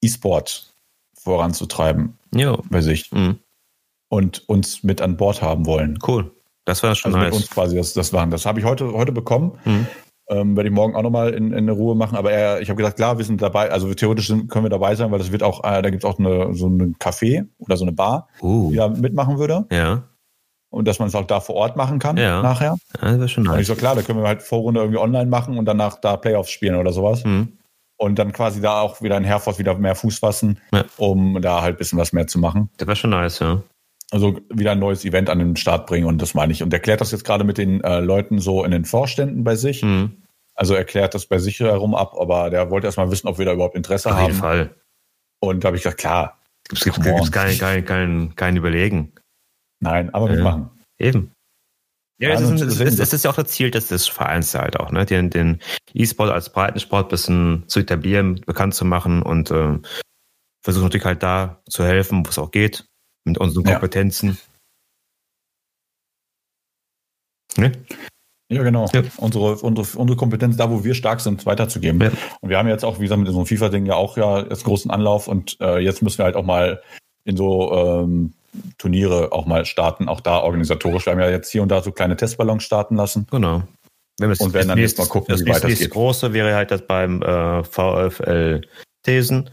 E-Sport 0.02 0.74
voranzutreiben 1.18 2.18
jo. 2.34 2.62
bei 2.70 2.80
sich. 2.80 3.10
Hm. 3.12 3.38
Und 4.08 4.48
uns 4.48 4.84
mit 4.84 5.00
an 5.00 5.16
Bord 5.16 5.42
haben 5.42 5.66
wollen. 5.66 5.98
Cool. 6.06 6.30
Das 6.64 6.82
war 6.82 6.94
schon 6.94 7.14
also 7.14 7.18
nice. 7.18 7.32
mit 7.32 7.42
uns 7.42 7.50
quasi 7.50 7.76
das, 7.76 7.92
das 7.94 8.12
waren. 8.12 8.30
Das 8.30 8.46
habe 8.46 8.60
ich 8.60 8.66
heute, 8.66 8.92
heute 8.92 9.12
bekommen. 9.12 9.58
Hm. 9.64 9.86
Ähm, 10.28 10.56
werde 10.56 10.68
ich 10.68 10.74
morgen 10.74 10.96
auch 10.96 11.02
nochmal 11.02 11.34
in, 11.34 11.52
in 11.52 11.68
Ruhe 11.68 11.94
machen. 11.94 12.16
Aber 12.16 12.32
er, 12.32 12.60
ich 12.60 12.68
habe 12.68 12.76
gesagt, 12.76 12.96
klar, 12.96 13.18
wir 13.18 13.24
sind 13.24 13.40
dabei, 13.40 13.70
also 13.70 13.92
theoretisch 13.94 14.26
sind, 14.26 14.50
können 14.50 14.64
wir 14.64 14.70
dabei 14.70 14.96
sein, 14.96 15.10
weil 15.12 15.18
das 15.18 15.30
wird 15.30 15.44
auch, 15.44 15.62
äh, 15.64 15.82
da 15.82 15.90
gibt 15.90 16.04
es 16.04 16.10
auch 16.10 16.18
eine, 16.18 16.52
so 16.54 16.66
ein 16.68 16.96
Café 16.96 17.46
oder 17.58 17.76
so 17.76 17.84
eine 17.84 17.92
Bar, 17.92 18.28
uh. 18.42 18.70
die 18.70 18.76
da 18.76 18.88
mitmachen 18.88 19.38
würde. 19.38 19.66
Ja 19.70 20.04
und 20.70 20.86
dass 20.86 20.98
man 20.98 21.08
es 21.08 21.14
auch 21.14 21.26
da 21.26 21.40
vor 21.40 21.54
Ort 21.54 21.76
machen 21.76 21.98
kann 21.98 22.16
ja. 22.16 22.42
nachher. 22.42 22.76
Ja, 23.00 23.08
das 23.10 23.18
wäre 23.18 23.28
schon 23.28 23.44
nice. 23.44 23.54
Und 23.54 23.60
ich 23.60 23.66
so, 23.66 23.74
klar, 23.74 23.94
da 23.94 24.02
können 24.02 24.20
wir 24.20 24.28
halt 24.28 24.42
Vorrunde 24.42 24.80
irgendwie 24.80 24.98
online 24.98 25.26
machen 25.26 25.58
und 25.58 25.64
danach 25.64 26.00
da 26.00 26.16
Playoffs 26.16 26.50
spielen 26.50 26.76
oder 26.76 26.92
sowas. 26.92 27.24
Mhm. 27.24 27.58
Und 27.98 28.18
dann 28.18 28.32
quasi 28.32 28.60
da 28.60 28.80
auch 28.80 29.00
wieder 29.00 29.16
in 29.16 29.24
Herford 29.24 29.58
wieder 29.58 29.74
mehr 29.78 29.94
Fuß 29.94 30.18
fassen, 30.18 30.60
ja. 30.72 30.84
um 30.98 31.40
da 31.40 31.62
halt 31.62 31.76
ein 31.76 31.78
bisschen 31.78 31.98
was 31.98 32.12
mehr 32.12 32.26
zu 32.26 32.38
machen. 32.38 32.68
Das 32.76 32.86
wäre 32.86 32.96
schon 32.96 33.10
nice, 33.10 33.38
ja. 33.38 33.62
Also 34.10 34.38
wieder 34.50 34.72
ein 34.72 34.78
neues 34.78 35.04
Event 35.04 35.30
an 35.30 35.38
den 35.38 35.56
Start 35.56 35.86
bringen 35.86 36.06
und 36.06 36.20
das 36.20 36.34
meine 36.34 36.52
ich. 36.52 36.62
Und 36.62 36.72
erklärt 36.72 37.00
das 37.00 37.10
jetzt 37.10 37.24
gerade 37.24 37.42
mit 37.42 37.58
den 37.58 37.82
äh, 37.82 38.00
Leuten 38.00 38.38
so 38.38 38.64
in 38.64 38.70
den 38.70 38.84
Vorständen 38.84 39.44
bei 39.44 39.56
sich. 39.56 39.82
Mhm. 39.82 40.22
Also 40.54 40.74
erklärt 40.74 41.14
das 41.14 41.26
bei 41.26 41.38
sich 41.38 41.60
herum 41.60 41.94
ab, 41.94 42.14
aber 42.18 42.50
der 42.50 42.70
wollte 42.70 42.86
erstmal 42.86 43.10
wissen, 43.10 43.28
ob 43.28 43.38
wir 43.38 43.46
da 43.46 43.52
überhaupt 43.52 43.76
Interesse 43.76 44.10
Auf 44.10 44.14
haben. 44.14 44.22
Auf 44.22 44.28
jeden 44.28 44.40
Fall. 44.40 44.74
Und 45.40 45.64
da 45.64 45.68
habe 45.68 45.76
ich 45.76 45.82
gesagt, 45.82 45.98
klar. 45.98 46.38
Es 46.72 46.80
gibt, 46.80 47.00
kein, 47.32 47.84
kein, 47.84 48.34
kein 48.34 48.56
Überlegen. 48.56 49.12
Nein, 49.80 50.12
aber 50.14 50.30
wir 50.30 50.42
machen. 50.42 50.70
Eben. 50.98 51.32
Ja, 52.18 52.30
es 52.30 52.40
ist, 52.40 52.62
es, 52.62 52.80
ist, 52.80 52.98
es 52.98 53.12
ist 53.12 53.24
ja 53.24 53.30
auch 53.30 53.36
das 53.36 53.48
Ziel 53.48 53.70
des, 53.70 53.88
des 53.88 54.08
Vereins 54.08 54.54
halt 54.54 54.80
auch, 54.80 54.90
ne? 54.90 55.04
Den, 55.04 55.28
den 55.28 55.60
E-Sport 55.92 56.30
als 56.30 56.50
Breitensport 56.50 57.06
ein 57.06 57.10
bisschen 57.10 57.64
zu 57.66 57.80
etablieren, 57.80 58.40
bekannt 58.46 58.74
zu 58.74 58.86
machen 58.86 59.22
und 59.22 59.50
äh, 59.50 59.78
versuchen 60.64 60.84
natürlich 60.84 61.04
halt 61.04 61.22
da 61.22 61.60
zu 61.68 61.84
helfen, 61.84 62.24
wo 62.24 62.30
es 62.30 62.38
auch 62.38 62.50
geht, 62.50 62.86
mit 63.26 63.36
unseren 63.36 63.64
Kompetenzen. 63.64 64.38
Ja. 67.56 67.68
Ne? 67.68 67.72
Ja, 68.48 68.62
genau. 68.62 68.88
Ja. 68.94 69.02
Unsere, 69.16 69.56
unsere, 69.56 69.98
unsere 69.98 70.16
Kompetenz, 70.16 70.56
da 70.56 70.70
wo 70.70 70.84
wir 70.84 70.94
stark 70.94 71.20
sind, 71.20 71.44
weiterzugeben. 71.46 72.00
Ja. 72.00 72.10
Und 72.40 72.48
wir 72.48 72.58
haben 72.58 72.68
jetzt 72.68 72.84
auch, 72.84 72.98
wie 72.98 73.02
gesagt, 73.02 73.20
mit 73.20 73.28
einem 73.28 73.44
FIFA-Ding 73.44 73.86
ja 73.86 73.94
auch 73.94 74.16
ja 74.16 74.40
jetzt 74.40 74.64
großen 74.64 74.90
Anlauf 74.90 75.26
und 75.26 75.60
äh, 75.60 75.78
jetzt 75.78 76.00
müssen 76.00 76.18
wir 76.18 76.26
halt 76.26 76.36
auch 76.36 76.44
mal 76.44 76.80
in 77.26 77.36
so 77.36 77.72
ähm, 77.74 78.32
Turniere 78.78 79.32
auch 79.32 79.46
mal 79.46 79.66
starten, 79.66 80.08
auch 80.08 80.20
da 80.20 80.40
organisatorisch. 80.40 81.06
Wir 81.06 81.12
haben 81.12 81.20
ja 81.20 81.28
jetzt 81.28 81.50
hier 81.50 81.62
und 81.62 81.68
da 81.68 81.82
so 81.82 81.92
kleine 81.92 82.16
Testballons 82.16 82.62
starten 82.62 82.96
lassen. 82.96 83.26
Genau. 83.30 83.62
Wenn 84.18 84.32
und 84.32 84.54
werden 84.54 84.68
dann 84.68 84.78
jetzt 84.78 84.96
mal 84.96 85.06
gucken, 85.06 85.32
das 85.32 85.44
wie 85.44 85.50
weit 85.50 85.62
das 85.62 85.70
geht. 85.70 85.80
Das 85.82 85.90
große 85.90 86.32
wäre 86.32 86.54
halt 86.54 86.70
das 86.70 86.86
beim 86.86 87.20
äh, 87.20 87.62
VfL 87.64 88.62
Thesen. 89.02 89.50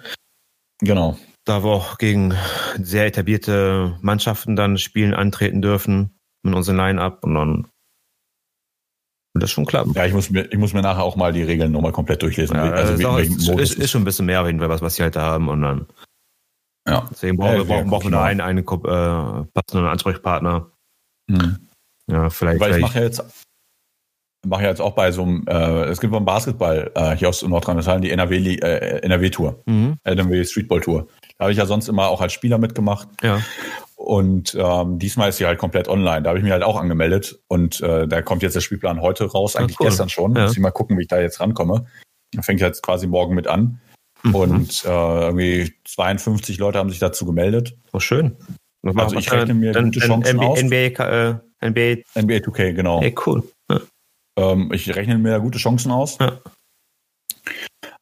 Genau. 0.80 1.18
Da 1.44 1.64
wir 1.64 1.72
auch 1.72 1.98
gegen 1.98 2.34
sehr 2.82 3.06
etablierte 3.06 3.98
Mannschaften 4.02 4.56
dann 4.56 4.78
spielen 4.78 5.14
antreten 5.14 5.62
dürfen 5.62 6.18
mit 6.44 6.56
unserem 6.56 6.78
Line-Up 6.78 7.24
und 7.26 7.36
dann 7.36 7.68
Und 9.34 9.44
das 9.44 9.52
schon 9.52 9.66
klar. 9.66 9.86
Ja, 9.96 10.06
ich 10.06 10.14
muss 10.14 10.30
mir, 10.30 10.46
ich 10.50 10.58
muss 10.58 10.74
mir 10.74 10.82
nachher 10.82 11.04
auch 11.04 11.18
mal 11.18 11.34
die 11.34 11.44
Regeln 11.44 11.72
nochmal 11.72 11.92
komplett 11.92 12.22
durchlesen. 12.22 12.56
Ja, 12.56 12.72
also 12.72 13.18
ist, 13.18 13.32
ist, 13.32 13.50
ist, 13.50 13.74
ist 13.80 13.92
schon 13.92 14.04
ein 14.04 14.06
bisschen 14.06 14.28
mehr 14.28 14.42
auf 14.42 14.48
jeden 14.48 14.60
Fall, 14.60 14.70
was, 14.70 14.82
was 14.82 14.96
sie 14.96 15.04
halt 15.04 15.16
da 15.18 15.24
haben. 15.24 15.50
Und 15.50 15.62
dann, 15.62 15.88
ja. 16.88 17.08
deswegen 17.12 17.38
brauchen, 17.38 17.52
Ja, 17.54 17.58
wir, 17.60 17.66
brauchen, 17.66 17.90
brauchen 17.90 18.04
wir 18.06 18.10
genau. 18.12 18.18
da 18.20 18.24
einen, 18.26 18.42
einen 18.42 18.66
Ko- 18.66 18.84
äh, 18.86 19.46
passenden 19.54 19.88
Ansprechpartner. 19.88 20.72
Hm. 21.30 21.70
Ja, 22.12 22.30
vielleicht. 22.30 22.60
Weil 22.60 22.76
ich 22.76 22.82
mache 22.82 23.00
ja 23.00 23.06
jetzt, 23.06 23.24
mache 24.46 24.64
ja 24.64 24.70
jetzt 24.70 24.82
auch 24.82 24.94
bei 24.94 25.12
so 25.12 25.24
einem, 25.24 25.46
äh, 25.48 25.84
es 25.86 26.02
gibt 26.02 26.12
beim 26.12 26.26
Basketball 26.26 26.92
äh, 26.96 27.16
hier 27.16 27.30
aus 27.30 27.42
Nordrhein-Westfalen 27.42 28.02
die 28.02 28.12
NRW, 28.12 28.56
äh, 28.56 29.00
NRW-Tour, 29.04 29.64
mhm. 29.66 29.98
NRW 30.04 30.44
Streetball-Tour. 30.44 31.08
Da 31.38 31.44
habe 31.46 31.52
ich 31.52 31.58
ja 31.58 31.66
sonst 31.66 31.88
immer 31.88 32.10
auch 32.10 32.22
als 32.22 32.34
Spieler 32.34 32.58
mitgemacht. 32.58 33.08
Ja. 33.24 33.40
Und 33.96 34.54
ähm, 34.60 35.00
diesmal 35.00 35.30
ist 35.30 35.38
sie 35.38 35.46
halt 35.46 35.58
komplett 35.60 35.88
online. 35.88 36.24
Da 36.24 36.30
habe 36.32 36.38
ich 36.40 36.44
mich 36.44 36.52
halt 36.52 36.64
auch 36.64 36.78
angemeldet. 36.80 37.40
Und 37.48 37.80
äh, 37.80 38.06
da 38.06 38.22
kommt 38.22 38.44
jetzt 38.44 38.54
der 38.54 38.60
Spielplan 38.62 39.00
heute 39.02 39.32
raus, 39.32 39.56
eigentlich 39.56 39.80
cool. 39.80 39.88
gestern 39.88 40.10
schon. 40.10 40.36
Ja. 40.36 40.44
Muss 40.44 40.52
ich 40.54 40.60
mal 40.60 40.72
gucken, 40.72 40.98
wie 40.98 41.04
ich 41.04 41.08
da 41.08 41.22
jetzt 41.22 41.40
rankomme. 41.40 41.86
Da 42.34 42.42
fängt 42.42 42.60
jetzt 42.60 42.84
quasi 42.84 43.08
morgen 43.08 43.34
mit 43.34 43.48
an. 43.48 43.80
Mhm. 44.24 44.36
Und 44.36 44.86
äh, 44.86 44.88
irgendwie 44.88 45.74
52 45.86 46.58
Leute 46.58 46.80
haben 46.80 46.90
sich 46.90 47.00
dazu 47.00 47.26
gemeldet. 47.26 47.78
Oh, 47.92 48.00
schön. 48.00 48.38
Was 48.82 48.96
Also 48.98 49.18
ich 49.18 49.32
rechne 49.32 49.54
mir 49.54 49.72
dann, 49.72 49.86
gute 49.86 50.00
dann 50.00 50.10
Chancen 50.10 50.38
NBA, 50.38 50.46
aus. 50.46 50.64
NBA, 50.64 50.76
äh, 50.76 51.36
NBA, 51.62 52.22
NBA 52.22 52.36
2K, 52.36 52.74
genau. 52.74 53.02
ey, 53.02 53.16
cool. 53.26 53.44
Ja. 53.70 53.80
Ähm, 54.38 54.72
ich 54.74 54.94
rechne 54.96 55.18
mir 55.18 55.40
gute 55.40 55.58
Chancen 55.58 55.92
aus. 55.92 56.18
Ja. 56.20 56.40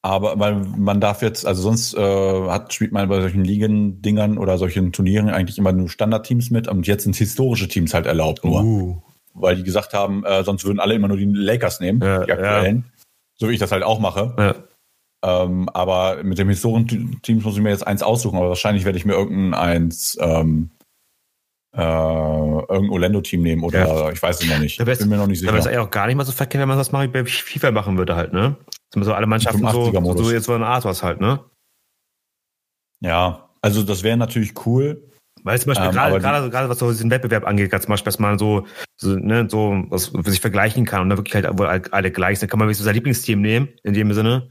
Aber 0.03 0.39
weil 0.39 0.55
man 0.55 0.99
darf 0.99 1.21
jetzt, 1.21 1.45
also 1.45 1.61
sonst 1.61 1.93
äh, 1.93 2.49
hat, 2.49 2.73
spielt 2.73 2.91
man 2.91 3.07
bei 3.07 3.21
solchen 3.21 3.45
Ligen-Dingern 3.45 4.39
oder 4.39 4.57
solchen 4.57 4.91
Turnieren 4.91 5.29
eigentlich 5.29 5.59
immer 5.59 5.71
nur 5.71 5.89
Standardteams 5.89 6.49
mit 6.49 6.67
und 6.67 6.87
jetzt 6.87 7.03
sind 7.03 7.15
historische 7.15 7.67
Teams 7.67 7.93
halt 7.93 8.07
erlaubt 8.07 8.43
nur. 8.43 8.63
Uh. 8.63 9.01
Weil 9.33 9.55
die 9.55 9.63
gesagt 9.63 9.93
haben, 9.93 10.25
äh, 10.25 10.43
sonst 10.43 10.65
würden 10.65 10.79
alle 10.79 10.95
immer 10.95 11.07
nur 11.07 11.17
die 11.17 11.25
Lakers 11.25 11.79
nehmen, 11.79 12.01
Ja, 12.01 12.25
die 12.25 12.31
aktuellen. 12.31 12.85
So 13.35 13.49
wie 13.49 13.53
ich 13.53 13.59
das 13.59 13.71
halt 13.71 13.83
auch 13.83 13.99
mache. 13.99 14.65
Ja. 15.23 15.43
Ähm, 15.43 15.69
aber 15.69 16.23
mit 16.23 16.37
dem 16.37 16.49
historischen 16.49 17.21
Teams 17.21 17.43
muss 17.43 17.55
ich 17.55 17.61
mir 17.61 17.69
jetzt 17.69 17.85
eins 17.85 18.03
aussuchen, 18.03 18.37
aber 18.37 18.49
wahrscheinlich 18.49 18.85
werde 18.85 18.97
ich 18.97 19.05
mir 19.05 19.13
irgendein 19.13 19.53
eins 19.53 20.17
ähm, 20.19 20.71
äh, 21.73 21.81
irgendein 21.81 22.89
Orlando-Team 22.89 23.41
nehmen 23.41 23.63
oder 23.63 24.11
ich 24.11 24.21
weiß 24.21 24.41
es 24.41 24.49
noch 24.49 24.59
nicht. 24.59 24.79
Da 24.79 24.83
Bin 24.83 25.09
mir 25.09 25.17
noch 25.17 25.27
nicht 25.27 25.41
Da 25.41 25.47
wäre 25.47 25.57
es 25.57 25.63
sicher. 25.63 25.75
eigentlich 25.75 25.87
auch 25.87 25.91
gar 25.91 26.07
nicht 26.07 26.15
mal 26.15 26.25
so 26.25 26.31
verkehrt, 26.31 26.61
wenn 26.61 26.67
man 26.67 26.77
das 26.77 26.91
mal 26.91 27.07
bei 27.07 27.23
FIFA 27.25 27.71
machen 27.71 27.97
würde 27.97 28.15
halt, 28.15 28.33
ne? 28.33 28.57
Man 28.93 29.05
so 29.05 29.13
alle 29.13 29.25
Mannschaften 29.25 29.59
so, 29.59 29.85
85er-Modus. 29.85 30.27
so 30.27 30.33
jetzt 30.33 30.45
so 30.45 30.53
eine 30.53 30.65
Art 30.65 30.83
was 30.83 31.01
halt, 31.01 31.21
ne? 31.21 31.39
Ja, 32.99 33.49
also 33.61 33.83
das 33.83 34.03
wäre 34.03 34.17
natürlich 34.17 34.53
cool. 34.65 35.07
Weil 35.43 35.59
zum 35.59 35.69
Beispiel 35.69 35.87
Ähm, 35.87 35.93
gerade, 35.93 36.19
gerade, 36.19 36.49
gerade 36.49 36.69
was 36.69 36.79
so 36.79 36.91
diesen 36.91 37.09
Wettbewerb 37.09 37.47
angeht, 37.47 37.71
zum 37.71 37.89
Beispiel, 37.89 38.05
dass 38.05 38.19
man 38.19 38.37
so, 38.37 38.67
so, 38.97 39.15
ne, 39.15 39.47
so, 39.49 39.85
was 39.89 40.11
sich 40.25 40.41
vergleichen 40.41 40.85
kann 40.85 41.01
und 41.01 41.09
dann 41.09 41.17
wirklich 41.17 41.33
halt 41.33 41.45
alle 41.93 42.11
gleich 42.11 42.39
sind, 42.39 42.49
kann 42.49 42.59
man 42.59 42.67
wirklich 42.67 42.77
so 42.77 42.83
sein 42.83 42.95
Lieblingsteam 42.95 43.41
nehmen, 43.41 43.69
in 43.83 43.93
dem 43.93 44.13
Sinne. 44.13 44.49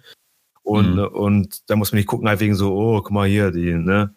Und, 0.63 0.95
Mhm. 0.97 1.05
und 1.07 1.71
da 1.71 1.77
muss 1.77 1.91
man 1.93 1.97
nicht 1.99 2.07
gucken, 2.07 2.29
halt 2.29 2.41
wegen 2.41 2.55
so, 2.55 2.75
oh, 2.75 3.01
guck 3.03 3.11
mal 3.13 3.27
hier, 3.29 3.51
die, 3.51 3.73
ne, 3.75 4.15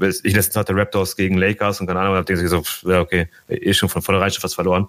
ich 0.00 0.34
letztens 0.34 0.56
hatte 0.56 0.74
Raptors 0.74 1.14
gegen 1.16 1.36
Lakers 1.36 1.80
und 1.80 1.86
keine 1.86 2.00
Ahnung, 2.00 2.14
da 2.14 2.22
denke 2.22 2.42
ich 2.42 2.48
so, 2.48 2.62
pff, 2.62 2.82
ja, 2.84 3.00
okay, 3.00 3.28
eh 3.48 3.72
schon 3.74 3.88
von 3.88 4.02
vornherein 4.02 4.30
schon 4.30 4.40
fast 4.40 4.54
verloren. 4.54 4.88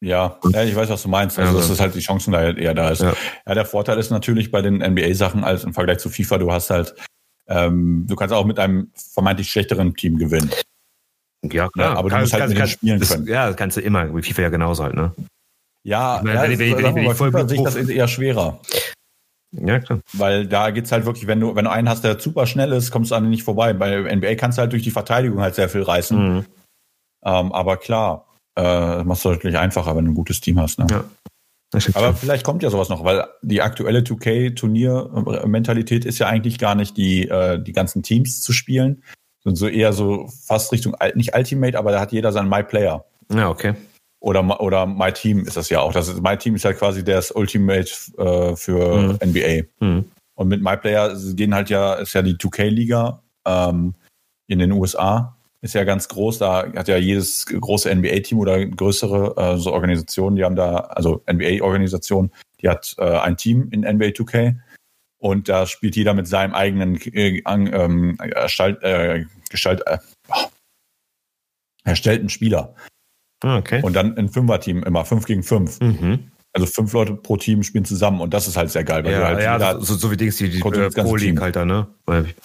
Ja, 0.00 0.38
ja, 0.52 0.62
ich 0.62 0.76
weiß, 0.76 0.88
was 0.90 1.02
du 1.02 1.08
meinst. 1.08 1.38
Also, 1.38 1.52
Ja, 1.54 1.58
dass 1.58 1.70
es 1.70 1.80
halt 1.80 1.94
die 1.94 2.00
Chancen 2.00 2.32
da 2.32 2.50
eher 2.50 2.74
da 2.74 2.90
ist. 2.90 3.00
Ja. 3.02 3.14
Ja. 3.46 3.54
der 3.54 3.64
Vorteil 3.64 3.98
ist 3.98 4.10
natürlich 4.10 4.50
bei 4.50 4.60
den 4.62 4.76
NBA-Sachen 4.82 5.42
als 5.42 5.64
im 5.64 5.72
Vergleich 5.74 5.98
zu 5.98 6.10
FIFA, 6.10 6.38
du 6.38 6.52
hast 6.52 6.70
halt, 6.70 6.94
ähm, 7.48 8.04
du 8.06 8.14
kannst 8.14 8.34
auch 8.34 8.44
mit 8.44 8.58
einem 8.58 8.90
vermeintlich 8.94 9.50
schlechteren 9.50 9.94
Team 9.96 10.18
gewinnen. 10.18 10.50
Ja, 11.42 11.68
klar. 11.68 11.96
aber 11.96 12.10
du 12.10 12.16
musst 12.16 12.32
halt 12.32 12.48
mit 12.48 12.58
denen 12.58 12.68
spielen 12.68 13.00
das, 13.00 13.10
können. 13.10 13.26
Ja, 13.26 13.46
das 13.48 13.56
kannst 13.56 13.76
du 13.76 13.80
immer, 13.80 14.14
wie 14.14 14.22
FIFA 14.22 14.42
ja 14.42 14.48
genauso 14.50 14.84
halt, 14.84 14.94
ne? 14.94 15.14
Ja, 15.84 16.18
Ich 16.18 16.22
meine, 16.24 16.34
ja 16.36 16.42
wenn 16.42 16.50
das, 16.50 16.60
ich- 16.60 16.76
wenn 16.76 16.86
ich- 16.86 16.94
wenn 16.94 17.04
ich 17.10 17.14
voll 17.14 17.30
FIFA 17.30 17.48
sehe 17.48 17.58
ich 17.58 17.64
das 17.64 17.76
Profi- 17.76 17.92
eher 17.92 18.08
schwerer. 18.08 18.60
Ja, 19.64 19.80
klar. 19.80 20.00
Weil 20.12 20.46
da 20.46 20.70
geht's 20.70 20.92
halt 20.92 21.06
wirklich, 21.06 21.26
wenn 21.26 21.40
du, 21.40 21.54
wenn 21.54 21.64
du 21.64 21.70
einen 21.70 21.88
hast, 21.88 22.04
der 22.04 22.18
super 22.18 22.46
schnell 22.46 22.72
ist, 22.72 22.90
kommst 22.90 23.10
du 23.10 23.14
an 23.14 23.24
den 23.24 23.30
nicht 23.30 23.44
vorbei. 23.44 23.72
Bei 23.72 24.14
NBA 24.14 24.34
kannst 24.34 24.58
du 24.58 24.62
halt 24.62 24.72
durch 24.72 24.82
die 24.82 24.90
Verteidigung 24.90 25.40
halt 25.40 25.54
sehr 25.54 25.68
viel 25.68 25.82
reißen. 25.82 26.36
Mhm. 26.36 26.44
Ähm, 27.24 27.52
aber 27.52 27.76
klar, 27.76 28.26
äh, 28.56 29.04
machst 29.04 29.24
du 29.24 29.30
natürlich 29.30 29.58
einfacher, 29.58 29.96
wenn 29.96 30.04
du 30.04 30.12
ein 30.12 30.16
gutes 30.16 30.40
Team 30.40 30.60
hast. 30.60 30.78
Ne? 30.78 30.86
Ja. 30.90 31.04
Aber 31.94 32.14
vielleicht 32.14 32.44
kommt 32.44 32.62
ja 32.62 32.70
sowas 32.70 32.88
noch, 32.88 33.04
weil 33.04 33.26
die 33.42 33.60
aktuelle 33.60 34.00
2K-Turnier-Mentalität 34.00 36.04
ist 36.04 36.18
ja 36.18 36.28
eigentlich 36.28 36.58
gar 36.58 36.74
nicht, 36.74 36.96
die, 36.96 37.28
äh, 37.28 37.62
die 37.62 37.72
ganzen 37.72 38.02
Teams 38.02 38.40
zu 38.40 38.52
spielen, 38.52 39.02
sondern 39.42 39.56
so 39.56 39.68
eher 39.68 39.92
so 39.92 40.28
fast 40.44 40.72
Richtung, 40.72 40.96
nicht 41.14 41.36
Ultimate, 41.36 41.78
aber 41.78 41.92
da 41.92 42.00
hat 42.00 42.12
jeder 42.12 42.32
seinen 42.32 42.48
My 42.48 42.62
Player. 42.62 43.04
Ja, 43.32 43.50
okay. 43.50 43.74
Oder, 44.26 44.60
oder 44.60 44.86
My 44.86 45.12
Team 45.12 45.44
ist 45.44 45.56
das 45.56 45.70
ja 45.70 45.78
auch. 45.78 45.92
Das 45.92 46.08
ist, 46.08 46.20
My 46.20 46.36
Team 46.36 46.56
ist 46.56 46.64
ja 46.64 46.72
quasi 46.72 47.04
das 47.04 47.30
Ultimate 47.30 47.88
äh, 48.18 48.56
für 48.56 49.16
NBA. 49.24 49.68
Mhm. 49.78 50.04
Und 50.34 50.48
mit 50.48 50.60
My 50.60 50.76
Player 50.76 51.16
gehen 51.34 51.54
halt 51.54 51.70
ja, 51.70 51.94
ist 51.94 52.12
ja 52.12 52.22
die 52.22 52.34
2K-Liga 52.34 53.22
ähm, 53.46 53.94
in 54.48 54.58
den 54.58 54.72
USA. 54.72 55.36
Ist 55.60 55.74
ja 55.74 55.84
ganz 55.84 56.08
groß, 56.08 56.38
da 56.38 56.66
hat 56.74 56.88
ja 56.88 56.96
jedes 56.96 57.46
große 57.46 57.94
NBA-Team 57.94 58.40
oder 58.40 58.66
größere 58.66 59.36
äh, 59.36 59.58
so 59.58 59.72
Organisationen, 59.72 60.34
die 60.34 60.42
haben 60.42 60.56
da, 60.56 60.74
also 60.74 61.22
NBA-Organisation, 61.30 62.32
die 62.60 62.68
hat 62.68 62.96
äh, 62.98 63.18
ein 63.18 63.36
Team 63.36 63.68
in 63.70 63.82
NBA 63.82 64.06
2K 64.06 64.56
und 65.18 65.48
da 65.48 65.66
spielt 65.66 65.94
jeder 65.94 66.14
mit 66.14 66.26
seinem 66.26 66.52
eigenen 66.52 67.00
äh, 67.14 67.42
ähm, 67.46 68.18
erstalt, 68.18 68.82
äh, 68.82 69.24
Gestalt, 69.50 69.86
äh, 69.86 69.98
oh, 70.30 70.48
erstellten 71.84 72.28
Spieler. 72.28 72.74
Ah, 73.44 73.58
okay. 73.58 73.80
Und 73.82 73.94
dann 73.94 74.16
ein 74.16 74.28
Fünfer-Team 74.28 74.82
immer, 74.82 75.04
fünf 75.04 75.26
gegen 75.26 75.42
fünf. 75.42 75.80
Mhm. 75.80 76.30
Also 76.52 76.66
fünf 76.66 76.92
Leute 76.94 77.14
pro 77.14 77.36
Team 77.36 77.62
spielen 77.62 77.84
zusammen 77.84 78.22
und 78.22 78.32
das 78.32 78.48
ist 78.48 78.56
halt 78.56 78.70
sehr 78.70 78.82
geil, 78.82 79.04
weil 79.04 79.12
du 79.12 79.18
Ja, 79.20 79.26
halt 79.26 79.42
ja 79.42 79.52
jeder- 79.58 79.80
so, 79.82 79.94
so 79.94 80.10
wie 80.10 80.16
Dings, 80.16 80.36
die, 80.36 80.48
die 80.48 80.56
äh, 80.58 80.90
Pro 80.90 81.16
League 81.16 81.38
halt 81.38 81.54
da, 81.54 81.66
ne? 81.66 81.86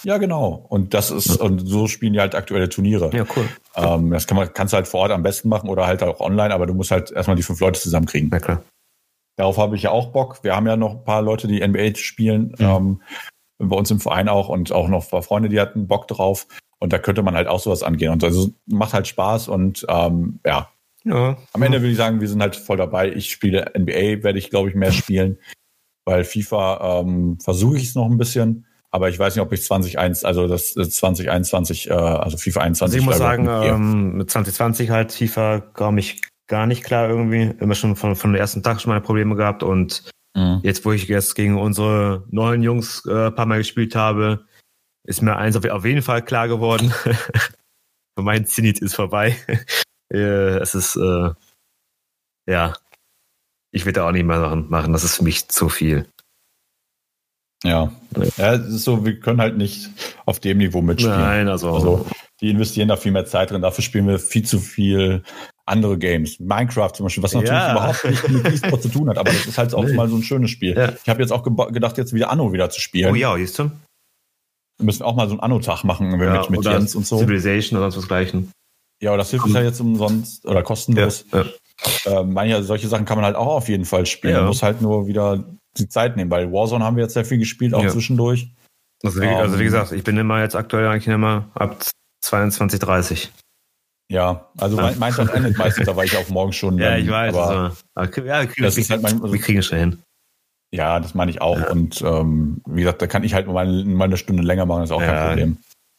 Ja, 0.03 0.17
genau. 0.17 0.65
Und 0.67 0.93
das 0.93 1.11
ist, 1.11 1.37
und 1.37 1.59
so 1.59 1.87
spielen 1.87 2.11
die 2.11 2.19
halt 2.19 2.35
aktuelle 2.35 2.67
Turniere. 2.67 3.09
Ja, 3.13 3.23
cool. 3.37 3.47
Ähm, 3.77 4.11
das 4.11 4.27
kann 4.27 4.35
man, 4.35 4.53
kannst 4.53 4.73
du 4.73 4.75
halt 4.75 4.89
vor 4.89 4.99
Ort 5.01 5.11
am 5.11 5.23
besten 5.23 5.47
machen 5.47 5.69
oder 5.69 5.87
halt 5.87 6.03
auch 6.03 6.19
online, 6.19 6.53
aber 6.53 6.65
du 6.67 6.73
musst 6.73 6.91
halt 6.91 7.09
erstmal 7.09 7.37
die 7.37 7.43
fünf 7.43 7.61
Leute 7.61 7.79
zusammenkriegen. 7.79 8.27
Na 8.33 8.39
klar. 8.41 8.61
Darauf 9.37 9.57
habe 9.57 9.77
ich 9.77 9.83
ja 9.83 9.91
auch 9.91 10.07
Bock. 10.11 10.43
Wir 10.43 10.57
haben 10.57 10.67
ja 10.67 10.75
noch 10.75 10.91
ein 10.91 11.03
paar 11.05 11.21
Leute, 11.21 11.47
die 11.47 11.61
NBA 11.65 11.95
spielen, 11.95 12.53
ähm, 12.59 13.01
bei 13.59 13.77
uns 13.77 13.91
im 13.91 14.01
Verein 14.01 14.27
auch 14.27 14.49
und 14.49 14.73
auch 14.73 14.89
noch 14.89 15.05
ein 15.05 15.09
paar 15.09 15.23
Freunde, 15.23 15.47
die 15.47 15.61
hatten 15.61 15.87
Bock 15.87 16.09
drauf. 16.09 16.47
Und 16.79 16.91
da 16.91 16.97
könnte 16.99 17.23
man 17.23 17.35
halt 17.35 17.47
auch 17.47 17.59
sowas 17.61 17.81
angehen. 17.81 18.11
Und 18.11 18.23
also 18.25 18.49
macht 18.65 18.93
halt 18.93 19.07
Spaß 19.07 19.47
und 19.47 19.85
ähm, 19.87 20.39
ja, 20.45 20.69
Ja. 21.03 21.37
am 21.53 21.61
Ende 21.61 21.81
würde 21.81 21.91
ich 21.91 21.97
sagen, 21.97 22.21
wir 22.21 22.27
sind 22.27 22.41
halt 22.41 22.55
voll 22.55 22.77
dabei. 22.77 23.11
Ich 23.11 23.31
spiele 23.31 23.71
NBA, 23.75 24.23
werde 24.23 24.37
ich, 24.37 24.49
glaube 24.49 24.69
ich, 24.69 24.75
mehr 24.75 24.91
spielen, 24.91 25.37
weil 26.05 26.23
FIFA 26.23 27.01
ähm, 27.01 27.39
versuche 27.39 27.77
ich 27.77 27.83
es 27.85 27.95
noch 27.95 28.05
ein 28.05 28.17
bisschen, 28.17 28.65
aber 28.91 29.09
ich 29.09 29.17
weiß 29.17 29.35
nicht, 29.35 29.43
ob 29.43 29.51
ich 29.51 29.63
2021, 29.63 30.27
also 30.27 30.47
das 30.47 30.75
äh, 30.75 30.87
2021, 30.87 31.89
äh, 31.89 31.93
also 31.93 32.37
FIFA 32.37 32.61
21. 32.61 32.81
Also 32.81 32.97
ich 32.97 33.05
muss 33.05 33.17
sagen, 33.17 33.47
ähm, 33.49 34.17
mit 34.17 34.29
2020 34.29 34.89
halt 34.89 35.11
FIFA 35.11 35.59
kam 35.59 35.97
ich 35.97 36.21
gar 36.47 36.67
nicht 36.67 36.83
klar 36.83 37.09
irgendwie. 37.09 37.53
Immer 37.59 37.75
schon 37.75 37.95
von, 37.95 38.15
von 38.15 38.33
dem 38.33 38.39
ersten 38.39 38.61
Tag 38.61 38.81
schon 38.81 38.89
meine 38.89 39.01
Probleme 39.01 39.35
gehabt 39.35 39.63
und 39.63 40.03
Mhm. 40.35 40.61
jetzt, 40.63 40.85
wo 40.85 40.91
ich 40.91 41.07
jetzt 41.07 41.35
gegen 41.35 41.57
unsere 41.57 42.25
neuen 42.29 42.61
Jungs 42.61 43.03
äh, 43.05 43.27
ein 43.27 43.35
paar 43.35 43.45
Mal 43.45 43.57
gespielt 43.57 43.95
habe, 43.95 44.45
ist 45.05 45.21
mir 45.21 45.35
eins 45.35 45.55
auf, 45.57 45.65
auf 45.65 45.85
jeden 45.85 46.01
Fall 46.01 46.23
klar 46.23 46.47
geworden. 46.47 46.93
mein 48.15 48.45
Zenit 48.45 48.79
ist 48.79 48.95
vorbei. 48.95 49.35
Äh, 50.11 50.57
es 50.59 50.75
ist, 50.75 50.95
äh, 50.95 51.29
ja, 52.47 52.73
ich 53.71 53.85
will 53.85 53.93
da 53.93 54.07
auch 54.07 54.11
nicht 54.11 54.25
mehr 54.25 54.55
machen. 54.55 54.93
Das 54.93 55.03
ist 55.03 55.15
für 55.17 55.23
mich 55.23 55.47
zu 55.47 55.69
viel. 55.69 56.05
Ja. 57.63 57.91
ja, 58.37 58.53
es 58.55 58.67
ist 58.73 58.83
so, 58.85 59.05
wir 59.05 59.19
können 59.19 59.39
halt 59.39 59.55
nicht 59.55 59.89
auf 60.25 60.39
dem 60.39 60.57
Niveau 60.57 60.81
mitspielen. 60.81 61.19
Nein, 61.19 61.47
also, 61.47 61.73
Also 61.73 62.05
die 62.41 62.49
investieren 62.49 62.87
da 62.87 62.97
viel 62.97 63.11
mehr 63.11 63.25
Zeit 63.25 63.51
drin. 63.51 63.61
Dafür 63.61 63.83
spielen 63.83 64.07
wir 64.07 64.17
viel 64.17 64.43
zu 64.43 64.59
viel 64.59 65.21
andere 65.67 65.97
Games. 65.99 66.39
Minecraft 66.39 66.91
zum 66.93 67.05
Beispiel, 67.05 67.21
was 67.21 67.33
natürlich 67.33 67.51
Ja. 67.51 67.71
überhaupt 67.73 68.03
nicht 68.03 68.27
mit 68.29 68.45
E-Sport 68.47 68.81
zu 68.81 68.89
tun 68.89 69.09
hat, 69.09 69.19
aber 69.19 69.29
das 69.31 69.45
ist 69.45 69.57
halt 69.59 69.75
auch 69.75 69.85
Nee. 69.85 69.93
mal 69.93 70.09
so 70.09 70.15
ein 70.15 70.23
schönes 70.23 70.49
Spiel. 70.49 70.75
Ja. 70.75 70.91
Ich 71.03 71.07
habe 71.07 71.21
jetzt 71.21 71.31
auch 71.31 71.43
gedacht, 71.43 71.97
jetzt 71.99 72.13
wieder 72.13 72.31
Anno 72.31 72.51
wieder 72.51 72.71
zu 72.71 72.81
spielen. 72.81 73.11
oh 73.11 73.15
ja, 73.15 73.35
siehst 73.37 73.59
du? 73.59 73.65
Wir 74.79 74.85
müssen 74.85 75.03
auch 75.03 75.15
mal 75.15 75.27
so 75.27 75.33
einen 75.33 75.41
Anno-Tag 75.41 75.83
machen 75.83 76.19
Ja, 76.19 76.41
mit, 76.41 76.49
mit 76.49 76.65
Jens 76.65 76.95
und 76.95 77.05
so. 77.05 77.19
Civilization 77.19 77.77
oder 77.77 77.91
sonst 77.91 78.03
was 78.03 78.07
gleichen. 78.07 78.51
Ja, 79.01 79.09
aber 79.11 79.17
das 79.17 79.31
hilft 79.31 79.47
ja 79.47 79.61
jetzt 79.61 79.81
umsonst 79.81 80.45
oder 80.45 80.63
kostenlos. 80.63 81.25
ja. 81.33 81.45
Ähm, 82.05 82.33
manche, 82.33 82.61
solche 82.63 82.87
Sachen 82.87 83.05
kann 83.05 83.17
man 83.17 83.25
halt 83.25 83.35
auch 83.35 83.47
auf 83.55 83.67
jeden 83.67 83.85
Fall 83.85 84.05
spielen. 84.05 84.33
Ja. 84.33 84.39
Man 84.41 84.49
muss 84.49 84.61
halt 84.61 84.81
nur 84.81 85.07
wieder 85.07 85.43
die 85.77 85.89
Zeit 85.89 86.15
nehmen. 86.15 86.29
Bei 86.29 86.51
Warzone 86.51 86.83
haben 86.85 86.95
wir 86.95 87.03
jetzt 87.03 87.13
sehr 87.13 87.25
viel 87.25 87.39
gespielt, 87.39 87.73
auch 87.73 87.83
Ja. 87.83 87.89
zwischendurch. 87.89 88.49
Also 89.03 89.19
wie, 89.19 89.25
also 89.27 89.55
wie 89.57 89.61
Ähm, 89.63 89.65
gesagt, 89.65 89.91
ich 89.91 90.03
bin 90.03 90.15
immer 90.17 90.41
jetzt 90.41 90.55
aktuell 90.55 90.85
eigentlich 90.87 91.07
immer 91.07 91.49
ab 91.55 91.83
22, 92.23 92.79
30. 92.79 93.31
Ja, 94.11 94.49
also 94.57 94.75
mein, 94.75 94.99
mein 94.99 95.13
Tag 95.13 95.33
endet 95.33 95.57
meistens, 95.57 95.85
da 95.87 95.95
war 95.95 96.03
ich 96.03 96.15
auch 96.17 96.29
morgen 96.29 96.53
schon. 96.53 96.77
Ja, 96.77 96.91
dann, 96.91 97.01
ich 97.01 97.09
weiß. 97.09 97.33
Aber, 97.33 97.75
Also, 97.95 98.21
ja, 98.21 98.41
wir 98.41 98.47
kriegen, 98.47 98.63
Das 98.63 98.77
ist 98.77 98.89
halt 98.91 99.01
mein- 99.01 99.23
wir 99.23 99.39
kriegen 99.39 99.57
es 99.59 99.65
schon 99.65 99.79
hin. 99.79 99.99
Ja, 100.73 100.99
das 100.99 101.15
meine 101.15 101.31
ich 101.31 101.41
auch. 101.41 101.69
Und 101.71 102.01
ähm, 102.01 102.61
wie 102.67 102.81
gesagt, 102.81 103.01
da 103.01 103.07
kann 103.07 103.23
ich 103.23 103.33
halt 103.33 103.47
mal, 103.47 103.65
mal 103.85 104.05
eine 104.05 104.17
Stunde 104.17 104.43
länger 104.43 104.65
machen, 104.67 104.83
ist 104.83 104.91
auch 104.91 105.01
Ja. 105.01 105.07
kein 105.07 105.27
Problem. 105.29 105.57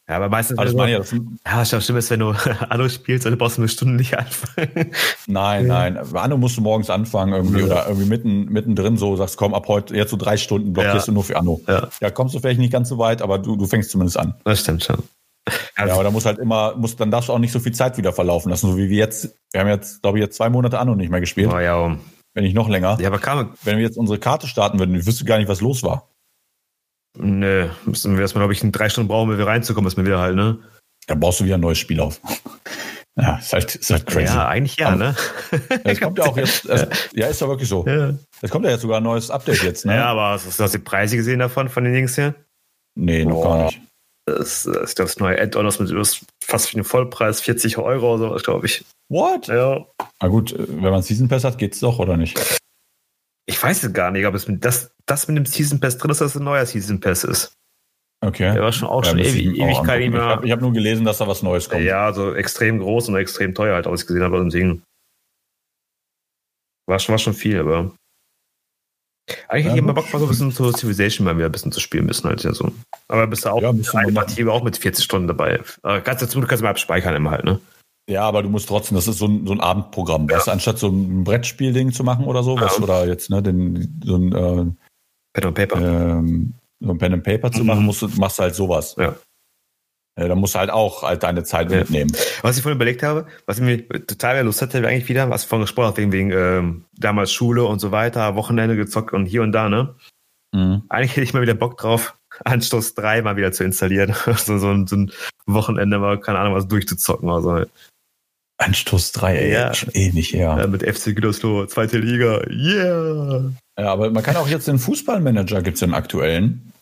Ja, 0.09 0.17
aber 0.17 0.29
meistens. 0.29 0.57
Das 0.57 0.71
wenn 0.71 0.77
meine 0.77 0.97
du, 0.97 1.03
ich, 1.03 1.13
ja, 1.13 1.19
ja, 1.63 1.65
das, 1.65 1.85
schlimm 1.85 1.97
ist, 1.97 2.11
wenn 2.11 2.21
du 2.21 2.35
Anno 2.69 2.89
spielst, 2.89 3.25
dann 3.25 3.39
brauchst 3.39 3.57
du 3.57 3.63
eine 3.63 3.69
Stunde 3.69 3.95
nicht 3.95 4.19
anfangen. 4.19 4.91
nein, 5.27 5.67
nein. 5.69 5.97
Anno 6.15 6.37
musst 6.37 6.57
du 6.57 6.61
morgens 6.61 6.91
anfangen 6.91 7.33
irgendwie 7.33 7.61
Ja. 7.61 7.67
oder 7.67 7.89
irgendwie 7.89 8.09
mitten, 8.09 8.45
mittendrin 8.47 8.97
so 8.97 9.15
sagst, 9.17 9.37
komm, 9.37 9.55
ab 9.55 9.69
heute 9.69 9.97
jetzt 9.97 10.11
so 10.11 10.17
drei 10.17 10.37
Stunden 10.37 10.73
blockierst 10.73 11.07
Ja. 11.07 11.11
du 11.11 11.13
nur 11.13 11.25
für 11.25 11.37
Anno. 11.37 11.61
Ja. 11.69 11.89
Ja, 12.01 12.11
kommst 12.11 12.35
du 12.35 12.41
vielleicht 12.41 12.59
nicht 12.61 12.73
ganz 12.73 12.89
so 12.89 12.99
weit, 12.99 13.23
aber 13.23 13.39
du, 13.39 13.57
du 13.57 13.67
fängst 13.67 13.91
zumindest 13.91 14.19
an. 14.19 14.35
Das 14.45 14.61
stimmt 14.61 14.83
schon. 14.85 15.03
Ja, 15.79 15.93
aber 15.93 16.05
da 16.05 16.11
muss 16.11 16.25
halt 16.27 16.39
immer, 16.39 16.77
muss, 16.77 16.95
dann 16.97 17.11
darfst 17.11 17.29
du 17.29 17.33
auch 17.33 17.39
nicht 17.39 17.53
so 17.53 17.59
viel 17.61 17.73
Zeit 17.73 17.97
wieder 17.97 18.13
verlaufen 18.13 18.51
lassen, 18.51 18.71
so 18.71 18.77
wie 18.77 18.89
wir 18.91 18.99
jetzt. 18.99 19.35
Wir 19.53 19.61
haben 19.61 19.69
jetzt, 19.69 20.03
glaube 20.03 20.19
ich, 20.19 20.23
jetzt 20.23 20.37
zwei 20.37 20.49
Monate 20.51 20.79
Anno 20.79 20.95
nicht 20.95 21.11
mehr 21.11 21.21
gespielt, 21.21 21.51
Oh, 21.53 21.59
ja, 21.59 21.77
um. 21.77 21.99
wenn 22.35 22.45
nicht 22.45 22.55
noch 22.55 22.69
länger. 22.69 22.97
ja, 23.01 23.09
aber 23.09 23.19
kam, 23.19 23.55
Wenn 23.65 23.77
wir 23.79 23.85
jetzt 23.85 23.97
unsere 23.97 24.19
Karte 24.19 24.47
starten 24.47 24.79
würden, 24.79 24.95
ich 24.95 25.05
wüsste 25.07 25.25
gar 25.25 25.39
nicht, 25.39 25.49
was 25.49 25.61
los 25.61 25.83
war. 25.83 26.09
Nö, 27.19 27.69
müssen 27.85 28.15
wir 28.15 28.23
erstmal, 28.23 28.43
glaube 28.43 28.53
ich, 28.55 28.63
in 28.63 28.73
drei 28.73 28.89
Stunden 28.89 29.09
brauchen, 29.09 29.29
um 29.31 29.37
wieder 29.37 29.47
reinzukommen, 29.47 29.89
ist 29.89 29.97
mir 29.97 30.05
wieder 30.07 30.21
halt, 30.21 30.37
ne? 30.37 30.59
Dann 31.07 31.21
baust 31.21 31.41
du 31.41 31.45
wieder 31.45 31.57
ein 31.57 31.61
neues 31.61 31.79
Spiel 31.79 32.01
auf. 32.01 32.21
Ja, 33.15 33.37
ist 33.37 33.53
halt, 33.53 33.75
ist 33.75 33.91
halt 33.91 34.07
crazy. 34.07 34.35
Ja, 34.35 34.49
eigentlich 34.49 34.79
ja, 34.79 34.87
Aber- 34.89 34.97
ne? 34.97 35.17
Es 35.85 36.01
kommt 36.01 36.17
ja 36.17 36.25
auch 36.25 36.37
jetzt, 36.39 36.65
es, 36.65 36.87
ja, 37.13 37.27
ist 37.27 37.43
ja 37.43 37.47
wirklich 37.47 37.69
so. 37.69 37.85
Ja. 37.87 38.15
Es 38.41 38.51
kommt 38.51 38.65
ja 38.65 38.71
jetzt 38.71 38.81
sogar 38.81 39.01
ein 39.01 39.03
neues 39.03 39.31
Update 39.31 39.63
jetzt, 39.63 39.85
ne? 39.85 39.97
Ja, 39.97 40.07
aber 40.07 40.31
hast 40.31 40.47
du 40.47 40.63
hast 40.65 40.73
du 40.73 40.79
die 40.79 40.83
Preise 40.85 41.17
gesehen 41.17 41.41
davon, 41.41 41.69
von 41.69 41.85
den 41.85 41.93
Dings 41.93 42.15
hier? 42.15 42.35
Nee, 42.99 43.27
noch 43.27 43.43
gar 43.43 43.57
Boah. 43.59 43.65
nicht. 43.67 43.81
Das 44.25 44.65
ist 44.65 44.99
das 44.99 45.19
neue 45.19 45.39
Add-on, 45.39 45.67
das 45.67 45.79
mit 45.79 45.91
das 45.91 46.25
fast 46.43 46.73
wie 46.73 46.79
ein 46.79 46.85
Vollpreis, 46.85 47.43
40 47.43 47.77
Euro 47.77 48.15
oder 48.15 48.29
sowas, 48.29 48.45
glaube 48.45 48.65
ich. 48.65 48.83
What? 49.11 49.49
Ja. 49.49 49.85
Na 50.23 50.29
gut, 50.29 50.55
wenn 50.57 50.81
man 50.91 51.03
Season 51.03 51.29
Pass 51.29 51.45
hat, 51.45 51.59
geht's 51.59 51.81
doch, 51.81 51.99
oder 51.99 52.17
nicht? 52.17 52.39
Ich 53.47 53.61
weiß 53.63 53.83
es 53.83 53.93
gar 53.93 54.11
nicht, 54.11 54.27
ob 54.27 54.35
es 54.35 54.47
das, 54.49 54.93
das 55.07 55.29
mit 55.29 55.37
dem 55.37 55.47
Season 55.47 55.81
Pass 55.81 55.99
drin 55.99 56.11
ist, 56.11 56.21
dass 56.21 56.35
es 56.35 56.41
ein 56.41 56.45
neuer 56.45 56.65
Season 56.67 57.01
Pass 57.01 57.25
ist. 57.25 57.53
Okay. 58.25 58.53
Der 58.53 58.63
war 58.63 58.73
schon 58.73 58.89
auch 58.89 59.03
Ja, 59.05 59.11
schon 59.11 59.19
ewig, 59.19 59.47
Ewigkeit 59.59 59.67
nicht 59.67 59.79
angucken. 59.79 60.03
Ich 60.05 60.11
mehr. 60.11 60.23
habe 60.23 60.51
hab 60.53 60.61
nur 60.61 60.73
gelesen, 60.73 61.05
dass 61.05 61.19
da 61.19 61.27
was 61.27 61.43
Neues 61.43 61.69
kommt. 61.69 61.83
Ja, 61.83 62.13
so 62.13 62.35
extrem 62.35 62.79
groß 62.79 63.09
und 63.09 63.17
extrem 63.17 63.53
teuer 63.55 63.75
halt, 63.75 63.87
was 63.87 64.03
ich 64.03 64.07
gesehen 64.07 64.23
habe 64.23 64.49
Ding. 64.49 64.83
War 66.89 66.99
schon, 66.99 67.13
war 67.15 67.19
schon 67.19 67.35
viel, 67.35 67.59
aber. 67.59 67.93
Eigentlich 69.49 69.67
hätte 69.67 69.77
ich 69.77 69.83
immer 69.83 69.95
Bock, 69.95 70.13
mal 70.13 70.19
so 70.19 70.27
ein 70.27 70.29
bisschen 70.29 70.53
zu 70.53 70.71
Civilization 70.73 71.25
mal 71.25 71.37
wieder 71.37 71.47
ein 71.47 71.53
bisschen 71.53 71.73
zu 71.73 71.81
spielen 71.81 72.07
müssen, 72.07 72.29
halt 72.29 72.43
ja 72.43 72.53
so. 72.53 72.73
Aber 73.09 73.27
bist 73.27 73.45
du 73.45 73.51
auch 73.51 73.63
Ja, 73.63 73.71
eine. 73.71 74.13
Partie 74.13 74.45
auch 74.47 74.63
mit 74.63 74.77
40 74.77 75.05
Stunden 75.05 75.29
dabei. 75.29 75.61
Äh, 75.85 76.01
Kannst 76.01 76.35
du 76.35 76.41
kannst 76.43 76.63
mal 76.63 76.71
abspeichern 76.71 77.15
immer 77.15 77.31
halt, 77.31 77.45
ne? 77.45 77.61
Ja, 78.09 78.23
aber 78.25 78.43
du 78.43 78.49
musst 78.49 78.69
trotzdem, 78.69 78.97
das 78.97 79.07
ist 79.09 79.19
so 79.19 79.27
ein, 79.27 79.47
so 79.47 79.53
ein 79.53 79.61
Abendprogramm. 79.61 80.29
Weißt 80.29 80.49
du, 80.49 80.51
anstatt 80.51 80.79
so 80.79 80.89
ein 80.89 81.23
Brettspielding 81.25 81.93
zu 81.93 82.03
machen 82.05 82.25
oder 82.27 82.43
so, 82.43 82.61
was, 82.61 82.77
Ja. 82.79 82.83
oder 82.83 83.07
jetzt, 83.07 83.31
ne, 83.31 83.43
den, 83.43 84.01
so 84.05 84.17
ein, 84.17 84.33
äh, 84.33 84.65
Pen 85.35 85.45
and 85.47 85.55
Paper. 85.55 85.81
ähm, 85.81 86.55
so 86.81 86.91
ein 86.91 86.99
Pen 86.99 87.13
and 87.15 87.23
Paper 87.25 87.53
zu 87.53 87.61
Mhm. 87.61 87.67
machen, 87.67 87.85
musst 87.85 88.03
du, 88.03 88.09
machst 88.17 88.39
du 88.39 88.43
halt 88.43 88.55
sowas. 88.55 88.97
Ja. 88.99 89.15
Ja, 90.19 90.29
da 90.29 90.35
musst 90.35 90.55
du 90.55 90.59
halt 90.59 90.69
auch 90.71 91.05
halt 91.05 91.23
deine 91.23 91.43
Zeit 91.45 91.71
Ja. 91.71 91.79
mitnehmen. 91.79 92.13
Was 92.43 92.57
ich 92.57 92.63
vorhin 92.63 92.77
überlegt 92.77 93.03
habe, 93.03 93.27
was 93.47 93.59
ich 93.59 93.65
mir 93.65 93.87
total 93.89 94.35
mehr 94.35 94.45
Lust 94.45 94.61
hatte, 94.61 94.87
eigentlich 94.87 95.09
wieder, 95.09 95.31
was 95.31 95.45
ich 95.45 95.49
vorhin 95.49 95.65
gesprochen 95.65 95.87
habe, 95.87 95.97
wegen, 95.99 96.13
wegen 96.13 96.31
ähm, 96.33 96.85
damals 96.99 97.33
Schule 97.33 97.65
und 97.65 97.79
so 97.79 97.93
weiter, 97.93 98.35
Wochenende 98.35 98.77
gezockt 98.77 99.15
und 99.15 99.25
hier 99.27 99.43
und 99.43 99.53
da, 99.53 99.69
ne? 99.71 99.95
Mhm. 100.55 100.83
Eigentlich 100.91 101.13
hätte 101.13 101.23
ich 101.23 101.33
mal 101.33 101.41
wieder 101.41 101.55
Bock 101.55 101.79
drauf, 101.79 102.15
Anstoß 102.45 102.95
3 102.95 103.23
mal 103.23 103.37
wieder 103.37 103.53
zu 103.53 103.65
installieren. 103.65 104.13
so, 104.37 104.59
so, 104.59 104.69
ein, 104.71 104.87
so 104.87 104.97
ein 104.97 105.13
Wochenende 105.47 105.99
mal, 105.99 106.21
keine 106.21 106.41
Ahnung, 106.41 106.55
was 106.55 106.69
durchzuzocken 106.69 107.31
oder 107.31 107.41
so. 107.41 107.71
Anstoß 108.63 109.13
3, 109.13 109.37
ey, 109.37 109.53
Ja. 109.53 109.75
schon 109.75 109.91
ewig 109.93 110.33
her. 110.33 110.57
Ja, 110.59 110.67
mit 110.67 110.83
FC 110.83 111.15
Gütersloh, 111.15 111.67
zweite 111.67 111.99
Liga, 111.99 112.43
yeah! 112.51 113.51
Ja, 113.79 113.93
aber 113.93 114.11
man 114.11 114.23
kann 114.23 114.37
auch 114.37 114.49
jetzt 114.49 114.69
den 114.69 114.79
Fußballmanager, 114.79 115.63
gibt's 115.63 115.81
den 115.81 115.95
aktuellen. 115.95 116.73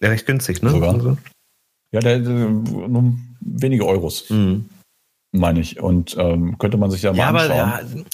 Ja, 0.00 0.08
recht 0.10 0.26
günstig, 0.26 0.62
ne? 0.62 0.70
Sogar. 0.70 0.94
Also, 0.94 1.16
Ja, 1.92 2.00
der, 2.00 2.18
der 2.20 2.32
nur 2.34 3.14
wenige 3.40 3.86
Euros, 3.86 4.28
mhm. 4.30 4.68
meine 5.32 5.60
ich. 5.60 5.80
Und 5.80 6.16
ähm, 6.18 6.58
könnte 6.58 6.76
man 6.76 6.90
sich 6.90 7.00
da 7.02 7.12
mal 7.12 7.18
Ja, 7.18 7.28
aber 7.28 7.40
anschauen. 7.42 7.56
ja, 7.58 8.04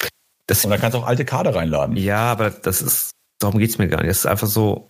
das, 0.47 0.63
Und 0.65 0.71
da 0.71 0.77
kannst 0.77 0.95
du 0.95 0.99
auch 0.99 1.07
alte 1.07 1.25
Kader 1.25 1.55
reinladen. 1.55 1.95
ja, 1.97 2.19
aber 2.31 2.49
das 2.49 2.81
ist, 2.81 3.11
darum 3.39 3.59
geht's 3.59 3.77
mir 3.77 3.87
gar 3.87 3.97
nicht. 4.01 4.09
Das 4.09 4.19
ist 4.19 4.25
einfach 4.25 4.47
so 4.47 4.89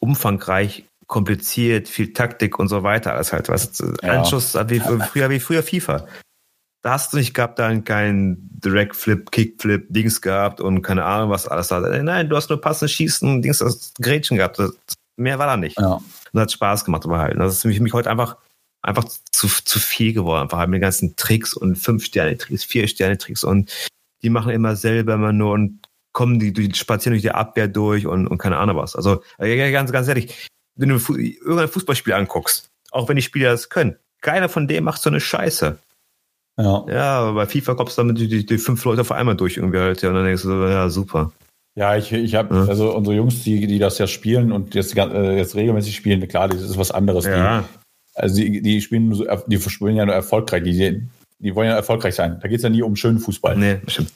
umfangreich, 0.00 0.84
kompliziert, 1.06 1.88
viel 1.88 2.12
Taktik 2.12 2.58
und 2.58 2.68
so 2.68 2.82
weiter. 2.82 3.14
Alles 3.14 3.32
halt, 3.32 3.48
was 3.48 3.82
Ja. 4.02 4.12
Anschuss 4.20 4.54
wie 4.68 4.80
früher, 4.80 5.30
wie 5.30 5.40
früher 5.40 5.62
FIFA. 5.62 6.06
Da 6.82 6.92
hast 6.92 7.12
du 7.12 7.18
nicht 7.18 7.34
gehabt, 7.34 7.58
dann 7.58 7.84
kein 7.84 8.38
Direct 8.40 8.96
Flip, 8.96 9.30
Kickflip, 9.30 9.86
Dings 9.90 10.22
gehabt 10.22 10.60
und 10.60 10.80
keine 10.82 11.04
Ahnung, 11.04 11.30
was 11.30 11.46
alles 11.46 11.68
da. 11.68 11.80
Nein, 11.80 12.28
du 12.28 12.36
hast 12.36 12.48
nur 12.48 12.60
passend 12.60 12.90
schießen, 12.90 13.42
Dings, 13.42 13.58
das 13.58 13.92
Grätschen 14.00 14.38
gehabt. 14.38 14.58
Das, 14.58 14.72
mehr 15.16 15.38
war 15.38 15.46
da 15.46 15.56
nicht. 15.56 15.78
Ja. 15.78 16.00
Und 16.32 16.40
hat 16.40 16.52
Spaß 16.52 16.84
gemacht, 16.84 17.04
aber 17.04 17.18
halt. 17.18 17.38
Das 17.38 17.54
ist 17.54 17.62
für 17.62 17.68
mich, 17.68 17.80
mich 17.80 17.92
heute 17.92 18.10
einfach, 18.10 18.36
einfach 18.82 19.04
zu, 19.30 19.48
zu 19.48 19.78
viel 19.78 20.14
geworden. 20.14 20.42
Einfach 20.42 20.58
halt 20.58 20.70
mit 20.70 20.78
den 20.78 20.82
ganzen 20.82 21.16
Tricks 21.16 21.52
und 21.52 21.76
Fünf-Sterne-Tricks, 21.76 22.64
Vier-Sterne-Tricks 22.64 23.44
und 23.44 23.70
die 24.22 24.30
machen 24.30 24.52
immer 24.52 24.76
selber 24.76 25.14
immer 25.14 25.32
nur 25.32 25.52
und 25.52 25.80
kommen 26.12 26.38
die, 26.38 26.52
die 26.52 26.74
spazieren 26.74 27.12
durch 27.12 27.22
die 27.22 27.30
Abwehr 27.30 27.68
durch 27.68 28.06
und, 28.06 28.26
und 28.26 28.38
keine 28.38 28.58
Ahnung 28.58 28.76
was. 28.76 28.96
Also, 28.96 29.22
äh, 29.38 29.70
ganz, 29.70 29.92
ganz 29.92 30.08
ehrlich, 30.08 30.48
wenn 30.74 30.88
du 30.88 30.96
irgendein 31.14 31.68
Fußballspiel 31.68 32.12
anguckst, 32.14 32.70
auch 32.90 33.08
wenn 33.08 33.16
die 33.16 33.22
Spieler 33.22 33.50
das 33.50 33.68
können, 33.68 33.96
keiner 34.20 34.48
von 34.48 34.66
denen 34.66 34.84
macht 34.84 35.02
so 35.02 35.10
eine 35.10 35.20
Scheiße. 35.20 35.78
Ja. 36.58 36.84
Ja, 36.88 37.18
aber 37.20 37.34
bei 37.34 37.46
FIFA 37.46 37.74
kommst 37.74 37.96
du 37.96 38.02
damit 38.02 38.18
die, 38.18 38.28
die, 38.28 38.44
die 38.46 38.58
fünf 38.58 38.84
Leute 38.84 39.00
auf 39.02 39.12
einmal 39.12 39.36
durch 39.36 39.56
irgendwie 39.56 39.78
halt, 39.78 40.02
ja, 40.02 40.08
und 40.10 40.14
dann 40.16 40.24
denkst 40.24 40.42
du 40.42 40.48
so, 40.48 40.66
ja, 40.66 40.88
super. 40.90 41.32
Ja, 41.76 41.96
ich, 41.96 42.12
ich 42.12 42.34
habe, 42.34 42.54
Ja. 42.54 42.64
also 42.66 42.94
unsere 42.94 43.16
Jungs, 43.16 43.42
die, 43.44 43.66
die 43.66 43.78
das 43.78 43.96
ja 43.98 44.06
spielen 44.06 44.52
und 44.52 44.74
jetzt, 44.74 44.96
äh, 44.96 45.36
jetzt 45.36 45.54
regelmäßig 45.54 45.94
spielen, 45.96 46.26
klar, 46.28 46.48
das 46.48 46.60
ist 46.62 46.76
was 46.76 46.90
anderes. 46.90 47.24
Ja. 47.24 47.60
Die, 47.60 47.66
also 48.16 48.34
die, 48.36 48.60
die 48.60 48.80
spielen 48.80 49.14
so, 49.14 49.24
die 49.46 49.58
spielen 49.60 49.96
ja 49.96 50.04
nur 50.04 50.14
erfolgreich, 50.14 50.64
die, 50.64 51.06
die 51.38 51.54
wollen 51.54 51.68
ja 51.70 51.76
erfolgreich 51.76 52.14
sein. 52.14 52.38
Da 52.42 52.48
geht's 52.48 52.62
ja 52.64 52.68
nie 52.68 52.82
um 52.82 52.96
schönen 52.96 53.18
Fußball. 53.20 53.56
Nee, 53.56 53.80
stimmt. 53.86 54.12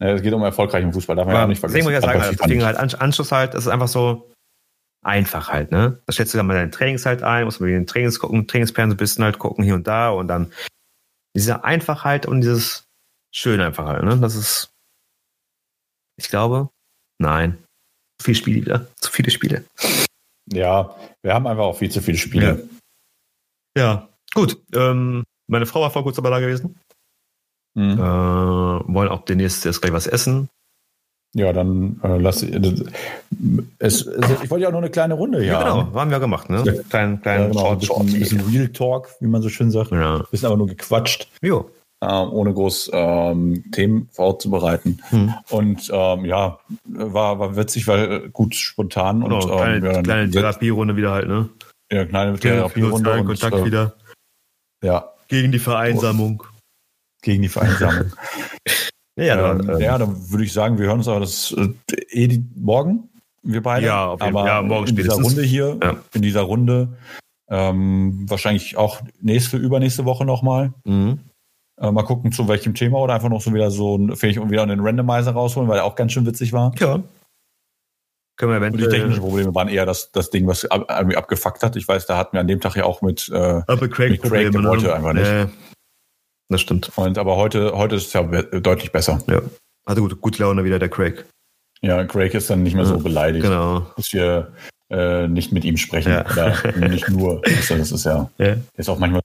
Ne, 0.00 0.12
Es 0.12 0.22
geht 0.22 0.32
um 0.32 0.42
erfolgreichen 0.42 0.92
Fußball, 0.92 1.14
darf 1.16 1.26
man 1.26 1.34
ja 1.34 1.40
auch 1.40 1.42
Aber 1.44 1.50
nicht 1.50 1.62
deswegen 1.62 1.84
vergessen. 1.84 2.00
muss 2.02 2.10
ich 2.10 2.14
ja 2.16 2.20
sagen, 2.20 2.34
also 2.34 2.42
deswegen 2.42 2.64
halt 2.64 2.78
Ansch- 2.80 2.96
Anschluss 2.98 3.30
halt, 3.30 3.54
das 3.54 3.66
ist 3.66 3.68
einfach 3.72 3.88
so 3.88 4.30
einfach 5.04 5.48
halt, 5.50 5.70
ne? 5.70 6.00
Da 6.06 6.12
stellst 6.12 6.34
du 6.34 6.38
dann 6.38 6.46
mal 6.46 6.54
deine 6.54 6.70
Trainings 6.70 7.06
halt 7.06 7.22
ein, 7.22 7.44
musst 7.44 7.60
mal 7.60 7.68
den 7.68 7.86
Trainings 7.86 8.18
gucken, 8.18 8.46
Trainingsplan 8.48 8.90
so 8.90 8.94
ein 8.94 8.98
bisschen 8.98 9.22
halt 9.22 9.38
gucken, 9.38 9.62
hier 9.64 9.74
und 9.74 9.86
da 9.86 10.10
und 10.10 10.26
dann 10.28 10.50
diese 11.36 11.62
Einfachheit 11.64 12.26
und 12.26 12.40
dieses 12.40 12.88
Schön 13.32 13.60
einfach 13.60 13.86
halt, 13.86 14.02
ne? 14.02 14.16
Das 14.18 14.34
ist, 14.34 14.70
ich 16.18 16.28
glaube, 16.30 16.70
nein. 17.20 17.62
Zu 18.18 18.24
viele 18.24 18.34
Spiele 18.34 18.60
wieder. 18.62 18.86
Zu 19.00 19.12
viele 19.12 19.30
Spiele. 19.30 19.64
Ja, 20.50 20.96
wir 21.22 21.34
haben 21.34 21.46
einfach 21.46 21.64
auch 21.64 21.76
viel 21.78 21.90
zu 21.90 22.00
viele 22.00 22.16
Spiele. 22.16 22.66
Ja. 23.76 24.08
Gut, 24.32 24.58
ähm, 24.74 25.24
meine 25.48 25.66
Frau 25.66 25.82
war 25.82 25.90
vor 25.90 26.02
kurzem 26.02 26.24
mal 26.24 26.30
da 26.30 26.40
gewesen. 26.40 26.80
Mhm. 27.74 27.98
Äh, 27.98 28.94
wollen 28.94 29.08
auch 29.10 29.24
demnächst 29.26 29.64
jetzt 29.66 29.82
gleich 29.82 29.92
was 29.92 30.06
essen. 30.06 30.48
Ja, 31.36 31.52
dann 31.52 32.00
äh, 32.02 32.16
lass 32.16 32.42
äh, 32.42 32.58
es, 33.78 34.06
es, 34.06 34.30
ich 34.42 34.50
wollte 34.50 34.62
ja 34.62 34.68
auch 34.68 34.72
noch 34.72 34.78
eine 34.80 34.88
kleine 34.90 35.12
Runde 35.14 35.38
hier 35.42 35.52
Ja, 35.52 35.58
genau, 35.62 35.92
haben. 35.94 36.10
wir 36.10 36.18
gemacht, 36.18 36.48
ne? 36.48 36.62
Ja. 36.64 36.72
Kleinen, 36.88 37.14
Ja, 37.16 37.20
kleinen 37.20 37.48
genau, 37.50 37.72
ein 37.72 37.80
Short, 37.80 37.80
bisschen, 37.80 37.86
Short. 37.88 38.00
ein 38.08 38.18
bisschen 38.18 38.40
Real 38.52 38.68
Talk, 38.68 39.08
wie 39.20 39.26
man 39.26 39.42
so 39.42 39.48
schön 39.50 39.70
sagt. 39.70 39.90
Ja. 39.92 40.24
bisschen 40.30 40.46
aber 40.46 40.56
nur 40.56 40.66
gequatscht. 40.66 41.28
Jo. 41.42 41.70
ähm, 42.02 42.32
ohne 42.32 42.54
groß 42.54 42.90
ähm, 42.94 43.64
Themen 43.72 44.08
vorzubereiten. 44.12 45.02
Hm. 45.10 45.34
Und 45.50 45.90
ähm, 45.92 46.24
ja, 46.24 46.58
war, 46.84 47.38
war 47.38 47.54
witzig, 47.56 47.86
weil 47.86 48.12
äh, 48.12 48.28
gut 48.30 48.54
spontan 48.54 49.22
und 49.22 49.30
Genau, 49.30 49.56
kleine, 49.56 49.76
ähm, 49.88 49.94
ja, 49.94 50.02
kleine 50.02 50.30
Therapierunde 50.30 50.96
wieder 50.96 51.12
halt, 51.12 51.28
ne? 51.28 51.48
ja, 51.92 52.04
kleine 52.06 52.38
Therapierunde 52.38 53.12
und 53.12 53.26
Kontakt 53.26 53.56
äh, 53.56 53.64
wieder. 53.66 53.94
ja, 54.82 55.12
Gegen 55.28 55.52
die 55.52 55.58
Vereinsamung. 55.58 56.42
gegen 57.22 57.42
die 57.42 57.48
Vereinsamung. 57.50 58.12
Ja, 59.18 59.52
ähm, 59.52 59.66
dann, 59.66 59.80
ja, 59.80 59.96
dann 59.98 60.30
würde 60.30 60.44
ich 60.44 60.52
sagen, 60.52 60.78
wir 60.78 60.86
hören 60.86 60.98
uns 60.98 61.08
aber 61.08 61.20
das 61.20 61.52
äh, 61.56 61.68
eh 62.10 62.28
die, 62.28 62.44
morgen, 62.54 63.08
wir 63.42 63.62
beide. 63.62 63.86
Ja, 63.86 64.06
auf 64.06 64.20
jeden 64.20 64.36
aber 64.36 64.46
Fall. 64.46 64.48
Ja, 64.48 64.62
morgen 64.62 64.88
in 64.88 64.96
dieser. 64.96 65.14
Runde 65.14 65.42
hier, 65.42 65.78
Ja. 65.82 65.96
in 66.12 66.22
dieser 66.22 66.42
Runde, 66.42 66.88
ähm, 67.48 68.28
wahrscheinlich 68.28 68.76
auch 68.76 69.00
nächste, 69.20 69.56
übernächste 69.56 70.04
Woche 70.04 70.24
nochmal. 70.24 70.72
mhm. 70.84 71.20
Äh, 71.78 71.90
mal 71.92 72.04
gucken, 72.04 72.32
zu 72.32 72.48
welchem 72.48 72.74
Thema 72.74 72.98
oder 73.00 73.12
einfach 73.12 73.28
noch 73.28 73.42
so 73.42 73.52
wieder 73.52 73.70
so 73.70 73.98
ein, 73.98 74.16
vielleicht 74.16 74.40
wieder 74.50 74.62
einen 74.62 74.80
Randomizer 74.80 75.32
rausholen, 75.32 75.68
weil 75.68 75.76
er 75.76 75.84
auch 75.84 75.94
ganz 75.94 76.12
schön 76.12 76.24
witzig 76.24 76.54
war. 76.54 76.72
Ja. 76.78 77.02
Können 78.38 78.52
wir 78.52 78.56
Und 78.66 78.72
die 78.72 78.78
eventuell. 78.80 78.90
technischen 79.00 79.20
Probleme 79.20 79.54
waren 79.54 79.68
eher 79.68 79.84
das, 79.84 80.10
das 80.10 80.30
Ding, 80.30 80.46
was 80.46 80.64
ab, 80.70 80.86
irgendwie 80.88 81.18
abgefuckt 81.18 81.62
hat. 81.62 81.76
Ich 81.76 81.86
weiß, 81.86 82.06
da 82.06 82.16
hatten 82.16 82.32
wir 82.34 82.40
an 82.40 82.48
dem 82.48 82.60
Tag 82.62 82.76
ja 82.76 82.84
auch 82.84 83.02
mit, 83.02 83.28
äh, 83.28 83.58
Apple 83.68 83.90
Craig 83.90 84.10
mit 84.12 84.22
Craig, 84.22 84.52
der 84.52 84.62
wollte 84.64 84.94
einfach 84.94 85.12
nicht. 85.12 85.30
Nee. 85.30 85.44
Das 86.48 86.60
stimmt. 86.60 86.90
und 86.96 87.18
aber 87.18 87.36
heute, 87.36 87.72
heute 87.76 87.96
ist 87.96 88.06
es 88.08 88.12
ja 88.12 88.22
be- 88.22 88.60
deutlich 88.60 88.92
besser. 88.92 89.18
Ja. 89.26 89.42
Hatte 89.86 90.00
gut, 90.00 90.20
gut 90.20 90.38
Laune 90.38 90.64
wieder, 90.64 90.78
der 90.78 90.88
Craig. 90.88 91.24
Ja, 91.82 92.04
Craig 92.04 92.34
ist 92.34 92.48
dann 92.50 92.62
nicht 92.62 92.74
mehr 92.74 92.86
so 92.86 92.96
Ja, 92.96 93.02
beleidigt, 93.02 93.44
Genau. 93.44 93.80
dass 93.96 94.12
wir 94.12 94.52
äh, 94.90 95.26
nicht 95.28 95.52
mit 95.52 95.64
ihm 95.64 95.76
sprechen. 95.76 96.12
Ja. 96.12 96.24
Oder 96.30 96.88
nicht 96.88 97.08
nur. 97.08 97.42
Also 97.44 97.76
das 97.76 97.90
ist 97.92 98.04
ja, 98.04 98.30
Ja. 98.38 98.56
ist 98.74 98.88
auch 98.88 98.98
manchmal 98.98 99.20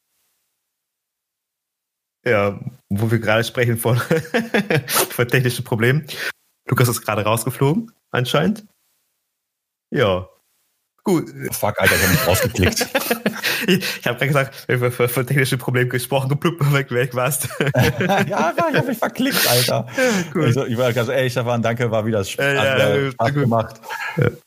ja, 2.26 2.60
wo 2.90 3.10
wir 3.10 3.18
gerade 3.20 3.44
sprechen 3.44 3.78
von, 3.78 3.98
von 4.88 5.28
technischen 5.28 5.64
Problemen. 5.66 6.06
Lukas 6.70 6.88
ist 6.88 7.02
gerade 7.02 7.24
rausgeflogen, 7.24 7.92
anscheinend. 8.12 8.66
Ja. 9.92 10.28
Gut. 11.04 11.30
Fuck, 11.52 11.80
Alter, 11.80 11.96
ich 11.96 12.02
habe 12.02 12.12
mich 12.12 12.28
rausgeklickt. 12.28 12.80
ich 13.68 14.06
habe 14.06 14.18
gerade 14.18 14.28
gesagt, 14.28 14.68
wir 14.68 14.80
haben 14.80 15.10
von 15.10 15.26
technischen 15.26 15.58
Problemen 15.58 15.90
gesprochen, 15.90 16.30
du 16.30 16.36
blub, 16.36 16.60
weg, 16.74 16.92
weg 16.92 17.16
warst. 17.16 17.48
ja, 18.30 18.54
ich 18.56 18.78
habe 18.78 18.88
mich 18.88 18.98
verklickt, 18.98 19.50
Alter. 19.50 19.88
Ja, 20.36 20.42
also, 20.42 20.66
ich 20.66 20.78
war 20.78 20.94
ganz 20.94 21.10
ehrlich, 21.10 21.32
Stefan, 21.32 21.62
danke, 21.64 21.90
war 21.90 22.06
wieder 22.06 22.24
Spaß, 22.24 22.46
ja, 22.46 22.96
ja, 22.96 23.12
Spaß 23.12 23.34
gemacht. 23.34 23.82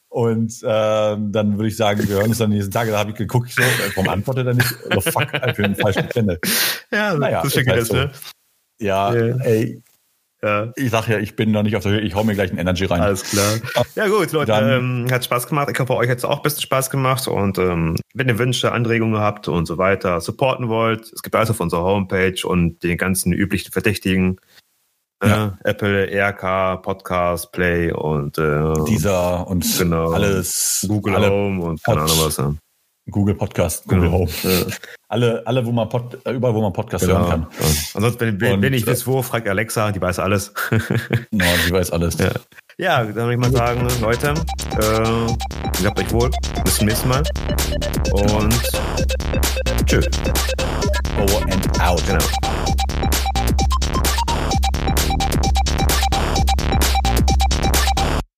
Und 0.09 0.61
ähm, 0.65 1.33
dann 1.33 1.59
würde 1.59 1.69
ich 1.69 1.77
sagen, 1.77 2.07
wir 2.09 2.17
hören 2.17 2.29
uns 2.29 2.39
dann 2.39 2.51
nächsten 2.51 2.71
Tag. 2.71 2.87
Da 2.89 2.99
habe 2.99 3.11
ich 3.11 3.17
geguckt, 3.17 3.51
so, 3.51 3.63
warum 3.97 4.09
antwortet 4.09 4.47
er 4.47 4.55
nicht? 4.55 4.75
Oh, 4.95 5.01
fuck, 5.01 5.29
für 5.57 5.63
den 5.63 5.75
falschen 5.75 6.09
Channel. 6.09 6.39
Ja, 6.93 7.15
naja, 7.15 7.43
das 7.43 7.57
ist 7.57 7.67
halt 7.67 7.87
so. 7.87 7.95
ne? 7.95 8.13
Ja, 8.81 9.13
ey, 9.13 9.83
ja. 10.45 10.73
Ich 10.77 10.91
sag 10.91 11.09
ja, 11.09 11.19
ich 11.19 11.37
bin 11.37 11.51
noch 11.51 11.63
nicht 11.63 11.75
auf 11.75 11.83
der 11.83 11.93
Höhe, 11.93 12.01
ich 12.01 12.15
hau 12.15 12.23
mir 12.23 12.35
gleich 12.35 12.53
ein 12.53 12.59
Energy 12.59 12.85
rein. 12.85 13.01
Alles 13.01 13.23
klar. 13.25 13.55
Ja 13.95 14.09
gut, 14.09 14.31
Leute, 14.33 14.53
ähm, 14.53 15.07
hat 15.11 15.25
Spaß 15.25 15.47
gemacht. 15.47 15.69
Ich 15.73 15.79
hoffe, 15.79 15.95
euch 15.97 16.11
hat 16.11 16.19
es 16.19 16.25
auch 16.25 16.37
ein 16.37 16.43
bisschen 16.43 16.63
Spaß 16.63 16.91
gemacht. 16.91 17.27
Und 17.27 17.59
ähm, 17.59 17.97
wenn 18.13 18.29
ihr 18.29 18.39
Wünsche, 18.39 18.73
Anregungen 18.73 19.19
habt 19.21 19.49
und 19.49 19.67
so 19.67 19.79
weiter, 19.79 20.21
supporten 20.21 20.69
wollt, 20.69 21.13
es 21.13 21.23
gibt 21.23 21.35
alles 21.35 21.51
auf 21.51 21.61
unserer 21.61 21.85
Homepage 21.85 22.37
und 22.45 22.83
den 22.83 22.99
ganzen 22.99 23.33
üblichen 23.33 23.73
Verdächtigen. 23.73 24.39
Äh, 25.23 25.29
ja. 25.29 25.59
Äh, 25.65 25.71
Apple, 25.71 26.11
ERK, 26.11 26.83
Podcast, 26.83 27.53
Play 27.53 27.93
und 27.93 28.37
äh, 28.37 28.73
dieser 28.87 29.47
und 29.47 29.67
genau, 29.79 30.13
alles. 30.13 30.85
Google 30.87 31.17
alle 31.17 31.31
Home 31.31 31.65
und 31.65 31.83
keine 31.83 32.03
Ahnung 32.03 32.19
was. 32.21 32.37
Ja. 32.37 32.55
Google 33.11 33.35
Podcast, 33.35 33.85
Google 33.85 34.01
genau. 34.01 34.19
Home. 34.19 34.67
Alle, 35.15 35.43
alle, 35.45 35.65
wo 35.65 35.71
man 35.71 35.89
Pod, 35.89 36.19
überall, 36.29 36.55
wo 36.57 36.61
man 36.61 36.73
Podcast 36.73 37.05
genau. 37.07 37.21
hören 37.21 37.31
kann. 37.31 37.47
Ja. 37.61 37.67
Ansonsten, 37.95 38.21
wenn, 38.21 38.41
wenn, 38.41 38.63
wenn 38.63 38.73
ich 38.73 38.85
wisst 38.85 39.07
wo, 39.07 39.23
fragt 39.23 39.47
Alexa, 39.47 39.93
die 39.93 40.01
weiß 40.01 40.19
alles. 40.19 40.53
no, 41.31 41.45
die 41.69 41.73
weiß 41.73 41.93
alles. 41.93 42.19
Ja, 42.19 42.31
ja 42.79 43.05
dann 43.05 43.15
würde 43.15 43.35
ich 43.35 43.39
mal 43.39 43.53
sagen, 43.53 43.87
Leute, 44.01 44.35
äh, 44.81 45.87
habt 45.87 46.01
euch 46.01 46.13
wohl. 46.13 46.33
Bis 46.65 46.79
zum 46.79 46.89
nächsten 46.89 47.09
Mal. 47.09 47.23
Und 48.11 48.61
tschüss. 49.87 50.09
Over 51.17 51.43
and 51.45 51.81
out. 51.81 52.03
Genau. 52.09 52.74